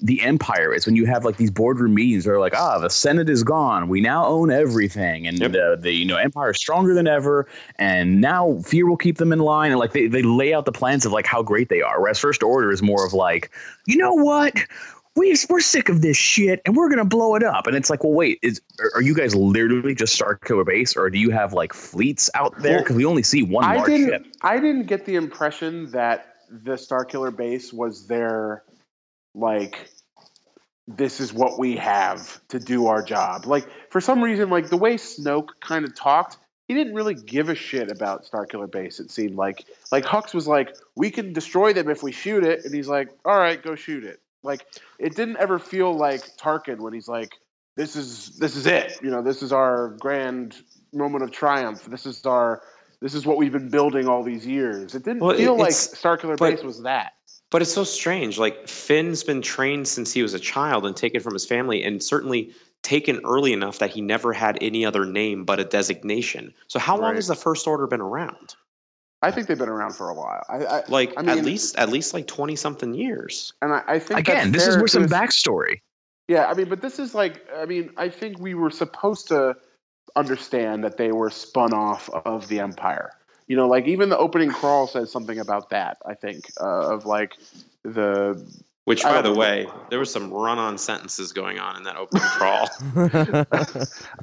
the 0.03 0.21
Empire 0.23 0.75
is 0.75 0.85
when 0.85 0.97
you 0.97 1.07
have 1.07 1.25
like 1.25 1.37
these 1.37 1.51
boardroom 1.51 1.95
meetings. 1.95 2.27
Where 2.27 2.41
like, 2.41 2.55
ah, 2.57 2.79
the 2.79 2.91
Senate 2.91 3.29
is 3.31 3.43
gone. 3.45 3.89
We 3.89 4.01
now 4.01 4.27
own 4.27 4.51
everything, 4.51 5.27
and 5.27 5.39
Yep. 5.39 5.53
the 5.53 5.79
the 5.81 5.93
you 5.93 6.05
know 6.05 6.17
Empire 6.17 6.51
is 6.51 6.59
stronger 6.59 6.93
than 6.93 7.07
ever. 7.07 7.47
And 7.77 8.21
now 8.21 8.59
fear 8.65 8.87
will 8.87 8.97
keep 8.97 9.19
them 9.19 9.33
in 9.33 9.39
line. 9.39 9.71
And 9.71 9.79
like 9.81 9.93
they 9.93 10.09
they 10.09 10.23
lay 10.23 10.53
out 10.53 10.65
the 10.65 10.73
plans 10.73 11.07
of 11.07 11.13
like 11.13 11.27
how 11.27 11.43
great 11.43 11.69
they 11.69 11.81
are. 11.83 12.01
Whereas 12.01 12.19
First 12.19 12.43
Order 12.43 12.71
is 12.73 12.83
more 12.83 13.07
of 13.07 13.13
like, 13.13 13.51
you 13.87 13.97
know 13.97 14.13
what. 14.15 14.55
We, 15.15 15.37
we're 15.51 15.61
sick 15.61 15.91
of 15.91 16.01
this 16.01 16.17
shit 16.17 16.63
and 16.65 16.75
we're 16.75 16.89
gonna 16.89 17.05
blow 17.05 17.35
it 17.35 17.43
up 17.43 17.67
and 17.67 17.77
it's 17.77 17.91
like 17.91 18.03
well 18.03 18.15
wait 18.15 18.39
is 18.41 18.63
are, 18.95 19.03
you 19.03 19.15
guys 19.15 19.35
literally 19.35 19.95
just 19.95 20.15
Star 20.15 20.37
Killer 20.37 20.65
Base 20.65 20.97
or 20.97 21.11
do 21.11 21.19
you 21.19 21.29
have 21.31 21.53
like 21.53 21.75
fleets 21.75 22.31
out 22.35 22.59
there 22.63 22.79
because 22.79 22.97
we 22.97 23.05
only 23.05 23.23
see 23.23 23.43
one 23.43 23.63
I 23.63 23.77
large 23.77 23.91
didn't. 23.91 24.09
ship. 24.09 24.27
I 24.41 24.59
didn't 24.59 24.87
get 24.87 25.05
the 25.05 25.17
impression 25.17 25.91
that 25.91 26.37
the 26.51 26.79
Star 26.79 27.05
Killer 27.05 27.31
base 27.31 27.75
was 27.75 28.07
their 28.07 28.63
like. 29.35 29.89
This 30.89 31.21
is 31.21 31.33
what 31.33 31.61
we 31.61 31.77
have 31.77 32.41
to 32.49 32.59
do 32.59 32.89
our 32.89 33.03
job. 33.05 33.47
Like 33.47 33.67
for 33.91 34.01
some 34.01 34.21
reason, 34.21 34.51
like 34.51 34.69
the 34.69 34.77
way 34.77 34.97
Snoke 34.97 35.51
kind 35.61 35.85
of 35.85 35.95
talked, 35.95 36.39
he 36.67 36.75
didn't 36.75 36.95
really 36.95 37.15
give 37.15 37.49
a 37.49 37.55
shit 37.55 37.91
about 37.91 38.25
Starkiller 38.27 38.71
base. 38.71 38.99
It 38.99 39.11
seemed 39.13 39.37
like 39.37 39.65
like 39.93 40.05
Hux 40.05 40.35
was 40.35 40.49
like, 40.49 40.75
"We 40.97 41.13
can 41.13 41.33
destroy 41.33 41.73
them 41.73 41.89
if 41.89 42.03
we 42.03 42.11
shoot 42.11 42.45
it," 42.45 42.65
and 42.65 42.75
he's 42.75 42.89
like, 42.89 43.11
"All 43.25 43.39
right, 43.39 43.63
go 43.63 43.77
shoot 43.77 44.03
it." 44.03 44.21
Like 44.43 44.67
it 44.99 45.15
didn't 45.15 45.37
ever 45.37 45.61
feel 45.61 45.97
like 45.97 46.37
Tarkin 46.37 46.81
when 46.81 46.93
he's 46.93 47.09
like, 47.09 47.31
"This 47.77 47.95
is 47.95 48.37
this 48.39 48.57
is 48.57 48.67
it. 48.67 48.99
You 49.03 49.11
know, 49.11 49.23
this 49.23 49.41
is 49.43 49.53
our 49.53 49.91
grand 50.01 50.57
moment 50.93 51.23
of 51.23 51.31
triumph. 51.31 51.85
This 51.85 52.07
is 52.07 52.27
our 52.27 52.61
this 53.01 53.15
is 53.15 53.25
what 53.25 53.37
we've 53.37 53.53
been 53.53 53.71
building 53.71 54.09
all 54.09 54.25
these 54.25 54.45
years." 54.45 54.97
It 54.97 55.05
didn't 55.05 55.21
Well, 55.21 55.37
feel 55.37 55.57
like 55.57 55.71
Starkiller 55.71 56.37
base 56.37 56.65
was 56.65 56.83
that. 56.83 57.13
But 57.53 57.63
it's 57.63 57.73
so 57.73 57.85
strange. 57.85 58.39
Like 58.39 58.67
Finn's 58.67 59.23
been 59.23 59.43
trained 59.43 59.87
since 59.87 60.13
he 60.13 60.23
was 60.23 60.35
a 60.35 60.41
child 60.41 60.87
and 60.87 60.97
taken 60.97 61.21
from 61.21 61.35
his 61.35 61.47
family, 61.47 61.85
and 61.85 62.03
certainly 62.03 62.51
taken 62.83 63.21
early 63.25 63.53
enough 63.53 63.79
that 63.79 63.91
he 63.91 64.01
never 64.01 64.33
had 64.33 64.59
any 64.61 64.85
other 64.85 65.05
name 65.05 65.45
but 65.45 65.61
a 65.61 65.65
designation. 65.65 66.53
So 66.67 66.79
how 66.79 66.99
long 66.99 67.15
has 67.15 67.29
the 67.29 67.37
First 67.37 67.69
Order 67.69 67.87
been 67.87 68.01
around? 68.01 68.57
I 69.21 69.31
think 69.31 69.47
they've 69.47 69.59
been 69.59 69.69
around 69.69 69.95
for 69.95 70.09
a 70.09 70.15
while. 70.15 70.43
I, 70.49 70.65
I 70.65 70.83
Like 70.89 71.13
I 71.17 71.23
mean, 71.23 71.39
at 71.39 71.45
least 71.45 71.79
at 71.79 71.91
least 71.91 72.15
like 72.15 72.27
twenty 72.27 72.57
something 72.57 72.95
years. 72.95 73.53
and 73.63 73.73
I, 73.73 73.83
I 73.87 73.99
think 73.99 74.19
Again, 74.19 74.51
this 74.51 74.67
is 74.67 74.75
fair 74.75 74.83
where 74.83 74.89
some 74.89 75.07
backstory. 75.07 75.81
Yeah, 76.29 76.47
I 76.47 76.55
mean, 76.55 76.69
but 76.69 76.81
this 76.81 76.99
is 76.99 77.15
like, 77.15 77.47
I 77.55 77.67
mean, 77.67 77.91
I 77.99 78.09
think 78.09 78.39
we 78.39 78.55
were 78.55 78.71
supposed 78.71 79.29
to 79.29 79.57
understand 80.17 80.85
that 80.85 80.97
they 80.97 81.13
were 81.13 81.31
spun 81.31 81.75
off 81.75 82.09
of 82.11 82.49
the 82.49 82.61
Empire. 82.61 83.11
You 83.47 83.57
know, 83.57 83.69
like 83.69 83.87
even 83.87 84.09
the 84.09 84.19
opening 84.19 84.51
crawl 84.51 84.87
says 84.87 85.11
something 85.11 85.39
about 85.39 85.71
that. 85.71 85.99
I 86.07 86.15
think 86.15 86.51
uh, 86.61 86.95
of 86.95 87.07
like 87.07 87.37
the 87.83 88.45
Which, 88.85 89.03
by 89.03 89.23
the 89.23 89.31
know. 89.31 89.39
way, 89.39 89.67
there 89.91 89.99
was 89.99 90.11
some 90.11 90.33
run-on 90.33 90.79
sentences 90.79 91.33
going 91.33 91.59
on 91.59 91.77
in 91.77 91.83
that 91.85 91.97
opening 91.97 92.23
crawl. 92.23 92.69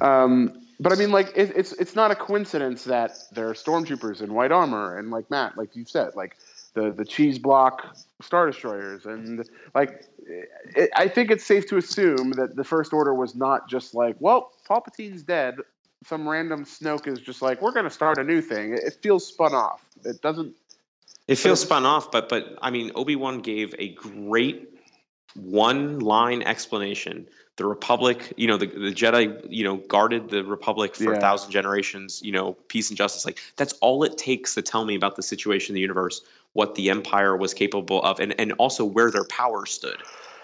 um, 0.00 0.62
but 0.80 0.92
I 0.92 0.96
mean, 0.96 1.12
like 1.12 1.32
it, 1.36 1.52
it's 1.54 1.72
it's 1.72 1.94
not 1.94 2.10
a 2.10 2.14
coincidence 2.14 2.84
that 2.84 3.18
there 3.32 3.48
are 3.48 3.54
stormtroopers 3.54 4.22
in 4.22 4.32
white 4.32 4.50
armor 4.50 4.98
and 4.98 5.10
like 5.10 5.30
Matt, 5.30 5.58
like 5.58 5.76
you 5.76 5.84
said, 5.84 6.16
like 6.16 6.36
the 6.72 6.90
the 6.90 7.04
cheese 7.04 7.38
block 7.38 7.96
star 8.22 8.46
destroyers 8.46 9.04
and 9.04 9.46
like 9.74 10.06
it, 10.74 10.90
I 10.96 11.08
think 11.08 11.30
it's 11.30 11.44
safe 11.44 11.66
to 11.68 11.76
assume 11.76 12.32
that 12.32 12.56
the 12.56 12.64
First 12.64 12.92
Order 12.92 13.14
was 13.14 13.34
not 13.34 13.68
just 13.68 13.94
like, 13.94 14.16
well, 14.20 14.52
Palpatine's 14.66 15.22
dead. 15.22 15.56
Some 16.04 16.28
random 16.28 16.64
Snoke 16.64 17.06
is 17.06 17.20
just 17.20 17.42
like, 17.42 17.60
we're 17.60 17.72
going 17.72 17.84
to 17.84 17.90
start 17.90 18.18
a 18.18 18.24
new 18.24 18.40
thing. 18.40 18.72
It, 18.72 18.80
it 18.84 18.98
feels 19.02 19.26
spun 19.26 19.54
off. 19.54 19.84
It 20.04 20.22
doesn't. 20.22 20.54
It 21.28 21.36
feels 21.36 21.60
spun 21.60 21.86
off, 21.86 22.10
but 22.10 22.28
but 22.28 22.58
I 22.60 22.70
mean, 22.70 22.90
Obi 22.96 23.14
Wan 23.14 23.40
gave 23.40 23.74
a 23.78 23.90
great 23.90 24.68
one-line 25.34 26.42
explanation. 26.42 27.26
The 27.56 27.66
Republic, 27.66 28.32
you 28.36 28.48
know, 28.48 28.56
the, 28.56 28.66
the 28.66 28.92
Jedi, 28.92 29.46
you 29.48 29.62
know, 29.62 29.76
guarded 29.76 30.30
the 30.30 30.42
Republic 30.42 30.96
for 30.96 31.12
Yeah. 31.12 31.18
a 31.18 31.20
thousand 31.20 31.52
generations. 31.52 32.20
You 32.24 32.32
know, 32.32 32.54
peace 32.68 32.88
and 32.88 32.96
justice. 32.96 33.24
Like 33.24 33.38
that's 33.56 33.74
all 33.74 34.02
it 34.02 34.18
takes 34.18 34.54
to 34.56 34.62
tell 34.62 34.84
me 34.84 34.96
about 34.96 35.14
the 35.16 35.22
situation 35.22 35.72
in 35.72 35.74
the 35.74 35.80
universe, 35.82 36.22
what 36.54 36.74
the 36.74 36.90
Empire 36.90 37.36
was 37.36 37.54
capable 37.54 38.02
of, 38.02 38.18
and 38.18 38.34
and 38.40 38.52
also 38.54 38.84
where 38.84 39.10
their 39.10 39.24
power 39.24 39.66
stood. 39.66 39.98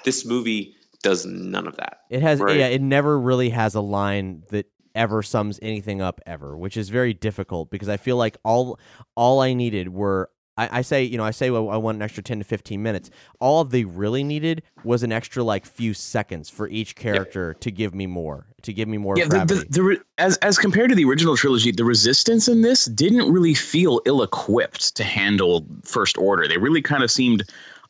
This 0.04 0.24
movie 0.24 0.76
does 1.02 1.26
none 1.26 1.66
of 1.66 1.76
that. 1.76 2.02
It 2.10 2.22
has 2.22 2.40
Right. 2.40 2.58
yeah, 2.58 2.66
it 2.66 2.82
never 2.82 3.18
really 3.18 3.50
has 3.50 3.74
a 3.74 3.80
line 3.80 4.44
that 4.50 4.66
ever 4.96 5.22
sums 5.22 5.60
anything 5.62 6.00
up 6.00 6.20
ever, 6.26 6.56
which 6.56 6.76
is 6.76 6.88
very 6.88 7.14
difficult 7.14 7.70
because 7.70 7.88
I 7.88 7.96
feel 7.96 8.16
like 8.16 8.36
all 8.44 8.80
all 9.14 9.40
I 9.40 9.54
needed 9.54 9.90
were 9.90 10.30
I, 10.58 10.78
I 10.78 10.82
say, 10.82 11.04
you 11.04 11.18
know, 11.18 11.24
I 11.24 11.32
say 11.32 11.50
well, 11.50 11.68
I 11.68 11.76
want 11.76 11.96
an 11.96 12.02
extra 12.02 12.22
ten 12.22 12.38
to 12.38 12.44
fifteen 12.44 12.82
minutes. 12.82 13.10
All 13.40 13.62
they 13.62 13.84
really 13.84 14.24
needed 14.24 14.62
was 14.84 15.02
an 15.02 15.12
extra 15.12 15.44
like 15.44 15.66
few 15.66 15.92
seconds 15.94 16.48
for 16.48 16.66
each 16.68 16.96
character 16.96 17.54
to 17.54 17.70
give 17.70 17.94
me 17.94 18.06
more, 18.06 18.46
to 18.62 18.72
give 18.72 18.88
me 18.88 18.96
more 18.96 19.18
Yeah, 19.18 19.26
the, 19.26 19.44
the, 19.44 19.66
the, 19.68 19.82
re- 19.82 20.00
as 20.18 20.38
as 20.38 20.58
compared 20.58 20.88
to 20.88 20.96
the 20.96 21.04
original 21.04 21.36
trilogy, 21.36 21.70
the 21.72 21.84
Resistance 21.84 22.48
in 22.48 22.62
this 22.62 22.86
didn't 22.86 23.30
really 23.30 23.54
feel 23.54 24.00
ill-equipped 24.06 24.96
to 24.96 25.04
handle 25.04 25.66
First 25.84 26.16
Order. 26.16 26.48
They 26.48 26.58
really 26.58 26.82
kind 26.82 27.02
of 27.02 27.10
seemed 27.10 27.42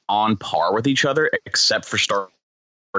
on 0.09 0.37
par 0.37 0.75
with 0.75 0.87
each 0.87 1.05
other, 1.05 1.31
except 1.47 1.85
for 1.85 1.99
Star 1.99 2.29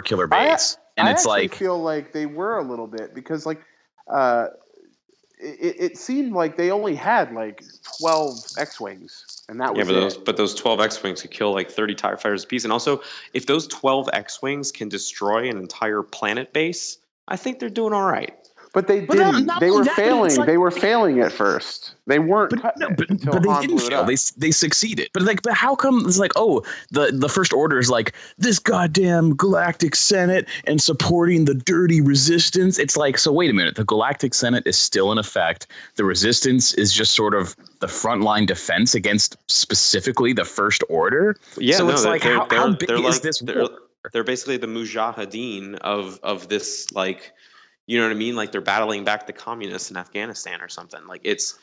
Killer 0.03 0.29
I- 0.31 0.51
Base. 0.51 0.77
and 0.95 1.09
I 1.09 1.11
it's 1.11 1.21
actually 1.21 1.41
like, 1.41 1.55
feel 1.55 1.81
like 1.81 2.13
they 2.13 2.25
were 2.25 2.57
a 2.57 2.63
little 2.63 2.87
bit 2.87 3.13
because 3.13 3.45
like 3.45 3.61
uh, 4.09 4.47
it, 5.39 5.75
it 5.79 5.97
seemed 5.97 6.33
like 6.33 6.57
they 6.57 6.71
only 6.71 6.95
had 6.95 7.33
like 7.33 7.63
twelve 7.99 8.43
X-wings, 8.57 9.43
and 9.49 9.61
that 9.61 9.73
Yeah, 9.75 9.79
was 9.79 9.87
but 9.87 9.95
it. 9.95 9.99
those 9.99 10.17
but 10.17 10.37
those 10.37 10.55
twelve 10.55 10.79
X 10.79 11.01
wings 11.03 11.21
could 11.21 11.31
kill 11.31 11.53
like 11.53 11.69
thirty 11.69 11.95
TIE 11.95 12.15
fighters 12.15 12.43
apiece. 12.43 12.63
And 12.63 12.73
also, 12.73 13.01
if 13.33 13.45
those 13.45 13.67
twelve 13.67 14.09
X 14.13 14.41
wings 14.41 14.71
can 14.71 14.89
destroy 14.89 15.49
an 15.49 15.57
entire 15.57 16.03
planet 16.03 16.53
base, 16.53 16.97
I 17.27 17.37
think 17.37 17.59
they're 17.59 17.69
doing 17.69 17.93
all 17.93 18.05
right. 18.05 18.33
But 18.73 18.87
they 18.87 19.01
But 19.01 19.17
didn't. 19.17 19.45
not 19.45 19.59
they 19.59 19.71
were 19.71 19.83
that, 19.85 19.95
failing. 19.95 20.35
like- 20.35 20.45
they 20.45 20.57
were 20.57 20.71
failing 20.71 21.19
at 21.19 21.31
first. 21.31 21.93
They 22.05 22.19
weren't 22.19 22.51
But 22.51 22.61
cutting 22.61 22.81
no, 22.81 22.87
it 22.87 22.97
but, 22.97 23.09
until 23.09 23.33
but 23.33 23.43
they 23.43 23.49
Han 23.49 23.61
didn't 23.61 23.79
fail. 23.79 24.03
They 24.05 24.15
they 24.37 24.51
succeeded. 24.51 25.09
But 25.13 25.23
like, 25.23 25.41
but 25.41 25.53
how 25.53 25.75
come 25.75 26.03
it's 26.05 26.19
like, 26.19 26.31
oh, 26.35 26.63
the 26.91 27.11
the 27.13 27.27
first 27.29 27.53
order 27.53 27.79
is 27.79 27.89
like 27.89 28.13
this 28.37 28.59
goddamn 28.59 29.35
Galactic 29.35 29.95
Senate 29.95 30.47
and 30.65 30.81
supporting 30.81 31.45
the 31.45 31.53
dirty 31.53 32.01
resistance? 32.01 32.77
It's 32.79 32.95
like, 32.97 33.17
so 33.17 33.31
wait 33.31 33.49
a 33.49 33.53
minute, 33.53 33.75
the 33.75 33.83
Galactic 33.85 34.33
Senate 34.33 34.63
is 34.65 34.77
still 34.77 35.11
in 35.11 35.17
effect. 35.17 35.67
The 35.95 36.05
resistance 36.05 36.73
is 36.75 36.93
just 36.93 37.13
sort 37.13 37.33
of 37.33 37.55
the 37.79 37.87
frontline 37.87 38.47
defense 38.47 38.95
against 38.95 39.37
specifically 39.49 40.33
the 40.33 40.45
first 40.45 40.83
order. 40.89 41.35
Yeah, 41.57 41.77
so 41.77 41.85
no, 41.87 41.93
it's 41.93 42.03
they're, 42.03 42.11
like, 42.11 42.21
they're, 42.23 42.35
how, 42.35 42.45
they're, 42.45 42.59
how 42.59 42.71
big 42.73 42.89
is 42.91 42.99
like, 43.01 43.21
this 43.21 43.39
they're, 43.39 43.59
war? 43.61 43.69
they're 44.13 44.23
basically 44.23 44.57
the 44.57 44.67
mujahideen 44.67 45.75
of 45.79 46.19
of 46.23 46.47
this 46.49 46.89
like 46.93 47.33
you 47.87 47.97
know 47.97 48.05
what 48.05 48.11
I 48.11 48.19
mean? 48.19 48.35
Like 48.35 48.51
they're 48.51 48.61
battling 48.61 49.03
back 49.03 49.25
the 49.25 49.33
communists 49.33 49.89
in 49.89 49.97
Afghanistan 49.97 50.61
or 50.61 50.67
something. 50.67 51.07
Like 51.07 51.21
it's 51.23 51.57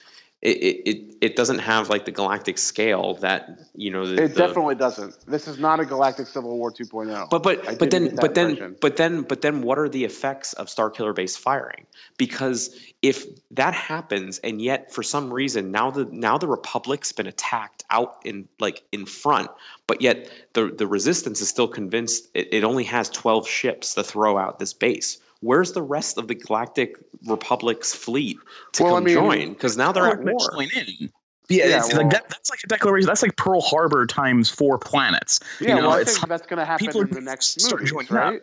it 0.45 0.49
it, 0.49 1.17
it, 1.21 1.37
doesn't 1.37 1.61
have 1.61 1.89
like 1.89 2.05
the 2.05 2.11
galactic 2.11 2.59
scale 2.59 3.15
that 3.17 3.61
you 3.75 3.91
know 3.91 4.07
the, 4.07 4.25
It 4.25 4.35
the- 4.35 4.47
definitely 4.47 4.75
doesn't. 4.75 5.27
This 5.27 5.49
is 5.49 5.59
not 5.59 5.81
a 5.81 5.87
Galactic 5.87 6.27
Civil 6.27 6.57
War 6.59 6.71
2.0. 6.71 7.31
But 7.31 7.43
but 7.43 7.79
but 7.79 7.91
then 7.91 8.15
but 8.17 8.35
then 8.35 8.77
but 8.81 8.97
then 8.97 9.23
but 9.23 9.41
then 9.41 9.63
what 9.63 9.79
are 9.79 9.89
the 9.89 10.05
effects 10.05 10.53
of 10.55 10.69
Star 10.69 10.91
Killer 10.91 11.13
base 11.15 11.37
firing? 11.37 11.87
Because 12.19 12.79
if 13.01 13.25
that 13.53 13.75
happens 13.75 14.39
and 14.39 14.61
yet 14.61 14.93
for 14.93 15.03
some 15.03 15.33
reason 15.33 15.71
now 15.71 15.91
the 15.91 16.05
now 16.07 16.37
the 16.37 16.49
Republic's 16.49 17.13
been 17.13 17.27
attacked 17.27 17.85
out 17.91 18.17
in 18.25 18.49
like 18.61 18.83
in 18.93 19.07
front, 19.07 19.51
but 19.87 20.03
yet 20.03 20.31
the 20.53 20.67
the 20.67 20.87
resistance 20.87 21.41
is 21.41 21.49
still 21.49 21.69
convinced 21.69 22.29
it, 22.35 22.49
it 22.53 22.65
only 22.65 22.85
has 22.85 23.09
twelve 23.09 23.49
ships 23.49 23.95
to 23.95 24.05
throw 24.05 24.37
out 24.37 24.59
this 24.59 24.75
base. 24.75 25.19
Where's 25.45 25.73
the 25.73 25.83
rest 25.83 26.17
of 26.19 26.27
the 26.29 26.35
Galactic 26.35 26.97
Republic's 27.27 27.95
fleet 27.95 28.39
to 28.73 28.83
Well, 28.83 28.95
I 28.95 28.97
come 28.99 29.05
mean- 29.05 29.15
join? 29.15 29.49
Because 29.53 29.77
now 29.77 29.93
they're 29.93 30.07
at 30.07 30.25
They're 30.25 30.33
war. 30.35 30.51
join 30.53 30.69
in. 30.75 31.11
Yeah, 31.51 31.67
Yeah, 31.67 31.77
it's 31.79 31.89
well- 31.93 32.03
like 32.03 32.11
that, 32.13 32.29
that's 32.31 32.49
like 32.51 32.61
a 32.65 32.67
declaration. 32.67 33.07
That's 33.07 33.23
like 33.23 33.37
Pearl 33.37 33.61
Harbor 33.61 34.07
times 34.07 34.49
four 34.49 34.79
planets. 34.79 35.41
yeah, 35.61 35.69
you 35.69 35.75
know, 35.83 35.89
well, 35.89 35.99
I 35.99 36.01
it's 36.01 36.17
think 36.17 36.29
that's 36.29 36.47
going 36.47 36.59
to 36.59 36.65
happen 36.65 36.87
people 36.87 37.03
in 37.03 37.11
the 37.11 37.21
next 37.21 37.61
start 37.61 37.83
movie, 37.83 38.07
up. 38.07 38.11
right? 38.11 38.41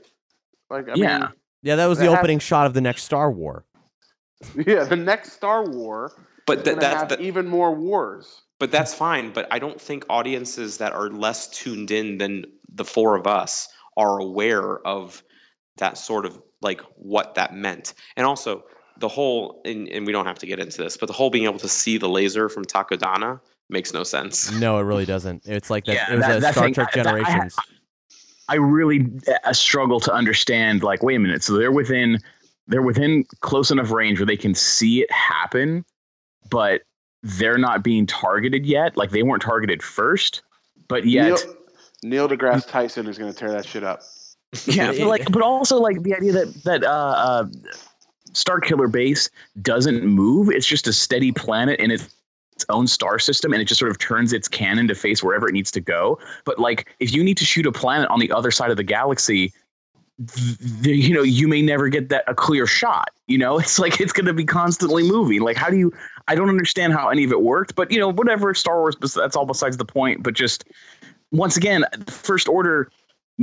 Like, 0.69 0.89
I 0.89 0.93
Yeah. 0.95 1.17
mean, 1.19 1.27
Yeah, 1.63 1.75
that 1.77 1.87
was 1.87 1.97
the 1.97 2.05
That 2.05 2.11
has- 2.11 2.19
opening 2.19 2.39
shot 2.39 2.65
of 2.67 2.73
the 2.75 2.81
next 2.81 3.03
Star 3.03 3.31
War. 3.31 3.65
yeah, 4.67 4.83
the 4.83 4.95
next 4.95 5.33
Star 5.33 5.63
War 5.65 6.11
But 6.47 6.59
is 6.59 6.63
that, 6.65 6.79
that, 6.79 6.97
have 6.97 7.09
that 7.09 7.21
even 7.21 7.47
more 7.47 7.73
wars. 7.73 8.41
But 8.59 8.71
that's 8.71 8.93
fine. 8.93 9.31
But 9.33 9.47
I 9.51 9.57
don't 9.59 9.81
think 9.81 10.05
audiences 10.09 10.77
that 10.77 10.91
are 10.93 11.09
less 11.09 11.47
tuned 11.49 11.89
in 11.91 12.17
than 12.19 12.45
the 12.73 12.85
four 12.85 13.15
of 13.15 13.25
us 13.27 13.67
are 13.97 14.19
aware 14.19 14.79
of 14.87 15.23
that 15.77 15.97
sort 15.97 16.25
of 16.25 16.41
like 16.61 16.81
what 16.95 17.35
that 17.35 17.55
meant. 17.55 17.93
And 18.15 18.25
also 18.25 18.63
the 18.97 19.07
whole, 19.07 19.61
and, 19.65 19.87
and 19.89 20.05
we 20.05 20.11
don't 20.11 20.25
have 20.25 20.39
to 20.39 20.45
get 20.45 20.59
into 20.59 20.77
this, 20.77 20.97
but 20.97 21.07
the 21.07 21.13
whole 21.13 21.29
being 21.29 21.45
able 21.45 21.59
to 21.59 21.69
see 21.69 21.97
the 21.97 22.09
laser 22.09 22.49
from 22.49 22.65
Takodana 22.65 23.39
makes 23.69 23.93
no 23.93 24.03
sense. 24.03 24.51
No, 24.51 24.77
it 24.79 24.83
really 24.83 25.05
doesn't. 25.05 25.43
It's 25.45 25.69
like 25.69 25.85
that. 25.85 25.93
Yeah, 25.93 26.13
it 26.13 26.17
was 26.17 26.25
that- 26.25 26.37
a 26.37 26.39
that 26.41 26.53
Star 26.53 26.63
thing- 26.65 26.73
Trek 26.73 26.93
that- 26.93 27.07
I- 27.07 27.11
Generations. 27.23 27.55
I 28.49 28.55
really 28.55 29.07
uh, 29.45 29.53
struggle 29.53 30.01
to 30.01 30.13
understand. 30.13 30.83
Like, 30.83 31.01
wait 31.03 31.15
a 31.15 31.19
minute. 31.19 31.41
So 31.41 31.53
they're 31.57 31.71
within 31.71 32.19
they're 32.67 32.81
within 32.81 33.23
close 33.39 33.71
enough 33.71 33.91
range 33.91 34.19
where 34.19 34.25
they 34.25 34.35
can 34.35 34.53
see 34.53 35.01
it 35.01 35.09
happen, 35.11 35.85
but 36.49 36.81
they're 37.23 37.57
not 37.57 37.81
being 37.81 38.05
targeted 38.05 38.65
yet. 38.65 38.97
Like 38.97 39.11
they 39.11 39.23
weren't 39.23 39.41
targeted 39.41 39.81
first, 39.81 40.41
but 40.89 41.05
yet 41.05 41.45
Neil, 42.03 42.27
Neil 42.27 42.29
deGrasse 42.29 42.67
Tyson 42.67 43.07
is 43.07 43.17
going 43.17 43.31
to 43.31 43.37
tear 43.37 43.51
that 43.51 43.65
shit 43.65 43.85
up. 43.85 44.01
Yeah. 44.65 44.91
But 44.91 45.07
like, 45.07 45.31
but 45.31 45.41
also 45.41 45.79
like 45.79 46.03
the 46.03 46.15
idea 46.15 46.31
that 46.33 46.63
that 46.63 46.83
uh, 46.83 46.87
uh, 46.87 47.47
Star 48.33 48.59
Killer 48.59 48.87
base 48.87 49.29
doesn't 49.61 50.03
move. 50.03 50.49
It's 50.49 50.67
just 50.67 50.87
a 50.87 50.93
steady 50.93 51.31
planet 51.31 51.79
in 51.79 51.91
its 51.91 52.13
its 52.61 52.65
own 52.69 52.87
star 52.87 53.17
system 53.19 53.53
and 53.53 53.61
it 53.61 53.65
just 53.65 53.79
sort 53.79 53.91
of 53.91 53.97
turns 53.97 54.33
its 54.33 54.47
cannon 54.47 54.87
to 54.87 54.95
face 54.95 55.23
wherever 55.23 55.47
it 55.47 55.53
needs 55.53 55.71
to 55.71 55.81
go. 55.81 56.19
But 56.45 56.59
like 56.59 56.95
if 56.99 57.13
you 57.13 57.23
need 57.23 57.37
to 57.37 57.45
shoot 57.45 57.65
a 57.65 57.71
planet 57.71 58.09
on 58.09 58.19
the 58.19 58.31
other 58.31 58.51
side 58.51 58.71
of 58.71 58.77
the 58.77 58.83
galaxy, 58.83 59.51
th- 60.33 60.57
th- 60.83 61.05
you 61.05 61.13
know, 61.13 61.23
you 61.23 61.47
may 61.47 61.61
never 61.61 61.89
get 61.89 62.09
that 62.09 62.23
a 62.27 62.35
clear 62.35 62.67
shot. 62.67 63.09
You 63.27 63.37
know, 63.37 63.57
it's 63.63 63.79
like 63.79 63.99
it's 63.99 64.13
going 64.13 64.27
to 64.27 64.33
be 64.33 64.45
constantly 64.45 65.03
moving. 65.03 65.41
Like 65.41 65.57
how 65.57 65.69
do 65.69 65.77
you 65.77 65.91
I 66.27 66.35
don't 66.35 66.49
understand 66.49 66.93
how 66.93 67.09
any 67.09 67.23
of 67.23 67.31
it 67.31 67.41
worked, 67.41 67.75
but 67.75 67.91
you 67.91 67.99
know, 67.99 68.09
whatever 68.09 68.53
Star 68.53 68.79
Wars 68.79 68.95
that's 69.15 69.35
all 69.35 69.45
besides 69.45 69.77
the 69.77 69.85
point, 69.85 70.23
but 70.23 70.33
just 70.33 70.65
once 71.31 71.57
again, 71.57 71.85
first 72.07 72.47
order 72.47 72.91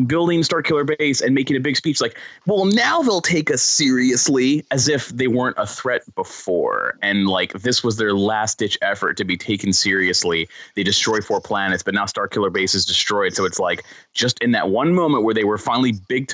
building 0.06 0.42
Star 0.42 0.62
Killer 0.62 0.84
base 0.84 1.20
and 1.20 1.34
making 1.34 1.56
a 1.56 1.60
big 1.60 1.76
speech 1.76 2.00
like, 2.00 2.16
well, 2.46 2.66
now 2.66 3.02
they'll 3.02 3.20
take 3.20 3.50
us 3.50 3.62
seriously 3.62 4.64
as 4.70 4.88
if 4.88 5.08
they 5.08 5.26
weren't 5.26 5.56
a 5.58 5.66
threat 5.66 6.02
before. 6.14 6.96
And 7.02 7.26
like 7.26 7.52
this 7.52 7.82
was 7.82 7.96
their 7.96 8.14
last 8.14 8.58
ditch 8.58 8.78
effort 8.82 9.16
to 9.16 9.24
be 9.24 9.36
taken 9.36 9.72
seriously. 9.72 10.48
They 10.76 10.82
destroy 10.82 11.20
four 11.20 11.40
planets, 11.40 11.82
but 11.82 11.94
now 11.94 12.06
Star 12.06 12.28
Killer 12.28 12.50
base 12.50 12.74
is 12.74 12.84
destroyed. 12.84 13.34
So 13.34 13.44
it's 13.44 13.58
like 13.58 13.84
just 14.14 14.38
in 14.40 14.52
that 14.52 14.70
one 14.70 14.94
moment 14.94 15.24
where 15.24 15.34
they 15.34 15.44
were 15.44 15.58
finally 15.58 15.94
big 16.08 16.32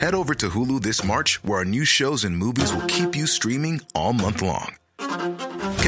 Head 0.00 0.14
over 0.14 0.34
to 0.34 0.50
Hulu 0.50 0.82
this 0.82 1.02
March, 1.02 1.42
where 1.42 1.58
our 1.58 1.64
new 1.64 1.84
shows 1.84 2.22
and 2.22 2.36
movies 2.36 2.72
will 2.72 2.86
keep 2.86 3.16
you 3.16 3.26
streaming 3.26 3.80
all 3.94 4.12
month 4.12 4.42
long. 4.42 4.76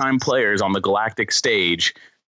Time 0.00 0.18
players 0.18 0.62
on 0.62 0.72
the 0.72 0.80
galactic 0.80 1.32
stage. 1.32 1.94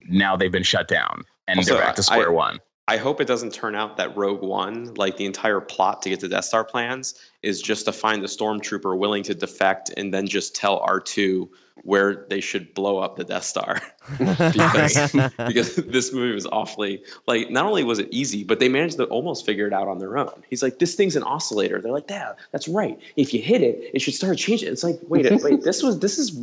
Now 0.07 0.35
they've 0.35 0.51
been 0.51 0.63
shut 0.63 0.87
down 0.87 1.23
and 1.47 1.59
Also, 1.59 1.75
they're 1.75 1.83
back 1.83 1.95
to 1.95 2.01
I- 2.01 2.03
square 2.03 2.31
one. 2.31 2.59
I 2.89 2.97
hope 2.97 3.21
it 3.21 3.27
doesn't 3.27 3.53
turn 3.53 3.75
out 3.75 3.95
that 3.95 4.17
Rogue 4.17 4.41
One, 4.41 4.93
like 4.95 5.15
the 5.15 5.25
entire 5.25 5.61
plot 5.61 6.01
to 6.01 6.09
get 6.09 6.19
to 6.19 6.27
Death 6.27 6.43
Star 6.43 6.65
plans, 6.65 7.15
is 7.41 7.61
just 7.61 7.85
to 7.85 7.93
find 7.93 8.21
the 8.21 8.27
stormtrooper 8.27 8.97
willing 8.97 9.23
to 9.23 9.33
defect 9.33 9.89
and 9.95 10.13
then 10.13 10.27
just 10.27 10.53
tell 10.53 10.81
R2 10.81 11.47
where 11.83 12.25
they 12.29 12.41
should 12.41 12.73
blow 12.73 12.97
up 12.97 13.15
the 13.15 13.23
Death 13.23 13.45
Star. 13.45 13.81
because, 14.17 15.13
because 15.47 15.75
this 15.77 16.11
movie 16.11 16.33
was 16.33 16.45
awfully 16.47 17.01
like 17.25 17.49
not 17.49 17.65
only 17.65 17.85
was 17.85 17.99
it 17.99 18.09
easy, 18.11 18.43
but 18.43 18.59
they 18.59 18.67
managed 18.67 18.97
to 18.97 19.05
almost 19.05 19.45
figure 19.45 19.65
it 19.65 19.73
out 19.73 19.87
on 19.87 19.99
their 19.99 20.17
own. 20.17 20.43
He's 20.49 20.61
like, 20.61 20.79
this 20.79 20.95
thing's 20.95 21.15
an 21.15 21.23
oscillator. 21.23 21.79
They're 21.79 21.93
like, 21.93 22.09
yeah, 22.09 22.33
that's 22.51 22.67
right. 22.67 22.99
If 23.15 23.33
you 23.33 23.41
hit 23.41 23.61
it, 23.61 23.91
it 23.93 24.01
should 24.01 24.13
start 24.13 24.37
changing. 24.37 24.69
It's 24.69 24.83
like, 24.83 24.99
wait, 25.07 25.25
wait, 25.41 25.61
this 25.63 25.81
was 25.81 25.99
this 25.99 26.19
is 26.19 26.37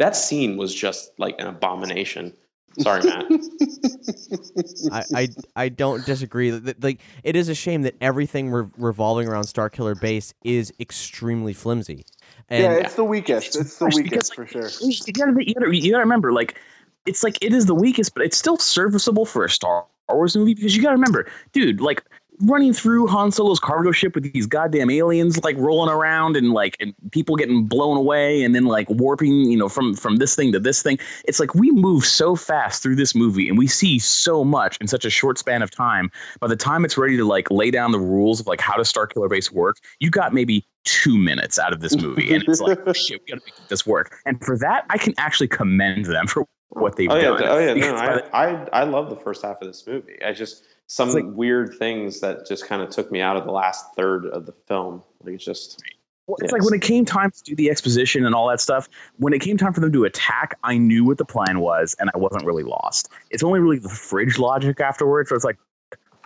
that 0.00 0.16
scene 0.16 0.56
was 0.56 0.74
just 0.74 1.12
like 1.18 1.36
an 1.38 1.46
abomination. 1.46 2.32
Sorry, 2.78 3.02
Matt. 3.02 3.26
I, 4.92 5.04
I 5.14 5.28
I 5.56 5.68
don't 5.68 6.04
disagree. 6.06 6.58
Th- 6.58 6.76
Like 6.80 7.00
it 7.24 7.36
is 7.36 7.48
a 7.48 7.54
shame 7.54 7.82
that 7.82 7.96
everything 8.00 8.50
re- 8.50 8.68
revolving 8.78 9.28
around 9.28 9.44
Star 9.44 9.68
Killer 9.68 9.94
Base 9.94 10.32
is 10.44 10.72
extremely 10.80 11.52
flimsy. 11.52 12.04
And 12.48 12.62
yeah, 12.62 12.72
it's 12.72 12.94
the 12.94 13.04
weakest. 13.04 13.56
It's 13.56 13.78
the 13.78 13.86
Because, 13.86 14.02
weakest 14.02 14.38
like, 14.38 14.48
for 14.48 14.70
sure. 14.70 14.88
You 14.88 15.12
gotta, 15.12 15.32
you 15.44 15.54
gotta, 15.54 15.76
you 15.76 15.90
gotta 15.90 16.02
remember, 16.02 16.32
like, 16.32 16.58
it's 17.06 17.22
like 17.22 17.38
it 17.42 17.52
is 17.52 17.66
the 17.66 17.74
weakest, 17.74 18.14
but 18.14 18.24
it's 18.24 18.36
still 18.38 18.56
serviceable 18.56 19.26
for 19.26 19.44
a 19.44 19.50
Star 19.50 19.84
Wars 20.08 20.36
movie 20.36 20.54
because 20.54 20.74
you 20.76 20.82
gotta 20.82 20.94
remember, 20.94 21.28
dude, 21.52 21.80
like 21.80 22.04
running 22.42 22.72
through 22.72 23.06
Han 23.06 23.30
Solo's 23.30 23.60
cargo 23.60 23.92
ship 23.92 24.14
with 24.14 24.32
these 24.32 24.46
goddamn 24.46 24.90
aliens 24.90 25.42
like 25.44 25.56
rolling 25.56 25.92
around 25.92 26.36
and 26.36 26.52
like 26.52 26.76
and 26.80 26.94
people 27.12 27.36
getting 27.36 27.64
blown 27.64 27.96
away 27.96 28.42
and 28.42 28.54
then 28.54 28.64
like 28.64 28.88
warping, 28.88 29.50
you 29.50 29.56
know, 29.56 29.68
from 29.68 29.94
from 29.94 30.16
this 30.16 30.34
thing 30.34 30.52
to 30.52 30.60
this 30.60 30.82
thing. 30.82 30.98
It's 31.24 31.40
like 31.40 31.54
we 31.54 31.70
move 31.70 32.04
so 32.04 32.36
fast 32.36 32.82
through 32.82 32.96
this 32.96 33.14
movie 33.14 33.48
and 33.48 33.58
we 33.58 33.66
see 33.66 33.98
so 33.98 34.44
much 34.44 34.78
in 34.80 34.86
such 34.86 35.04
a 35.04 35.10
short 35.10 35.38
span 35.38 35.62
of 35.62 35.70
time. 35.70 36.10
By 36.40 36.48
the 36.48 36.56
time 36.56 36.84
it's 36.84 36.96
ready 36.96 37.16
to 37.16 37.24
like 37.24 37.50
lay 37.50 37.70
down 37.70 37.92
the 37.92 38.00
rules 38.00 38.40
of 38.40 38.46
like 38.46 38.60
how 38.60 38.76
does 38.76 38.88
Star 38.88 39.06
Killer 39.06 39.28
Base 39.28 39.52
work, 39.52 39.76
you 39.98 40.10
got 40.10 40.32
maybe 40.32 40.66
two 40.84 41.18
minutes 41.18 41.58
out 41.58 41.72
of 41.72 41.80
this 41.80 41.96
movie, 41.96 42.32
and 42.34 42.42
it's 42.46 42.60
like 42.60 42.78
oh, 42.86 42.92
shit, 42.94 43.20
we 43.20 43.32
got 43.32 43.40
to 43.40 43.44
make 43.44 43.68
this 43.68 43.86
work. 43.86 44.16
And 44.24 44.42
for 44.42 44.56
that, 44.58 44.86
I 44.90 44.98
can 44.98 45.14
actually 45.18 45.48
commend 45.48 46.06
them 46.06 46.26
for 46.26 46.46
what 46.70 46.96
they've 46.96 47.10
oh, 47.10 47.16
yeah. 47.16 47.36
Oh 47.40 47.58
yeah, 47.58 47.74
no, 47.74 47.94
I, 47.96 48.20
I 48.32 48.68
I 48.72 48.84
love 48.84 49.10
the 49.10 49.16
first 49.16 49.42
half 49.42 49.60
of 49.60 49.66
this 49.66 49.86
movie. 49.86 50.22
I 50.24 50.32
just 50.32 50.64
some 50.92 51.10
like- 51.12 51.24
weird 51.26 51.72
things 51.78 52.18
that 52.20 52.44
just 52.48 52.66
kind 52.66 52.82
of 52.82 52.90
took 52.90 53.12
me 53.12 53.20
out 53.20 53.36
of 53.36 53.44
the 53.44 53.52
last 53.52 53.84
third 53.96 54.26
of 54.26 54.44
the 54.46 54.52
film. 54.66 55.02
Like 55.22 55.34
it's 55.34 55.44
just 55.44 55.80
Well, 56.26 56.34
it's 56.40 56.44
Yes. 56.44 56.52
like 56.52 56.64
when 56.64 56.74
it 56.74 56.82
came 56.82 57.04
time 57.04 57.30
to 57.30 57.42
do 57.44 57.54
the 57.54 57.70
exposition 57.70 58.24
and 58.26 58.34
all 58.34 58.48
that 58.48 58.60
stuff, 58.60 58.88
when 59.18 59.32
it 59.32 59.38
came 59.40 59.56
time 59.56 59.72
for 59.72 59.78
them 59.80 59.92
to 59.92 60.04
attack, 60.04 60.58
I 60.64 60.78
knew 60.78 61.04
what 61.04 61.18
the 61.18 61.24
plan 61.24 61.60
was 61.60 61.94
and 62.00 62.10
I 62.12 62.18
wasn't 62.18 62.44
really 62.44 62.64
lost. 62.64 63.08
It's 63.30 63.44
only 63.44 63.60
really 63.60 63.78
the 63.78 63.88
fridge 63.88 64.36
logic 64.38 64.80
afterwards 64.80 65.30
where 65.30 65.36
it's 65.36 65.44
like, 65.44 65.58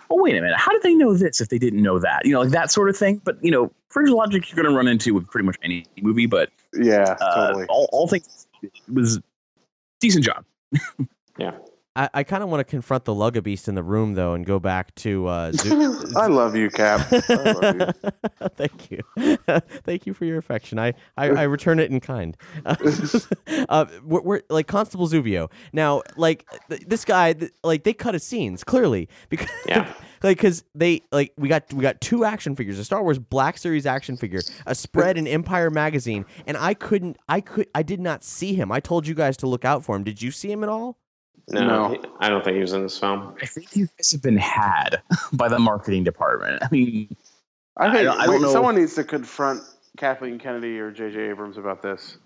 oh, 0.09 0.21
wait 0.23 0.35
a 0.35 0.41
minute, 0.41 0.57
how 0.57 0.71
did 0.71 0.81
they 0.83 0.93
know 0.95 1.13
this 1.15 1.41
if 1.41 1.49
they 1.49 1.57
didn't 1.59 1.81
know 1.83 1.99
that? 1.99 2.25
You 2.25 2.33
know, 2.33 2.41
like 2.41 2.49
that 2.51 2.71
sort 2.71 2.89
of 2.89 2.97
thing. 2.97 3.21
But, 3.23 3.43
you 3.43 3.51
know, 3.51 3.71
fridge 3.89 4.09
logic 4.09 4.49
you're 4.51 4.61
going 4.61 4.71
to 4.71 4.75
run 4.75 4.87
into 4.87 5.13
with 5.13 5.27
pretty 5.27 5.45
much 5.45 5.57
any 5.63 5.85
movie, 6.01 6.25
but 6.27 6.49
Yeah, 6.73 7.15
uh, 7.21 7.47
totally. 7.47 7.65
all, 7.67 7.87
all 7.91 8.07
things 8.07 8.47
was 8.91 9.19
decent 9.99 10.23
job. 10.25 10.43
yeah. 11.37 11.51
I, 11.95 12.09
I 12.13 12.23
kind 12.23 12.43
of 12.43 12.49
want 12.49 12.59
to 12.59 12.63
confront 12.65 13.05
the 13.05 13.13
Luggabeast 13.13 13.67
in 13.67 13.75
the 13.75 13.83
room 13.83 14.13
though, 14.15 14.33
and 14.33 14.45
go 14.45 14.59
back 14.59 14.93
to 14.95 15.27
uh, 15.27 15.51
Zoo- 15.53 16.05
I 16.17 16.27
love 16.27 16.55
you, 16.55 16.69
Cap. 16.69 17.07
I 17.29 17.51
love 17.51 17.75
you. 17.75 18.09
Thank 18.57 18.91
you. 18.91 18.99
Thank 19.83 20.05
you 20.05 20.13
for 20.13 20.25
your 20.25 20.37
affection. 20.37 20.77
I, 20.79 20.93
I, 21.17 21.29
I 21.29 21.43
return 21.43 21.79
it 21.79 21.89
in 21.91 21.99
kind. 21.99 22.35
uh, 23.69 23.85
we're, 24.03 24.21
we're 24.21 24.41
like 24.49 24.67
Constable 24.67 25.07
Zuvio. 25.07 25.51
Now, 25.73 26.01
like 26.17 26.45
th- 26.69 26.81
this 26.87 27.05
guy, 27.05 27.33
th- 27.33 27.51
like 27.63 27.83
they 27.83 27.93
cut 27.93 28.13
his 28.13 28.23
scenes 28.23 28.63
clearly 28.63 29.07
because, 29.29 29.49
Yeah. 29.67 29.93
like, 30.23 30.37
because 30.37 30.63
they 30.73 31.01
like 31.11 31.33
we 31.37 31.47
got 31.47 31.71
we 31.73 31.81
got 31.81 32.01
two 32.01 32.25
action 32.25 32.55
figures, 32.55 32.79
a 32.79 32.83
Star 32.85 33.03
Wars 33.03 33.19
Black 33.19 33.57
Series 33.57 33.85
action 33.85 34.17
figure, 34.17 34.41
a 34.65 34.75
spread 34.75 35.17
in 35.17 35.27
Empire 35.27 35.69
magazine, 35.69 36.25
and 36.47 36.57
I 36.57 36.73
couldn't, 36.73 37.17
I 37.29 37.41
could, 37.41 37.67
I 37.75 37.83
did 37.83 37.99
not 37.99 38.23
see 38.23 38.53
him. 38.53 38.71
I 38.71 38.79
told 38.79 39.07
you 39.07 39.13
guys 39.15 39.37
to 39.37 39.47
look 39.47 39.65
out 39.65 39.83
for 39.83 39.95
him. 39.95 40.03
Did 40.03 40.21
you 40.21 40.31
see 40.31 40.51
him 40.51 40.63
at 40.63 40.69
all? 40.69 40.97
No, 41.49 41.65
No. 41.67 41.89
he- 41.89 41.99
I 42.19 42.29
don't 42.29 42.43
think 42.43 42.55
he 42.55 42.61
was 42.61 42.73
in 42.73 42.81
this 42.83 42.97
film. 42.97 43.35
I 43.41 43.45
think 43.45 43.75
you 43.75 43.87
guys 43.97 44.11
have 44.11 44.21
been 44.21 44.37
had 44.37 45.01
by 45.33 45.47
the 45.47 45.59
marketing 45.59 46.03
department. 46.03 46.63
I 46.63 46.67
mean, 46.71 47.15
I 47.77 47.87
I 47.87 47.91
think 47.91 48.03
don't- 48.05 48.19
I 48.19 48.25
don't 48.25 48.35
wait, 48.35 48.41
know. 48.41 48.51
someone 48.51 48.75
needs 48.75 48.95
to 48.95 49.03
confront 49.03 49.61
Kathleen 49.97 50.39
Kennedy 50.39 50.79
or 50.79 50.91
J.J. 50.91 51.19
Abrams 51.29 51.57
about 51.57 51.81
this. 51.81 52.17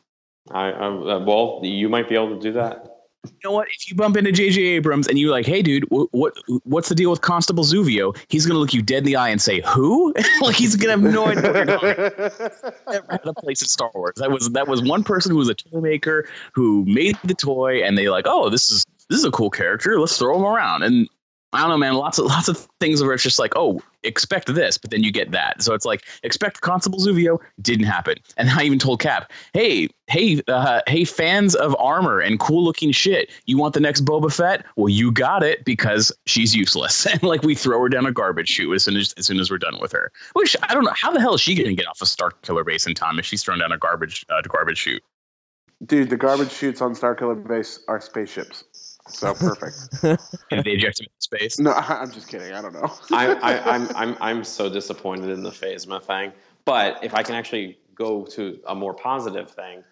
I, 0.52 0.70
I 0.72 0.88
uh, 0.88 1.20
well, 1.20 1.60
you 1.64 1.90
might 1.90 2.08
be 2.10 2.16
able 2.16 2.36
to 2.36 2.40
do 2.42 2.52
that. 2.54 2.86
you 3.26 3.32
know 3.44 3.52
what? 3.52 3.68
If 3.68 3.90
you 3.90 3.96
bump 3.96 4.16
into 4.18 4.32
J.J. 4.32 4.62
Abrams 4.62 5.08
and 5.08 5.20
you're 5.20 5.30
like, 5.32 5.46
"Hey, 5.46 5.62
dude, 5.62 5.84
what, 5.90 6.08
what 6.12 6.34
what's 6.64 6.88
the 6.90 6.96
deal 6.96 7.12
with 7.12 7.22
Constable 7.22 7.64
Zuvio?" 7.66 8.16
He's 8.30 8.46
gonna 8.48 8.58
look 8.60 8.74
you 8.74 8.82
dead 8.82 9.00
in 9.00 9.04
the 9.04 9.16
eye 9.18 9.30
and 9.30 9.42
say, 9.42 9.62
"Who?" 9.68 10.14
like 10.42 10.56
he's 10.56 10.76
gonna 10.78 10.92
have 10.94 11.04
no 11.04 11.26
idea. 11.28 11.52
What 11.52 11.68
you're 11.68 12.20
talking. 12.30 12.72
Never 12.90 13.06
had 13.12 13.22
a 13.26 13.34
place 13.34 13.62
in 13.62 13.68
Star 13.68 13.92
Wars. 13.94 14.14
That 14.16 14.32
was 14.32 14.50
that 14.52 14.68
was 14.68 14.82
one 14.82 15.04
person 15.04 15.32
who 15.32 15.38
was 15.38 15.50
a 15.50 15.54
toy 15.54 15.82
maker 15.82 16.28
who 16.54 16.86
made 16.86 17.18
the 17.26 17.36
toy, 17.36 17.84
and 17.84 17.96
they 17.98 18.08
like, 18.10 18.26
"Oh, 18.28 18.50
this 18.50 18.72
is 18.72 18.86
this 19.10 19.20
is 19.20 19.26
a 19.26 19.32
cool 19.32 19.50
character. 19.50 20.00
Let's 20.00 20.18
throw 20.18 20.38
him 20.38 20.46
around." 20.46 20.84
And 20.84 21.10
I 21.52 21.62
don't 21.62 21.70
know, 21.70 21.78
man. 21.78 21.96
Lots 21.96 22.20
of 22.20 22.26
lots 22.28 22.48
of 22.48 22.68
things 22.80 23.02
where 23.02 23.14
it's 23.14 23.24
just 23.24 23.40
like, 23.40 23.54
"Oh, 23.56 23.82
expect 24.04 24.54
this," 24.54 24.78
but 24.78 24.92
then 24.92 25.04
you 25.04 25.12
get 25.12 25.32
that. 25.32 25.62
So 25.62 25.74
it's 25.74 25.86
like, 25.86 26.06
expect 26.24 26.62
Constable 26.62 27.00
Zuvio 27.00 27.40
didn't 27.62 27.86
happen, 27.86 28.18
and 28.38 28.50
I 28.50 28.64
even 28.64 28.78
told 28.78 29.00
Cap, 29.00 29.32
"Hey, 29.54 29.90
hey, 30.08 30.42
uh, 30.48 30.82
hey, 30.88 31.06
fans 31.06 31.56
of 31.56 31.76
armor 31.80 32.20
and 32.20 32.40
cool 32.40 32.64
looking 32.64 32.92
shit, 32.92 33.32
you 33.46 33.58
want 33.58 33.74
the 33.74 33.80
next 33.80 34.06
Boba 34.06 34.34
Fett? 34.34 34.66
Well, 34.76 34.90
you 34.90 35.12
got 35.12 35.44
it 35.44 35.66
because 35.66 36.12
she's 36.26 36.56
useless." 36.56 37.06
and 37.12 37.22
like 37.24 37.42
we 37.44 37.56
throw 37.56 37.82
her 37.82 37.90
down 37.90 38.06
a 38.06 38.12
garbage 38.12 38.50
chute 38.50 38.76
as 38.76 38.84
soon 38.84 38.98
as 38.98 39.14
as 39.14 39.26
soon 39.26 39.40
as 39.40 39.50
we're 39.50 39.58
done 39.58 39.80
with 39.82 39.92
her. 39.92 40.12
Which 40.34 40.56
I 40.64 40.74
don't 40.74 40.84
know 40.84 40.94
how 40.96 41.12
the 41.12 41.20
hell 41.20 41.34
is 41.34 41.42
she 41.42 41.56
going 41.56 41.70
to 41.70 41.76
get 41.76 41.88
off 41.88 42.02
a 42.02 42.06
Star 42.06 42.32
Killer 42.44 42.64
base 42.64 42.86
in 42.86 42.94
time 42.94 43.18
if 43.18 43.26
she's 43.26 43.44
thrown 43.44 43.60
down 43.60 43.72
a 43.72 43.78
garbage 43.78 44.26
uh, 44.30 44.42
garbage 44.42 44.78
chute? 44.78 45.04
Dude, 45.86 46.10
the 46.10 46.18
garbage 46.18 46.52
chutes 46.52 46.82
on 46.82 46.94
Starkiller 46.94 47.48
Base 47.48 47.80
are 47.88 48.02
spaceships. 48.02 48.66
So 49.12 49.34
perfect. 49.34 49.78
And 50.52 50.64
they 50.64 50.72
eject 50.72 51.00
him 51.00 51.06
into 51.06 51.22
space. 51.22 51.60
no, 51.60 51.72
I'm 51.76 52.12
just 52.12 52.28
kidding. 52.28 52.54
I 52.54 52.62
don't 52.62 52.74
know. 52.74 52.92
I, 53.12 53.34
I, 53.34 53.76
I'm, 53.76 53.96
I'm, 53.96 54.18
I'm 54.22 54.44
so 54.44 54.70
disappointed 54.70 55.30
in 55.30 55.44
the 55.44 55.52
Phasma 55.52 56.02
thing. 56.02 56.32
But 56.66 57.04
if 57.04 57.14
I 57.14 57.24
can 57.24 57.36
actually 57.36 57.78
go 57.96 58.26
to 58.26 58.60
a 58.68 58.76
more 58.76 58.94
positive 58.94 59.52
thing, 59.52 59.84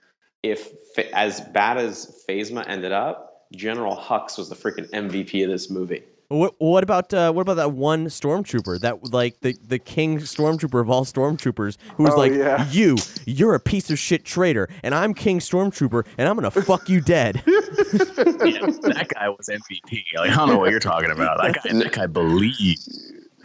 if 0.44 0.70
as 1.14 1.42
bad 1.42 1.78
as 1.78 2.24
Phasma 2.28 2.68
ended 2.68 2.92
up, 2.92 3.48
General 3.56 3.96
Hux 3.96 4.38
was 4.38 4.50
the 4.50 4.56
freaking 4.56 4.90
MVP 4.90 5.44
of 5.44 5.50
this 5.50 5.70
movie. 5.70 6.04
What, 6.30 6.56
what 6.58 6.84
about 6.84 7.14
uh, 7.14 7.32
what 7.32 7.42
about 7.44 7.56
that 7.56 7.72
one 7.72 8.08
stormtrooper 8.08 8.82
that 8.82 9.14
like 9.14 9.40
the, 9.40 9.56
the 9.66 9.80
king 9.80 10.20
stormtrooper 10.20 10.82
of 10.82 10.90
all 10.90 11.06
stormtroopers 11.06 11.78
who 11.96 12.04
was 12.04 12.14
Oh, 12.16 12.18
like 12.18 12.34
yeah. 12.34 12.70
you 12.70 12.98
you're 13.26 13.54
a 13.56 13.62
piece 13.62 13.90
of 13.90 13.98
shit 13.98 14.26
traitor 14.26 14.68
and 14.84 14.94
I'm 14.94 15.14
king 15.14 15.40
stormtrooper 15.40 16.06
and 16.18 16.28
I'm 16.28 16.36
gonna 16.36 16.52
fuck 16.52 16.90
you 16.90 17.00
dead. 17.02 17.42
Yeah, 17.88 18.66
that 18.66 19.08
guy 19.14 19.30
was 19.30 19.48
MVP. 19.48 20.04
Like 20.18 20.32
I 20.32 20.36
don't 20.36 20.50
know 20.50 20.58
what 20.58 20.72
you're 20.72 20.80
talking 20.80 21.12
about. 21.12 21.38
That 21.42 21.64
guy, 21.64 21.74
that 21.74 21.92
guy 21.94 22.06
believed. 22.08 22.90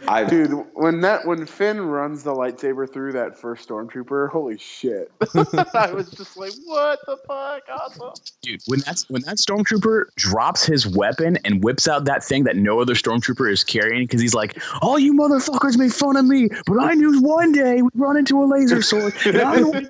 I, 0.07 0.23
Dude, 0.29 0.65
when 0.73 1.01
that 1.01 1.25
when 1.25 1.45
Finn 1.45 1.81
runs 1.81 2.23
the 2.23 2.33
lightsaber 2.33 2.91
through 2.91 3.13
that 3.13 3.37
first 3.37 3.67
stormtrooper, 3.67 4.29
holy 4.29 4.57
shit! 4.57 5.11
I 5.73 5.91
was 5.91 6.09
just 6.11 6.37
like, 6.37 6.53
"What 6.65 6.99
the 7.05 7.17
fuck? 7.27 7.63
Awesome!" 7.71 8.11
Dude, 8.41 8.61
when 8.67 8.79
that's 8.81 9.09
when 9.09 9.21
that 9.23 9.37
stormtrooper 9.37 10.05
drops 10.15 10.65
his 10.65 10.87
weapon 10.87 11.37
and 11.45 11.63
whips 11.63 11.87
out 11.87 12.05
that 12.05 12.23
thing 12.23 12.43
that 12.45 12.55
no 12.57 12.79
other 12.79 12.93
stormtrooper 12.93 13.51
is 13.51 13.63
carrying, 13.63 14.03
because 14.05 14.21
he's 14.21 14.35
like, 14.35 14.61
"All 14.81 14.99
you 14.99 15.13
motherfuckers 15.13 15.77
made 15.77 15.93
fun 15.93 16.17
of 16.17 16.25
me, 16.25 16.49
but 16.65 16.79
I 16.79 16.93
knew 16.93 17.21
one 17.21 17.51
day 17.51 17.81
we'd 17.81 17.91
run 17.95 18.17
into 18.17 18.41
a 18.43 18.45
laser 18.45 18.81
sword, 18.81 19.13
and 19.25 19.37
I'm 19.37 19.71
gonna, 19.71 19.89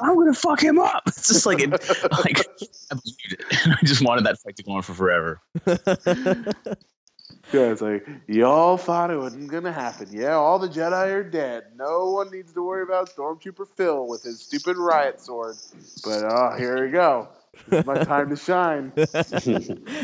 I'm 0.00 0.14
gonna 0.16 0.34
fuck 0.34 0.62
him 0.62 0.78
up." 0.78 1.02
It's 1.06 1.28
just 1.28 1.46
like, 1.46 1.60
it, 1.60 1.70
like 2.24 2.46
I 2.90 2.94
believed 2.94 3.32
it. 3.32 3.44
I 3.66 3.84
just 3.84 4.04
wanted 4.04 4.26
that 4.26 4.38
fight 4.38 4.56
to 4.56 4.62
go 4.62 4.72
on 4.72 4.82
for 4.82 4.94
forever. 4.94 5.40
Yeah, 7.52 7.72
it's 7.72 7.82
like 7.82 8.08
y'all 8.28 8.76
thought 8.76 9.10
it 9.10 9.18
wasn't 9.18 9.50
gonna 9.50 9.72
happen. 9.72 10.08
Yeah, 10.10 10.34
all 10.34 10.58
the 10.58 10.68
Jedi 10.68 11.12
are 11.12 11.24
dead. 11.24 11.64
No 11.76 12.10
one 12.10 12.30
needs 12.30 12.52
to 12.52 12.62
worry 12.62 12.82
about 12.82 13.10
Stormtrooper 13.14 13.66
Phil 13.76 14.06
with 14.06 14.22
his 14.22 14.40
stupid 14.40 14.76
riot 14.76 15.20
sword. 15.20 15.56
But 16.04 16.22
oh, 16.24 16.54
here 16.56 16.84
we 16.84 16.92
go. 16.92 17.28
It's 17.70 17.86
my 17.86 18.02
time 18.04 18.30
to 18.30 18.36
shine. 18.36 18.92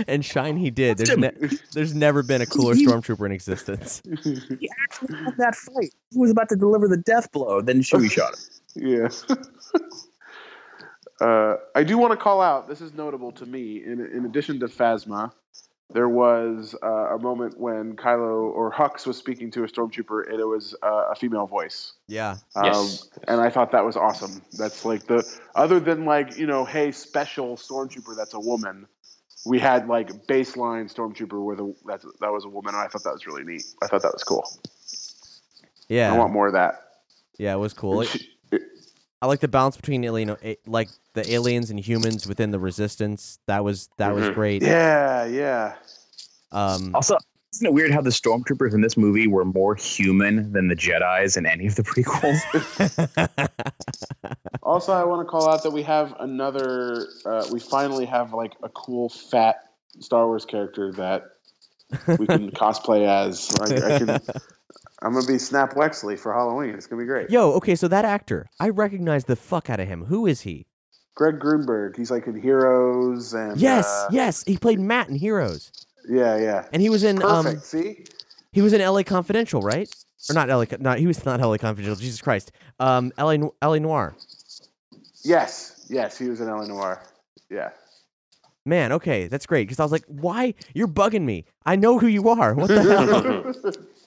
and 0.09 0.25
shine 0.25 0.57
he 0.57 0.71
did. 0.71 0.99
There's 0.99 1.17
ne- 1.17 1.59
there's 1.73 1.95
never 1.95 2.23
been 2.23 2.43
a 2.43 2.47
cooler 2.47 2.75
stormtrooper 2.75 3.25
in 3.27 3.33
existence. 3.33 4.03
He 4.59 4.69
actually 4.83 5.17
had 5.25 5.37
that 5.39 5.55
fight. 5.55 5.95
He 6.11 6.19
was 6.19 6.31
about 6.31 6.49
to 6.51 6.57
deliver 6.57 6.89
the 6.89 6.97
death 6.97 7.31
blow, 7.33 7.61
then 7.61 7.81
Chewie 7.81 8.11
shot 8.11 8.35
him. 8.75 8.87
Yeah. 8.89 9.09
uh, 11.21 11.57
I 11.75 11.85
do 11.85 11.97
want 11.99 12.13
to 12.13 12.17
call 12.17 12.41
out. 12.41 12.69
This 12.69 12.81
is 12.81 12.93
notable 12.93 13.33
to 13.33 13.47
me. 13.47 13.85
In 13.85 14.05
in 14.07 14.25
addition 14.25 14.59
to 14.61 14.67
Phasma, 14.67 15.33
there 15.91 16.09
was 16.09 16.75
uh, 16.83 16.87
a 16.87 17.19
moment 17.19 17.59
when 17.59 17.97
Kylo 17.97 18.51
or 18.53 18.71
Hux 18.73 19.07
was 19.07 19.17
speaking 19.17 19.51
to 19.53 19.65
a 19.65 19.67
stormtrooper, 19.67 20.29
and 20.29 20.39
it 20.39 20.45
was 20.45 20.75
uh, 20.83 21.07
a 21.11 21.15
female 21.15 21.47
voice. 21.47 21.95
Yeah. 22.07 22.37
Um, 22.55 22.67
Yes. 22.67 23.09
and 23.27 23.41
I 23.41 23.49
thought 23.49 23.73
that 23.73 23.85
was 23.85 23.97
awesome. 23.97 24.43
That's 24.53 24.85
like 24.85 25.07
the 25.07 25.27
other 25.55 25.81
than 25.81 26.05
like 26.05 26.37
you 26.37 26.47
know, 26.47 26.65
hey, 26.65 26.93
special 26.93 27.57
stormtrooper 27.57 28.17
that's 28.17 28.35
a 28.35 28.41
woman. 28.41 28.87
We 29.47 29.59
had 29.59 29.89
like 29.89 30.27
baseline 30.27 30.93
stormtrooper 30.93 31.43
where 31.43 31.57
the 31.57 31.75
that's, 31.87 32.05
that 32.21 32.33
was 32.33 32.45
a 32.45 32.49
woman, 32.49 32.75
and 32.75 32.85
I 32.85 32.89
thought 32.89 33.05
that 33.05 33.15
was 33.15 33.27
really 33.27 33.45
neat. 33.45 33.65
I 33.83 33.87
thought 33.87 34.03
that 34.03 34.13
was 34.13 34.25
cool. 34.25 34.47
Yeah. 35.89 36.13
I 36.13 36.19
want 36.19 36.33
more 36.33 36.49
of 36.49 36.53
that. 36.53 36.85
Yeah, 37.39 37.55
it 37.55 37.59
was 37.59 37.73
cool. 37.73 38.05
And 39.21 39.27
It- 39.27 39.27
she- 39.27 39.27
I 39.27 39.27
like 39.27 39.41
the 39.41 39.49
balance 39.49 39.77
between 39.77 40.03
you 40.03 40.25
know, 40.27 40.37
like 40.67 40.89
the 41.15 41.31
aliens 41.33 41.71
and 41.71 41.79
humans 41.81 42.27
within 42.27 42.51
the 42.51 42.59
resistance. 42.59 43.39
That 43.47 43.65
was 43.65 43.89
that 43.97 44.15
was 44.15 44.25
Mhm. 44.27 44.35
great. 44.35 44.63
yeah, 44.63 45.25
yeah. 45.25 45.75
Um, 46.53 46.95
Also, 46.95 47.17
isn't 47.53 47.67
it 47.67 47.73
weird 47.73 47.91
how 47.91 48.01
the 48.01 48.11
stormtroopers 48.11 48.73
in 48.75 48.81
this 48.81 48.97
movie 48.97 49.27
were 49.27 49.45
more 49.45 49.75
human 49.75 50.53
than 50.53 50.69
the 50.69 50.77
Jedi's 50.77 51.37
in 51.37 51.47
any 51.47 51.67
of 51.67 51.75
the 51.77 51.83
prequels? 51.91 52.39
Also, 54.63 54.93
I 54.93 55.03
want 55.05 55.27
to 55.27 55.31
call 55.31 55.49
out 55.49 55.63
that 55.63 55.71
we 55.71 55.83
have 55.85 56.15
another. 56.21 57.07
Uh, 57.25 57.47
we 57.51 57.59
finally 57.59 58.05
have 58.05 58.35
like 58.35 58.53
a 58.63 58.69
cool 58.69 59.09
fat 59.09 59.57
Star 60.01 60.27
Wars 60.27 60.45
character 60.45 60.93
that 60.93 61.23
we 62.19 62.27
can 62.27 62.51
cosplay 62.63 63.07
as. 63.07 63.51
I, 63.59 63.95
I 63.95 63.99
can. 63.99 64.21
I'm 65.03 65.13
gonna 65.15 65.27
be 65.27 65.39
Snap 65.39 65.75
Wexley 65.75 66.19
for 66.19 66.33
Halloween. 66.33 66.75
It's 66.75 66.87
gonna 66.87 67.03
be 67.03 67.07
great. 67.07 67.31
Yo, 67.31 67.53
okay, 67.53 67.75
so 67.75 67.89
that 67.89 68.05
actor, 68.05 68.47
I 68.59 68.69
recognize 68.71 69.25
the 69.25 69.37
fuck 69.37 69.71
out 69.71 69.81
of 69.81 69.87
him. 69.89 70.07
Who 70.07 70.27
is 70.27 70.43
he? 70.43 70.67
Greg 71.15 71.39
Grunberg. 71.39 71.97
He's 71.97 72.11
like 72.11 72.27
in 72.27 72.41
Heroes 72.41 73.33
and. 73.35 73.61
Yes, 73.61 73.87
uh, 73.87 74.09
yes, 74.11 74.45
he 74.45 74.57
played 74.57 74.79
Matt 74.81 75.09
in 75.09 75.15
Heroes, 75.17 75.71
Yeah, 76.09 76.37
yeah. 76.39 76.67
and 76.73 76.81
he 76.83 76.89
was 76.91 77.05
in 77.05 77.17
Perfect. 77.19 77.57
um, 77.57 77.61
See. 77.61 78.05
He 78.53 78.63
was 78.63 78.73
in 78.73 78.81
L.A. 78.81 79.05
Confidential, 79.05 79.61
right? 79.61 79.89
Or 80.31 80.35
not 80.35 80.51
L.A. 80.51 80.67
Not 80.81 80.99
he 80.99 81.07
was 81.07 81.25
not 81.25 81.41
L.A. 81.41 81.59
Confidential. 81.59 81.95
Jesus 81.97 82.21
Christ. 82.21 82.51
Um, 82.81 83.13
L.A. 83.19 83.39
L.A. 83.63 83.79
Noire. 83.81 84.17
Yes, 85.25 85.87
yes, 85.89 86.17
he 86.19 86.29
was 86.29 86.41
in 86.41 86.49
L.A. 86.49 86.67
Noire. 86.67 87.03
Yeah. 87.51 87.71
Man, 88.65 88.93
okay, 88.93 89.29
that's 89.29 89.47
great. 89.47 89.67
Because 89.67 89.81
I 89.81 89.83
was 89.83 89.93
like, 89.93 90.05
why? 90.07 90.55
You're 90.75 90.89
bugging 90.89 91.23
me. 91.25 91.45
I 91.65 91.77
know 91.77 91.99
who 91.99 92.07
you 92.07 92.29
are. 92.29 92.55
What 92.55 92.69
the 92.69 92.83
hell? 92.83 93.73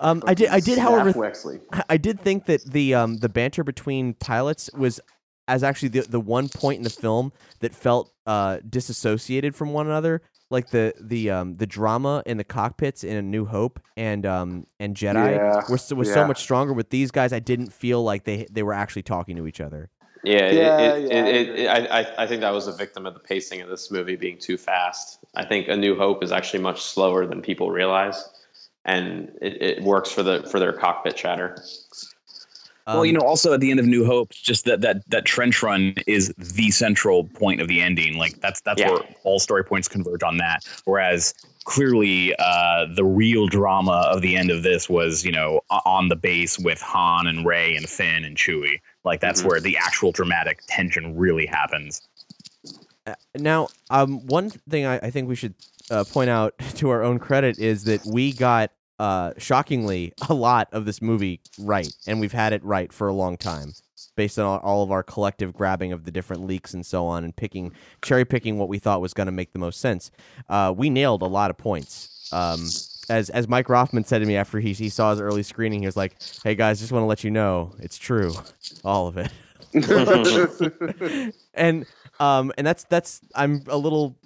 um, 0.00 0.22
I 0.26 0.34
did. 0.34 0.48
I 0.48 0.60
did, 0.60 0.78
however, 0.78 1.12
Snap 1.12 1.62
I- 1.72 1.84
I 1.90 1.96
did 1.96 2.20
think 2.20 2.46
that 2.46 2.64
the 2.64 2.94
um 2.94 3.18
the 3.18 3.28
banter 3.28 3.64
between 3.64 4.14
pilots 4.14 4.70
was 4.74 5.00
as 5.48 5.62
actually 5.62 5.88
the 5.90 6.00
the 6.02 6.20
one 6.20 6.48
point 6.48 6.78
in 6.78 6.84
the 6.84 6.90
film 6.90 7.32
that 7.60 7.74
felt 7.74 8.12
uh 8.26 8.58
disassociated 8.68 9.54
from 9.54 9.72
one 9.72 9.86
another. 9.86 10.22
Like 10.50 10.70
the 10.70 10.94
the 11.00 11.30
um 11.30 11.54
the 11.54 11.66
drama 11.66 12.22
in 12.26 12.36
the 12.36 12.44
cockpits 12.44 13.02
in 13.02 13.16
A 13.16 13.22
New 13.22 13.44
Hope 13.46 13.80
and 13.96 14.24
um 14.26 14.66
and 14.78 14.94
Jedi 14.96 15.14
Yeah, 15.14 15.62
was 15.68 15.92
was 15.92 16.12
so 16.12 16.24
much 16.24 16.38
stronger. 16.40 16.72
With 16.72 16.90
these 16.90 17.10
guys, 17.10 17.32
I 17.32 17.40
didn't 17.40 17.72
feel 17.72 18.02
like 18.02 18.24
they 18.24 18.46
they 18.50 18.62
were 18.62 18.74
actually 18.74 19.02
talking 19.02 19.36
to 19.36 19.46
each 19.46 19.60
other. 19.60 19.90
Yeah, 20.22 20.50
Yeah, 20.50 20.50
it, 20.50 20.80
it, 20.80 21.12
yeah, 21.12 21.24
I 21.24 21.26
it, 21.26 21.48
it, 21.60 21.66
I, 21.68 22.00
I, 22.00 22.24
I 22.24 22.26
think 22.26 22.40
that 22.40 22.52
was 22.52 22.66
a 22.66 22.72
victim 22.72 23.04
of 23.04 23.14
the 23.14 23.20
pacing 23.20 23.60
of 23.60 23.68
this 23.68 23.90
movie 23.90 24.16
being 24.16 24.38
too 24.38 24.56
fast. 24.56 25.18
I 25.34 25.44
think 25.44 25.68
A 25.68 25.76
New 25.76 25.96
Hope 25.96 26.22
is 26.22 26.32
actually 26.32 26.62
much 26.62 26.82
slower 26.82 27.26
than 27.26 27.42
people 27.42 27.70
realize, 27.70 28.24
and 28.84 29.30
it, 29.40 29.60
it 29.62 29.82
works 29.82 30.10
for 30.10 30.22
the 30.22 30.42
for 30.50 30.58
their 30.60 30.72
cockpit 30.72 31.16
chatter. 31.16 31.56
well, 32.86 33.04
you 33.06 33.12
Um, 33.12 33.18
know, 33.20 33.26
also 33.26 33.52
at 33.54 33.60
the 33.60 33.70
end 33.70 33.80
of 33.80 33.86
New 33.86 34.04
Hope, 34.04 34.30
just 34.30 34.64
that 34.66 34.80
that 34.82 35.08
that 35.10 35.24
trench 35.24 35.62
run 35.62 35.94
is 36.06 36.32
the 36.36 36.70
central 36.70 37.24
point 37.24 37.60
of 37.60 37.68
the 37.68 37.80
ending. 37.80 38.16
Like 38.16 38.40
that's 38.40 38.60
that's 38.60 38.80
Yeah. 38.80 38.90
where 38.90 39.00
all 39.24 39.38
story 39.38 39.64
points 39.64 39.88
converge 39.88 40.22
on 40.22 40.36
that. 40.38 40.64
Whereas 40.84 41.32
clearly, 41.64 42.34
uh, 42.38 42.84
the 42.94 43.04
real 43.04 43.46
drama 43.46 44.06
of 44.12 44.20
the 44.20 44.36
end 44.36 44.50
of 44.50 44.62
this 44.62 44.86
was, 44.86 45.24
you 45.24 45.32
know, 45.32 45.62
on 45.70 46.08
the 46.08 46.16
base 46.16 46.58
with 46.58 46.78
Han 46.82 47.26
and 47.26 47.46
Rey 47.46 47.74
and 47.74 47.88
Finn 47.88 48.22
and 48.22 48.36
Chewie. 48.36 48.80
Like 49.02 49.20
that's 49.20 49.40
Mhm. 49.40 49.46
where 49.48 49.60
the 49.60 49.78
actual 49.78 50.12
dramatic 50.12 50.60
tension 50.68 51.16
really 51.16 51.46
happens. 51.46 52.02
Now, 53.36 53.68
um, 53.90 54.26
one 54.26 54.50
thing 54.50 54.86
I, 54.86 54.96
I 54.98 55.10
think 55.10 55.28
we 55.28 55.34
should 55.34 55.54
uh, 55.90 56.04
point 56.04 56.30
out 56.30 56.54
to 56.76 56.90
our 56.90 57.02
own 57.02 57.18
credit 57.18 57.58
is 57.58 57.84
that 57.84 58.04
we 58.06 58.32
got 58.32 58.70
uh, 58.98 59.32
shockingly 59.38 60.12
a 60.28 60.34
lot 60.34 60.68
of 60.72 60.84
this 60.84 61.02
movie 61.02 61.40
right, 61.58 61.92
and 62.06 62.20
we've 62.20 62.32
had 62.32 62.52
it 62.52 62.64
right 62.64 62.92
for 62.92 63.08
a 63.08 63.12
long 63.12 63.36
time, 63.36 63.72
based 64.16 64.38
on 64.38 64.46
all, 64.46 64.58
all 64.58 64.82
of 64.82 64.90
our 64.90 65.02
collective 65.02 65.52
grabbing 65.52 65.92
of 65.92 66.04
the 66.04 66.10
different 66.10 66.46
leaks 66.46 66.74
and 66.74 66.86
so 66.86 67.06
on, 67.06 67.24
and 67.24 67.36
picking 67.36 67.72
cherry 68.02 68.24
picking 68.24 68.58
what 68.58 68.68
we 68.68 68.78
thought 68.78 69.00
was 69.00 69.12
going 69.12 69.26
to 69.26 69.32
make 69.32 69.52
the 69.52 69.58
most 69.58 69.80
sense. 69.80 70.10
Uh, 70.48 70.72
we 70.74 70.88
nailed 70.88 71.22
a 71.22 71.26
lot 71.26 71.50
of 71.50 71.58
points. 71.58 72.28
Um, 72.32 72.68
as 73.10 73.28
as 73.30 73.48
Mike 73.48 73.66
Roffman 73.66 74.06
said 74.06 74.20
to 74.20 74.26
me 74.26 74.36
after 74.36 74.60
he 74.60 74.72
he 74.72 74.88
saw 74.88 75.10
his 75.10 75.20
early 75.20 75.42
screening, 75.42 75.80
he 75.80 75.86
was 75.86 75.96
like, 75.96 76.16
"Hey 76.42 76.54
guys, 76.54 76.80
just 76.80 76.92
want 76.92 77.02
to 77.02 77.06
let 77.06 77.24
you 77.24 77.30
know 77.30 77.74
it's 77.80 77.98
true, 77.98 78.32
all 78.84 79.08
of 79.08 79.18
it." 79.18 79.30
and 81.54 81.84
um 82.24 82.52
and 82.56 82.66
that's 82.66 82.84
that's 82.84 83.20
i'm 83.34 83.62
a 83.68 83.76
little 83.76 84.16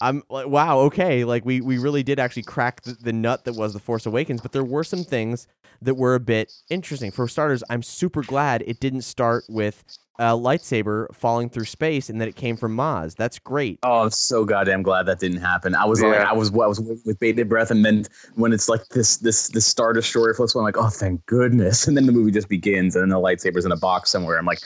i'm 0.00 0.22
like 0.28 0.46
wow 0.46 0.78
okay 0.78 1.24
like 1.24 1.44
we 1.44 1.60
we 1.60 1.78
really 1.78 2.02
did 2.02 2.18
actually 2.18 2.42
crack 2.42 2.82
the, 2.82 2.92
the 3.02 3.12
nut 3.12 3.44
that 3.44 3.54
was 3.54 3.72
the 3.72 3.78
force 3.78 4.06
awakens 4.06 4.40
but 4.40 4.52
there 4.52 4.64
were 4.64 4.84
some 4.84 5.04
things 5.04 5.46
that 5.82 5.94
were 5.96 6.14
a 6.14 6.20
bit 6.20 6.52
interesting 6.70 7.10
for 7.10 7.26
starters 7.28 7.62
i'm 7.70 7.82
super 7.82 8.22
glad 8.22 8.62
it 8.66 8.80
didn't 8.80 9.02
start 9.02 9.44
with 9.48 9.84
a 10.20 10.26
lightsaber 10.26 11.12
falling 11.12 11.48
through 11.50 11.64
space 11.64 12.08
and 12.08 12.20
that 12.20 12.28
it 12.28 12.36
came 12.36 12.56
from 12.56 12.76
maz 12.76 13.16
that's 13.16 13.38
great 13.40 13.80
Oh, 13.82 14.02
I'm 14.02 14.10
so 14.10 14.44
goddamn 14.44 14.82
glad 14.82 15.06
that 15.06 15.18
didn't 15.18 15.40
happen. 15.40 15.74
I 15.74 15.84
was 15.84 16.00
like, 16.00 16.20
I 16.20 16.32
was, 16.32 16.50
I 16.52 16.66
was 16.68 16.80
waiting 16.80 17.02
with 17.04 17.18
bated 17.18 17.48
breath, 17.48 17.70
and 17.72 17.84
then 17.84 18.06
when 18.36 18.52
it's 18.52 18.68
like 18.68 18.86
this, 18.90 19.16
this, 19.18 19.48
this 19.48 19.66
Star 19.66 19.92
Destroyer 19.92 20.32
floats, 20.32 20.54
I'm 20.54 20.62
like, 20.62 20.78
oh, 20.78 20.88
thank 20.88 21.26
goodness. 21.26 21.86
And 21.88 21.96
then 21.96 22.06
the 22.06 22.12
movie 22.12 22.30
just 22.30 22.48
begins, 22.48 22.94
and 22.94 23.02
then 23.02 23.08
the 23.08 23.18
lightsaber's 23.20 23.64
in 23.64 23.72
a 23.72 23.76
box 23.76 24.10
somewhere. 24.10 24.38
I'm 24.38 24.46
like, 24.46 24.60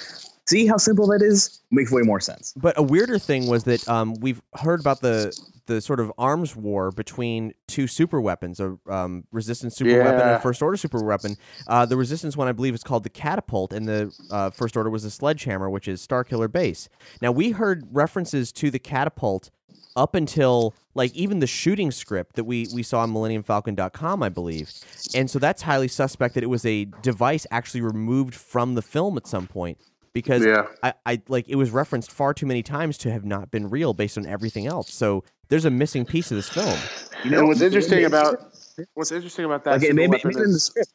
see 0.49 0.67
how 0.67 0.77
simple 0.77 1.07
that 1.09 1.23
is? 1.23 1.61
Makes 1.71 1.93
way 1.93 2.03
more 2.03 2.21
sense. 2.21 2.53
But 2.57 2.79
a 2.79 2.83
weirder 2.83 3.19
thing 3.19 3.47
was 3.47 3.65
that 3.65 3.87
um, 3.89 4.15
we've 4.21 4.41
heard 4.55 4.81
about 4.81 5.01
the 5.01 5.39
the 5.67 5.81
sort 5.83 6.01
of 6.01 6.11
arms 6.17 6.57
war 6.57 6.91
between 6.91 7.53
two 7.67 7.87
super 7.87 8.23
weapons, 8.23 8.59
a 8.59 8.79
um, 8.89 9.25
resistance 9.31 9.77
super 9.77 9.99
weapon 9.99 10.21
and 10.21 10.31
a 10.31 10.41
first 10.41 10.63
order 10.63 10.79
super 10.79 11.03
weapon. 11.03 11.37
Uh, 11.67 11.85
the 11.85 11.97
resistance 11.97 12.37
one, 12.37 12.49
I 12.49 12.53
believe, 12.53 12.75
is 12.75 12.83
called 12.83 13.05
the 13.05 13.11
catapult, 13.11 13.75
and 13.75 13.87
the 13.87 14.11
uh, 14.31 14.51
first 14.51 14.77
order 14.77 14.89
was 14.89 15.03
the 15.03 15.11
sledgehammer, 15.11 15.69
which 15.69 15.87
is 15.87 16.05
Starkiller 16.05 16.51
Base. 16.51 16.89
Now 17.21 17.33
we 17.33 17.51
heard 17.51 17.87
references 17.93 18.51
to 18.53 18.71
the 18.71 18.79
catapult 18.79 19.51
up 19.97 20.15
until 20.15 20.75
like 20.95 21.13
even 21.15 21.41
the 21.41 21.47
shooting 21.47 21.91
script 21.91 22.37
that 22.37 22.45
we 22.45 22.69
we 22.73 22.83
saw 22.83 23.01
on 23.01 23.13
millenniumfalcon.com 23.13 24.23
i 24.23 24.29
believe 24.29 24.71
and 25.13 25.29
so 25.29 25.41
that's 25.41 25.63
highly 25.63 25.89
suspect 25.89 26.35
that 26.35 26.45
it 26.45 26.47
was 26.47 26.65
a 26.65 26.85
device 27.03 27.47
actually 27.51 27.81
removed 27.81 28.35
from 28.35 28.75
the 28.75 28.83
film 28.83 29.17
at 29.17 29.27
some 29.27 29.49
point 29.49 29.77
because 30.19 30.45
Yeah. 30.45 30.67
I, 30.83 30.95
I 31.07 31.23
like 31.29 31.49
it 31.49 31.55
was 31.55 31.71
referenced 31.71 32.11
far 32.11 32.35
too 32.35 32.47
many 32.47 32.63
times 32.65 32.99
to 32.99 33.13
have 33.13 33.25
not 33.25 33.53
been 33.53 33.71
real 33.71 33.95
based 33.95 34.19
on 34.19 34.27
everything 34.27 34.67
else. 34.67 34.93
So 34.93 35.23
there's 35.49 35.65
a 35.65 35.71
missing 35.71 36.05
piece 36.05 36.33
of 36.33 36.37
this 36.37 36.49
film. 36.49 36.77
You 37.25 37.39
and 37.39 37.47
what's 37.47 37.61
interesting 37.61 38.05
about 38.05 38.53
what's 38.95 39.13
interesting 39.13 39.45
about 39.45 39.63
that 39.65 39.75
like 39.75 39.83
it 39.83 39.91
super 39.91 39.95
may 39.95 40.07
be 40.07 40.13
weapon 40.25 40.43
in 40.43 40.53
the 40.53 40.59
script. 40.61 40.91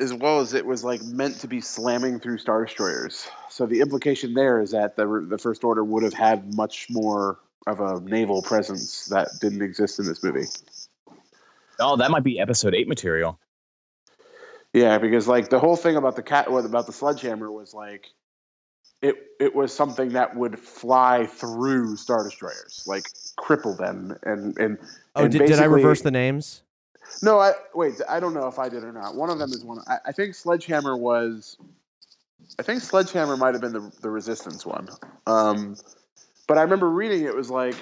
as 0.00 0.12
well 0.12 0.40
as 0.40 0.52
it 0.52 0.66
was 0.66 0.82
like 0.82 1.00
meant 1.04 1.38
to 1.40 1.46
be 1.48 1.60
slamming 1.60 2.18
through 2.18 2.38
star 2.38 2.64
destroyers. 2.64 3.28
So 3.48 3.66
the 3.66 3.80
implication 3.80 4.34
there 4.34 4.60
is 4.60 4.72
that 4.72 4.96
the 4.96 5.26
the 5.28 5.38
first 5.38 5.62
order 5.62 5.84
would 5.84 6.02
have 6.02 6.14
had 6.14 6.54
much 6.54 6.88
more 6.90 7.38
of 7.68 7.80
a 7.80 8.00
naval 8.00 8.42
presence 8.42 9.06
that 9.06 9.28
didn't 9.40 9.62
exist 9.62 10.00
in 10.00 10.06
this 10.06 10.22
movie. 10.24 10.46
Oh, 11.78 11.96
that 11.96 12.10
might 12.10 12.24
be 12.24 12.40
episode 12.40 12.74
eight 12.74 12.88
material. 12.88 13.38
Yeah, 14.76 14.98
because 14.98 15.26
like 15.26 15.48
the 15.48 15.58
whole 15.58 15.74
thing 15.74 15.96
about 15.96 16.16
the 16.16 16.22
cat 16.22 16.48
about 16.48 16.86
the 16.86 16.92
sledgehammer 16.92 17.50
was 17.50 17.72
like 17.72 18.08
it 19.00 19.16
it 19.40 19.54
was 19.54 19.72
something 19.72 20.10
that 20.10 20.36
would 20.36 20.58
fly 20.58 21.24
through 21.24 21.96
star 21.96 22.22
destroyers, 22.24 22.84
like 22.86 23.04
cripple 23.40 23.74
them 23.78 24.18
and 24.22 24.58
and 24.58 24.78
Oh, 25.14 25.24
and 25.24 25.32
did, 25.32 25.46
did 25.46 25.60
I 25.60 25.64
reverse 25.64 26.02
the 26.02 26.10
names? 26.10 26.62
No, 27.22 27.40
I 27.40 27.52
wait. 27.74 28.02
I 28.06 28.20
don't 28.20 28.34
know 28.34 28.48
if 28.48 28.58
I 28.58 28.68
did 28.68 28.84
or 28.84 28.92
not. 28.92 29.14
One 29.14 29.30
of 29.30 29.38
them 29.38 29.50
is 29.50 29.64
one. 29.64 29.80
I, 29.86 29.96
I 30.08 30.12
think 30.12 30.34
Sledgehammer 30.34 30.94
was. 30.94 31.56
I 32.58 32.62
think 32.62 32.82
Sledgehammer 32.82 33.38
might 33.38 33.54
have 33.54 33.62
been 33.62 33.72
the 33.72 33.90
the 34.02 34.10
Resistance 34.10 34.66
one. 34.66 34.90
Um, 35.26 35.76
but 36.46 36.58
I 36.58 36.62
remember 36.62 36.90
reading 36.90 37.24
it 37.24 37.34
was 37.34 37.48
like 37.48 37.76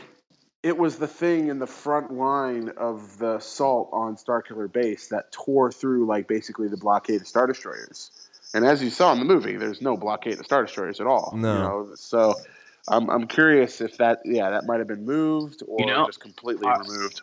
it 0.65 0.79
was 0.79 0.97
the 0.97 1.07
thing 1.07 1.49
in 1.49 1.59
the 1.59 1.67
front 1.67 2.11
line 2.11 2.71
of 2.79 3.19
the 3.19 3.37
assault 3.37 3.91
on 3.93 4.17
Starkiller 4.17 4.73
Base 4.73 5.09
that 5.09 5.31
tore 5.31 5.71
through 5.71 6.07
like 6.07 6.27
basically 6.27 6.69
the 6.69 6.79
blockade 6.79 7.21
of 7.21 7.29
Star 7.29 7.47
Destroyers. 7.47 8.11
And 8.55 8.65
as 8.65 8.83
you 8.83 8.89
saw 8.89 9.13
in 9.13 9.19
the 9.19 9.27
movie, 9.27 9.57
there's 9.59 9.83
no 9.83 9.99
blockade 9.99 10.41
of 10.41 10.47
Star 10.47 10.65
Destroyers 10.65 11.01
at 11.01 11.07
all. 11.07 11.35
No. 11.37 11.53
You 11.53 11.59
know? 11.61 11.89
So 11.97 12.35
I'm 12.89 13.11
I'm 13.11 13.27
curious 13.27 13.83
if 13.83 13.99
that 13.99 14.23
yeah 14.25 14.51
that 14.51 14.65
might 14.65 14.79
have 14.79 14.89
been 14.89 15.05
moved 15.05 15.63
or 15.69 15.77
You 15.81 15.87
know, 15.87 16.07
just 16.07 16.21
completely 16.21 16.67
uh, 16.67 16.79
removed. 16.79 17.21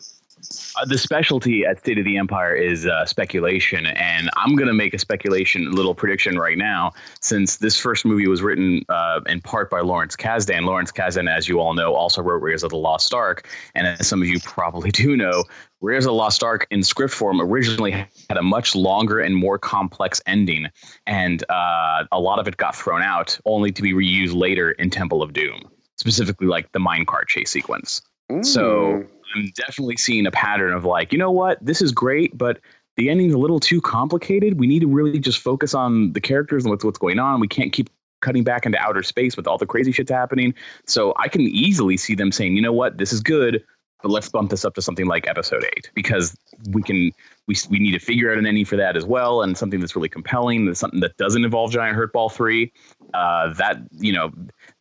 Uh, 0.76 0.86
the 0.86 0.98
specialty 0.98 1.66
at 1.66 1.80
State 1.80 1.98
of 1.98 2.06
the 2.06 2.18
Empire 2.18 2.56
is 2.56 2.86
uh, 2.86 3.06
speculation, 3.06 3.86
and 3.86 4.30
I'm 4.36 4.56
going 4.56 4.68
to 4.68 4.74
make 4.74 4.94
a 4.94 5.00
speculation, 5.00 5.72
little 5.72 5.96
prediction 5.96 6.38
right 6.38 6.58
now, 6.58 6.94
since 7.20 7.58
this 7.58 7.78
first 7.78 8.06
movie 8.06 8.28
was 8.28 8.42
written 8.42 8.86
uh, 8.90 9.22
in 9.28 9.42
part 9.42 9.70
by 9.70 9.82
Lawrence 9.82 10.16
Kasdan. 10.16 10.66
Lawrence 10.66 10.92
Kasdan, 10.92 11.30
as 11.30 11.48
you 11.48 11.60
all 11.60 11.74
know, 11.74 11.94
also 11.94 12.22
wrote 12.22 12.42
Raiders 12.42 12.64
of 12.64 12.72
the 12.72 12.78
Lost 12.78 13.14
Ark, 13.14 13.48
and 13.76 13.88
as 13.88 14.08
some 14.08 14.22
of 14.22 14.28
you 14.28 14.40
probably 14.40 14.92
do 14.92 15.16
know, 15.16 15.44
Raiders 15.82 16.06
of 16.06 16.10
the 16.10 16.16
Lost 16.16 16.44
Ark 16.44 16.68
in 16.72 16.84
script 16.84 17.14
form 17.14 17.42
originally 17.42 17.92
had 17.92 18.38
a 18.38 18.44
much 18.44 18.76
longer 18.76 19.20
and 19.20 19.36
more 19.36 19.58
complex 19.58 20.22
ending, 20.26 20.68
and 21.08 21.44
uh, 21.50 22.06
a 22.12 22.20
lot 22.20 22.40
of 22.40 22.48
it 22.48 22.58
got 22.58 22.76
thrown 22.76 23.02
out, 23.02 23.40
only 23.46 23.72
to 23.72 23.82
be 23.82 23.94
reused 23.94 24.36
later 24.36 24.72
in 24.72 24.90
Temple 24.90 25.22
of 25.22 25.34
Doom, 25.34 25.70
specifically 25.98 26.48
like 26.48 26.72
the 26.72 26.80
minecart 26.80 27.28
chase 27.28 27.52
sequence. 27.52 28.02
So 28.44 29.06
I'm 29.36 29.52
definitely 29.56 29.98
seeing 29.98 30.26
a 30.26 30.32
pattern 30.32 30.74
of 30.74 30.86
like, 30.86 31.12
you 31.12 31.18
know 31.18 31.32
what, 31.32 31.64
this 31.64 31.82
is 31.82 31.92
great, 31.92 32.38
but 32.38 32.60
the 32.98 33.10
ending's 33.10 33.34
a 33.34 33.38
little 33.38 33.60
too 33.60 33.82
complicated. 33.82 34.60
We 34.60 34.68
need 34.68 34.82
to 34.82 34.88
really 34.88 35.20
just 35.20 35.40
focus 35.40 35.74
on 35.74 36.14
the 36.14 36.22
characters 36.22 36.64
and 36.64 36.72
what's 36.72 36.84
what's 36.84 37.00
going 37.00 37.20
on. 37.20 37.40
We 37.40 37.48
can't 37.48 37.72
keep 37.72 37.90
cutting 38.22 38.44
back 38.44 38.66
into 38.66 38.78
outer 38.80 39.04
space 39.04 39.36
with 39.36 39.48
all 39.48 39.58
the 39.58 39.66
crazy 39.66 39.92
shit's 39.92 40.12
happening. 40.12 40.54
So 40.86 41.14
I 41.18 41.28
can 41.28 41.42
easily 41.42 41.98
see 41.98 42.16
them 42.16 42.32
saying, 42.32 42.56
you 42.56 42.62
know 42.62 42.74
what, 42.74 42.98
this 42.98 43.12
is 43.12 43.20
good, 43.20 43.64
but 44.02 44.10
let's 44.10 44.30
bump 44.30 44.52
this 44.52 44.64
up 44.64 44.76
to 44.76 44.82
something 44.82 45.08
like 45.08 45.28
episode 45.28 45.64
eight 45.76 45.90
because 45.94 46.36
we 46.70 46.84
can 46.84 47.12
we 47.48 47.56
we 47.70 47.80
need 47.80 47.92
to 47.92 48.00
figure 48.00 48.32
out 48.32 48.38
an 48.38 48.46
ending 48.46 48.66
for 48.66 48.78
that 48.78 48.96
as 48.96 49.06
well 49.06 49.42
and 49.42 49.58
something 49.58 49.80
that's 49.80 49.96
really 49.96 50.10
compelling. 50.10 50.66
That's 50.66 50.80
something 50.80 51.00
that 51.02 51.18
doesn't 51.18 51.44
involve 51.44 51.72
Giant 51.72 51.96
Hurt 51.96 52.14
Ball 52.14 52.30
three. 52.30 52.72
Uh, 53.14 53.54
that 53.56 53.78
you 53.92 54.14
know 54.14 54.32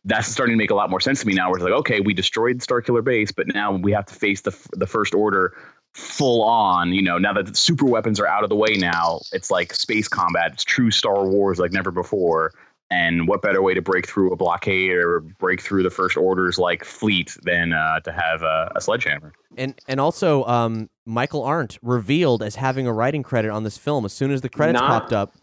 that's 0.05 0.27
starting 0.27 0.53
to 0.53 0.57
make 0.57 0.71
a 0.71 0.75
lot 0.75 0.89
more 0.89 0.99
sense 0.99 1.21
to 1.21 1.27
me 1.27 1.33
now. 1.33 1.49
Where 1.49 1.57
it's 1.57 1.63
like, 1.63 1.73
okay, 1.73 1.99
we 1.99 2.13
destroyed 2.13 2.59
Starkiller 2.59 3.03
Base, 3.03 3.31
but 3.31 3.47
now 3.47 3.73
we 3.73 3.91
have 3.91 4.05
to 4.05 4.13
face 4.13 4.41
the 4.41 4.55
the 4.73 4.87
First 4.87 5.13
Order 5.13 5.53
full 5.93 6.43
on. 6.43 6.93
You 6.93 7.01
know, 7.01 7.17
now 7.17 7.33
that 7.33 7.47
the 7.47 7.55
super 7.55 7.85
weapons 7.85 8.19
are 8.19 8.27
out 8.27 8.43
of 8.43 8.49
the 8.49 8.55
way, 8.55 8.75
now 8.77 9.21
it's 9.33 9.51
like 9.51 9.73
space 9.73 10.07
combat. 10.07 10.53
It's 10.53 10.63
true 10.63 10.91
Star 10.91 11.25
Wars 11.25 11.59
like 11.59 11.71
never 11.71 11.91
before. 11.91 12.53
And 12.91 13.25
what 13.25 13.41
better 13.41 13.61
way 13.61 13.73
to 13.73 13.81
break 13.81 14.05
through 14.05 14.33
a 14.33 14.35
blockade 14.35 14.91
or 14.91 15.21
break 15.21 15.61
through 15.61 15.81
the 15.83 15.89
first 15.89 16.17
orders 16.17 16.59
like 16.59 16.83
fleet 16.83 17.37
than 17.43 17.71
uh, 17.71 18.01
to 18.01 18.11
have 18.11 18.43
a, 18.43 18.69
a 18.75 18.81
sledgehammer? 18.81 19.33
And 19.55 19.79
and 19.87 20.01
also, 20.01 20.43
um, 20.43 20.89
Michael 21.05 21.43
Arndt 21.43 21.79
revealed 21.81 22.43
as 22.43 22.55
having 22.55 22.87
a 22.87 22.93
writing 22.93 23.23
credit 23.23 23.49
on 23.49 23.63
this 23.63 23.77
film 23.77 24.03
as 24.03 24.11
soon 24.11 24.29
as 24.29 24.41
the 24.41 24.49
credits 24.49 24.79
Not- 24.79 24.89
popped 24.89 25.13
up. 25.13 25.33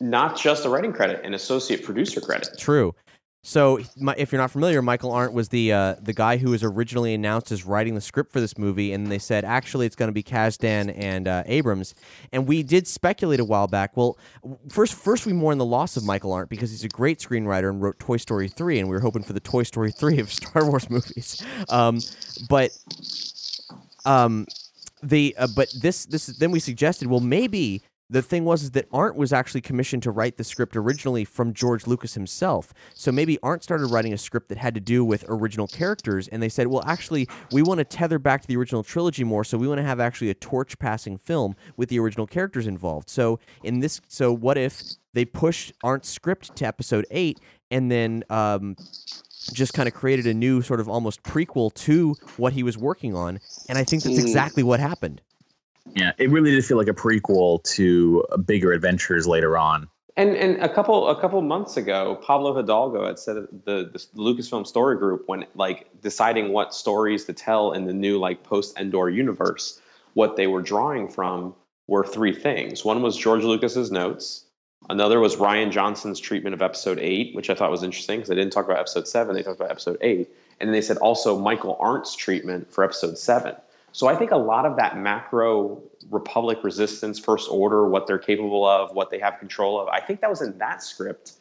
Not 0.00 0.36
just 0.36 0.64
a 0.64 0.68
writing 0.68 0.92
credit, 0.92 1.24
an 1.24 1.32
associate 1.32 1.84
producer 1.84 2.20
credit. 2.20 2.58
True. 2.58 2.92
So, 3.44 3.80
if 4.16 4.30
you're 4.30 4.40
not 4.40 4.52
familiar, 4.52 4.80
Michael 4.82 5.10
Arndt 5.10 5.32
was 5.32 5.48
the 5.48 5.72
uh, 5.72 5.96
the 6.00 6.12
guy 6.12 6.36
who 6.36 6.50
was 6.50 6.62
originally 6.62 7.12
announced 7.12 7.50
as 7.50 7.64
writing 7.64 7.96
the 7.96 8.00
script 8.00 8.32
for 8.32 8.40
this 8.40 8.56
movie, 8.56 8.92
and 8.92 9.08
they 9.08 9.18
said 9.18 9.44
actually 9.44 9.84
it's 9.84 9.96
going 9.96 10.08
to 10.08 10.12
be 10.12 10.22
Kasdan 10.22 10.94
and 10.96 11.26
uh, 11.26 11.42
Abrams. 11.46 11.96
And 12.30 12.46
we 12.46 12.62
did 12.62 12.86
speculate 12.86 13.40
a 13.40 13.44
while 13.44 13.66
back. 13.66 13.96
Well, 13.96 14.16
first 14.68 14.94
first 14.94 15.26
we 15.26 15.32
mourn 15.32 15.58
the 15.58 15.64
loss 15.64 15.96
of 15.96 16.04
Michael 16.04 16.32
Arndt 16.32 16.50
because 16.50 16.70
he's 16.70 16.84
a 16.84 16.88
great 16.88 17.18
screenwriter 17.18 17.68
and 17.68 17.82
wrote 17.82 17.98
Toy 17.98 18.16
Story 18.16 18.46
three, 18.46 18.78
and 18.78 18.88
we 18.88 18.94
were 18.94 19.00
hoping 19.00 19.24
for 19.24 19.32
the 19.32 19.40
Toy 19.40 19.64
Story 19.64 19.90
three 19.90 20.20
of 20.20 20.32
Star 20.32 20.64
Wars 20.64 20.88
movies. 20.88 21.44
Um, 21.68 22.00
but 22.48 22.70
um, 24.04 24.46
the 25.02 25.34
uh, 25.38 25.48
but 25.54 25.68
this 25.80 26.06
this 26.06 26.26
then 26.26 26.50
we 26.50 26.60
suggested 26.60 27.08
well 27.08 27.20
maybe 27.20 27.82
the 28.12 28.22
thing 28.22 28.44
was 28.44 28.62
is 28.62 28.70
that 28.72 28.86
Arndt 28.92 29.16
was 29.16 29.32
actually 29.32 29.62
commissioned 29.62 30.02
to 30.02 30.10
write 30.10 30.36
the 30.36 30.44
script 30.44 30.76
originally 30.76 31.24
from 31.24 31.54
George 31.54 31.86
Lucas 31.86 32.14
himself. 32.14 32.72
So 32.94 33.10
maybe 33.10 33.38
Arndt 33.42 33.62
started 33.62 33.86
writing 33.86 34.12
a 34.12 34.18
script 34.18 34.50
that 34.50 34.58
had 34.58 34.74
to 34.74 34.80
do 34.80 35.02
with 35.04 35.24
original 35.28 35.66
characters, 35.66 36.28
and 36.28 36.42
they 36.42 36.50
said, 36.50 36.66
well, 36.66 36.82
actually, 36.86 37.26
we 37.50 37.62
want 37.62 37.78
to 37.78 37.84
tether 37.84 38.18
back 38.18 38.42
to 38.42 38.48
the 38.48 38.56
original 38.56 38.82
trilogy 38.82 39.24
more, 39.24 39.44
so 39.44 39.56
we 39.56 39.66
want 39.66 39.78
to 39.78 39.84
have 39.84 39.98
actually 39.98 40.30
a 40.30 40.34
torch 40.34 40.78
passing 40.78 41.16
film 41.16 41.56
with 41.76 41.88
the 41.88 41.98
original 41.98 42.26
characters 42.26 42.66
involved. 42.66 43.08
So 43.08 43.40
in 43.62 43.80
this, 43.80 44.00
so 44.08 44.32
what 44.32 44.58
if 44.58 44.82
they 45.14 45.24
pushed 45.24 45.72
Arndt's 45.82 46.08
script 46.10 46.54
to 46.56 46.66
episode 46.66 47.06
eight, 47.10 47.40
and 47.70 47.90
then 47.90 48.24
um, 48.28 48.76
just 49.54 49.72
kind 49.72 49.88
of 49.88 49.94
created 49.94 50.26
a 50.26 50.34
new 50.34 50.60
sort 50.60 50.80
of 50.80 50.88
almost 50.88 51.22
prequel 51.22 51.72
to 51.74 52.14
what 52.36 52.52
he 52.52 52.62
was 52.62 52.76
working 52.76 53.14
on, 53.14 53.40
and 53.68 53.78
I 53.78 53.84
think 53.84 54.02
that's 54.02 54.16
Hmm. 54.16 54.26
exactly 54.26 54.62
what 54.62 54.80
happened. 54.80 55.22
Yeah, 55.94 56.12
it 56.18 56.30
really 56.30 56.50
did 56.50 56.64
feel 56.64 56.78
like 56.78 56.88
a 56.88 56.94
prequel 56.94 57.62
to 57.74 58.24
uh, 58.32 58.36
bigger 58.36 58.72
adventures 58.72 59.26
later 59.26 59.58
on. 59.58 59.88
And 60.16 60.36
and 60.36 60.62
a 60.62 60.68
couple 60.68 61.08
a 61.08 61.18
couple 61.18 61.40
months 61.40 61.76
ago, 61.76 62.18
Pablo 62.22 62.54
Hidalgo 62.54 63.06
had 63.06 63.18
said 63.18 63.36
that 63.36 63.64
the, 63.64 63.90
the 63.92 63.98
Lucasfilm 64.14 64.66
Story 64.66 64.98
Group, 64.98 65.24
when 65.26 65.46
like 65.54 65.88
deciding 66.02 66.52
what 66.52 66.74
stories 66.74 67.24
to 67.24 67.32
tell 67.32 67.72
in 67.72 67.86
the 67.86 67.94
new 67.94 68.18
like 68.18 68.42
post 68.42 68.78
Endor 68.78 69.08
universe, 69.08 69.80
what 70.12 70.36
they 70.36 70.46
were 70.46 70.60
drawing 70.60 71.08
from 71.08 71.54
were 71.86 72.06
three 72.06 72.34
things. 72.34 72.84
One 72.84 73.02
was 73.02 73.16
George 73.16 73.42
Lucas's 73.42 73.90
notes. 73.90 74.44
Another 74.90 75.18
was 75.18 75.36
Rian 75.36 75.70
Johnson's 75.70 76.20
treatment 76.20 76.54
of 76.54 76.60
Episode 76.60 76.98
Eight, 76.98 77.34
which 77.34 77.48
I 77.48 77.54
thought 77.54 77.70
was 77.70 77.82
interesting 77.82 78.18
because 78.18 78.28
they 78.28 78.34
didn't 78.34 78.52
talk 78.52 78.66
about 78.66 78.80
Episode 78.80 79.08
Seven; 79.08 79.34
they 79.34 79.42
talked 79.42 79.60
about 79.60 79.70
Episode 79.70 79.96
Eight. 80.02 80.28
And 80.60 80.68
then 80.68 80.72
they 80.72 80.82
said 80.82 80.98
also 80.98 81.38
Michael 81.38 81.76
Arndt's 81.80 82.14
treatment 82.14 82.70
for 82.70 82.84
Episode 82.84 83.16
Seven. 83.16 83.56
So 83.92 84.08
I 84.08 84.16
think 84.16 84.30
a 84.30 84.36
lot 84.36 84.64
of 84.64 84.76
that 84.76 84.96
macro 84.96 85.82
Republic 86.10 86.58
resistance, 86.64 87.18
First 87.18 87.48
Order, 87.50 87.86
what 87.88 88.06
they're 88.06 88.18
capable 88.18 88.66
of, 88.66 88.94
what 88.94 89.10
they 89.10 89.18
have 89.18 89.38
control 89.38 89.80
of, 89.80 89.88
I 89.88 90.00
think 90.00 90.20
that 90.22 90.30
was 90.30 90.42
in 90.42 90.58
that 90.58 90.82
script. 90.82 91.32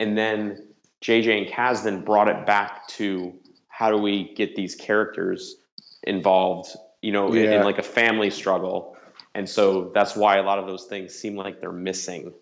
And 0.00 0.16
then 0.16 0.66
JJ 1.02 1.38
and 1.38 1.46
Kaz 1.46 1.84
then 1.84 2.04
brought 2.04 2.28
it 2.28 2.46
back 2.46 2.88
to 2.88 3.34
how 3.68 3.90
do 3.90 3.98
we 3.98 4.34
get 4.34 4.56
these 4.56 4.74
characters 4.74 5.56
involved, 6.02 6.70
you 7.02 7.12
know, 7.12 7.32
in, 7.32 7.52
in 7.52 7.62
like 7.62 7.78
a 7.78 7.82
family 7.82 8.30
struggle. 8.30 8.96
And 9.34 9.48
so 9.48 9.90
that's 9.94 10.16
why 10.16 10.38
a 10.38 10.42
lot 10.42 10.58
of 10.58 10.66
those 10.66 10.84
things 10.84 11.14
seem 11.14 11.36
like 11.36 11.60
they're 11.60 11.70
missing. 11.70 12.32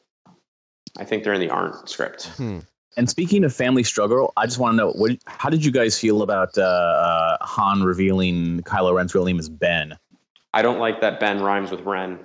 I 0.96 1.04
think 1.04 1.24
they're 1.24 1.34
in 1.34 1.40
the 1.40 1.50
Arndt 1.50 1.88
script. 1.88 2.26
Hmm. 2.28 2.60
And 2.96 3.10
speaking 3.10 3.44
of 3.44 3.54
family 3.54 3.82
struggle, 3.82 4.32
I 4.36 4.46
just 4.46 4.58
want 4.58 4.72
to 4.72 4.76
know 4.76 4.92
what 4.92 5.12
how 5.26 5.50
did 5.50 5.64
you 5.64 5.70
guys 5.70 5.98
feel 5.98 6.22
about 6.22 6.56
uh, 6.56 6.62
uh, 6.62 7.36
Han 7.42 7.82
revealing 7.82 8.62
Kylo 8.62 8.94
Ren's 8.94 9.14
real 9.14 9.24
name 9.24 9.38
is 9.38 9.48
Ben? 9.48 9.98
I 10.54 10.62
don't 10.62 10.78
like 10.78 11.00
that 11.02 11.20
Ben 11.20 11.42
rhymes 11.42 11.70
with 11.70 11.80
Ren. 11.82 12.18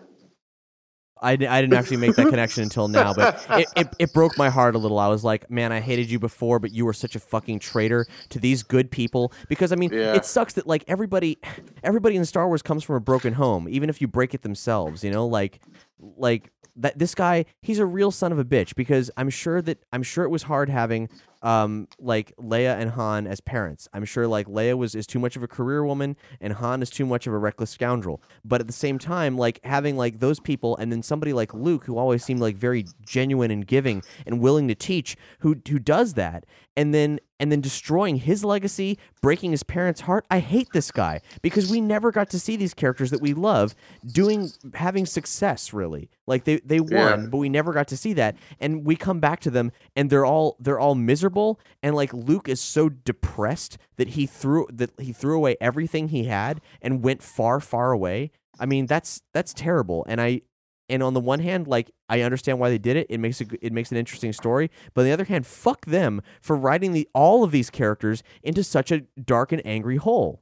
I, 1.24 1.34
I 1.34 1.36
didn't 1.36 1.74
actually 1.74 1.98
make 1.98 2.16
that 2.16 2.30
connection 2.30 2.64
until 2.64 2.88
now, 2.88 3.14
but 3.14 3.46
it, 3.52 3.68
it, 3.76 3.88
it 4.00 4.14
broke 4.14 4.36
my 4.40 4.50
heart 4.50 4.74
a 4.74 4.80
little. 4.80 4.98
I 4.98 5.08
was 5.08 5.24
like, 5.24 5.52
man, 5.52 5.72
I 5.72 5.80
hated 5.80 6.10
you 6.10 6.18
before, 6.18 6.58
but 6.58 6.72
you 6.72 6.84
were 6.84 6.94
such 6.94 7.16
a 7.16 7.20
fucking 7.20 7.60
traitor 7.60 8.08
to 8.30 8.40
these 8.40 8.64
good 8.64 8.90
people. 8.90 9.32
Because 9.48 9.72
I 9.72 9.76
mean, 9.76 9.92
Yeah. 9.94 10.16
it 10.16 10.26
sucks 10.26 10.54
that 10.54 10.66
like 10.66 10.84
everybody, 10.88 11.38
everybody 11.84 12.16
in 12.16 12.26
Star 12.26 12.48
Wars 12.48 12.64
comes 12.64 12.84
from 12.84 12.96
a 12.96 13.00
broken 13.00 13.34
home, 13.34 13.68
even 13.70 13.88
if 13.88 14.02
you 14.02 14.08
break 14.08 14.34
it 14.34 14.42
themselves. 14.42 15.04
You 15.04 15.12
know, 15.12 15.28
like, 15.28 15.62
like 16.02 16.52
that. 16.76 16.98
This 16.98 17.16
guy, 17.16 17.46
he's 17.62 17.80
a 17.80 17.86
real 17.86 18.12
son 18.12 18.32
of 18.32 18.40
a 18.40 18.46
bitch. 18.46 18.76
Because 18.76 19.12
I'm 19.18 19.30
sure 19.30 19.62
that 19.62 19.84
I'm 19.92 20.04
sure 20.04 20.24
it 20.24 20.30
was 20.30 20.44
hard 20.44 20.70
having 20.70 21.10
um 21.44 21.88
like 22.00 22.34
Leia 22.38 22.80
and 22.80 22.92
Han 22.92 23.26
as 23.28 23.42
parents. 23.42 23.88
I'm 23.94 24.06
sure 24.06 24.28
like 24.28 24.48
Leia 24.48 24.78
was 24.78 24.94
is 24.96 25.08
too 25.08 25.20
much 25.20 25.36
of 25.36 25.44
a 25.44 25.48
career 25.48 25.84
woman 25.84 26.16
and 26.40 26.54
Han 26.54 26.82
is 26.82 26.90
too 26.90 27.06
much 27.06 27.26
of 27.28 27.34
a 27.34 27.38
reckless 27.38 27.72
scoundrel. 27.72 28.22
But 28.46 28.62
at 28.62 28.68
the 28.68 28.74
same 28.74 29.00
time, 29.00 29.38
like 29.38 29.60
having 29.64 29.98
like 29.98 30.20
those 30.20 30.40
people 30.40 30.78
and 30.78 30.92
then 30.92 31.02
somebody 31.04 31.34
like 31.34 31.54
Luke 31.54 31.86
who 31.86 31.98
always 31.98 32.24
seemed 32.24 32.42
like 32.42 32.56
very 32.56 32.86
genuine 33.06 33.52
and 33.52 33.66
giving 33.66 34.04
and 34.26 34.40
willing 34.40 34.68
to 34.68 34.76
teach 34.76 35.18
who 35.40 35.56
who 35.68 35.80
does 35.80 36.14
that 36.14 36.46
and 36.78 36.94
then 36.94 37.20
and 37.40 37.52
then 37.52 37.60
destroying 37.60 38.18
his 38.18 38.46
legacy, 38.46 38.98
breaking 39.22 39.52
his 39.52 39.64
parents' 39.64 40.02
heart. 40.02 40.26
I 40.30 40.40
hate 40.40 40.70
this 40.74 40.92
guy 40.92 41.22
because 41.42 41.72
we 41.72 41.82
never 41.82 42.12
got 42.12 42.30
to 42.30 42.40
see 42.40 42.56
these 42.56 42.74
characters 42.74 43.10
that 43.12 43.20
we 43.22 43.34
love 43.34 43.76
doing 44.06 44.52
having 44.76 45.06
success 45.06 45.74
really. 45.74 46.10
Like 46.28 46.44
they 46.46 46.58
they 46.60 46.80
won, 46.80 46.92
Yeah. 46.92 47.28
but 47.30 47.38
we 47.38 47.50
never 47.50 47.74
got 47.74 47.88
to 47.90 47.98
see 47.98 48.14
that. 48.14 48.36
And 48.60 48.86
we 48.86 48.96
come 48.96 49.20
back 49.20 49.40
to 49.42 49.50
them 49.52 49.72
and 49.96 50.10
they're 50.10 50.26
all 50.26 50.56
they're 50.60 50.80
all 50.80 50.96
miserable 50.96 51.60
and 51.82 51.96
like 51.96 52.14
Luke 52.14 52.48
is 52.48 52.62
so 52.62 52.90
depressed 52.90 53.78
that 53.98 54.10
he 54.10 54.26
threw 54.26 54.68
that 54.72 54.92
he 55.00 55.12
threw 55.12 55.36
away 55.36 55.58
everything 55.60 56.10
he 56.10 56.26
had 56.26 56.62
and 56.82 57.04
went 57.04 57.22
far 57.24 57.60
far 57.60 57.92
away. 57.92 58.32
I 58.60 58.66
mean, 58.66 58.86
that's 58.86 59.22
that's 59.34 59.54
terrible. 59.54 60.06
And 60.08 60.22
I 60.22 60.42
and 60.90 61.02
on 61.02 61.14
the 61.14 61.20
one 61.22 61.40
hand, 61.40 61.68
like 61.68 61.90
I 62.12 62.22
understand 62.22 62.60
why 62.60 62.70
they 62.70 62.78
did 62.78 62.98
it. 62.98 63.08
It 63.10 63.20
makes 63.20 63.40
a, 63.40 63.46
g- 63.46 63.58
it 63.62 63.72
makes 63.72 63.90
an 63.90 63.98
interesting 63.98 64.34
story. 64.34 64.70
But 64.94 65.02
on 65.02 65.06
the 65.06 65.14
other 65.14 65.24
hand, 65.24 65.48
fuck 65.48 65.86
them 65.86 66.22
for 66.42 66.58
writing 66.58 66.92
the 66.92 67.08
all 67.16 67.46
of 67.46 67.52
these 67.52 67.70
characters 67.70 68.22
into 68.44 68.66
such 68.66 68.92
a 68.92 69.04
dark 69.24 69.54
and 69.54 69.66
angry 69.66 69.96
hole. 69.96 70.42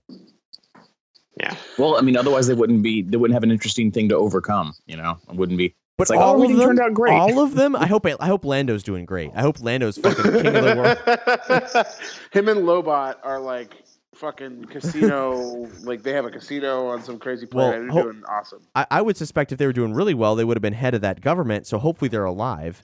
Yeah. 1.39 1.55
Well, 1.77 1.95
I 1.95 2.01
mean, 2.01 2.17
otherwise 2.17 2.47
they 2.47 2.55
wouldn't 2.55 2.81
be 2.81 3.03
they 3.03 3.17
wouldn't 3.17 3.35
have 3.35 3.43
an 3.43 3.51
interesting 3.51 3.91
thing 3.91 4.09
to 4.09 4.15
overcome. 4.15 4.73
You 4.87 4.97
know, 4.97 5.19
it 5.29 5.35
wouldn't 5.35 5.59
be. 5.59 5.75
But 5.95 6.03
it's 6.03 6.09
like, 6.09 6.19
oh, 6.19 6.23
all 6.23 6.41
oh, 6.41 6.43
of 6.43 6.57
them, 6.57 6.67
turned 6.67 6.79
out 6.79 6.93
great. 6.93 7.13
all 7.13 7.39
of 7.39 7.53
them. 7.53 7.75
I 7.75 7.85
hope 7.85 8.07
I 8.07 8.25
hope 8.25 8.45
Lando's 8.45 8.81
doing 8.81 9.05
great. 9.05 9.31
I 9.35 9.41
hope 9.41 9.61
Lando's 9.61 9.97
fucking 9.99 10.23
king 10.23 10.55
of 10.55 10.63
the 10.63 10.75
world. 10.75 11.85
Him 12.31 12.47
and 12.47 12.61
Lobot 12.61 13.17
are 13.21 13.39
like 13.39 13.83
fucking 14.19 14.65
casino. 14.65 15.67
like 15.83 16.03
they 16.03 16.11
have 16.13 16.25
a 16.25 16.29
casino 16.31 16.87
on 16.87 17.01
some 17.03 17.17
crazy 17.19 17.47
Well, 17.51 17.71
planet. 17.71 17.89
ho- 17.89 17.95
They're 18.03 18.11
doing 18.13 18.23
awesome. 18.29 18.61
I, 18.75 18.85
I 18.91 19.01
would 19.01 19.17
suspect 19.17 19.51
if 19.51 19.57
they 19.57 19.65
were 19.65 19.73
doing 19.73 19.93
really 19.93 20.13
well, 20.13 20.35
they 20.35 20.43
would 20.43 20.57
have 20.57 20.61
been 20.61 20.73
head 20.73 20.93
of 20.93 21.01
that 21.01 21.21
government. 21.21 21.65
So 21.67 21.77
hopefully 21.79 22.09
they're 22.09 22.25
alive. 22.25 22.81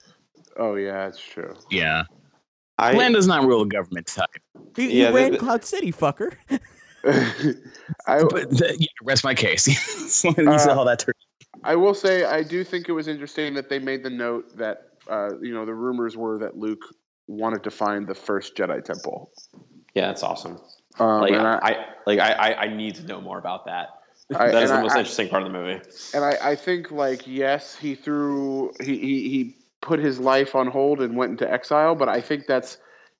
Oh 0.57 0.75
yeah, 0.75 1.05
that's 1.05 1.19
true. 1.19 1.53
yeah, 1.69 2.03
I, 2.77 2.93
Lando's 2.93 3.27
not 3.27 3.45
real 3.45 3.65
government 3.65 4.07
tuck. 4.07 4.29
He, 4.75 4.89
he 4.89 5.01
Yeah, 5.01 5.11
they- 5.11 5.23
ran 5.23 5.31
they- 5.33 5.37
Cloud 5.37 5.63
City, 5.65 5.91
fucker. 5.91 6.33
I 7.05 8.23
But 8.23 8.49
the, 8.49 8.75
yeah, 8.79 8.87
rest 9.03 9.23
my 9.23 9.35
case. 9.35 9.63
so 10.13 10.29
you 10.29 10.57
saw 10.59 10.71
Uh, 10.71 10.75
how 10.75 10.83
that 10.85 10.99
turned. 10.99 11.15
I 11.63 11.75
will 11.75 11.93
say 11.93 12.23
I 12.23 12.41
do 12.43 12.63
think 12.63 12.89
it 12.89 12.93
was 12.93 13.07
interesting 13.07 13.53
that 13.55 13.69
they 13.69 13.79
made 13.79 14.03
the 14.03 14.09
note 14.09 14.57
that 14.57 14.89
uh, 15.09 15.37
you 15.41 15.53
know 15.53 15.65
the 15.65 15.73
rumors 15.73 16.17
were 16.17 16.39
that 16.39 16.57
Luke 16.57 16.81
wanted 17.27 17.63
to 17.63 17.71
find 17.71 18.07
the 18.07 18.15
first 18.15 18.55
Jedi 18.55 18.83
temple. 18.83 19.31
yeah, 19.93 20.07
that's 20.07 20.23
awesome. 20.23 20.59
Um, 20.99 21.21
Like 21.21 21.33
I, 21.33 21.59
I, 21.61 21.85
like 22.05 22.19
I, 22.19 22.53
I 22.53 22.67
need 22.75 22.95
to 22.95 23.03
know 23.05 23.21
more 23.21 23.37
about 23.37 23.65
that. 23.65 23.89
I- 24.35 24.51
that 24.51 24.63
is 24.63 24.71
the 24.71 24.79
most 24.81 24.95
I- 24.95 24.99
interesting 24.99 25.29
part 25.29 25.43
of 25.43 25.51
the 25.51 25.57
movie. 25.57 25.81
and 26.13 26.23
I, 26.25 26.37
I 26.51 26.55
think 26.55 26.91
like 26.91 27.27
yes, 27.27 27.75
he 27.75 27.95
threw 27.95 28.71
he, 28.81 28.97
he 28.97 29.29
he 29.29 29.55
put 29.81 29.99
his 29.99 30.19
life 30.19 30.55
on 30.55 30.67
hold 30.67 31.01
and 31.01 31.15
went 31.15 31.31
into 31.31 31.51
exile, 31.51 31.95
but 31.95 32.09
I 32.09 32.21
think 32.21 32.47
that's 32.47 32.77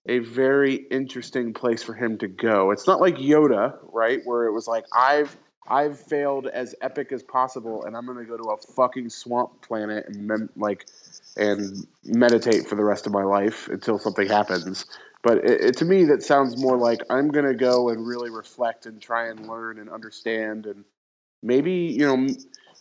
a 0.07 0.19
very 0.19 0.73
interesting 0.75 1.53
place 1.53 1.83
for 1.83 1.93
him 1.93 2.17
to 2.19 2.27
go. 2.27 2.71
It's 2.71 2.87
not 2.87 3.01
like 3.01 3.15
Yoda, 3.17 3.77
right, 3.91 4.19
where 4.23 4.45
it 4.45 4.51
was 4.51 4.67
like 4.67 4.85
I've 4.95 5.35
I've 5.67 5.99
failed 5.99 6.47
as 6.47 6.75
epic 6.81 7.11
as 7.11 7.21
possible, 7.23 7.85
and 7.85 7.95
I'm 7.97 8.05
gonna 8.07 8.25
go 8.25 8.37
to 8.37 8.49
a 8.51 8.57
fucking 8.75 9.09
swamp 9.09 9.61
planet 9.61 10.05
and 10.07 10.27
mem- 10.27 10.49
like 10.55 10.85
and 11.37 11.85
meditate 12.03 12.67
for 12.67 12.75
the 12.75 12.83
rest 12.83 13.05
of 13.07 13.11
my 13.13 13.23
life 13.23 13.67
until 13.67 13.99
something 13.99 14.27
happens. 14.27 14.85
But 15.25 15.39
it, 15.39 15.61
it, 15.61 15.77
to 15.77 15.85
me, 15.85 16.05
that 16.05 16.21
sounds 16.21 16.55
more 16.55 16.77
like 16.77 17.01
I'm 17.09 17.29
gonna 17.29 17.55
go 17.55 17.89
and 17.89 18.05
really 18.05 18.29
reflect 18.29 18.85
and 18.85 19.01
try 19.01 19.29
and 19.29 19.49
learn 19.49 19.79
and 19.79 19.89
understand 19.89 20.67
and 20.67 20.85
maybe 21.41 21.71
you 21.71 22.05
know 22.05 22.27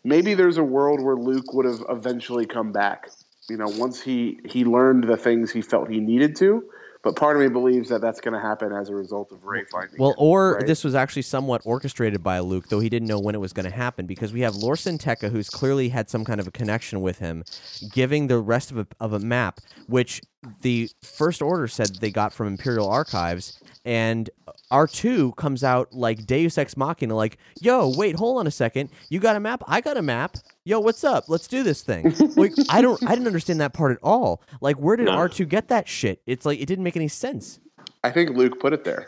maybe 0.04 0.34
there's 0.34 0.58
a 0.58 0.62
world 0.62 1.02
where 1.02 1.16
Luke 1.16 1.54
would 1.54 1.64
have 1.64 1.82
eventually 1.88 2.44
come 2.44 2.70
back. 2.70 3.08
You 3.48 3.56
know, 3.56 3.68
once 3.68 4.02
he 4.02 4.40
he 4.44 4.66
learned 4.66 5.04
the 5.04 5.16
things 5.16 5.50
he 5.52 5.62
felt 5.62 5.88
he 5.88 6.00
needed 6.00 6.36
to, 6.36 6.62
but 7.02 7.16
part 7.16 7.36
of 7.36 7.42
me 7.42 7.48
believes 7.48 7.90
that 7.90 8.00
that's 8.00 8.20
going 8.22 8.32
to 8.32 8.40
happen 8.40 8.72
as 8.72 8.88
a 8.88 8.94
result 8.94 9.32
of 9.32 9.44
Rey 9.44 9.64
finding. 9.70 9.96
Well, 9.98 10.10
him, 10.10 10.16
or 10.18 10.54
right? 10.54 10.66
this 10.66 10.82
was 10.82 10.94
actually 10.94 11.22
somewhat 11.22 11.60
orchestrated 11.64 12.22
by 12.22 12.38
Luke, 12.40 12.68
though 12.68 12.80
he 12.80 12.88
didn't 12.88 13.08
know 13.08 13.20
when 13.20 13.34
it 13.34 13.40
was 13.42 13.52
going 13.52 13.70
to 13.70 13.74
happen, 13.74 14.06
because 14.06 14.32
we 14.32 14.40
have 14.40 14.54
Lor 14.54 14.76
San 14.76 14.96
Tekka, 14.96 15.30
who's 15.30 15.50
clearly 15.50 15.90
had 15.90 16.08
some 16.08 16.24
kind 16.24 16.40
of 16.40 16.46
a 16.46 16.50
connection 16.50 17.02
with 17.02 17.18
him, 17.18 17.44
giving 17.92 18.26
the 18.26 18.38
rest 18.38 18.70
of 18.70 18.78
a, 18.78 18.86
of 19.00 19.12
a 19.12 19.18
map, 19.18 19.60
which 19.86 20.22
the 20.62 20.90
First 21.02 21.42
Order 21.42 21.68
said 21.68 21.96
they 21.96 22.10
got 22.10 22.32
from 22.32 22.46
Imperial 22.48 22.88
Archives, 22.88 23.60
and 23.84 24.28
R2 24.72 25.36
comes 25.36 25.62
out 25.64 25.92
like 25.92 26.26
Deus 26.26 26.58
Ex 26.58 26.76
Machina, 26.76 27.14
like, 27.14 27.38
yo, 27.60 27.92
wait, 27.96 28.16
hold 28.16 28.38
on 28.38 28.46
a 28.46 28.50
second. 28.50 28.90
You 29.10 29.20
got 29.20 29.36
a 29.36 29.40
map? 29.40 29.62
I 29.66 29.80
got 29.80 29.96
a 29.96 30.02
map. 30.02 30.36
Yo, 30.64 30.80
what's 30.80 31.04
up? 31.04 31.24
Let's 31.28 31.46
do 31.46 31.62
this 31.62 31.82
thing. 31.82 32.14
like, 32.36 32.52
I 32.68 32.80
don't, 32.82 33.02
I 33.06 33.10
didn't 33.10 33.26
understand 33.26 33.60
that 33.60 33.72
part 33.74 33.92
at 33.92 33.98
all. 34.02 34.42
Like, 34.60 34.76
where 34.76 34.96
did 34.96 35.06
No. 35.06 35.12
R2 35.12 35.48
get 35.48 35.68
that 35.68 35.86
shit? 35.88 36.22
It's 36.26 36.44
like, 36.46 36.60
it 36.60 36.66
didn't 36.66 36.84
make 36.84 36.96
any 36.96 37.08
sense. 37.08 37.60
I 38.02 38.10
think 38.10 38.30
Luke 38.30 38.60
put 38.60 38.72
it 38.72 38.84
there. 38.84 39.06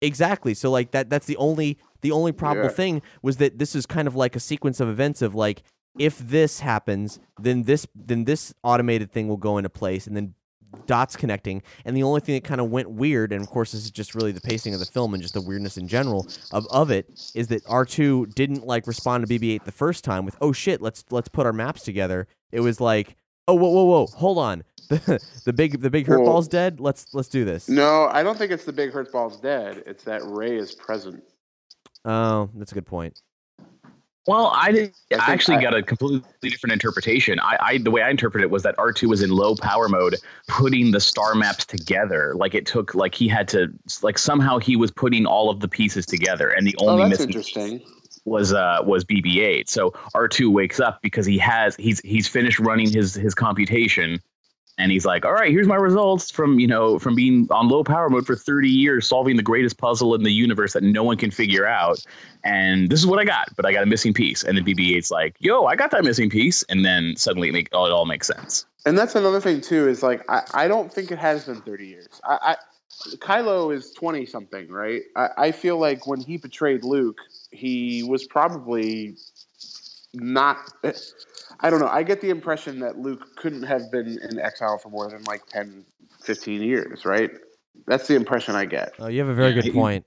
Exactly. 0.00 0.52
So 0.54 0.70
like 0.70 0.90
that 0.90 1.08
that's 1.08 1.24
the 1.26 1.36
only 1.38 1.78
the 2.02 2.12
only 2.12 2.32
probable 2.32 2.64
Yeah. 2.68 2.74
thing 2.74 3.02
was 3.22 3.38
that 3.38 3.58
this 3.58 3.74
is 3.74 3.86
kind 3.86 4.06
of 4.06 4.14
like 4.14 4.36
a 4.36 4.40
sequence 4.40 4.78
of 4.80 4.88
events 4.88 5.22
of 5.22 5.34
like 5.34 5.62
if 5.98 6.18
this 6.18 6.60
happens, 6.60 7.20
then 7.40 7.62
this 7.64 7.86
then 7.94 8.24
this 8.24 8.54
automated 8.62 9.12
thing 9.12 9.28
will 9.28 9.36
go 9.36 9.58
into 9.58 9.70
place 9.70 10.06
and 10.06 10.16
then 10.16 10.34
dots 10.86 11.16
connecting. 11.16 11.62
And 11.84 11.96
the 11.96 12.02
only 12.02 12.20
thing 12.20 12.34
that 12.34 12.44
kind 12.44 12.60
of 12.60 12.70
went 12.70 12.90
weird 12.90 13.32
and 13.32 13.42
of 13.42 13.48
course 13.48 13.72
this 13.72 13.84
is 13.84 13.90
just 13.90 14.14
really 14.14 14.32
the 14.32 14.40
pacing 14.40 14.74
of 14.74 14.80
the 14.80 14.86
film 14.86 15.14
and 15.14 15.22
just 15.22 15.34
the 15.34 15.40
weirdness 15.40 15.76
in 15.76 15.88
general 15.88 16.26
of, 16.52 16.66
of 16.70 16.90
it 16.90 17.08
is 17.34 17.48
that 17.48 17.64
R2 17.64 18.34
didn't 18.34 18.66
like 18.66 18.86
respond 18.86 19.26
to 19.26 19.38
BB8 19.38 19.64
the 19.64 19.72
first 19.72 20.04
time 20.04 20.24
with 20.24 20.36
oh 20.40 20.52
shit 20.52 20.80
let's 20.80 21.04
let's 21.10 21.28
put 21.28 21.46
our 21.46 21.52
maps 21.52 21.82
together. 21.82 22.26
It 22.52 22.60
was 22.60 22.80
like 22.80 23.16
oh 23.48 23.54
whoa 23.54 23.70
whoa 23.70 23.84
whoa 23.84 24.06
hold 24.06 24.38
on. 24.38 24.64
The, 24.88 25.20
the 25.44 25.52
big 25.52 25.80
the 25.80 25.90
big 25.90 26.06
hurt 26.06 26.24
ball's 26.24 26.48
dead? 26.48 26.80
Let's 26.80 27.06
let's 27.14 27.28
do 27.28 27.44
this. 27.44 27.68
No, 27.68 28.08
I 28.10 28.22
don't 28.22 28.36
think 28.36 28.52
it's 28.52 28.64
the 28.64 28.72
big 28.72 28.92
hurt 28.92 29.12
ball's 29.12 29.40
dead. 29.40 29.82
It's 29.86 30.04
that 30.04 30.22
Rey 30.24 30.56
is 30.56 30.74
present. 30.74 31.22
oh 32.04 32.50
that's 32.54 32.72
a 32.72 32.74
good 32.74 32.86
point 32.86 33.20
Well, 34.26 34.52
I 34.54 34.72
did. 34.72 34.94
I 35.12 35.16
I, 35.16 35.32
actually 35.32 35.58
I- 35.58 35.62
got 35.62 35.74
a 35.74 35.82
completely 35.82 36.22
different 36.42 36.72
interpretation. 36.72 37.38
I, 37.40 37.58
I 37.60 37.78
the 37.78 37.90
way 37.90 38.02
I 38.02 38.10
interpreted 38.10 38.44
it 38.44 38.50
was 38.50 38.62
that 38.62 38.74
R 38.78 38.92
two 38.92 39.08
was 39.08 39.22
in 39.22 39.30
low 39.30 39.54
power 39.54 39.88
mode, 39.88 40.16
putting 40.48 40.90
the 40.92 41.00
star 41.00 41.34
maps 41.34 41.64
together. 41.66 42.34
Like 42.34 42.54
it 42.54 42.64
took, 42.66 42.94
like 42.94 43.14
he 43.14 43.28
had 43.28 43.48
to, 43.48 43.68
like 44.02 44.18
somehow 44.18 44.58
he 44.58 44.76
was 44.76 44.90
putting 44.90 45.26
all 45.26 45.50
of 45.50 45.60
the 45.60 45.68
pieces 45.68 46.06
together, 46.06 46.48
and 46.48 46.66
the 46.66 46.74
Oh, 46.78 46.88
only 46.88 47.02
that's 47.08 47.20
missing 47.26 47.28
interesting. 47.28 47.82
was 48.24 48.52
uh 48.54 48.78
was 48.82 49.04
BB 49.04 49.36
eight. 49.36 49.68
So 49.68 49.92
R 50.14 50.26
two 50.26 50.50
wakes 50.50 50.80
up 50.80 51.02
because 51.02 51.26
he 51.26 51.36
has 51.38 51.76
he's 51.76 52.00
he's 52.00 52.26
finished 52.26 52.58
running 52.58 52.90
his 52.90 53.14
his 53.14 53.34
computation. 53.34 54.20
And 54.76 54.90
he's 54.90 55.06
like, 55.06 55.24
"All 55.24 55.32
right, 55.32 55.50
here's 55.50 55.66
my 55.66 55.76
results 55.76 56.30
from 56.30 56.58
you 56.58 56.66
know 56.66 56.98
from 56.98 57.14
being 57.14 57.46
on 57.50 57.68
low 57.68 57.84
power 57.84 58.08
mode 58.10 58.26
for 58.26 58.34
30 58.34 58.68
years, 58.68 59.06
solving 59.06 59.36
the 59.36 59.42
greatest 59.42 59.78
puzzle 59.78 60.14
in 60.14 60.22
the 60.22 60.32
universe 60.32 60.72
that 60.72 60.82
no 60.82 61.04
one 61.04 61.16
can 61.16 61.30
figure 61.30 61.66
out. 61.66 62.04
And 62.42 62.90
this 62.90 63.00
is 63.00 63.06
what 63.06 63.18
I 63.18 63.24
got, 63.24 63.48
but 63.56 63.64
I 63.64 63.72
got 63.72 63.82
a 63.82 63.86
missing 63.86 64.12
piece." 64.12 64.42
And 64.42 64.56
then 64.56 64.64
BB-8's 64.64 65.10
like, 65.10 65.36
"Yo, 65.38 65.64
I 65.64 65.76
got 65.76 65.90
that 65.92 66.04
missing 66.04 66.28
piece," 66.28 66.62
and 66.64 66.84
then 66.84 67.14
suddenly 67.16 67.48
it, 67.48 67.52
make, 67.52 67.68
oh, 67.72 67.86
it 67.86 67.92
all 67.92 68.06
makes 68.06 68.26
sense. 68.26 68.66
And 68.86 68.98
that's 68.98 69.14
another 69.14 69.40
thing 69.40 69.60
too. 69.60 69.88
Is 69.88 70.02
like 70.02 70.24
I, 70.28 70.42
I 70.54 70.68
don't 70.68 70.92
think 70.92 71.10
it 71.10 71.18
has 71.18 71.46
been 71.46 71.60
thirty 71.62 71.86
years. 71.86 72.20
I, 72.24 72.38
I 72.42 72.56
Kylo 73.16 73.74
is 73.74 73.92
twenty 73.92 74.26
something, 74.26 74.68
right? 74.68 75.02
I, 75.16 75.28
I 75.36 75.52
feel 75.52 75.78
like 75.78 76.06
when 76.06 76.20
he 76.20 76.36
betrayed 76.36 76.84
Luke, 76.84 77.18
he 77.50 78.02
was 78.02 78.26
probably 78.26 79.16
not. 80.12 80.58
I 81.60 81.70
don't 81.70 81.80
know. 81.80 81.88
I 81.88 82.02
get 82.02 82.20
the 82.20 82.30
impression 82.30 82.80
that 82.80 82.98
Luke 82.98 83.36
couldn't 83.36 83.62
have 83.64 83.90
been 83.90 84.18
in 84.30 84.38
exile 84.38 84.78
for 84.78 84.90
more 84.90 85.08
than 85.08 85.24
like 85.24 85.46
10, 85.46 85.84
15 86.22 86.62
years, 86.62 87.04
right? 87.04 87.30
That's 87.86 88.06
the 88.06 88.14
impression 88.14 88.54
I 88.54 88.66
get 88.66 88.92
oh 89.00 89.08
you 89.08 89.18
have 89.20 89.28
a 89.28 89.34
very 89.34 89.50
Yeah, 89.50 89.62
good 89.62 89.64
he- 89.64 89.72
point 89.72 90.04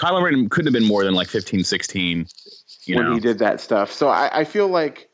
Kylo 0.00 0.22
Ren 0.22 0.48
couldn't 0.48 0.72
have 0.72 0.80
been 0.80 0.88
more 0.88 1.04
than 1.04 1.12
like 1.12 1.28
15, 1.28 1.62
16. 1.62 2.26
You 2.84 2.96
when 2.96 3.04
know, 3.04 3.14
he 3.14 3.20
did 3.20 3.38
that 3.40 3.60
stuff. 3.60 3.92
So 3.92 4.08
I, 4.08 4.40
I 4.40 4.44
feel 4.44 4.68
like 4.68 5.10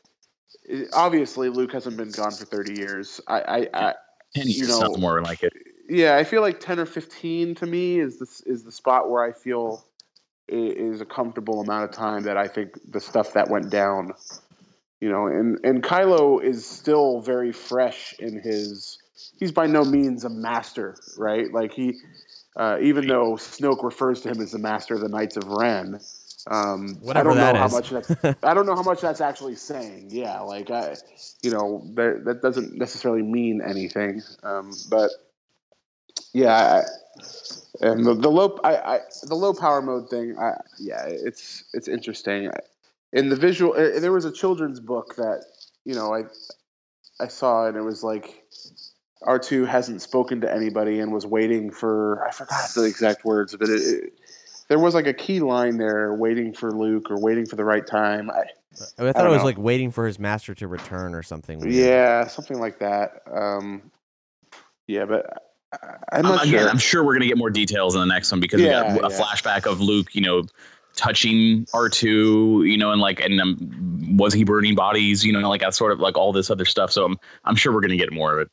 obviously 0.93 1.49
Luke 1.49 1.73
hasn't 1.73 1.97
been 1.97 2.11
gone 2.11 2.31
for 2.31 2.45
thirty 2.45 2.79
years. 2.79 3.19
I, 3.27 3.41
I, 3.41 3.69
I 3.73 3.93
10 4.35 4.47
you 4.47 4.61
know, 4.61 4.79
something 4.79 5.01
more 5.01 5.21
like 5.21 5.43
it. 5.43 5.51
yeah, 5.89 6.15
I 6.15 6.23
feel 6.23 6.41
like 6.41 6.61
ten 6.61 6.79
or 6.79 6.85
fifteen 6.85 7.53
to 7.55 7.65
me 7.65 7.99
is 7.99 8.19
the 8.19 8.27
is 8.49 8.63
the 8.63 8.71
spot 8.71 9.09
where 9.09 9.23
I 9.23 9.33
feel 9.33 9.83
is 10.47 11.01
a 11.01 11.05
comfortable 11.05 11.59
amount 11.59 11.83
of 11.83 11.91
time 11.91 12.23
that 12.23 12.37
I 12.37 12.47
think 12.47 12.79
the 12.89 13.01
stuff 13.01 13.33
that 13.33 13.49
went 13.49 13.69
down, 13.69 14.13
you 14.99 15.09
know, 15.09 15.27
and 15.27 15.59
and 15.63 15.83
Kylo 15.83 16.43
is 16.43 16.65
still 16.65 17.21
very 17.21 17.51
fresh 17.51 18.15
in 18.19 18.39
his. 18.39 18.97
He's 19.39 19.51
by 19.51 19.67
no 19.67 19.83
means 19.83 20.23
a 20.23 20.29
master, 20.29 20.95
right? 21.17 21.51
Like 21.51 21.73
he, 21.73 21.99
uh, 22.55 22.77
even 22.81 23.07
though 23.07 23.33
Snoke 23.33 23.83
refers 23.83 24.21
to 24.21 24.29
him 24.29 24.41
as 24.41 24.51
the 24.51 24.59
master 24.59 24.95
of 24.95 25.01
the 25.01 25.09
Knights 25.09 25.37
of 25.37 25.47
Ren. 25.47 25.99
Um, 26.49 26.97
Whatever 27.01 27.31
I 27.31 27.33
don't 27.33 27.43
know 27.43 27.65
is. 27.65 27.71
how 27.71 27.77
much 27.77 27.89
that's. 27.89 28.37
I 28.43 28.53
don't 28.53 28.65
know 28.65 28.75
how 28.75 28.83
much 28.83 29.01
that's 29.01 29.21
actually 29.21 29.55
saying. 29.55 30.09
Yeah, 30.11 30.39
like 30.41 30.71
I, 30.71 30.95
you 31.41 31.51
know, 31.51 31.83
that 31.95 32.23
that 32.25 32.41
doesn't 32.41 32.75
necessarily 32.75 33.21
mean 33.21 33.61
anything. 33.61 34.21
Um, 34.43 34.71
but 34.89 35.11
yeah, 36.33 36.53
I, 36.55 36.83
and 37.81 38.05
the, 38.05 38.13
the 38.13 38.29
low, 38.29 38.59
I, 38.63 38.75
I, 38.77 38.99
the 39.23 39.35
low 39.35 39.53
power 39.53 39.81
mode 39.81 40.09
thing. 40.09 40.37
I, 40.39 40.59
yeah, 40.79 41.05
it's 41.05 41.63
it's 41.73 41.87
interesting. 41.87 42.49
In 43.13 43.29
the 43.29 43.35
visual, 43.35 43.73
uh, 43.73 43.99
there 43.99 44.11
was 44.11 44.25
a 44.25 44.31
children's 44.31 44.79
book 44.79 45.15
that 45.15 45.43
you 45.85 45.95
know 45.95 46.13
I 46.13 46.23
I 47.23 47.27
saw, 47.27 47.67
and 47.67 47.77
it 47.77 47.81
was 47.81 48.03
like 48.03 48.43
R 49.23 49.39
two 49.39 49.65
hasn't 49.65 50.01
spoken 50.01 50.41
to 50.41 50.53
anybody 50.53 50.99
and 50.99 51.11
was 51.13 51.25
waiting 51.25 51.71
for 51.71 52.25
I 52.27 52.31
forgot 52.31 52.69
the 52.75 52.83
exact 52.83 53.23
words, 53.25 53.55
but 53.57 53.69
it, 53.69 53.81
it, 53.81 54.13
there 54.67 54.79
was 54.79 54.93
like 54.93 55.07
a 55.07 55.13
key 55.13 55.39
line 55.39 55.77
there, 55.77 56.13
waiting 56.13 56.53
for 56.53 56.71
Luke 56.71 57.09
or 57.09 57.19
waiting 57.19 57.45
for 57.45 57.55
the 57.55 57.63
right 57.63 57.87
time. 57.87 58.29
I, 58.29 58.41
I 58.41 58.43
thought 59.11 59.15
don't 59.15 59.27
it 59.27 59.29
was 59.29 59.37
know. 59.39 59.45
like 59.45 59.57
waiting 59.57 59.89
for 59.91 60.05
his 60.05 60.19
master 60.19 60.53
to 60.55 60.67
return 60.67 61.15
or 61.15 61.23
something. 61.23 61.59
weird. 61.59 61.73
yeah, 61.73 62.27
something 62.27 62.59
like 62.59 62.79
that. 62.79 63.21
Um, 63.31 63.89
yeah, 64.87 65.05
but 65.05 65.25
I, 65.73 65.77
I'm 66.11 66.25
Um, 66.25 66.35
not 66.35 66.45
again, 66.45 66.59
sure. 66.59 66.69
I'm 66.69 66.77
sure 66.77 67.03
we're 67.05 67.13
gonna 67.13 67.25
get 67.27 67.37
more 67.37 67.49
details 67.49 67.95
in 67.95 68.01
the 68.01 68.05
next 68.07 68.29
one 68.31 68.39
because 68.41 68.59
Yeah, 68.61 68.93
we 68.93 68.99
got 68.99 69.11
a 69.11 69.15
yeah. 69.15 69.21
flashback 69.21 69.65
of 69.65 69.79
Luke, 69.81 70.13
you 70.13 70.21
know, 70.21 70.43
touching 70.97 71.65
R2, 71.73 72.69
you 72.69 72.77
know, 72.77 72.91
and 72.91 72.99
like, 72.99 73.21
and 73.21 73.39
um, 73.39 74.17
was 74.17 74.33
he 74.33 74.43
burning 74.43 74.75
bodies, 74.75 75.23
you 75.25 75.31
know, 75.31 75.47
like 75.47 75.61
that 75.61 75.73
sort 75.73 75.93
of 75.93 75.99
like 76.01 76.17
all 76.17 76.33
this 76.33 76.49
other 76.49 76.65
stuff. 76.65 76.91
So 76.91 77.05
I'm, 77.05 77.17
I'm 77.45 77.55
sure 77.55 77.71
we're 77.73 77.79
gonna 77.81 77.95
get 77.95 78.11
more 78.11 78.33
of 78.33 78.39
it. 78.39 78.49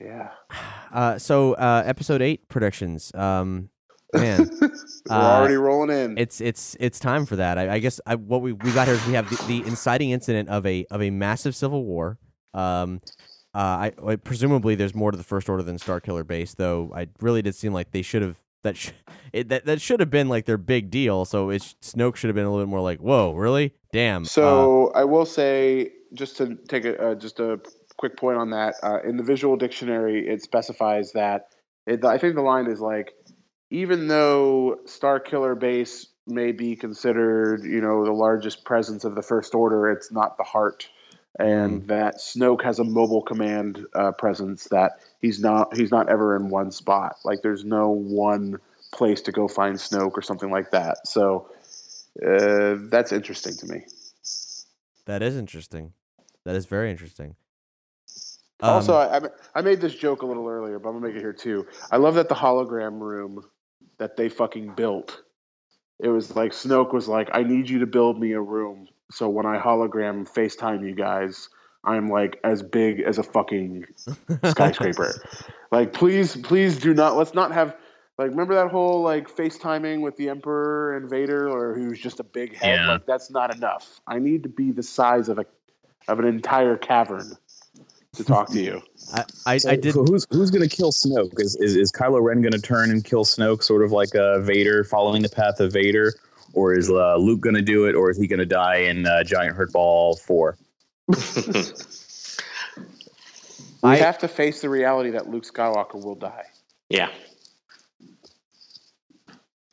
Yeah. 0.00 0.30
Uh, 0.92 1.18
so 1.18 1.52
uh, 1.54 1.82
episode 1.84 2.22
eight 2.22 2.48
predictions. 2.48 3.12
Um, 3.14 3.68
man, 4.14 4.48
We're 4.60 4.70
Uh, 5.10 5.38
already 5.40 5.56
rolling 5.56 5.90
in. 5.90 6.16
it's 6.16 6.40
it's 6.40 6.74
it's 6.80 6.98
time 6.98 7.26
for 7.26 7.36
that. 7.36 7.58
I, 7.58 7.74
I 7.74 7.78
guess 7.80 8.00
I, 8.06 8.14
what 8.14 8.40
we, 8.40 8.52
we 8.52 8.72
got 8.72 8.86
here 8.86 8.94
is 8.96 9.06
we 9.06 9.12
have 9.12 9.28
the, 9.28 9.36
the 9.46 9.68
inciting 9.68 10.10
incident 10.12 10.48
of 10.48 10.64
a 10.64 10.86
of 10.90 11.02
a 11.02 11.10
massive 11.10 11.54
civil 11.54 11.84
war. 11.84 12.18
Um, 12.54 13.02
uh, 13.54 13.58
I, 13.58 13.92
I 14.06 14.16
presumably 14.16 14.74
there's 14.74 14.94
more 14.94 15.10
to 15.10 15.18
the 15.18 15.24
First 15.24 15.50
Order 15.50 15.64
than 15.64 15.76
Star 15.78 16.00
Killer 16.00 16.24
Base, 16.24 16.54
though. 16.54 16.92
I 16.96 17.08
really 17.20 17.42
did 17.42 17.54
seem 17.54 17.74
like 17.74 17.90
they 17.90 18.00
should 18.02 18.22
have 18.22 18.38
that 18.66 18.76
sh- 18.76 18.90
it, 19.32 19.48
that 19.48 19.66
that 19.66 19.80
should 19.80 20.00
have 20.00 20.10
been 20.10 20.28
like 20.28 20.44
their 20.44 20.58
big 20.58 20.90
deal. 20.90 21.24
So 21.24 21.50
it's 21.50 21.74
Snoke 21.82 22.16
should 22.16 22.28
have 22.28 22.34
been 22.34 22.44
a 22.44 22.50
little 22.50 22.64
bit 22.64 22.70
more 22.70 22.80
like, 22.80 23.00
whoa, 23.00 23.32
really? 23.32 23.74
Damn. 23.92 24.22
Uh, 24.22 24.26
So 24.26 24.92
I 24.94 25.04
will 25.04 25.26
say, 25.26 25.92
just 26.14 26.36
to 26.38 26.56
take 26.68 26.84
a 26.84 27.10
uh, 27.10 27.14
just 27.14 27.40
a 27.40 27.60
quick 27.96 28.16
point 28.16 28.38
on 28.38 28.50
that, 28.50 28.74
uh, 28.82 29.00
in 29.02 29.16
the 29.16 29.22
visual 29.22 29.56
dictionary, 29.56 30.28
it 30.28 30.42
specifies 30.42 31.12
that 31.12 31.48
it, 31.86 32.04
I 32.04 32.18
think 32.18 32.34
the 32.34 32.42
line 32.42 32.66
is 32.66 32.80
like, 32.80 33.14
even 33.70 34.08
though 34.08 34.78
Star 34.86 35.20
Killer 35.20 35.54
Base 35.54 36.06
may 36.26 36.52
be 36.52 36.76
considered, 36.76 37.64
you 37.64 37.80
know, 37.80 38.04
the 38.04 38.12
largest 38.12 38.64
presence 38.64 39.04
of 39.04 39.14
the 39.14 39.22
First 39.22 39.54
Order, 39.54 39.90
it's 39.90 40.10
not 40.10 40.36
the 40.36 40.44
heart, 40.44 40.88
and 41.38 41.86
that 41.88 42.16
Snoke 42.16 42.64
has 42.64 42.78
a 42.78 42.84
mobile 42.84 43.22
command 43.22 43.86
uh, 43.94 44.12
presence 44.12 44.64
that 44.70 44.92
he's 45.26 45.40
not 45.40 45.76
he's 45.76 45.90
not 45.90 46.08
ever 46.08 46.36
in 46.36 46.48
one 46.48 46.70
spot. 46.70 47.16
Like 47.24 47.42
there's 47.42 47.64
no 47.64 47.90
one 47.90 48.58
place 48.92 49.20
to 49.22 49.32
go 49.32 49.48
find 49.48 49.76
Snoke 49.76 50.12
or 50.14 50.22
something 50.22 50.50
like 50.50 50.70
that. 50.70 51.06
So 51.06 51.50
uh, 52.24 52.76
that's 52.88 53.12
interesting 53.12 53.54
to 53.56 53.66
me. 53.66 53.84
that 55.06 55.22
is 55.22 55.36
interesting. 55.36 55.92
That 56.44 56.54
is 56.54 56.66
very 56.66 56.90
interesting. 56.92 57.34
also, 58.62 58.94
Um, 58.94 59.00
I, 59.00 59.16
I 59.16 59.30
I 59.56 59.62
made 59.62 59.80
this 59.80 59.96
joke 59.96 60.22
a 60.22 60.26
little 60.26 60.48
earlier, 60.48 60.78
but 60.78 60.88
I'm 60.88 60.94
gonna 60.94 61.08
make 61.08 61.16
it 61.16 61.20
here 61.20 61.32
too. 61.32 61.66
I 61.90 61.96
love 61.96 62.14
that 62.14 62.28
the 62.28 62.36
hologram 62.36 63.00
room 63.00 63.44
that 63.98 64.16
they 64.16 64.28
fucking 64.28 64.74
built. 64.76 65.22
It 65.98 66.08
was 66.08 66.36
like 66.36 66.52
Snoke 66.52 66.92
was 66.92 67.08
like, 67.08 67.30
"I 67.32 67.42
need 67.42 67.68
you 67.68 67.80
to 67.80 67.86
build 67.86 68.20
me 68.20 68.32
a 68.32 68.40
room, 68.40 68.86
so 69.10 69.28
when 69.28 69.46
I 69.46 69.58
hologram 69.58 70.28
FaceTime 70.30 70.86
you 70.86 70.94
guys, 70.94 71.48
I'm 71.86 72.08
like 72.10 72.38
as 72.44 72.62
big 72.62 73.00
as 73.00 73.18
a 73.18 73.22
fucking 73.22 73.86
skyscraper. 74.44 75.14
like, 75.72 75.92
please, 75.92 76.36
please 76.36 76.78
do 76.78 76.92
not. 76.92 77.16
Let's 77.16 77.34
not 77.34 77.52
have." 77.52 77.76
Like, 78.18 78.30
remember 78.30 78.54
that 78.54 78.70
whole 78.70 79.02
like 79.02 79.28
FaceTiming 79.28 80.00
with 80.00 80.16
the 80.16 80.30
Emperor 80.30 80.96
and 80.96 81.08
Vader, 81.08 81.50
or 81.50 81.74
who's 81.74 82.00
just 82.00 82.18
a 82.18 82.24
big 82.24 82.56
head? 82.56 82.78
Yeah. 82.78 82.92
Like, 82.94 83.06
that's 83.06 83.30
not 83.30 83.54
enough. 83.54 84.00
I 84.06 84.18
need 84.18 84.44
to 84.44 84.48
be 84.48 84.72
the 84.72 84.82
size 84.82 85.28
of 85.28 85.38
a 85.38 85.44
of 86.08 86.18
an 86.18 86.24
entire 86.26 86.76
cavern. 86.76 87.36
to 88.14 88.24
talk 88.24 88.48
to 88.50 88.60
you. 88.60 88.80
I, 89.14 89.24
I, 89.44 89.56
So, 89.58 89.70
I 89.70 89.76
did. 89.76 89.94
so 89.94 90.04
who's 90.04 90.26
who's 90.30 90.50
gonna 90.50 90.68
kill 90.68 90.92
Snoke? 90.92 91.38
Is, 91.38 91.56
is 91.56 91.76
is 91.76 91.92
Kylo 91.92 92.22
Ren 92.22 92.42
gonna 92.42 92.58
turn 92.58 92.90
and 92.90 93.04
kill 93.04 93.24
Snoke, 93.24 93.62
sort 93.62 93.84
of 93.84 93.92
like 93.92 94.14
uh, 94.14 94.40
Vader, 94.40 94.82
following 94.84 95.22
the 95.22 95.28
path 95.28 95.60
of 95.60 95.72
Vader, 95.72 96.14
or 96.54 96.74
is 96.74 96.90
uh, 96.90 97.16
Luke 97.16 97.40
gonna 97.40 97.62
do 97.62 97.86
it, 97.86 97.94
or 97.94 98.10
is 98.10 98.16
he 98.16 98.26
gonna 98.26 98.46
die 98.46 98.78
in 98.78 99.06
uh, 99.06 99.22
Giant 99.24 99.54
Hurt 99.54 99.72
Ball 99.72 100.16
Four? 100.16 100.56
We 101.08 101.16
I- 103.92 103.96
have 103.96 104.18
to 104.18 104.28
face 104.28 104.60
the 104.62 104.68
reality 104.68 105.10
that 105.10 105.28
Luke 105.28 105.44
Skywalker 105.44 106.02
will 106.02 106.14
die. 106.16 106.46
yeah. 106.88 107.10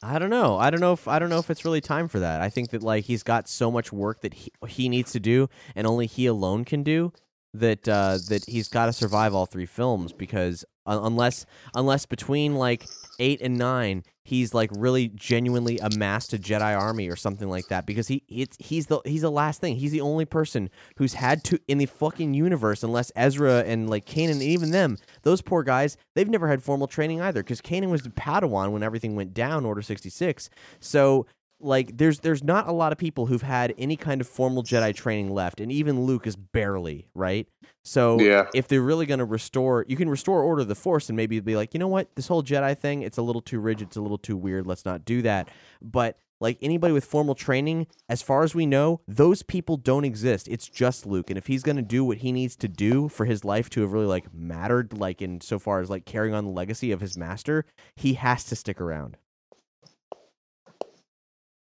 I 0.06 0.20
don't 0.20 0.30
know. 0.30 0.58
I 0.58 0.70
don't 0.70 0.82
know 0.82 0.92
if 0.92 1.08
I 1.08 1.18
don't 1.18 1.30
know 1.30 1.40
if 1.40 1.50
it's 1.50 1.64
really 1.64 1.80
time 1.80 2.10
for 2.10 2.20
that. 2.20 2.42
I 2.42 2.50
think 2.50 2.72
that 2.72 2.84
like 2.84 3.06
he's 3.06 3.24
got 3.24 3.48
so 3.48 3.72
much 3.72 3.94
work 3.94 4.20
that 4.24 4.34
he, 4.34 4.52
he 4.68 4.90
needs 4.90 5.14
to 5.14 5.20
do, 5.22 5.48
and 5.78 5.88
only 5.88 6.08
he 6.08 6.26
alone 6.26 6.66
can 6.66 6.84
do. 6.84 7.14
That 7.56 7.88
uh, 7.88 8.18
that 8.30 8.46
he's 8.48 8.68
got 8.68 8.88
to 8.88 8.94
survive 8.94 9.36
all 9.36 9.46
three 9.46 9.68
films 9.68 10.12
because 10.12 10.66
unless 10.86 11.46
unless 11.76 12.06
between 12.06 12.56
like 12.56 12.86
eight 13.20 13.42
and 13.42 13.58
nine 13.58 14.04
he's 14.26 14.54
like 14.54 14.70
really 14.74 15.10
genuinely 15.10 15.78
amassed 15.80 16.34
a 16.34 16.38
Jedi 16.38 16.78
army 16.78 17.10
or 17.10 17.16
something 17.16 17.50
like 17.50 17.68
that 17.68 17.86
because 17.86 18.08
he 18.08 18.24
it's 18.28 18.58
he's 18.60 18.88
the 18.88 19.02
he's 19.06 19.22
the 19.22 19.32
last 19.32 19.62
thing. 19.62 19.76
He's 19.76 19.92
the 19.92 20.02
only 20.02 20.26
person 20.26 20.70
who's 20.98 21.14
had 21.14 21.44
to 21.46 21.60
in 21.68 21.78
the 21.78 21.86
fucking 21.86 22.34
universe 22.34 22.84
unless 22.84 23.12
Ezra 23.16 23.60
and 23.60 23.90
like 23.90 24.06
Kanan 24.06 24.42
even 24.42 24.72
them 24.72 24.98
those 25.24 25.42
poor 25.42 25.64
guys 25.64 25.98
they've 26.16 26.30
never 26.30 26.48
had 26.48 26.64
formal 26.64 26.88
training 26.88 27.22
either 27.22 27.44
because 27.44 27.62
Kanan 27.62 27.90
was 27.90 28.02
the 28.02 28.10
Padawan 28.10 28.72
when 28.72 28.84
everything 28.84 29.16
went 29.16 29.34
down 29.34 29.66
Order 29.66 29.82
sixty 29.82 30.10
six. 30.10 30.50
So 30.80 31.26
like 31.64 31.98
there's 31.98 32.20
there's 32.20 32.44
not 32.44 32.68
a 32.68 32.72
lot 32.72 32.92
of 32.92 32.98
people 32.98 33.26
who've 33.28 33.42
had 33.42 33.74
any 33.78 33.96
kind 33.96 34.22
of 34.22 34.28
formal 34.28 34.64
Jedi 34.64 34.94
training 34.94 35.32
left, 35.32 35.60
and 35.60 35.72
even 35.72 36.04
Luke 36.04 36.28
is 36.28 36.36
barely 36.36 37.08
right. 37.16 37.48
So 37.84 38.20
Yeah. 38.20 38.46
if 38.54 38.68
they're 38.68 38.82
really 38.82 39.06
going 39.06 39.20
to 39.20 39.26
restore, 39.26 39.86
you 39.88 39.98
can 39.98 40.10
restore 40.10 40.42
Order 40.42 40.62
of 40.62 40.68
the 40.68 40.76
Force 40.76 41.10
and 41.10 41.16
maybe 41.18 41.40
be 41.40 41.56
like, 41.56 41.74
you 41.74 41.80
know 41.80 41.88
what, 41.88 42.16
this 42.16 42.28
whole 42.28 42.44
Jedi 42.44 42.78
thing, 42.78 43.02
it's 43.02 43.18
a 43.18 43.22
little 43.22 43.42
too 43.42 43.60
rigid, 43.60 43.88
it's 43.88 43.98
a 43.98 44.02
little 44.02 44.18
too 44.18 44.38
weird. 44.38 44.66
Let's 44.68 44.86
not 44.86 45.04
do 45.06 45.22
that. 45.24 45.50
But 45.82 46.18
like 46.40 46.58
anybody 46.62 46.94
with 46.94 47.06
formal 47.06 47.36
training, 47.36 47.88
as 48.10 48.22
far 48.22 48.44
as 48.44 48.54
we 48.54 48.66
know, 48.66 49.00
those 49.08 49.44
people 49.44 49.78
don't 49.78 50.04
exist. 50.04 50.48
It's 50.50 50.68
just 50.68 51.06
Luke, 51.06 51.30
and 51.30 51.38
if 51.38 51.48
he's 51.48 51.64
going 51.64 51.78
to 51.78 51.82
do 51.82 52.04
what 52.04 52.18
he 52.18 52.32
needs 52.32 52.56
to 52.58 52.68
do 52.68 53.08
for 53.08 53.26
his 53.26 53.46
life 53.46 53.70
to 53.72 53.82
have 53.82 53.94
really 53.94 54.06
like 54.08 54.34
mattered, 54.34 54.98
like 54.98 55.22
in 55.22 55.40
so 55.42 55.58
far 55.60 55.80
as 55.80 55.90
like 55.90 56.06
carrying 56.06 56.34
on 56.34 56.44
the 56.44 56.52
legacy 56.52 56.92
of 56.92 57.00
his 57.02 57.18
master, 57.18 57.66
he 57.96 58.16
has 58.16 58.44
to 58.46 58.56
stick 58.56 58.82
around. 58.82 59.18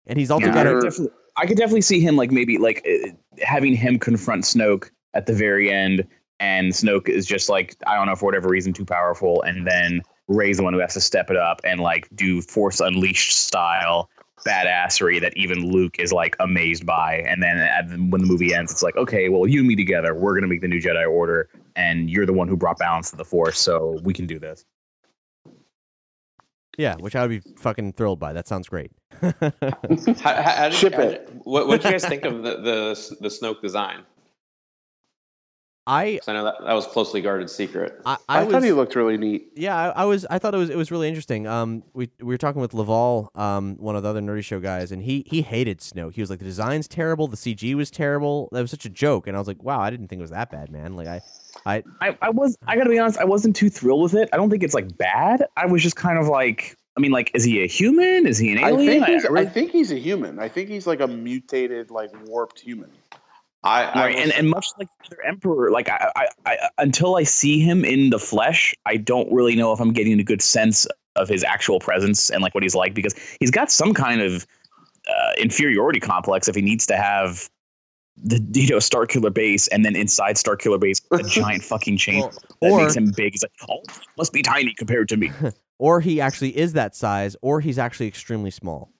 And 0.06 0.18
he's 0.18 0.30
also 0.30 0.46
Yeah, 0.46 0.54
got 0.54 0.66
I, 0.66 0.72
could 0.72 0.82
definitely, 0.82 1.16
I 1.36 1.46
could 1.46 1.56
definitely 1.56 1.82
see 1.82 2.00
him 2.00 2.16
like 2.16 2.30
maybe 2.30 2.58
like 2.58 2.86
uh, 2.86 3.10
having 3.42 3.74
him 3.74 3.98
confront 3.98 4.44
Snoke 4.44 4.90
at 5.14 5.26
the 5.26 5.32
very 5.32 5.72
end, 5.72 6.06
and 6.40 6.72
Snoke 6.72 7.08
is 7.08 7.26
just 7.26 7.48
like 7.48 7.76
I 7.86 7.96
don't 7.96 8.06
know 8.06 8.16
for 8.16 8.26
whatever 8.26 8.48
reason 8.48 8.72
too 8.72 8.84
powerful, 8.84 9.42
and 9.42 9.66
then 9.66 10.02
Rey's 10.28 10.58
the 10.58 10.62
one 10.62 10.72
who 10.72 10.80
has 10.80 10.94
to 10.94 11.00
step 11.00 11.30
it 11.30 11.36
up 11.36 11.60
and 11.64 11.80
like 11.80 12.08
do 12.14 12.42
Force 12.42 12.80
Unleashed 12.80 13.32
style 13.32 14.10
badassery 14.46 15.20
that 15.20 15.34
even 15.36 15.70
Luke 15.70 15.98
is 15.98 16.12
like 16.12 16.36
amazed 16.38 16.84
by, 16.84 17.24
and 17.26 17.42
then 17.42 17.56
at 17.58 17.88
the, 17.88 17.96
when 17.96 18.20
the 18.20 18.26
movie 18.26 18.54
ends, 18.54 18.70
it's 18.70 18.82
like 18.82 18.96
okay, 18.96 19.28
well 19.28 19.46
you 19.46 19.60
and 19.60 19.68
me 19.68 19.76
together, 19.76 20.14
we're 20.14 20.34
gonna 20.34 20.48
make 20.48 20.60
the 20.60 20.68
new 20.68 20.80
Jedi 20.80 21.08
Order, 21.08 21.48
and 21.76 22.10
you're 22.10 22.26
the 22.26 22.32
one 22.32 22.48
who 22.48 22.56
brought 22.56 22.78
balance 22.78 23.10
to 23.10 23.16
the 23.16 23.24
Force, 23.24 23.58
so 23.58 23.98
we 24.02 24.12
can 24.12 24.26
do 24.26 24.38
this. 24.38 24.64
Yeah, 26.76 26.96
which 26.96 27.14
I 27.16 27.26
would 27.26 27.30
be 27.30 27.52
fucking 27.56 27.92
thrilled 27.94 28.18
by. 28.18 28.32
That 28.32 28.48
sounds 28.48 28.68
great. 28.68 28.90
How, 29.20 29.32
how, 30.20 30.42
how 30.42 30.68
did, 30.68 30.74
Ship 30.74 30.92
it. 30.94 31.26
did- 31.26 31.40
what 31.44 31.68
what 31.68 31.80
did 31.80 31.84
you 31.86 31.92
guys 31.92 32.04
think 32.04 32.24
of 32.24 32.42
the 32.42 32.56
the 32.56 33.16
the 33.20 33.28
Snoke 33.28 33.60
design? 33.62 34.02
I 35.86 36.18
I 36.26 36.32
know 36.32 36.44
that 36.44 36.54
that 36.64 36.72
was 36.72 36.86
closely 36.86 37.20
guarded 37.20 37.50
secret. 37.50 38.00
I, 38.06 38.16
I, 38.28 38.38
I, 38.40 38.44
thought 38.46 38.54
was 38.54 38.64
he 38.64 38.72
looked 38.72 38.96
really 38.96 39.18
neat. 39.18 39.52
yeah 39.54 39.76
I, 39.76 40.02
I 40.02 40.04
was 40.06 40.24
I 40.30 40.38
thought 40.38 40.54
it 40.54 40.58
was 40.58 40.70
it 40.70 40.76
was 40.78 40.90
really 40.90 41.08
interesting. 41.08 41.46
Um, 41.46 41.82
we 41.92 42.08
we 42.20 42.26
were 42.26 42.38
talking 42.38 42.62
with 42.62 42.72
Laval, 42.72 43.30
um, 43.34 43.76
one 43.76 43.94
of 43.94 44.02
the 44.02 44.08
other 44.08 44.22
nerdy 44.22 44.42
show 44.42 44.60
guys, 44.60 44.92
and 44.92 45.02
he 45.02 45.24
he 45.26 45.42
hated 45.42 45.80
Snoke. 45.80 46.14
He 46.14 46.22
was 46.22 46.30
like 46.30 46.38
the 46.38 46.46
design's 46.46 46.88
terrible, 46.88 47.28
the 47.28 47.36
CG 47.36 47.74
was 47.74 47.90
terrible. 47.90 48.48
That 48.52 48.62
was 48.62 48.70
such 48.70 48.86
a 48.86 48.90
joke, 48.90 49.26
and 49.26 49.36
I 49.36 49.38
was 49.38 49.46
like, 49.46 49.62
wow, 49.62 49.78
I 49.78 49.90
didn't 49.90 50.08
think 50.08 50.20
it 50.20 50.22
was 50.22 50.30
that 50.30 50.50
bad, 50.50 50.70
man. 50.70 50.96
Like 50.96 51.06
I 51.06 51.20
I 51.66 51.82
I, 52.00 52.16
I 52.22 52.30
was 52.30 52.56
I 52.66 52.76
gotta 52.76 52.90
be 52.90 52.98
honest, 52.98 53.18
I 53.18 53.24
wasn't 53.24 53.56
too 53.56 53.70
thrilled 53.70 54.02
with 54.02 54.14
it. 54.14 54.28
I 54.32 54.36
don't 54.36 54.50
think 54.50 54.62
it's 54.62 54.74
like 54.74 54.96
bad. 54.96 55.46
I 55.56 55.66
was 55.66 55.82
just 55.82 55.96
kind 55.96 56.18
of 56.18 56.28
like 56.28 56.76
I 56.96 57.00
mean, 57.00 57.10
like, 57.10 57.32
is 57.34 57.42
he 57.42 57.60
a 57.62 57.66
human? 57.66 58.24
Is 58.26 58.38
he 58.38 58.52
an 58.52 58.58
alien? 58.58 58.64
I 58.64 58.68
alien? 58.78 59.04
think 59.04 59.06
he's, 59.22 59.24
I- 59.26 59.40
I 59.40 59.44
think 59.46 59.72
he's 59.72 59.90
a 59.90 59.98
human. 59.98 60.38
I 60.38 60.48
think 60.48 60.68
he's 60.68 60.86
like 60.86 61.00
a 61.00 61.08
mutated, 61.08 61.90
like 61.90 62.10
warped 62.26 62.60
human. 62.60 62.90
I, 63.64 63.82
I 63.84 63.94
right, 64.04 64.14
and, 64.16 64.26
was- 64.26 64.34
and 64.38 64.48
much 64.50 64.66
like 64.78 64.88
the 65.00 65.06
other 65.16 65.22
emperor, 65.24 65.70
like 65.72 65.88
I, 65.88 66.12
I, 66.14 66.26
I, 66.46 66.68
until 66.78 67.16
I 67.16 67.24
see 67.24 67.58
him 67.58 67.84
in 67.84 68.10
the 68.10 68.18
flesh, 68.20 68.74
I 68.86 68.96
don't 68.96 69.32
really 69.32 69.56
know 69.56 69.72
if 69.72 69.80
I'm 69.80 69.92
getting 69.92 70.20
a 70.20 70.22
good 70.22 70.42
sense 70.42 70.86
of 71.16 71.28
his 71.28 71.42
actual 71.42 71.80
presence 71.80 72.30
and 72.30 72.42
like 72.42 72.54
what 72.54 72.62
he's 72.62 72.74
like 72.74 72.94
because 72.94 73.14
he's 73.40 73.50
got 73.50 73.70
some 73.70 73.92
kind 73.94 74.20
of 74.20 74.46
uh, 75.08 75.32
inferiority 75.38 75.98
complex 75.98 76.46
if 76.46 76.54
he 76.54 76.62
needs 76.62 76.86
to 76.86 76.96
have 76.96 77.48
the 78.16 78.40
you 78.52 78.68
know 78.68 78.78
Star 78.78 79.06
Killer 79.06 79.30
base 79.30 79.66
and 79.68 79.84
then 79.84 79.96
inside 79.96 80.38
Star 80.38 80.56
Killer 80.56 80.78
base 80.78 81.00
a 81.10 81.22
giant 81.28 81.62
fucking 81.64 81.96
chain 81.96 82.20
Well, 82.20 82.30
that 82.62 82.70
or- 82.70 82.80
makes 82.82 82.96
him 82.96 83.12
big. 83.16 83.32
He's 83.32 83.42
like, 83.42 83.52
oh, 83.68 83.82
must 84.16 84.32
be 84.32 84.42
tiny 84.42 84.72
compared 84.74 85.08
to 85.08 85.16
me. 85.16 85.32
or 85.78 86.00
he 86.00 86.20
actually 86.20 86.56
is 86.56 86.74
that 86.74 86.94
size, 86.94 87.36
or 87.42 87.60
he's 87.60 87.78
actually 87.78 88.06
extremely 88.08 88.50
small. 88.50 88.90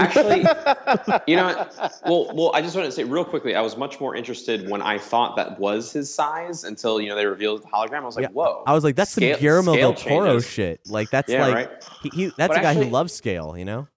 Actually, 0.00 0.42
you 1.26 1.34
know, 1.34 1.68
well, 2.06 2.30
well, 2.32 2.52
I 2.54 2.62
just 2.62 2.76
want 2.76 2.86
to 2.86 2.92
say 2.92 3.02
real 3.02 3.24
quickly. 3.24 3.56
I 3.56 3.60
was 3.62 3.76
much 3.76 3.98
more 3.98 4.14
interested 4.14 4.70
when 4.70 4.80
I 4.80 4.96
thought 4.96 5.34
that 5.34 5.58
was 5.58 5.90
his 5.92 6.14
size 6.14 6.62
until 6.62 7.00
you 7.00 7.08
know 7.08 7.16
they 7.16 7.26
revealed 7.26 7.64
the 7.64 7.66
hologram. 7.66 8.02
I 8.02 8.04
was 8.04 8.14
like, 8.14 8.22
Yeah, 8.22 8.28
whoa. 8.30 8.62
I 8.64 8.74
was 8.74 8.84
like, 8.84 8.94
that's 8.94 9.10
Scale- 9.10 9.34
some 9.34 9.40
Guillermo 9.40 9.74
del 9.74 9.94
Toro 9.94 10.26
changes. 10.34 10.46
shit. 10.48 10.80
Like 10.86 11.10
that's 11.10 11.28
Yeah, 11.28 11.46
like 11.48 11.54
right. 11.54 11.84
he, 12.04 12.08
he 12.10 12.24
that's 12.36 12.50
But 12.50 12.58
a 12.58 12.60
guy 12.60 12.70
actually- 12.70 12.86
who 12.86 12.92
loves 12.92 13.12
scale, 13.12 13.56
you 13.58 13.64
know. 13.64 13.88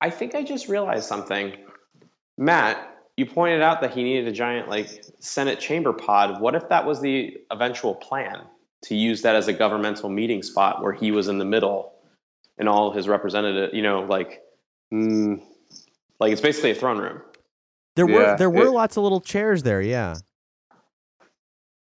I 0.00 0.10
think 0.10 0.34
I 0.34 0.42
just 0.42 0.66
realized 0.68 1.04
something. 1.06 1.52
Matt, 2.36 2.93
you 3.16 3.26
pointed 3.26 3.62
out 3.62 3.80
that 3.80 3.92
he 3.92 4.02
needed 4.02 4.26
a 4.28 4.32
giant 4.32 4.68
like 4.68 5.04
Senate 5.20 5.60
chamber 5.60 5.92
pod. 5.92 6.40
What 6.40 6.54
if 6.54 6.68
that 6.68 6.84
was 6.86 7.00
the 7.00 7.36
eventual 7.50 7.94
plan 7.94 8.42
to 8.84 8.94
use 8.94 9.22
that 9.22 9.36
as 9.36 9.48
a 9.48 9.52
governmental 9.52 10.08
meeting 10.10 10.42
spot 10.42 10.82
where 10.82 10.92
he 10.92 11.10
was 11.10 11.28
in 11.28 11.38
the 11.38 11.44
middle 11.44 11.92
and 12.58 12.68
all 12.68 12.90
his 12.92 13.08
representative, 13.08 13.74
you 13.74 13.82
know, 13.82 14.00
like, 14.02 14.42
mm, 14.92 15.40
like 16.20 16.32
it's 16.32 16.40
basically 16.40 16.70
a 16.72 16.74
throne 16.74 16.98
room. 16.98 17.22
There 17.96 18.06
were 18.06 18.36
there 18.36 18.50
were 18.50 18.66
it- 18.66 18.72
lots 18.72 18.96
of 18.96 19.02
little 19.04 19.20
chairs 19.20 19.62
there, 19.62 19.80
yeah. 19.80 20.16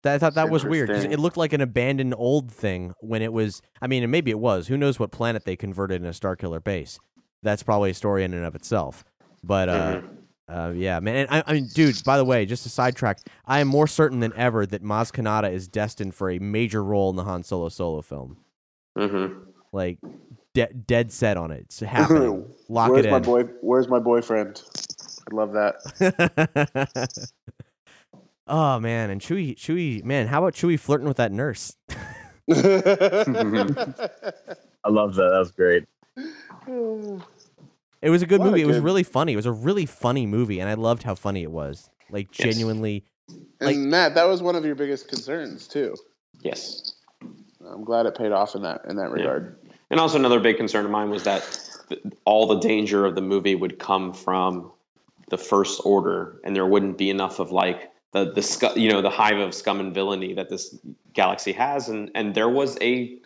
That, 0.04 0.16
I 0.16 0.18
thought 0.18 0.34
that 0.34 0.50
was 0.50 0.66
weird 0.66 0.90
'cause 0.90 0.96
Interesting. 1.04 1.12
it 1.12 1.22
looked 1.22 1.38
like 1.38 1.54
an 1.54 1.62
abandoned 1.62 2.16
old 2.18 2.52
thing 2.52 2.94
when 3.02 3.22
it 3.22 3.32
was. 3.32 3.62
I 3.82 3.88
mean, 3.88 4.02
and 4.02 4.12
maybe 4.12 4.32
it 4.32 4.40
was. 4.40 4.68
Who 4.68 4.76
knows 4.76 5.00
what 5.00 5.12
planet 5.12 5.46
they 5.46 5.56
converted 5.56 6.02
in 6.02 6.08
a 6.08 6.12
Starkiller 6.12 6.64
base? 6.64 6.98
That's 7.44 7.62
probably 7.62 7.92
a 7.92 7.94
story 7.94 8.24
in 8.24 8.34
and 8.34 8.44
of 8.44 8.56
itself. 8.56 9.06
But 9.44 9.70
uh, 9.70 10.02
uh, 10.52 10.74
yeah, 10.76 10.99
man. 10.99 11.16
And 11.16 11.30
I, 11.30 11.43
I 11.47 11.54
mean, 11.54 11.68
dude. 11.68 12.04
By 12.04 12.18
the 12.18 12.26
way, 12.26 12.45
just 12.45 12.66
a 12.66 12.70
sidetrack. 12.70 13.20
I 13.45 13.60
am 13.60 13.68
more 13.68 13.88
certain 13.88 14.20
than 14.20 14.34
ever 14.36 14.66
that 14.66 14.84
Maz 14.84 15.12
Kanata 15.12 15.52
is 15.52 15.68
destined 15.68 16.14
for 16.14 16.30
a 16.30 16.39
major 16.39 16.84
role 16.84 17.10
in 17.10 17.16
the 17.16 17.24
Han 17.24 17.43
Solo 17.43 17.70
solo 17.70 18.02
film. 18.02 18.38
Mm-hmm. 18.97 19.49
Like, 19.72 19.99
de- 20.54 20.74
dead 20.74 21.12
set 21.12 21.38
on 21.38 21.52
it. 21.52 21.62
It's 21.62 21.80
happening. 21.80 22.45
Lock 22.70 22.91
where's 22.91 23.06
it 23.06 23.12
my 23.12 23.18
in. 23.18 23.24
boy? 23.24 23.43
Where's 23.62 23.88
my 23.88 23.99
boyfriend? 23.99 24.62
I 25.32 25.36
love 25.36 25.54
that. 25.54 27.34
oh 28.47 28.80
man, 28.80 29.10
and 29.10 29.22
Chewie, 29.22 29.56
Chewie, 29.56 30.04
man, 30.04 30.28
how 30.28 30.39
about 30.39 30.54
Chewie 30.54 30.80
flirting 30.80 31.08
with 31.08 31.18
that 31.18 31.32
nurse? 31.32 31.78
I 32.52 32.54
love 34.89 35.16
that. 35.16 35.30
That 35.32 35.39
was 35.39 35.52
great. 35.52 35.86
It 38.02 38.10
was 38.10 38.22
a 38.22 38.26
good 38.26 38.39
What 38.39 38.47
a 38.47 38.52
movie. 38.52 38.62
It 38.64 38.66
was 38.68 38.80
really 38.80 39.04
funny. 39.04 39.34
It 39.34 39.36
was 39.38 39.45
a 39.45 39.52
really 39.52 39.86
funny 39.86 40.26
movie, 40.26 40.60
and 40.60 40.70
I 40.70 40.74
loved 40.74 41.04
how 41.04 41.16
funny 41.16 41.43
it 41.43 41.52
was. 41.52 41.89
Like 42.10 42.28
Yes. 42.38 42.54
genuinely, 42.56 43.06
and 43.30 43.39
Like- 43.62 43.78
Matt, 43.78 44.16
that 44.16 44.26
was 44.28 44.41
one 44.41 44.56
of 44.56 44.66
your 44.66 44.76
biggest 44.76 45.08
concerns 45.08 45.68
too. 45.68 45.95
Yes. 46.41 46.95
I'm 47.66 47.84
glad 47.86 48.06
it 48.06 48.16
paid 48.18 48.32
off 48.32 48.56
in 48.56 48.64
that 48.64 48.82
in 48.89 48.95
that 48.97 49.12
regard. 49.12 49.56
And 49.91 49.99
also 49.99 50.18
another 50.18 50.39
big 50.39 50.58
concern 50.58 50.84
of 50.86 50.91
mine 50.91 51.10
was 51.10 51.24
that 51.24 51.43
all 52.26 52.47
the 52.47 52.60
danger 52.60 53.06
of 53.06 53.16
the 53.16 53.22
movie 53.22 53.56
would 53.56 53.78
come 53.80 54.14
from 54.14 54.72
the 55.30 55.38
first 55.38 55.82
order, 55.86 56.41
and 56.43 56.56
there 56.56 56.66
wouldn't 56.66 56.97
be 56.97 57.10
enough 57.10 57.39
of 57.39 57.52
like 57.52 57.91
the 58.14 58.32
the 58.34 58.41
scu- 58.41 58.76
you 58.76 58.89
know 58.89 59.02
the 59.02 59.10
hive 59.10 59.38
of 59.38 59.54
scum 59.54 59.80
and 59.80 59.93
villainy 59.93 60.34
that 60.34 60.49
this 60.49 60.76
galaxy 61.14 61.52
has, 61.54 61.88
and 61.88 62.10
and 62.16 62.34
there 62.36 62.49
was 62.49 62.78
a 62.82 63.18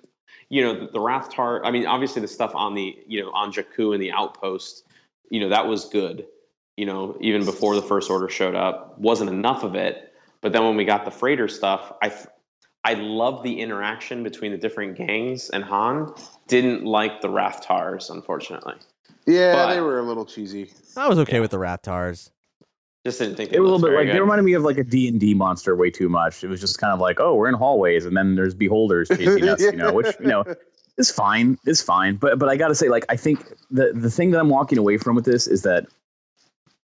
you 0.55 0.61
know 0.63 0.73
the, 0.79 0.85
the 0.87 0.99
Rathtar. 0.99 1.59
I 1.65 1.71
mean, 1.71 1.85
obviously 1.85 2.21
the 2.21 2.29
stuff 2.29 2.55
on 2.55 2.75
the 2.75 2.97
you 3.07 3.21
know 3.21 3.31
on 3.31 3.51
Jakku 3.51 3.93
and 3.93 4.01
the 4.01 4.11
outpost, 4.13 4.85
you 5.29 5.41
know 5.41 5.49
that 5.49 5.67
was 5.67 5.85
good. 5.85 6.25
You 6.77 6.85
know, 6.85 7.17
even 7.19 7.43
before 7.43 7.75
the 7.75 7.81
first 7.81 8.09
order 8.09 8.29
showed 8.29 8.55
up, 8.55 8.97
wasn't 8.97 9.29
enough 9.29 9.63
of 9.63 9.75
it. 9.75 10.13
But 10.41 10.53
then 10.53 10.63
when 10.63 10.77
we 10.77 10.85
got 10.85 11.03
the 11.03 11.11
freighter 11.11 11.49
stuff, 11.49 11.91
I 12.01 12.13
I 12.85 12.93
love 12.93 13.43
the 13.43 13.59
interaction 13.59 14.23
between 14.23 14.51
the 14.53 14.57
different 14.57 14.95
gangs 14.95 15.49
and 15.49 15.61
Han. 15.63 16.13
Didn't 16.47 16.85
like 16.85 17.19
the 17.21 17.27
Rathtars, 17.27 18.09
unfortunately. 18.09 18.75
Yeah, 19.25 19.55
But- 19.55 19.73
they 19.73 19.81
were 19.81 19.99
a 19.99 20.03
little 20.03 20.25
cheesy. 20.25 20.71
I 20.95 21.09
was 21.09 21.19
okay 21.19 21.41
with 21.41 21.51
the 21.51 21.57
Rathtars. 21.57 22.29
Just 23.05 23.19
didn't 23.19 23.35
think 23.35 23.53
It 23.53 23.59
was 23.59 23.69
a 23.69 23.73
little 23.73 23.87
bit 23.87 23.95
like 23.95 24.05
very 24.05 24.13
they 24.13 24.19
reminded 24.19 24.43
me 24.43 24.53
of 24.53 24.63
like 24.63 24.79
a 24.79 24.83
D 24.83 25.07
and 25.07 25.19
D 25.19 25.35
monster 25.35 25.75
way 25.75 25.91
too 25.91 26.09
much. 26.09 26.43
It 26.43 26.47
was 26.47 26.59
just 26.59 26.79
kind 26.79 26.91
of 26.91 26.99
like, 26.99 27.19
oh, 27.19 27.35
we're 27.35 27.47
in 27.47 27.53
hallways, 27.53 28.03
and 28.03 28.17
then 28.17 28.33
there's 28.33 28.55
beholders 28.55 29.09
chasing 29.09 29.47
us, 29.49 29.61
you 29.61 29.73
know, 29.73 29.93
which 29.93 30.07
you 30.19 30.25
know 30.25 30.43
is 30.97 31.11
fine, 31.11 31.59
is 31.67 31.83
fine. 31.83 32.15
But 32.15 32.39
but 32.39 32.49
I 32.49 32.55
got 32.55 32.69
to 32.69 32.75
say, 32.75 32.89
like, 32.89 33.05
I 33.07 33.15
think 33.15 33.45
the 33.69 33.93
the 33.93 34.09
thing 34.09 34.31
that 34.31 34.39
I'm 34.39 34.49
walking 34.49 34.79
away 34.79 34.97
from 34.97 35.15
with 35.15 35.23
this 35.23 35.45
is 35.45 35.61
that 35.61 35.85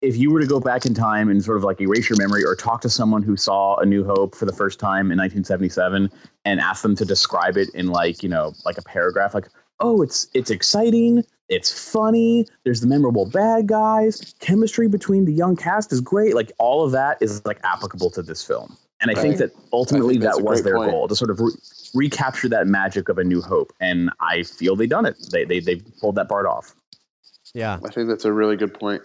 if 0.02 0.16
you 0.16 0.32
were 0.32 0.40
to 0.40 0.46
go 0.46 0.58
back 0.58 0.84
in 0.84 0.92
time 0.92 1.28
and 1.28 1.42
sort 1.44 1.56
of 1.56 1.62
like 1.62 1.80
erase 1.80 2.08
your 2.08 2.18
memory 2.18 2.44
or 2.44 2.56
talk 2.56 2.80
to 2.80 2.90
someone 2.90 3.22
who 3.22 3.36
saw 3.36 3.76
A 3.76 3.86
New 3.86 4.04
Hope 4.04 4.34
for 4.34 4.44
the 4.44 4.52
first 4.52 4.80
time 4.80 5.12
in 5.12 5.18
1977 5.18 6.10
and 6.44 6.60
ask 6.60 6.82
them 6.82 6.96
to 6.96 7.04
describe 7.04 7.56
it 7.56 7.68
in 7.74 7.88
like 7.88 8.24
you 8.24 8.28
know 8.28 8.54
like 8.64 8.76
a 8.76 8.82
paragraph, 8.82 9.34
like, 9.34 9.46
oh, 9.78 10.02
it's 10.02 10.26
it's 10.34 10.50
exciting. 10.50 11.22
It's 11.48 11.90
funny. 11.92 12.46
There's 12.64 12.80
the 12.80 12.86
memorable 12.86 13.26
bad 13.26 13.66
guys. 13.66 14.34
Chemistry 14.40 14.88
between 14.88 15.24
the 15.24 15.32
young 15.32 15.56
cast 15.56 15.92
is 15.92 16.00
great. 16.00 16.34
Like 16.34 16.52
all 16.58 16.84
of 16.84 16.92
that 16.92 17.18
is 17.20 17.44
like 17.46 17.58
applicable 17.64 18.10
to 18.10 18.22
this 18.22 18.44
film. 18.44 18.76
And 19.00 19.10
I 19.10 19.14
think 19.14 19.36
that 19.38 19.52
ultimately 19.72 20.14
think 20.14 20.24
that 20.24 20.42
was 20.42 20.64
their 20.64 20.76
point. 20.76 20.90
goal 20.90 21.08
to 21.08 21.14
sort 21.14 21.30
of 21.30 21.40
re- 21.40 21.52
recapture 21.94 22.48
that 22.48 22.66
magic 22.66 23.08
of 23.08 23.16
A 23.18 23.24
New 23.24 23.40
Hope. 23.40 23.72
And 23.80 24.10
I 24.20 24.42
feel 24.42 24.74
they've 24.76 24.88
done 24.88 25.06
it. 25.06 25.16
They 25.30 25.44
they 25.44 25.60
they 25.60 25.76
pulled 26.00 26.16
that 26.16 26.28
part 26.28 26.46
off. 26.46 26.74
Yeah. 27.54 27.78
I 27.84 27.90
think 27.90 28.08
that's 28.08 28.24
a 28.24 28.32
really 28.32 28.56
good 28.56 28.74
point. 28.74 29.02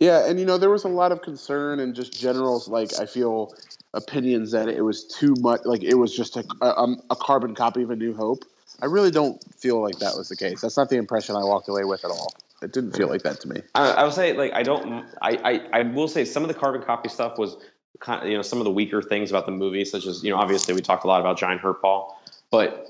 Yeah, 0.00 0.28
and 0.28 0.38
you 0.38 0.46
know 0.46 0.58
there 0.58 0.70
was 0.70 0.84
a 0.84 0.88
lot 0.88 1.10
of 1.12 1.22
concern 1.22 1.80
and 1.80 1.94
just 1.94 2.12
general 2.12 2.62
like 2.66 2.98
I 3.00 3.06
feel 3.06 3.54
opinions 3.94 4.52
that 4.52 4.68
it 4.68 4.82
was 4.82 5.04
too 5.04 5.34
much 5.40 5.62
like 5.64 5.82
it 5.82 5.94
was 5.94 6.14
just 6.14 6.36
a 6.36 6.44
a, 6.60 6.78
um, 6.78 7.00
a 7.10 7.16
carbon 7.16 7.54
copy 7.54 7.82
of 7.82 7.90
A 7.90 7.96
New 7.96 8.14
Hope. 8.14 8.44
I 8.80 8.86
really 8.86 9.10
don't 9.10 9.42
feel 9.54 9.80
like 9.82 9.98
that 9.98 10.14
was 10.16 10.28
the 10.28 10.36
case. 10.36 10.60
That's 10.60 10.76
not 10.76 10.88
the 10.88 10.96
impression 10.96 11.34
I 11.34 11.44
walked 11.44 11.68
away 11.68 11.84
with 11.84 12.04
at 12.04 12.10
all. 12.10 12.34
It 12.62 12.72
didn't 12.72 12.96
feel 12.96 13.08
like 13.08 13.22
that 13.22 13.40
to 13.40 13.48
me. 13.48 13.62
I, 13.74 13.90
I 13.90 14.04
would 14.04 14.12
say 14.12 14.32
like 14.32 14.52
I 14.52 14.62
don't. 14.62 15.06
I, 15.22 15.36
I 15.44 15.80
I 15.80 15.82
will 15.82 16.08
say 16.08 16.24
some 16.24 16.42
of 16.42 16.48
the 16.48 16.54
carbon 16.54 16.82
copy 16.82 17.08
stuff 17.08 17.38
was 17.38 17.56
kind 18.00 18.22
of, 18.22 18.28
you 18.28 18.36
know 18.36 18.42
some 18.42 18.58
of 18.58 18.64
the 18.64 18.70
weaker 18.70 19.00
things 19.02 19.30
about 19.30 19.46
the 19.46 19.52
movie, 19.52 19.84
such 19.84 20.06
as 20.06 20.22
you 20.22 20.30
know 20.30 20.36
obviously 20.36 20.74
we 20.74 20.80
talked 20.80 21.04
a 21.04 21.06
lot 21.06 21.20
about 21.20 21.38
Giant 21.38 21.60
Hurt 21.60 21.80
Ball, 21.82 22.20
but 22.50 22.86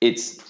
it's. 0.00 0.44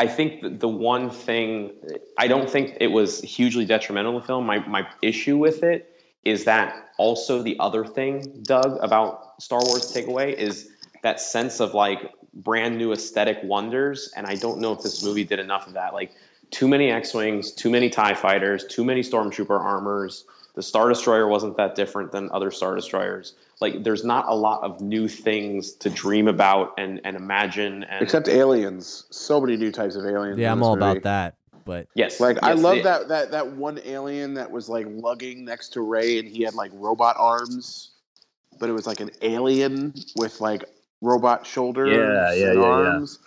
I 0.00 0.06
think 0.06 0.60
the 0.60 0.68
one 0.68 1.10
thing 1.10 1.72
I 2.16 2.28
don't 2.28 2.48
think 2.48 2.76
it 2.80 2.86
was 2.86 3.20
hugely 3.20 3.64
detrimental 3.64 4.12
to 4.14 4.20
the 4.20 4.26
film. 4.26 4.46
My 4.46 4.64
my 4.66 4.86
issue 5.02 5.36
with 5.36 5.64
it 5.64 5.97
is 6.24 6.44
that 6.44 6.90
also 6.98 7.42
the 7.42 7.56
other 7.58 7.84
thing, 7.84 8.40
Doug, 8.42 8.78
about 8.82 9.40
Star 9.42 9.60
Wars 9.64 9.92
takeaway 9.92 10.34
is 10.34 10.70
that 11.02 11.20
sense 11.20 11.60
of 11.60 11.74
like 11.74 12.12
brand 12.34 12.76
new 12.76 12.92
aesthetic 12.92 13.38
wonders, 13.42 14.12
and 14.16 14.26
I 14.26 14.34
don't 14.34 14.60
know 14.60 14.72
if 14.72 14.82
this 14.82 15.02
movie 15.02 15.24
did 15.24 15.38
enough 15.38 15.66
of 15.66 15.74
that. 15.74 15.94
Like 15.94 16.12
too 16.50 16.68
many 16.68 16.90
X-wings, 16.90 17.52
too 17.52 17.70
many 17.70 17.88
Tie 17.90 18.14
fighters, 18.14 18.64
too 18.64 18.84
many 18.84 19.02
Stormtrooper 19.02 19.58
armors. 19.58 20.24
The 20.54 20.62
Star 20.62 20.88
Destroyer 20.88 21.28
wasn't 21.28 21.56
that 21.56 21.76
different 21.76 22.10
than 22.10 22.30
other 22.32 22.50
Star 22.50 22.74
Destroyers. 22.74 23.34
Like 23.60 23.84
there's 23.84 24.04
not 24.04 24.26
a 24.28 24.34
lot 24.34 24.62
of 24.62 24.80
new 24.80 25.08
things 25.08 25.72
to 25.74 25.90
dream 25.90 26.26
about 26.26 26.74
and 26.78 27.00
and 27.04 27.16
imagine. 27.16 27.84
And 27.84 28.02
Except 28.02 28.28
aliens. 28.28 29.06
So 29.10 29.40
many 29.40 29.56
new 29.56 29.70
types 29.70 29.94
of 29.94 30.04
aliens. 30.04 30.38
Yeah, 30.38 30.52
I'm 30.52 30.62
all 30.62 30.76
movie. 30.76 30.90
about 30.90 31.02
that. 31.04 31.37
But 31.68 31.86
yes, 31.94 32.18
Like 32.18 32.38
I 32.42 32.54
yes, 32.54 32.62
love 32.62 32.82
that 32.84 33.08
that 33.08 33.30
that 33.32 33.48
one 33.48 33.78
alien 33.84 34.34
that 34.34 34.50
was 34.50 34.70
like 34.70 34.86
lugging 34.88 35.44
next 35.44 35.74
to 35.74 35.82
Rey, 35.82 36.18
and 36.18 36.26
he 36.26 36.42
had 36.42 36.54
like 36.54 36.70
robot 36.72 37.16
arms, 37.18 37.90
but 38.58 38.70
it 38.70 38.72
was 38.72 38.86
like 38.86 39.00
an 39.00 39.10
alien 39.20 39.92
with 40.16 40.40
like 40.40 40.64
robot 41.02 41.46
shoulders 41.46 41.92
Yeah, 41.94 42.32
yeah, 42.32 42.52
and 42.52 42.58
yeah, 42.58 42.64
yeah. 42.64 42.64
arms. 42.64 43.18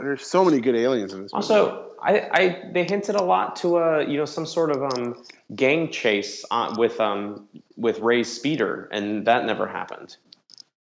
There's 0.00 0.26
so 0.26 0.44
many 0.44 0.60
good 0.60 0.74
aliens 0.74 1.12
in 1.12 1.22
this. 1.22 1.32
movie. 1.32 1.44
Also, 1.44 1.92
I, 2.02 2.28
I 2.32 2.70
they 2.72 2.82
hinted 2.82 3.14
a 3.14 3.22
lot 3.22 3.54
to 3.56 3.78
a 3.78 4.04
you 4.04 4.16
know 4.16 4.24
some 4.24 4.44
sort 4.44 4.72
of 4.72 4.82
um 4.82 5.24
gang 5.54 5.92
chase 5.92 6.44
on, 6.50 6.76
with 6.76 6.98
um 6.98 7.48
with 7.76 8.00
Rey's 8.00 8.34
speeder, 8.34 8.88
and 8.90 9.24
that 9.28 9.44
never 9.44 9.68
happened. 9.68 10.16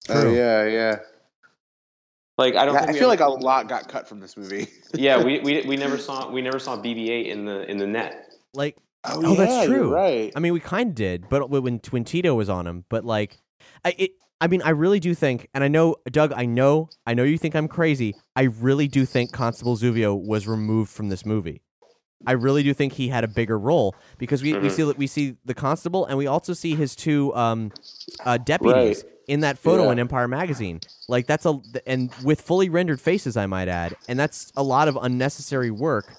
oh 0.10 0.36
yeah, 0.36 0.66
yeah. 0.66 0.98
Like 2.42 2.56
I 2.56 2.66
don't. 2.66 2.74
Yeah, 2.74 2.86
think 2.86 2.98
I 2.98 3.00
feel 3.00 3.08
like 3.08 3.20
a 3.22 3.28
lot 3.30 3.70
got 3.70 3.88
cut 3.88 4.08
from 4.08 4.20
this 4.20 4.36
movie. 4.36 4.68
yeah, 4.94 5.24
we, 5.24 5.40
we 5.40 5.62
we 5.68 5.78
never 5.78 5.98
saw 5.98 6.30
we 6.30 6.42
never 6.42 6.60
saw 6.60 6.76
BB-8 6.76 7.28
in 7.28 7.46
the 7.46 7.70
in 7.70 7.78
the 7.78 7.88
net. 7.88 8.30
like 8.54 8.78
Oh, 9.04 9.22
Oh, 9.26 9.36
that's 9.36 9.52
yeah, 9.52 9.64
you're 9.64 9.78
true. 9.80 9.94
right. 9.94 10.32
I 10.36 10.40
mean, 10.40 10.54
we 10.54 10.60
kind 10.60 10.90
of 10.90 10.96
did, 10.96 11.28
but 11.30 11.50
when 11.50 11.80
when 11.92 12.04
Teedo 12.04 12.36
was 12.36 12.50
on 12.50 12.68
him, 12.68 12.86
but 12.90 13.04
like, 13.06 13.38
I 13.86 13.96
it, 13.98 14.12
I 14.40 14.48
mean, 14.48 14.62
I 14.64 14.72
really 14.72 15.00
do 15.00 15.14
think, 15.14 15.48
and 15.54 15.64
I 15.64 15.68
know, 15.68 15.96
Doug, 16.12 16.34
I 16.34 16.46
know, 16.46 16.90
I 17.06 17.14
know 17.14 17.24
you 17.24 17.38
think 17.38 17.56
I'm 17.56 17.68
crazy. 17.68 18.16
I 18.36 18.44
really 18.44 18.88
do 18.88 19.06
think 19.06 19.32
Constable 19.32 19.76
Zuvio 19.78 20.20
was 20.20 20.48
removed 20.48 20.92
from 20.92 21.10
this 21.10 21.26
movie. 21.26 21.62
I 22.26 22.34
really 22.34 22.64
do 22.64 22.74
think 22.74 22.94
he 22.94 23.08
had 23.08 23.24
a 23.24 23.28
bigger 23.28 23.58
role 23.58 23.96
because 24.18 24.44
we, 24.44 24.54
we 24.54 24.68
Mhm. 24.68 24.72
see 24.72 24.84
that 24.84 24.98
we 24.98 25.08
see 25.08 25.36
the 25.46 25.54
constable 25.54 26.06
and 26.06 26.18
we 26.18 26.28
also 26.28 26.54
see 26.54 26.76
his 26.76 26.96
two 26.96 27.34
um, 27.36 27.72
uh, 28.26 28.38
deputies 28.38 29.04
in 29.28 29.40
that 29.42 29.58
photo 29.58 29.86
Yeah. 29.86 29.92
in 29.94 30.00
Empire 30.00 30.28
magazine. 30.28 30.82
Like 31.08 31.26
that's 31.28 31.46
a 31.46 31.60
and 31.86 32.12
with 32.24 32.42
fully 32.42 32.70
rendered 32.70 33.02
faces, 33.02 33.36
I 33.36 33.46
might 33.48 33.68
add, 33.68 33.96
and 34.08 34.20
that's 34.20 34.52
a 34.56 34.64
lot 34.64 34.88
of 34.88 34.98
unnecessary 35.02 35.72
work. 35.72 36.16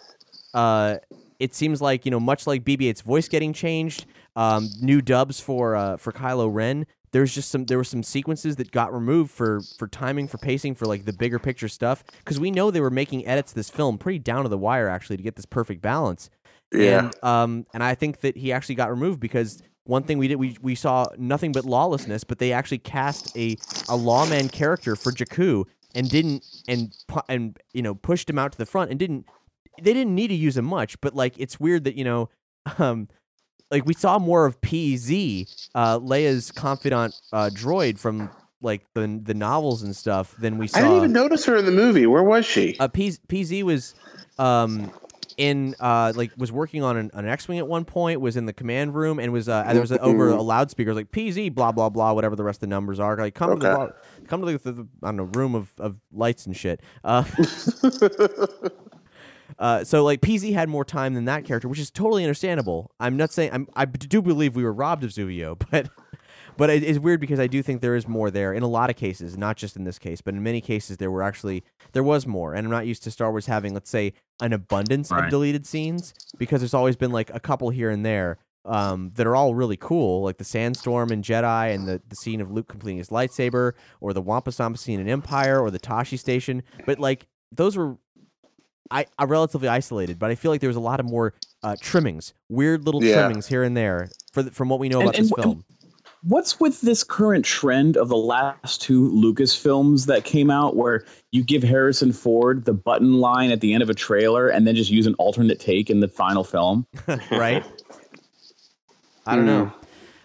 Uh, 0.53 0.97
it 1.39 1.55
seems 1.55 1.81
like 1.81 2.05
you 2.05 2.11
know, 2.11 2.20
much 2.20 2.47
like 2.47 2.62
BB-8's 2.65 3.01
voice 3.01 3.29
getting 3.29 3.53
changed, 3.53 4.05
um, 4.37 4.69
new 4.81 5.01
dubs 5.01 5.41
for 5.41 5.74
uh, 5.77 5.97
for 5.97 6.12
Kylo 6.12 6.53
Ren. 6.53 6.87
There's 7.12 7.34
just 7.34 7.51
some 7.51 7.66
there 7.66 7.78
were 7.78 7.84
some 7.84 8.02
sequences 8.02 8.56
that 8.56 8.70
got 8.70 8.93
removed 8.93 9.30
for 9.30 9.60
for 9.78 9.86
timing, 9.86 10.28
for 10.28 10.39
pacing, 10.39 10.74
for 10.74 10.86
like 10.86 11.05
the 11.05 11.12
bigger 11.12 11.39
picture 11.39 11.68
stuff. 11.68 12.02
Because 12.18 12.40
we 12.40 12.51
know 12.51 12.70
they 12.70 12.80
were 12.80 12.90
making 12.90 13.26
edits 13.26 13.52
to 13.52 13.56
this 13.56 13.70
film 13.70 13.98
pretty 13.98 14.18
down 14.18 14.43
to 14.44 14.48
the 14.48 14.59
wire 14.59 14.89
actually 14.89 15.18
to 15.18 15.22
get 15.22 15.36
this 15.36 15.47
perfect 15.47 15.82
balance. 15.82 16.30
Yeah. 16.72 17.10
And 17.10 17.24
um 17.24 17.66
and 17.74 17.82
I 17.82 17.94
think 17.94 18.20
that 18.20 18.36
he 18.36 18.52
actually 18.52 18.76
got 18.76 18.90
removed 18.90 19.20
because 19.20 19.62
one 19.84 20.05
thing 20.05 20.18
we 20.18 20.28
did 20.28 20.36
we 20.36 20.56
we 20.62 20.74
saw 20.74 21.06
nothing 21.18 21.52
but 21.52 21.64
lawlessness, 21.64 22.24
but 22.24 22.39
they 22.39 22.52
actually 22.52 22.78
cast 22.78 23.36
a 23.36 23.56
a 23.89 23.97
lawman 23.97 24.48
character 24.48 24.97
for 24.97 25.12
Jakku 25.12 25.64
and 25.94 26.09
didn't 26.09 26.44
and 26.68 26.94
and 27.28 27.59
you 27.74 27.82
know 27.82 27.94
pushed 27.94 28.30
him 28.30 28.39
out 28.39 28.52
to 28.52 28.59
the 28.59 28.66
front 28.66 28.90
and 28.90 28.98
didn't 28.98 29.26
they 29.80 29.94
didn't 29.94 30.14
need 30.14 30.28
to 30.28 30.34
use 30.34 30.56
him 30.56 30.64
much, 30.64 31.01
but 31.01 31.14
like 31.14 31.34
it's 31.39 31.59
weird 31.59 31.84
that 31.84 31.94
you 31.97 32.05
know 32.05 32.28
um 32.78 33.09
like 33.73 33.86
we 33.86 33.94
saw 33.94 34.19
more 34.19 34.44
of 34.44 34.61
PZ, 34.61 35.69
uh, 35.74 35.99
Leia's 35.99 36.53
confidant 36.53 37.19
uh, 37.32 37.51
droid 37.53 37.99
from 37.99 38.31
like 38.61 38.86
the 38.94 39.20
the 39.23 39.35
novels 39.35 39.82
and 39.82 39.97
stuff 39.97 40.36
than 40.39 40.59
we 40.59 40.69
saw. 40.69 40.78
I 40.78 40.82
didn't 40.82 40.97
even 40.99 41.12
notice 41.12 41.44
her 41.47 41.57
in 41.57 41.65
the 41.65 41.73
movie. 41.73 42.07
Where 42.07 42.23
was 42.23 42.47
she? 42.47 42.77
Uh, 42.78 42.86
P- 42.86 43.19
PZ 43.28 43.62
was 43.65 43.94
um 44.39 44.93
in 45.39 45.74
uh 45.81 46.12
like 46.15 46.31
was 46.36 46.53
working 46.53 46.82
on 46.82 46.97
an, 46.97 47.11
an 47.15 47.27
X-wing 47.27 47.59
at 47.59 47.66
one 47.66 47.85
point. 47.85 48.20
Was 48.20 48.36
in 48.36 48.44
the 48.44 48.53
command 48.53 48.94
room 48.94 49.19
and 49.19 49.32
was 49.32 49.49
uh 49.49 49.65
there 49.73 49.81
was 49.81 49.90
a, 49.90 49.99
over 50.01 50.28
a 50.28 50.43
loudspeaker 50.43 50.90
was 50.90 50.97
like 50.97 51.11
PZ 51.11 51.55
blah 51.55 51.73
blah 51.73 51.89
blah 51.89 52.12
whatever 52.12 52.36
the 52.36 52.44
rest 52.44 52.59
of 52.59 52.61
the 52.61 52.66
numbers 52.69 53.01
are. 53.01 53.16
Like 53.16 53.35
come 53.35 53.59
to 53.59 53.59
the 53.59 53.94
come 54.28 54.44
to 54.44 54.59
the, 54.59 54.73
the, 54.73 54.86
I 55.03 55.09
don't 55.09 55.16
know 55.16 55.31
room 55.35 55.55
of, 55.55 55.73
of 55.78 55.97
lights 56.12 56.47
and 56.47 56.57
shit. 56.57 56.81
Uh, 57.03 57.24
Uh, 59.59 59.85
so 59.85 60.05
like 60.05 60.20
PZ 60.20 60.53
had 60.53 60.69
more 60.69 60.85
time 60.85 61.15
than 61.15 61.24
that 61.27 61.45
character, 61.45 61.69
which 61.69 61.79
is 61.79 61.91
totally 61.91 62.24
understandable. 62.24 62.91
I'm 63.01 63.16
not 63.16 63.33
saying 63.33 63.51
I'm, 63.53 63.69
I 63.74 63.85
do 63.85 64.23
believe 64.23 64.57
we 64.57 64.65
were 64.65 64.73
robbed 64.73 65.05
of 65.05 65.11
Zuvio, 65.11 65.61
but 65.70 65.89
but 66.57 66.70
it, 66.70 66.83
it's 66.83 66.99
weird 66.99 67.20
because 67.20 67.41
I 67.41 67.47
do 67.47 67.62
think 67.62 67.81
there 67.81 67.97
is 67.97 68.07
more 68.07 68.31
there 68.31 68.53
in 68.53 68.62
a 68.62 68.69
lot 68.69 68.91
of 68.91 68.97
cases, 68.97 69.37
not 69.37 69.57
just 69.57 69.77
in 69.77 69.85
this 69.85 69.99
case, 69.99 70.20
but 70.20 70.35
in 70.35 70.43
many 70.43 70.61
cases 70.61 70.99
there 70.99 71.11
were 71.11 71.23
actually 71.23 71.65
there 71.93 72.03
was 72.03 72.27
more, 72.27 72.55
and 72.55 72.66
I'm 72.66 72.70
not 72.70 72.87
used 72.87 73.03
to 73.05 73.11
Star 73.11 73.31
Wars 73.31 73.47
having 73.47 73.74
let's 73.74 73.91
say 73.91 74.12
an 74.41 74.53
abundance 74.53 75.11
of 75.12 75.29
deleted 75.31 75.66
scenes 75.66 76.15
because 76.39 76.61
there's 76.61 76.74
always 76.74 76.97
been 76.97 77.12
like 77.12 77.31
a 77.35 77.41
couple 77.41 77.70
here 77.70 77.91
and 77.91 78.05
there 78.05 78.39
um, 78.65 79.11
that 79.15 79.27
are 79.27 79.35
all 79.35 79.55
really 79.55 79.77
cool, 79.77 80.23
like 80.23 80.39
the 80.39 80.45
sandstorm 80.45 81.11
in 81.11 81.23
Jedi 81.23 81.74
and 81.74 81.89
the, 81.89 82.01
the 82.09 82.16
scene 82.16 82.41
of 82.41 82.51
Luke 82.51 82.69
completing 82.69 82.99
his 82.99 83.09
lightsaber, 83.09 83.73
or 84.01 84.12
the 84.12 84.23
Wampasamba 84.23 84.79
scene 84.79 85.01
in 85.01 85.09
Empire, 85.09 85.61
or 85.61 85.70
the 85.70 85.81
Tosche 85.81 86.19
station. 86.19 86.62
But 86.87 86.99
like 86.99 87.27
those 87.51 87.77
were 87.77 87.97
I, 88.91 89.07
I 89.19 89.25
relatively 89.25 89.69
isolated, 89.69 90.19
but 90.19 90.31
I 90.31 90.35
feel 90.35 90.51
like 90.51 90.61
there 90.61 90.69
was 90.69 90.77
a 90.77 90.81
lot 90.81 91.01
of 91.01 91.07
more 91.07 91.35
uh, 91.63 91.77
trimmings, 91.81 92.35
weird 92.49 92.85
little 92.85 93.03
Yeah. 93.03 93.15
trimmings 93.15 93.47
here 93.47 93.63
and 93.63 93.77
there 93.77 94.09
for 94.33 94.43
the, 94.43 94.51
from 94.51 94.69
what 94.69 94.81
we 94.81 94.89
know 94.89 95.01
And- 95.01 95.09
about 95.09 95.19
and 95.19 95.25
this 95.27 95.33
film. 95.43 95.65
What's 96.25 96.61
with 96.61 96.81
this 96.83 97.03
current 97.03 97.45
trend 97.45 97.97
of 97.97 98.09
the 98.09 98.17
last 98.17 98.81
two 98.81 99.09
Lucas 99.09 99.57
films 99.57 100.07
that 100.07 100.23
came 100.25 100.51
out 100.53 100.77
where 100.77 101.05
you 101.33 101.43
give 101.43 101.65
Harrison 101.65 102.13
Ford 102.13 102.65
the 102.65 102.73
button 102.73 103.15
line 103.15 103.51
at 103.51 103.61
the 103.61 103.75
end 103.75 103.83
of 103.83 103.91
a 103.91 103.95
trailer 103.95 104.47
and 104.49 104.65
then 104.65 104.77
just 104.77 104.89
use 104.89 105.07
an 105.09 105.15
alternate 105.15 105.59
take 105.59 105.91
in 105.91 105.99
the 105.99 106.07
final 106.07 106.45
film? 106.45 106.87
right? 107.33 107.65
I 109.27 109.35
don't 109.35 109.47
know, 109.47 109.73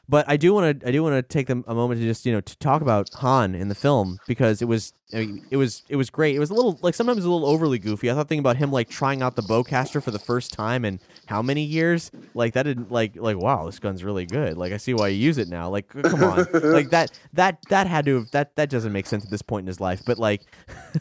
but 0.09 0.25
I 0.27 0.37
do 0.37 0.53
want 0.53 0.79
to. 0.81 0.87
I 0.87 0.91
do 0.91 1.03
want 1.03 1.15
to 1.15 1.21
take 1.21 1.47
them 1.47 1.63
a 1.67 1.75
moment 1.75 1.99
to 1.99 2.07
just 2.07 2.25
you 2.25 2.31
know 2.31 2.41
to 2.41 2.57
talk 2.57 2.81
about 2.81 3.09
Han 3.15 3.55
in 3.55 3.67
the 3.67 3.75
film 3.75 4.19
because 4.27 4.61
it 4.61 4.65
was 4.65 4.93
I 5.13 5.17
mean, 5.17 5.45
it 5.51 5.57
was 5.57 5.83
it 5.89 5.95
was 5.95 6.09
great. 6.09 6.35
It 6.35 6.39
was 6.39 6.49
a 6.49 6.53
little 6.53 6.77
like 6.81 6.93
sometimes 6.95 7.23
a 7.25 7.29
little 7.29 7.47
overly 7.47 7.79
goofy. 7.79 8.09
I 8.09 8.13
thought 8.13 8.27
thinking 8.27 8.39
about 8.39 8.57
him 8.57 8.71
like 8.71 8.89
trying 8.89 9.21
out 9.21 9.35
the 9.35 9.41
bowcaster 9.41 10.01
for 10.03 10.11
the 10.11 10.19
first 10.19 10.53
time 10.53 10.85
in 10.85 10.99
how 11.27 11.41
many 11.41 11.63
years? 11.63 12.11
Like 12.33 12.53
that 12.53 12.63
didn't 12.63 12.91
like 12.91 13.15
like 13.15 13.37
wow 13.37 13.65
this 13.65 13.79
gun's 13.79 14.03
really 14.03 14.25
good. 14.25 14.57
Like 14.57 14.73
I 14.73 14.77
see 14.77 14.93
why 14.93 15.09
you 15.09 15.17
use 15.17 15.37
it 15.37 15.47
now. 15.49 15.69
Like 15.69 15.87
come 15.89 16.23
on, 16.23 16.45
like 16.53 16.89
that 16.91 17.17
that 17.33 17.59
that 17.69 17.87
had 17.87 18.05
to 18.05 18.19
have 18.19 18.31
that 18.31 18.55
that 18.55 18.69
doesn't 18.69 18.91
make 18.93 19.07
sense 19.07 19.23
at 19.25 19.29
this 19.31 19.41
point 19.41 19.63
in 19.63 19.67
his 19.67 19.79
life. 19.79 20.01
But 20.05 20.17
like, 20.19 20.41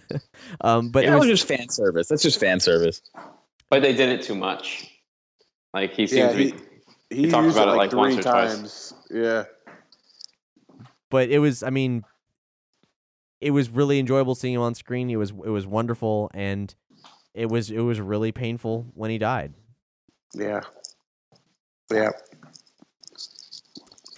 um, 0.60 0.90
but 0.90 1.04
yeah, 1.04 1.12
it 1.12 1.18
was 1.18 1.28
was 1.28 1.40
just 1.40 1.48
fan 1.48 1.68
service. 1.68 2.08
That's 2.08 2.22
just 2.22 2.40
fan 2.40 2.60
service. 2.60 3.02
But 3.70 3.82
they 3.82 3.92
did 3.92 4.08
it 4.08 4.22
too 4.22 4.34
much. 4.34 4.90
Like 5.74 5.92
he 5.92 6.06
seems 6.06 6.18
Yeah, 6.18 6.32
to 6.32 6.36
be. 6.36 6.44
he- 6.50 6.54
He, 7.10 7.28
talked 7.30 7.44
used 7.44 7.56
about 7.56 7.68
it 7.68 7.72
it, 7.72 7.76
like, 7.76 7.92
like, 7.92 7.96
once 7.98 8.14
three 8.14 8.20
or 8.20 8.32
twice. 8.32 8.56
times. 8.56 8.94
Yeah. 9.10 9.44
but 11.10 11.28
it 11.30 11.38
was 11.38 11.62
i 11.62 11.70
mean 11.70 12.04
it 13.40 13.50
was 13.52 13.68
really 13.70 13.98
enjoyable 13.98 14.34
seeing 14.34 14.54
him 14.54 14.60
on 14.60 14.74
screen 14.74 15.08
it 15.10 15.16
was 15.16 15.30
it 15.30 15.50
was 15.50 15.66
wonderful 15.66 16.30
and 16.34 16.74
it 17.34 17.46
was 17.48 17.70
it 17.70 17.80
was 17.80 18.00
really 18.00 18.32
painful 18.32 18.86
when 18.94 19.10
he 19.10 19.18
died 19.18 19.52
Yeah. 20.34 20.62
Yeah. 21.92 22.10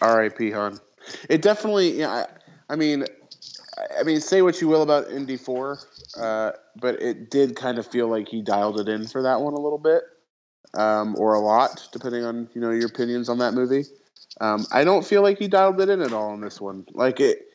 R.I.P. 0.00 0.50
Han. 0.52 0.78
It 1.28 1.42
definitely. 1.42 1.98
Yeah. 1.98 2.10
I, 2.10 2.26
I 2.72 2.76
mean, 2.76 3.02
I- 3.02 3.06
I 4.00 4.02
mean, 4.02 4.20
say 4.20 4.42
what 4.42 4.60
you 4.60 4.66
will 4.68 4.82
about 4.82 5.08
Indy 5.10 5.36
Four, 5.36 5.78
uh, 6.16 6.50
but 6.80 7.00
it 7.02 7.30
did 7.30 7.54
kind 7.56 7.78
of 7.78 7.86
feel 7.86 8.08
like 8.08 8.28
he 8.28 8.42
dialed 8.42 8.80
it 8.80 8.88
in 8.88 9.06
for 9.06 9.22
that 9.22 9.40
one 9.40 9.54
a 9.54 9.58
little 9.58 9.78
bit, 9.78 10.02
um, 10.74 11.16
or 11.18 11.34
a 11.34 11.40
lot, 11.40 11.88
depending 11.92 12.24
on 12.24 12.48
you 12.54 12.60
know 12.60 12.70
your 12.70 12.86
opinions 12.86 13.28
on 13.28 13.38
that 13.38 13.54
movie. 13.54 13.84
Um, 14.40 14.66
I 14.70 14.84
don't 14.84 15.04
feel 15.04 15.22
like 15.22 15.38
he 15.38 15.48
dialed 15.48 15.80
it 15.80 15.88
in 15.88 16.00
at 16.00 16.12
all 16.12 16.34
in 16.34 16.40
this 16.40 16.60
one. 16.60 16.86
Like 16.92 17.20
it, 17.20 17.46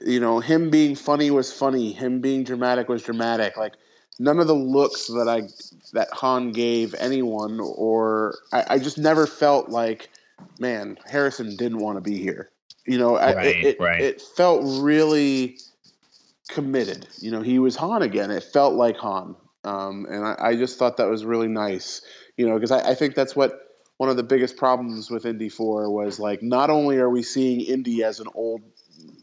you 0.00 0.20
know, 0.20 0.40
him 0.40 0.70
being 0.70 0.94
funny 0.94 1.30
was 1.30 1.52
funny. 1.52 1.92
Him 1.92 2.20
being 2.20 2.44
dramatic 2.44 2.88
was 2.88 3.02
dramatic. 3.02 3.56
Like 3.56 3.74
none 4.18 4.38
of 4.40 4.46
the 4.46 4.54
looks 4.54 5.06
that 5.06 5.28
I 5.28 5.48
that 5.92 6.08
Han 6.12 6.52
gave 6.52 6.94
anyone, 6.94 7.60
or 7.60 8.38
I, 8.52 8.64
I 8.70 8.78
just 8.78 8.98
never 8.98 9.26
felt 9.26 9.68
like, 9.68 10.10
man, 10.58 10.98
Harrison 11.06 11.56
didn't 11.56 11.78
want 11.78 11.96
to 11.96 12.02
be 12.02 12.18
here. 12.18 12.50
You 12.86 12.98
know, 12.98 13.16
Right, 13.16 13.46
it, 13.46 13.64
it, 13.64 13.80
right. 13.80 14.00
it 14.00 14.22
felt 14.22 14.62
really 14.82 15.58
committed. 16.48 17.06
You 17.20 17.30
know, 17.30 17.42
he 17.42 17.58
was 17.58 17.76
Han 17.76 18.02
again. 18.02 18.30
It 18.30 18.42
felt 18.42 18.74
like 18.74 18.96
Han, 18.96 19.36
um, 19.64 20.06
and 20.10 20.24
I, 20.24 20.36
I 20.38 20.56
just 20.56 20.78
thought 20.78 20.96
that 20.96 21.08
was 21.08 21.24
really 21.24 21.48
nice. 21.48 22.02
You 22.38 22.48
know, 22.48 22.54
because 22.54 22.70
I, 22.70 22.90
I 22.90 22.94
think 22.94 23.14
that's 23.14 23.36
what 23.36 23.60
one 23.98 24.08
of 24.08 24.16
the 24.16 24.22
biggest 24.22 24.56
problems 24.56 25.10
with 25.10 25.26
Indy 25.26 25.50
Four 25.50 25.90
was 25.90 26.18
like. 26.18 26.42
Not 26.42 26.70
only 26.70 26.96
are 26.96 27.10
we 27.10 27.22
seeing 27.22 27.60
Indy 27.60 28.02
as 28.02 28.20
an 28.20 28.28
old 28.34 28.62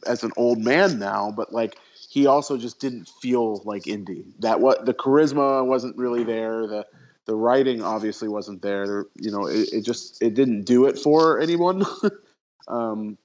as 0.05 0.23
an 0.23 0.31
old 0.37 0.59
man 0.59 0.99
now, 0.99 1.31
but 1.31 1.51
like 1.51 1.77
he 2.09 2.27
also 2.27 2.57
just 2.57 2.79
didn't 2.79 3.09
feel 3.21 3.61
like 3.65 3.87
Indy. 3.87 4.25
That 4.39 4.59
what 4.59 4.85
the 4.85 4.93
charisma 4.93 5.65
wasn't 5.65 5.97
really 5.97 6.23
there. 6.23 6.67
The 6.67 6.85
the 7.25 7.35
writing 7.35 7.81
obviously 7.81 8.27
wasn't 8.27 8.61
there. 8.61 9.05
You 9.15 9.31
know, 9.31 9.47
it, 9.47 9.69
it 9.73 9.81
just 9.81 10.21
it 10.21 10.33
didn't 10.33 10.63
do 10.63 10.85
it 10.85 10.99
for 10.99 11.39
anyone. 11.39 11.83
um, 12.67 13.17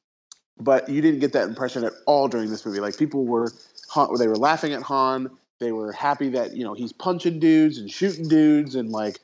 but 0.58 0.88
you 0.88 1.00
didn't 1.02 1.20
get 1.20 1.32
that 1.32 1.48
impression 1.48 1.84
at 1.84 1.92
all 2.06 2.28
during 2.28 2.50
this 2.50 2.64
movie. 2.64 2.80
Like 2.80 2.96
people 2.96 3.24
were 3.24 3.52
Han, 3.90 4.16
they 4.18 4.28
were 4.28 4.36
laughing 4.36 4.72
at 4.72 4.82
Han. 4.82 5.30
They 5.58 5.72
were 5.72 5.92
happy 5.92 6.30
that 6.30 6.56
you 6.56 6.64
know 6.64 6.74
he's 6.74 6.92
punching 6.92 7.40
dudes 7.40 7.78
and 7.78 7.90
shooting 7.90 8.28
dudes 8.28 8.74
and 8.74 8.90
like 8.90 9.20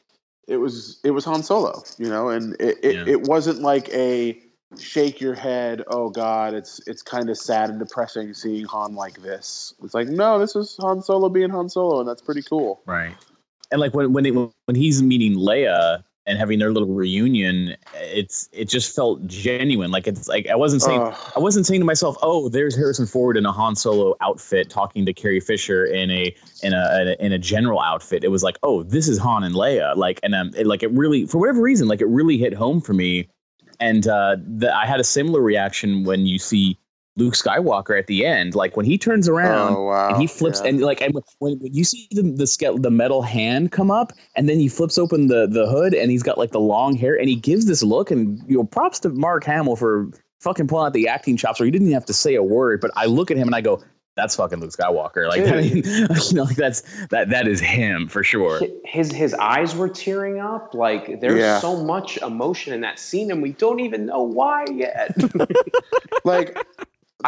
it 0.47 0.57
was 0.57 1.01
it 1.05 1.11
was 1.11 1.25
Han 1.25 1.43
Solo. 1.43 1.83
You 1.99 2.09
know, 2.09 2.29
and 2.29 2.55
it 2.61 2.79
it, 2.83 2.95
Yeah. 2.95 3.05
it 3.07 3.23
wasn't 3.23 3.61
like 3.61 3.89
a 3.91 4.41
shake 4.79 5.21
your 5.21 5.35
head. 5.35 5.83
Oh 5.87 6.11
God, 6.11 6.55
it's 6.55 6.81
it's 6.87 7.03
kind 7.03 7.31
of 7.31 7.39
sad 7.39 7.71
and 7.71 7.79
depressing 7.79 8.35
seeing 8.35 8.65
Han 8.67 8.95
like 8.95 9.21
this. 9.23 9.75
It's 9.83 9.95
like 9.95 10.09
no, 10.09 10.39
this 10.39 10.57
is 10.57 10.77
Han 10.81 11.03
Solo 11.03 11.29
being 11.29 11.51
Han 11.51 11.69
Solo, 11.69 12.01
and 12.01 12.09
that's 12.09 12.23
pretty 12.23 12.43
cool. 12.43 12.81
Right. 12.87 13.15
And 13.71 13.81
like 13.81 13.95
when 13.95 14.13
when 14.13 14.27
it, 14.27 14.31
when 14.31 14.75
he's 14.75 15.03
meeting 15.03 15.35
Leia 15.37 16.05
and 16.27 16.39
having 16.39 16.59
their 16.59 16.73
little 16.73 16.93
reunion, 16.93 17.77
it's 17.95 18.49
it 18.53 18.69
just 18.69 18.95
felt 18.95 19.25
genuine. 19.27 19.91
Like 19.91 20.07
it's 20.07 20.29
like 20.29 20.49
I 20.49 20.57
wasn't 20.57 20.83
saying 20.83 21.01
Ugh. 21.01 21.33
I 21.37 21.39
wasn't 21.39 21.67
saying 21.67 21.81
to 21.81 21.85
myself, 21.85 22.17
"Oh, 22.23 22.49
there's 22.49 22.75
Harrison 22.75 23.07
Ford 23.07 23.37
in 23.37 23.47
a 23.47 23.53
Han 23.53 23.77
Solo 23.77 24.17
outfit 24.21 24.69
talking 24.69 25.07
to 25.07 25.13
Carrie 25.13 25.41
Fisher 25.41 25.85
in 25.85 26.11
a 26.11 26.35
in 26.63 26.73
a 26.73 27.01
in 27.01 27.09
a, 27.09 27.17
in 27.27 27.33
a 27.33 27.39
general 27.39 27.81
outfit." 27.81 28.25
It 28.25 28.29
was 28.29 28.43
like, 28.43 28.59
"Oh, 28.63 28.83
this 28.83 29.09
is 29.09 29.19
Han 29.19 29.45
and 29.45 29.55
Leia." 29.55 29.97
Like 29.97 30.19
and 30.23 30.35
um, 30.35 30.51
it, 30.57 30.67
like 30.67 30.83
it 30.83 30.91
really 30.91 31.27
for 31.27 31.39
whatever 31.39 31.61
reason, 31.61 31.87
like 31.87 32.01
it 32.01 32.09
really 32.09 32.39
hit 32.39 32.53
home 32.55 32.81
for 32.81 32.93
me. 32.93 33.29
And 33.79 34.09
uh, 34.09 34.37
the, 34.39 34.75
I 34.75 34.87
had 34.87 35.01
a 35.01 35.05
similar 35.05 35.43
reaction 35.43 36.05
when 36.05 36.25
you 36.25 36.39
see 36.39 36.79
Luke 37.19 37.35
Skywalker 37.35 37.99
at 37.99 38.07
the 38.09 38.27
end, 38.27 38.55
like 38.55 38.77
when 38.77 38.85
he 38.85 38.99
turns 38.99 39.27
around 39.29 39.75
Oh 39.75 39.85
wow! 39.85 40.09
and 40.11 40.21
he 40.21 40.27
flips 40.27 40.61
Yeah. 40.63 40.69
and 40.71 40.81
like 40.83 41.01
and 41.01 41.15
when, 41.39 41.59
when 41.59 41.75
you 41.75 41.83
see 41.85 42.09
the 42.11 42.23
the, 42.23 42.79
the 42.79 42.91
metal 42.91 43.23
hand 43.23 43.73
come 43.73 43.91
up 43.91 44.13
and 44.35 44.49
then 44.49 44.59
he 44.59 44.69
flips 44.69 44.99
open 44.99 45.29
the 45.29 45.47
the 45.47 45.67
hood 45.67 45.95
and 45.95 46.11
he's 46.11 46.23
got 46.23 46.37
like 46.37 46.51
the 46.51 46.61
long 46.61 46.95
hair 46.95 47.19
and 47.19 47.29
he 47.29 47.37
gives 47.37 47.65
this 47.67 47.83
look 47.83 48.11
and 48.11 48.43
you 48.47 48.59
know 48.59 48.65
props 48.65 49.01
to 49.01 49.09
Mark 49.09 49.45
Hamill 49.45 49.77
for 49.77 50.11
fucking 50.41 50.69
pulling 50.69 50.87
out 50.87 50.93
the 50.93 51.09
acting 51.09 51.37
chops 51.39 51.59
where 51.59 51.65
he 51.65 51.71
didn't 51.71 51.87
even 51.87 51.95
have 51.95 52.05
to 52.07 52.13
say 52.13 52.35
a 52.35 52.43
word 52.43 52.81
but 52.83 52.91
I 52.97 53.07
look 53.07 53.31
at 53.31 53.37
him 53.39 53.49
and 53.49 53.55
I 53.55 53.63
go 53.63 53.83
that's 54.15 54.37
fucking 54.37 54.61
Luke 54.61 54.71
Skywalker 54.71 55.29
like 55.29 55.41
I 55.41 55.61
mean, 55.63 55.77
you 55.85 56.35
know 56.35 56.45
like 56.45 56.57
that's 56.57 56.83
that 57.09 57.31
that 57.31 57.49
is 57.49 57.61
him 57.61 58.09
for 58.09 58.23
sure 58.23 58.61
His 58.85 59.11
his 59.13 59.33
eyes 59.35 59.75
were 59.75 59.89
tearing 59.89 60.39
up. 60.39 60.73
Like 60.75 61.21
there's 61.21 61.39
Yeah. 61.41 61.61
so 61.61 61.83
much 61.83 62.17
emotion 62.19 62.73
in 62.73 62.81
that 62.83 62.99
scene, 62.99 63.31
and 63.31 63.43
we 63.43 63.53
don't 63.53 63.81
even 63.81 64.07
know 64.07 64.23
why 64.23 64.65
yet. 64.73 65.15
like 66.25 66.57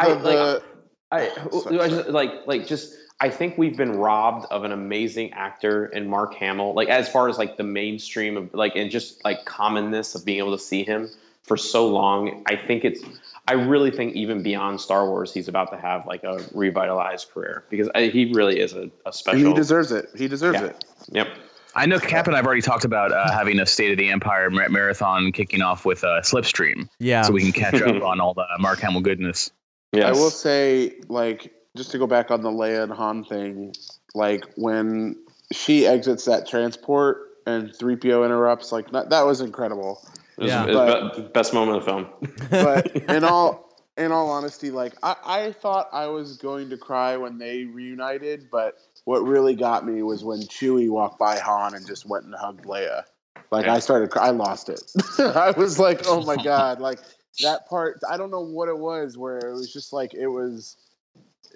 the, 0.07 0.11
I- 0.11 0.15
the 0.15 0.63
I, 1.11 1.83
I 1.83 1.87
just, 1.89 2.09
like 2.09 2.31
like 2.45 2.67
just 2.67 2.95
I 3.19 3.29
think 3.29 3.57
we've 3.57 3.75
been 3.75 3.93
robbed 3.97 4.45
of 4.51 4.63
an 4.63 4.71
amazing 4.71 5.33
actor 5.33 5.85
in 5.87 6.07
Mark 6.07 6.35
Hamill. 6.35 6.73
Like 6.73 6.87
as 6.89 7.09
far 7.09 7.27
as 7.29 7.37
like 7.37 7.57
the 7.57 7.63
mainstream 7.63 8.37
of 8.37 8.53
like 8.53 8.75
and 8.75 8.89
just 8.91 9.23
like 9.25 9.43
commonness 9.45 10.15
of 10.15 10.23
being 10.25 10.37
able 10.37 10.51
to 10.55 10.63
see 10.63 10.83
him 10.83 11.09
for 11.43 11.57
so 11.57 11.87
long. 11.87 12.43
I 12.47 12.55
think 12.55 12.85
it's 12.85 13.01
I 13.47 13.53
really 13.53 13.89
think 13.89 14.15
even 14.15 14.43
beyond 14.43 14.79
Star 14.79 15.07
Wars, 15.07 15.33
he's 15.33 15.47
about 15.47 15.71
to 15.71 15.77
have 15.77 16.05
like 16.05 16.23
a 16.23 16.39
revitalized 16.53 17.31
career 17.31 17.63
because 17.71 17.89
I, 17.95 18.05
he 18.07 18.31
really 18.31 18.59
is 18.59 18.73
a, 18.73 18.91
a 19.05 19.11
special. 19.11 19.39
and 19.39 19.47
he 19.47 19.53
deserves 19.55 19.91
it. 19.91 20.09
He 20.15 20.27
deserves 20.27 20.59
Yeah. 20.61 20.67
it. 20.67 20.85
Yep. 21.11 21.27
I 21.75 21.85
know 21.87 21.99
Cap 21.99 22.27
and 22.27 22.35
I've 22.35 22.45
already 22.45 22.61
talked 22.61 22.85
about 22.85 23.11
uh, 23.11 23.31
having 23.31 23.59
a 23.59 23.65
State 23.65 23.91
of 23.91 23.97
the 23.97 24.09
Empire 24.11 24.49
marathon 24.49 25.31
kicking 25.31 25.61
off 25.61 25.85
with 25.85 26.03
uh, 26.03 26.21
Slipstream 26.21 26.87
yeah 26.99 27.21
so 27.23 27.31
we 27.31 27.41
can 27.41 27.51
catch 27.51 27.81
up 27.81 28.01
on 28.03 28.19
all 28.19 28.33
the 28.33 28.45
Mark 28.59 28.79
Hamill 28.79 29.01
goodness 29.01 29.51
Yes. 29.91 30.05
I 30.15 30.19
will 30.19 30.29
say, 30.29 30.99
like, 31.07 31.53
just 31.75 31.91
to 31.91 31.97
go 31.97 32.07
back 32.07 32.31
on 32.31 32.41
the 32.41 32.49
Leia 32.51 32.83
and 32.83 32.91
Han 32.91 33.23
thing, 33.23 33.73
like 34.13 34.45
when 34.55 35.15
she 35.51 35.85
exits 35.87 36.25
that 36.25 36.47
transport 36.47 37.27
and 37.45 37.69
3PO 37.71 38.25
interrupts, 38.25 38.71
like 38.71 38.91
that, 38.91 39.09
that 39.09 39.25
was 39.25 39.41
incredible. 39.41 40.01
It 40.37 40.43
was, 40.43 40.51
Yeah. 40.51 40.65
it 40.67 40.75
was 40.75 41.17
be- 41.17 41.21
best 41.29 41.53
moment 41.53 41.77
of 41.77 41.85
the 41.85 41.91
film. 41.91 42.07
But 42.49 42.95
in 43.09 43.23
all 43.23 43.67
in 43.97 44.11
all 44.13 44.29
honesty, 44.29 44.71
like 44.71 44.93
I, 45.03 45.15
I 45.25 45.51
thought 45.51 45.89
I 45.91 46.07
was 46.07 46.37
going 46.37 46.69
to 46.69 46.77
cry 46.77 47.17
when 47.17 47.37
they 47.37 47.65
reunited, 47.65 48.49
but 48.51 48.77
what 49.05 49.19
really 49.23 49.55
got 49.55 49.85
me 49.85 50.01
was 50.03 50.23
when 50.23 50.39
Chewie 50.41 50.89
walked 50.89 51.19
by 51.19 51.37
Han 51.39 51.73
and 51.73 51.85
just 51.85 52.05
went 52.05 52.25
and 52.25 52.33
hugged 52.35 52.63
Leia. 52.65 53.03
Like 53.51 53.65
Yeah. 53.65 53.73
I 53.73 53.79
started, 53.79 54.09
cry- 54.11 54.27
I 54.27 54.29
lost 54.29 54.69
it. 54.69 54.81
I 55.19 55.51
was 55.51 55.79
like, 55.79 56.03
oh 56.05 56.23
my 56.23 56.35
god, 56.43 56.79
like 56.79 56.99
that 57.41 57.67
part. 57.67 57.99
I 58.09 58.17
don't 58.17 58.31
know 58.31 58.41
what 58.41 58.69
it 58.69 58.77
was, 58.77 59.17
where 59.17 59.37
it 59.37 59.53
was 59.53 59.71
just 59.71 59.93
like 59.93 60.13
it 60.13 60.27
was. 60.27 60.77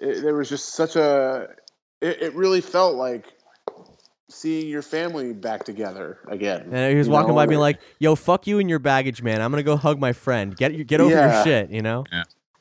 It, 0.00 0.22
there 0.22 0.34
was 0.34 0.48
just 0.48 0.74
such 0.74 0.96
a. 0.96 1.48
It, 2.00 2.22
it 2.22 2.34
really 2.34 2.60
felt 2.60 2.96
like 2.96 3.26
seeing 4.28 4.68
your 4.68 4.82
family 4.82 5.32
back 5.32 5.64
together 5.64 6.18
again. 6.28 6.68
and 6.72 6.92
he 6.92 6.96
was 6.96 7.08
walking 7.08 7.28
know? 7.28 7.34
by 7.34 7.46
being 7.46 7.60
like 7.60 7.78
yo 7.98 8.16
fuck 8.16 8.46
you 8.46 8.58
and 8.58 8.70
your 8.70 8.78
baggage 8.78 9.22
man 9.22 9.40
i'm 9.40 9.50
gonna 9.52 9.62
go 9.62 9.76
hug 9.76 10.00
my 10.00 10.12
friend 10.12 10.56
get 10.56 10.74
your 10.74 10.82
get 10.82 10.98
over 10.98 11.10
your 11.10 11.44
shit 11.44 11.70
you 11.70 11.82
know 11.82 12.04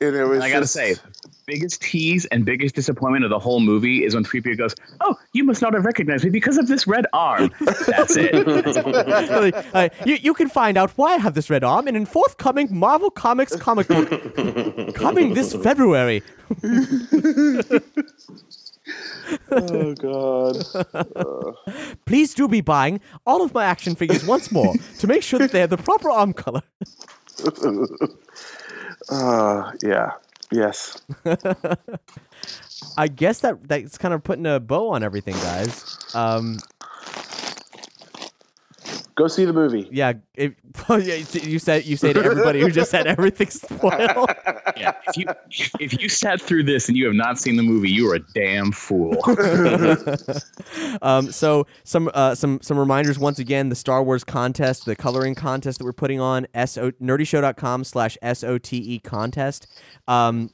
and 0.08 0.16
it 0.16 0.24
was. 0.26 0.42
I 0.42 0.50
gotta 0.50 0.62
just- 0.62 0.74
say, 0.74 0.96
biggest 1.46 1.82
tease 1.82 2.26
and 2.26 2.46
biggest 2.46 2.76
disappointment 2.76 3.24
of 3.24 3.30
the 3.30 3.40
whole 3.40 3.60
movie 3.60 4.04
is 4.04 4.16
when 4.16 4.24
3PO 4.24 4.58
goes, 4.58 4.76
"Oh, 5.02 5.16
you 5.34 5.44
must 5.44 5.62
not 5.62 5.74
have 5.74 5.86
recognized 5.86 6.24
me 6.24 6.30
because 6.30 6.58
of 6.58 6.68
this 6.68 6.88
red 6.88 7.06
arm." 7.14 7.52
That's 7.88 8.16
it. 8.18 8.34
Like, 9.44 9.66
uh, 9.74 9.90
you, 10.06 10.16
you 10.16 10.34
can 10.34 10.50
find 10.50 10.78
out 10.78 10.92
why 10.92 11.14
I 11.14 11.18
have 11.18 11.34
this 11.34 11.50
red 11.50 11.64
arm 11.64 11.88
in 11.88 11.96
a 11.96 12.06
forthcoming 12.06 12.68
Marvel 12.72 13.10
Comics 13.10 13.56
comic 13.56 13.88
book 13.88 14.10
coming 14.96 15.34
this 15.34 15.54
February. 15.54 16.22
oh 19.52 19.94
god. 19.96 21.56
Please 22.06 22.34
do 22.34 22.48
be 22.48 22.62
buying 22.62 23.00
all 23.26 23.42
of 23.42 23.54
my 23.54 23.66
action 23.66 23.96
figures 23.96 24.26
once 24.26 24.52
more 24.52 24.74
to 25.00 25.08
make 25.08 25.24
sure 25.24 25.40
that 25.40 25.52
they 25.52 25.60
have 25.60 25.70
the 25.70 25.78
proper 25.78 26.10
arm 26.10 26.34
color. 26.34 26.62
Uh, 29.10 29.72
yeah. 29.82 30.12
Yes. 30.54 31.02
I 32.98 33.08
guess 33.08 33.40
that 33.42 33.68
that's 33.68 33.98
kind 33.98 34.14
of 34.14 34.24
putting 34.24 34.46
a 34.46 34.60
bow 34.60 34.90
on 34.92 35.04
everything, 35.04 35.36
guys. 35.36 35.88
Um, 36.14 36.60
Go 39.16 39.28
see 39.28 39.46
the 39.46 39.54
movie. 39.54 39.88
yeah, 39.92 40.14
if, 40.34 40.54
you 41.46 41.60
said 41.60 41.86
you 41.86 41.98
say 41.98 42.14
to 42.14 42.24
everybody 42.24 42.62
who 42.62 42.72
just 42.72 42.90
said 42.90 43.06
everything's 43.06 43.62
spoiled. 43.62 44.30
yeah, 44.78 44.94
if 45.08 45.18
you 45.18 45.26
if 45.80 46.02
you 46.02 46.10
sat 46.10 46.42
through 46.42 46.64
this 46.64 46.88
and 46.88 46.98
you 46.98 47.06
have 47.06 47.14
not 47.14 47.38
seen 47.38 47.56
the 47.56 47.64
movie, 47.64 47.92
you 47.92 48.12
are 48.12 48.16
a 48.16 48.20
damn 48.34 48.72
fool. 48.72 49.18
um, 51.04 51.32
so 51.32 51.68
some 51.84 52.10
uh, 52.16 52.34
some 52.34 52.60
some 52.62 52.80
reminders 52.80 53.20
once 53.20 53.38
again: 53.38 53.70
the 53.70 53.76
Star 53.76 54.04
Wars 54.04 54.24
contest, 54.24 54.86
the 54.86 54.96
coloring 54.96 55.36
contest 55.36 55.78
that 55.78 55.86
we're 55.86 55.94
putting 55.94 56.20
on 56.20 56.48
so 56.66 56.90
nerdyshow.com 56.92 57.84
slash 57.84 58.18
sote 58.34 59.04
contest. 59.04 59.68
Um, 60.08 60.50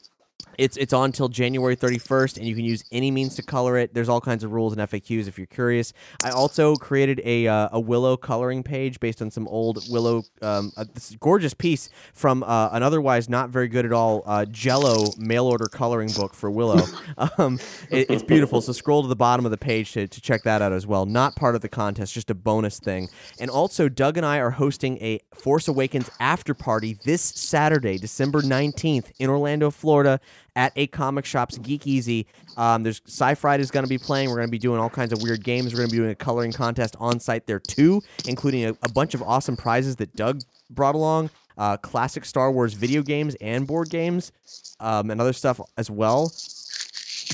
It's 0.60 0.76
it's 0.76 0.92
on 0.92 1.14
till 1.14 1.30
January 1.30 1.78
31st, 1.78 2.36
and 2.38 2.46
you 2.46 2.54
can 2.54 2.66
use 2.66 2.84
any 2.92 3.12
means 3.12 3.36
to 3.36 3.44
color 3.44 3.78
it. 3.78 3.94
There's 3.94 4.10
all 4.10 4.20
kinds 4.20 4.44
of 4.44 4.52
rules 4.52 4.74
and 4.76 4.82
FAQs 4.82 5.26
if 5.30 5.38
you're 5.38 5.48
curious. 5.48 5.94
I 6.22 6.32
also 6.32 6.76
created 6.76 7.22
a 7.24 7.48
uh, 7.48 7.70
a 7.72 7.80
Willow 7.80 8.18
coloring 8.18 8.62
page 8.62 9.00
based 9.00 9.22
on 9.22 9.32
some 9.32 9.48
old 9.48 9.90
Willow, 9.90 10.24
um, 10.42 10.74
uh, 10.76 10.84
this 10.94 11.16
gorgeous 11.22 11.54
piece 11.54 11.90
from 12.14 12.44
uh, 12.44 12.70
an 12.74 12.84
otherwise 12.84 13.30
not 13.30 13.52
very 13.52 13.70
good 13.70 13.86
at 13.86 13.94
all 13.94 14.22
uh, 14.26 14.44
Jello 14.46 15.06
mail 15.18 15.46
order 15.46 15.68
coloring 15.68 16.10
book 16.12 16.34
for 16.34 16.52
Willow. 16.52 16.84
um, 17.38 17.58
it- 17.90 18.10
it's 18.10 18.24
beautiful. 18.24 18.60
So 18.60 18.74
scroll 18.74 19.02
to 19.04 19.08
the 19.08 19.16
bottom 19.16 19.46
of 19.46 19.52
the 19.52 19.58
page 19.58 19.94
to, 19.94 20.08
to 20.08 20.22
check 20.22 20.44
that 20.44 20.62
out 20.62 20.74
as 20.74 20.86
well. 20.86 21.06
Not 21.06 21.36
part 21.38 21.56
of 21.56 21.62
the 21.62 21.70
contest, 21.70 22.14
just 22.14 22.30
a 22.30 22.36
bonus 22.36 22.80
thing. 22.80 23.08
And 23.40 23.50
also, 23.50 23.88
Doug 23.88 24.18
and 24.18 24.26
I 24.26 24.40
are 24.40 24.52
hosting 24.52 24.98
a 24.98 25.22
Force 25.34 25.70
Awakens 25.70 26.10
after 26.20 26.54
party 26.54 26.98
this 27.06 27.22
Saturday, 27.22 27.98
December 27.98 28.42
19th 28.42 29.12
in 29.20 29.30
Orlando, 29.30 29.72
Florida 29.72 30.20
at 30.56 30.74
a 30.76 30.88
comic 30.88 31.26
shop's 31.26 31.58
Geek 31.58 31.88
Easy. 31.88 32.28
Um, 32.58 32.84
there's 32.84 33.02
Sci-Fried 33.06 33.60
is 33.60 33.72
going 33.72 33.86
to 33.86 33.90
be 33.90 33.98
playing. 33.98 34.30
We're 34.30 34.38
going 34.38 34.48
to 34.48 34.52
be 34.52 34.60
doing 34.60 34.80
all 34.80 34.90
kinds 34.90 35.14
of 35.14 35.22
weird 35.22 35.44
games. 35.44 35.74
We're 35.74 35.80
going 35.80 35.90
to 35.90 35.94
be 35.94 36.00
doing 36.00 36.12
a 36.12 36.16
coloring 36.16 36.52
contest 36.52 36.96
on 37.00 37.20
site 37.20 37.48
there 37.48 37.60
too, 37.60 38.02
including 38.28 38.66
a, 38.66 38.70
a 38.84 38.90
bunch 38.90 39.14
of 39.14 39.22
awesome 39.24 39.56
prizes 39.58 39.96
that 39.98 40.16
Doug 40.16 40.42
brought 40.70 40.96
along. 40.96 41.30
Uh, 41.58 41.76
classic 41.76 42.24
Star 42.24 42.52
Wars 42.52 42.74
video 42.74 43.02
games 43.02 43.36
and 43.42 43.68
board 43.68 43.90
games, 43.90 44.32
um, 44.80 45.12
and 45.12 45.20
other 45.20 45.34
stuff 45.34 45.60
as 45.78 45.90
well. 45.90 46.32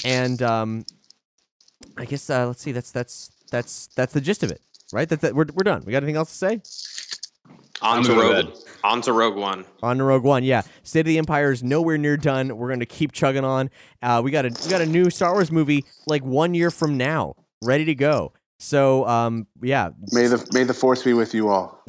And 0.04 0.42
um, 0.42 0.84
I 1.96 2.06
guess 2.06 2.28
uh, 2.30 2.48
let's 2.48 2.62
see. 2.62 2.72
That's 2.72 2.92
that's 2.92 3.32
that's 3.52 3.88
that's 3.96 4.14
the 4.14 4.22
gist 4.22 4.42
of 4.42 4.50
it, 4.50 4.62
right? 4.92 5.08
That 5.08 5.36
we're 5.36 5.46
we're 5.54 5.64
done. 5.64 5.84
We 5.86 5.92
got 5.92 5.98
anything 5.98 6.16
else 6.16 6.32
to 6.32 6.38
say? 6.38 6.62
On 7.82 7.98
I'm 7.98 8.04
to 8.04 8.16
going 8.16 8.46
to 8.46 8.52
Rogue. 8.52 8.58
On 8.84 9.02
to 9.02 9.14
Rogue 9.14 9.36
One. 9.36 9.66
On 9.84 9.98
to 9.98 10.04
Rogue 10.04 10.24
One, 10.24 10.44
yeah. 10.44 10.62
State 10.84 11.02
of 11.02 11.06
the 11.08 11.18
Empire 11.18 11.52
is 11.52 11.64
nowhere 11.64 11.98
near 11.98 12.18
done. 12.18 12.56
We're 12.56 12.68
going 12.68 12.80
to 12.80 12.86
keep 12.86 13.12
chugging 13.12 13.44
on. 13.44 13.70
Uh, 14.02 14.22
we 14.24 14.32
got 14.32 14.46
a 14.46 14.50
we 14.64 14.70
got 14.70 14.82
a 14.82 14.86
new 14.86 15.10
Star 15.10 15.34
Wars 15.34 15.52
movie 15.52 15.86
like 16.08 16.24
one 16.24 16.54
year 16.54 16.72
from 16.72 16.98
now, 16.98 17.36
ready 17.62 17.86
to 17.86 17.96
go. 17.96 18.34
So, 18.58 19.06
um, 19.06 19.48
yeah, 19.62 19.90
May 20.14 20.28
the 20.28 20.48
may 20.54 20.64
the 20.64 20.74
force 20.74 21.04
be 21.04 21.14
with 21.14 21.34
you 21.34 21.50
all. 21.50 21.84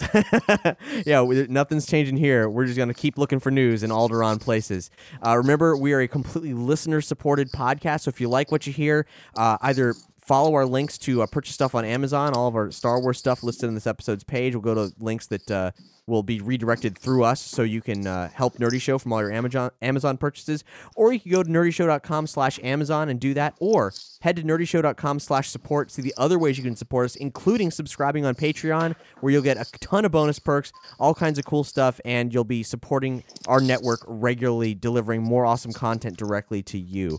yeah, 1.07 1.23
we, 1.23 1.47
nothing's 1.47 1.87
changing 1.87 2.17
here. 2.17 2.49
We're 2.49 2.67
just 2.67 2.77
going 2.77 2.89
to 2.89 2.95
keep 2.95 3.19
looking 3.19 3.39
for 3.39 3.53
news 3.53 3.85
in 3.85 3.91
Alderaan 3.91 4.41
places. 4.41 4.91
Uh, 5.25 5.37
remember, 5.37 5.77
we 5.77 5.93
are 5.93 6.01
a 6.01 6.09
completely 6.09 6.55
listener 6.55 7.01
supported 7.01 7.53
podcast. 7.53 8.01
So 8.01 8.09
if 8.09 8.21
you 8.21 8.29
like 8.29 8.51
what 8.51 8.67
you 8.67 8.73
hear, 8.73 9.07
uh, 9.37 9.59
either 9.61 9.95
follow 10.27 10.55
our 10.55 10.67
links 10.67 10.99
to 10.99 11.23
uh, 11.23 11.27
purchase 11.27 11.55
stuff 11.55 11.75
on 11.75 11.85
Amazon. 11.85 12.35
All 12.35 12.49
of 12.49 12.57
our 12.57 12.71
Star 12.71 13.01
Wars 13.01 13.19
stuff 13.19 13.43
listed 13.43 13.69
in 13.69 13.75
this 13.75 13.87
episode's 13.87 14.25
page. 14.25 14.55
We'll 14.55 14.63
go 14.63 14.75
to 14.75 14.93
links 14.99 15.29
that 15.29 15.51
uh, 15.51 15.71
will 16.07 16.23
be 16.23 16.41
redirected 16.41 16.99
through 16.99 17.25
us 17.25 17.41
so 17.41 17.63
you 17.63 17.81
can 17.81 18.07
uh, 18.07 18.29
help 18.31 18.59
Nerdy 18.59 18.81
Show 18.81 18.99
from 18.99 19.13
all 19.13 19.21
your 19.21 19.33
Amazon 19.33 19.71
Amazon 19.83 20.17
purchases. 20.17 20.65
Or 20.97 21.13
you 21.13 21.21
can 21.21 21.33
go 21.33 21.43
to 21.43 21.49
nerdyshow.com 21.49 22.27
slash 22.27 22.59
Amazon 22.63 23.09
and 23.09 23.21
do 23.21 23.35
that. 23.35 23.55
Or 23.61 23.93
head 24.21 24.37
to 24.37 24.43
nerdyshow.com 24.43 25.21
slash 25.21 25.49
support. 25.49 25.91
See 25.91 26.03
the 26.03 26.15
other 26.17 26.39
ways 26.39 26.59
you 26.59 26.65
can 26.65 26.77
support 26.77 27.07
us, 27.07 27.17
including 27.17 27.71
subscribing 27.71 28.25
on 28.25 28.35
Patreon, 28.35 28.97
where 29.21 29.33
you'll 29.33 29.43
get 29.43 29.57
a 29.57 29.79
ton 29.79 30.05
of 30.05 30.13
bonus 30.13 30.39
perks, 30.39 30.73
all 30.99 31.15
kinds 31.15 31.39
of 31.39 31.45
cool 31.45 31.65
stuff, 31.65 32.01
and 32.05 32.35
you'll 32.35 32.45
be 32.45 32.63
supporting 32.63 33.23
our 33.47 33.61
network 33.61 34.01
regularly, 34.07 34.75
delivering 34.75 35.23
more 35.23 35.47
awesome 35.47 35.73
content 35.73 36.17
directly 36.17 36.63
to 36.65 36.79
you. 36.79 37.19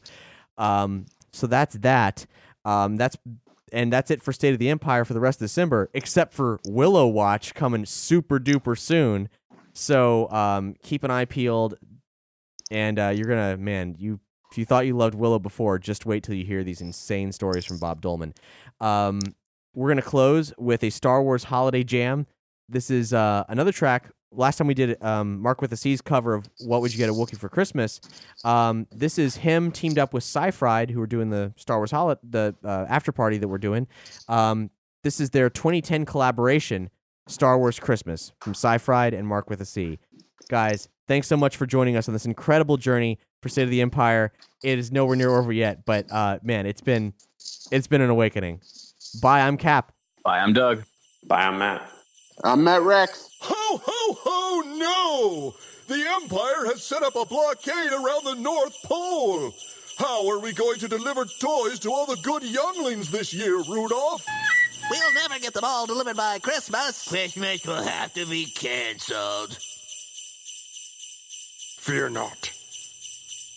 Um, 0.57 1.05
so 1.31 1.45
that's 1.47 1.75
that. 1.75 2.25
Um, 2.67 2.97
that's 2.97 3.17
and 3.71 3.91
that's 3.91 4.11
it 4.11 4.21
for 4.21 4.33
State 4.33 4.53
of 4.53 4.59
the 4.59 4.69
Empire 4.69 5.05
for 5.05 5.13
the 5.13 5.19
rest 5.21 5.39
of 5.41 5.45
December, 5.45 5.89
except 5.93 6.33
for 6.33 6.59
Willow 6.67 7.07
Watch 7.07 7.53
coming 7.53 7.85
super 7.85 8.39
duper 8.39 8.77
soon. 8.77 9.29
So 9.73 10.29
um, 10.31 10.75
keep 10.83 11.03
an 11.03 11.11
eye 11.11 11.25
peeled, 11.25 11.75
and 12.69 12.99
uh, 12.99 13.13
you're 13.15 13.27
gonna 13.27 13.55
man 13.55 13.95
you 13.97 14.19
if 14.51 14.57
you 14.57 14.65
thought 14.65 14.85
you 14.85 14.97
loved 14.97 15.15
Willow 15.15 15.39
before, 15.39 15.79
just 15.79 16.05
wait 16.05 16.23
till 16.23 16.35
you 16.35 16.43
hear 16.43 16.63
these 16.63 16.81
insane 16.81 17.31
stories 17.31 17.65
from 17.65 17.79
Bob 17.79 18.01
Dolman. 18.01 18.33
Um, 18.81 19.19
we're 19.73 19.89
gonna 19.89 20.01
close 20.01 20.53
with 20.57 20.83
a 20.83 20.89
Star 20.89 21.23
Wars 21.23 21.45
holiday 21.45 21.85
jam. 21.85 22.27
This 22.67 22.91
is 22.91 23.13
uh, 23.13 23.45
another 23.47 23.71
track. 23.71 24.11
Last 24.31 24.57
time 24.57 24.67
we 24.67 24.73
did 24.73 25.01
um, 25.01 25.41
Mark 25.41 25.61
with 25.61 25.69
the 25.69 25.77
C's 25.77 26.01
cover 26.01 26.33
of 26.33 26.49
"What 26.59 26.81
Would 26.81 26.91
You 26.93 26.97
Get 26.97 27.09
a 27.09 27.13
Wookiee 27.13 27.37
for 27.37 27.49
Christmas." 27.49 28.01
Um, 28.43 28.87
this 28.91 29.17
is 29.17 29.37
him 29.37 29.71
teamed 29.71 29.97
up 29.97 30.13
with 30.13 30.23
Sci-Fried, 30.23 30.91
who 30.91 31.01
are 31.01 31.07
doing 31.07 31.29
the 31.29 31.53
Star 31.55 31.77
Wars 31.77 31.91
holiday, 31.91 32.19
the 32.29 32.55
uh, 32.63 32.85
after 32.89 33.11
party 33.11 33.37
that 33.37 33.47
we're 33.47 33.57
doing. 33.57 33.87
Um, 34.27 34.69
this 35.03 35.19
is 35.19 35.29
their 35.29 35.49
2010 35.49 36.05
collaboration, 36.05 36.89
Star 37.27 37.57
Wars 37.57 37.79
Christmas, 37.79 38.33
from 38.41 38.51
Sci-Fried 38.51 39.13
and 39.13 39.25
Mark 39.27 39.49
with 39.49 39.61
a 39.61 39.65
C. 39.65 39.99
Guys, 40.49 40.89
thanks 41.07 41.27
so 41.27 41.37
much 41.37 41.55
for 41.55 41.65
joining 41.65 41.95
us 41.95 42.07
on 42.09 42.13
this 42.13 42.25
incredible 42.25 42.77
journey 42.77 43.19
for 43.41 43.49
State 43.49 43.63
of 43.63 43.69
the 43.69 43.81
Empire. 43.81 44.33
It 44.63 44.77
is 44.77 44.91
nowhere 44.91 45.15
near 45.15 45.35
over 45.35 45.53
yet, 45.53 45.85
but 45.85 46.11
uh, 46.11 46.39
man, 46.43 46.65
it's 46.65 46.81
been 46.81 47.13
it's 47.71 47.87
been 47.87 48.01
an 48.01 48.09
awakening. 48.09 48.61
Bye, 49.21 49.41
I'm 49.41 49.57
Cap. 49.57 49.93
Bye, 50.23 50.39
I'm 50.39 50.53
Doug. 50.53 50.83
Bye, 51.25 51.43
I'm 51.43 51.59
Matt. 51.59 51.89
I'm 52.43 52.63
Matt 52.63 52.83
Rex. 52.83 53.29
Ho, 53.39 53.81
ho, 53.83 54.17
ho, 54.21 54.61
no! 54.77 55.55
The 55.87 56.05
Empire 56.21 56.65
has 56.65 56.83
set 56.83 57.01
up 57.01 57.15
a 57.15 57.25
blockade 57.25 57.91
around 57.91 58.25
the 58.25 58.35
North 58.35 58.75
Pole. 58.83 59.53
How 59.97 60.29
are 60.29 60.39
we 60.39 60.53
going 60.53 60.77
to 60.79 60.87
deliver 60.87 61.25
toys 61.25 61.79
to 61.79 61.89
all 61.89 62.05
the 62.05 62.17
good 62.21 62.43
younglings 62.43 63.09
this 63.09 63.33
year, 63.33 63.55
Rudolph? 63.57 64.23
We'll 64.91 65.13
never 65.13 65.39
get 65.39 65.53
them 65.53 65.63
all 65.63 65.87
delivered 65.87 66.15
by 66.17 66.39
Christmas. 66.39 67.07
Christmas 67.07 67.65
will 67.65 67.81
have 67.81 68.13
to 68.13 68.25
be 68.27 68.45
cancelled. 68.45 69.57
Fear 71.79 72.09
not. 72.09 72.51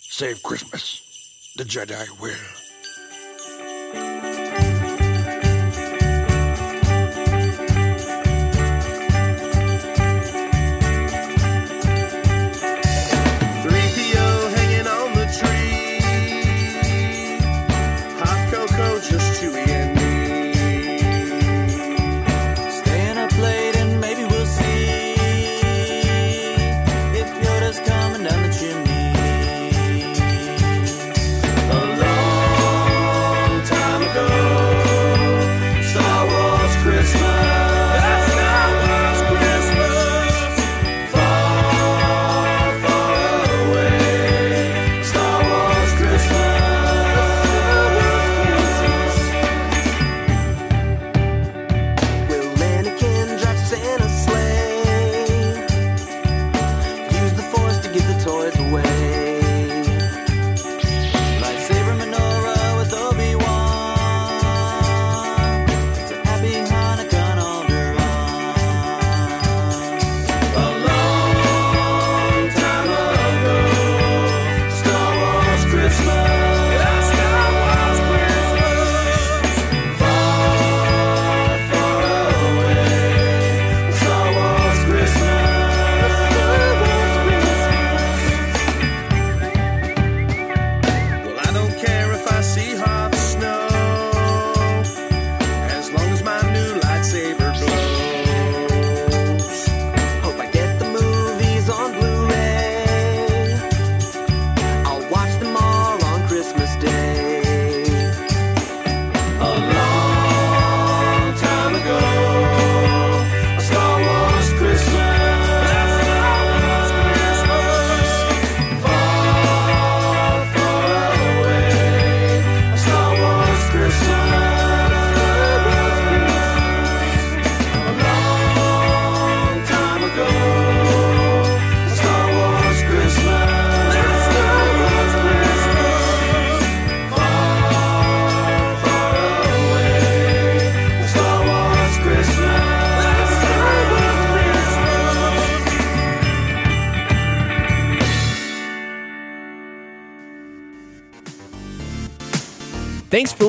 Save 0.01 0.41
Christmas. 0.41 1.53
The 1.57 1.63
Jedi 1.63 2.19
will. 2.19 2.60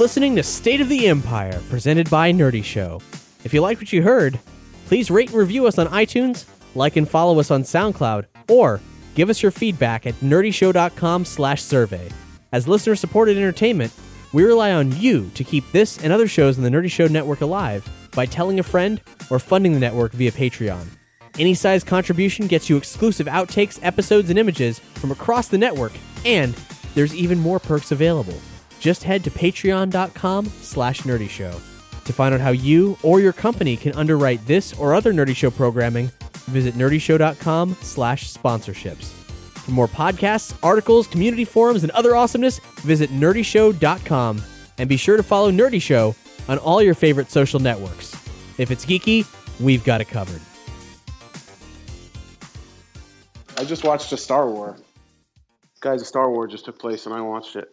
Listening 0.02 0.34
to 0.34 0.42
State 0.42 0.80
of 0.80 0.88
the 0.88 1.06
Empire, 1.06 1.62
presented 1.70 2.10
by 2.10 2.32
Nerdy 2.32 2.64
Show. 2.64 3.00
If 3.44 3.54
you 3.54 3.60
liked 3.60 3.80
what 3.80 3.92
you 3.92 4.02
heard, 4.02 4.36
please 4.86 5.12
rate 5.12 5.28
and 5.28 5.38
review 5.38 5.68
us 5.68 5.78
on 5.78 5.86
iTunes, 5.86 6.44
like 6.74 6.96
and 6.96 7.08
follow 7.08 7.38
us 7.38 7.52
on 7.52 7.62
SoundCloud, 7.62 8.26
or 8.48 8.80
give 9.14 9.30
us 9.30 9.44
your 9.44 9.52
feedback 9.52 10.04
at 10.04 10.14
nerdyshow.com 10.14 11.24
slash 11.24 11.62
survey. 11.62 12.10
As 12.50 12.66
listener-supported 12.66 13.36
entertainment, 13.36 13.92
we 14.32 14.42
rely 14.42 14.72
on 14.72 14.90
you 15.00 15.30
to 15.36 15.44
keep 15.44 15.70
this 15.70 16.02
and 16.02 16.12
other 16.12 16.26
shows 16.26 16.58
in 16.58 16.64
the 16.64 16.70
Nerdy 16.70 16.90
Show 16.90 17.06
network 17.06 17.40
alive 17.40 17.88
by 18.10 18.26
telling 18.26 18.58
a 18.58 18.64
friend 18.64 19.00
or 19.30 19.38
funding 19.38 19.72
the 19.72 19.78
network 19.78 20.10
via 20.10 20.32
Patreon. 20.32 20.84
Any 21.38 21.54
size 21.54 21.84
contribution 21.84 22.48
gets 22.48 22.68
you 22.68 22.76
exclusive 22.76 23.28
outtakes, 23.28 23.78
episodes, 23.82 24.30
and 24.30 24.38
images 24.40 24.80
from 24.80 25.12
across 25.12 25.46
the 25.46 25.58
network, 25.58 25.92
and 26.24 26.56
there's 26.96 27.14
even 27.14 27.38
more 27.38 27.60
perks 27.60 27.92
available. 27.92 28.40
Just 28.82 29.04
head 29.04 29.22
to 29.22 29.30
patreon.com 29.30 30.46
slash 30.46 31.02
nerdy 31.02 31.28
show. 31.28 31.52
To 32.04 32.12
find 32.12 32.34
out 32.34 32.40
how 32.40 32.50
you 32.50 32.98
or 33.04 33.20
your 33.20 33.32
company 33.32 33.76
can 33.76 33.94
underwrite 33.94 34.44
this 34.44 34.76
or 34.76 34.92
other 34.92 35.12
Nerdy 35.12 35.36
Show 35.36 35.52
programming, 35.52 36.10
visit 36.46 36.74
nerdyshow.com 36.74 37.76
slash 37.80 38.32
sponsorships. 38.32 39.04
For 39.60 39.70
more 39.70 39.86
podcasts, 39.86 40.58
articles, 40.64 41.06
community 41.06 41.44
forums, 41.44 41.84
and 41.84 41.92
other 41.92 42.16
awesomeness, 42.16 42.58
visit 42.78 43.10
nerdyshow.com. 43.10 44.42
And 44.78 44.88
be 44.88 44.96
sure 44.96 45.16
to 45.16 45.22
follow 45.22 45.52
Nerdy 45.52 45.80
Show 45.80 46.16
on 46.48 46.58
all 46.58 46.82
your 46.82 46.94
favorite 46.94 47.30
social 47.30 47.60
networks. 47.60 48.14
If 48.58 48.72
it's 48.72 48.84
geeky, 48.84 49.24
we've 49.60 49.84
got 49.84 50.00
it 50.00 50.08
covered. 50.08 50.40
I 53.56 53.62
just 53.62 53.84
watched 53.84 54.12
a 54.12 54.16
Star 54.16 54.50
Wars. 54.50 54.80
Guys, 55.78 56.02
a 56.02 56.04
Star 56.04 56.28
Wars 56.28 56.50
just 56.50 56.64
took 56.64 56.80
place, 56.80 57.06
and 57.06 57.14
I 57.14 57.20
watched 57.20 57.54
it. 57.54 57.72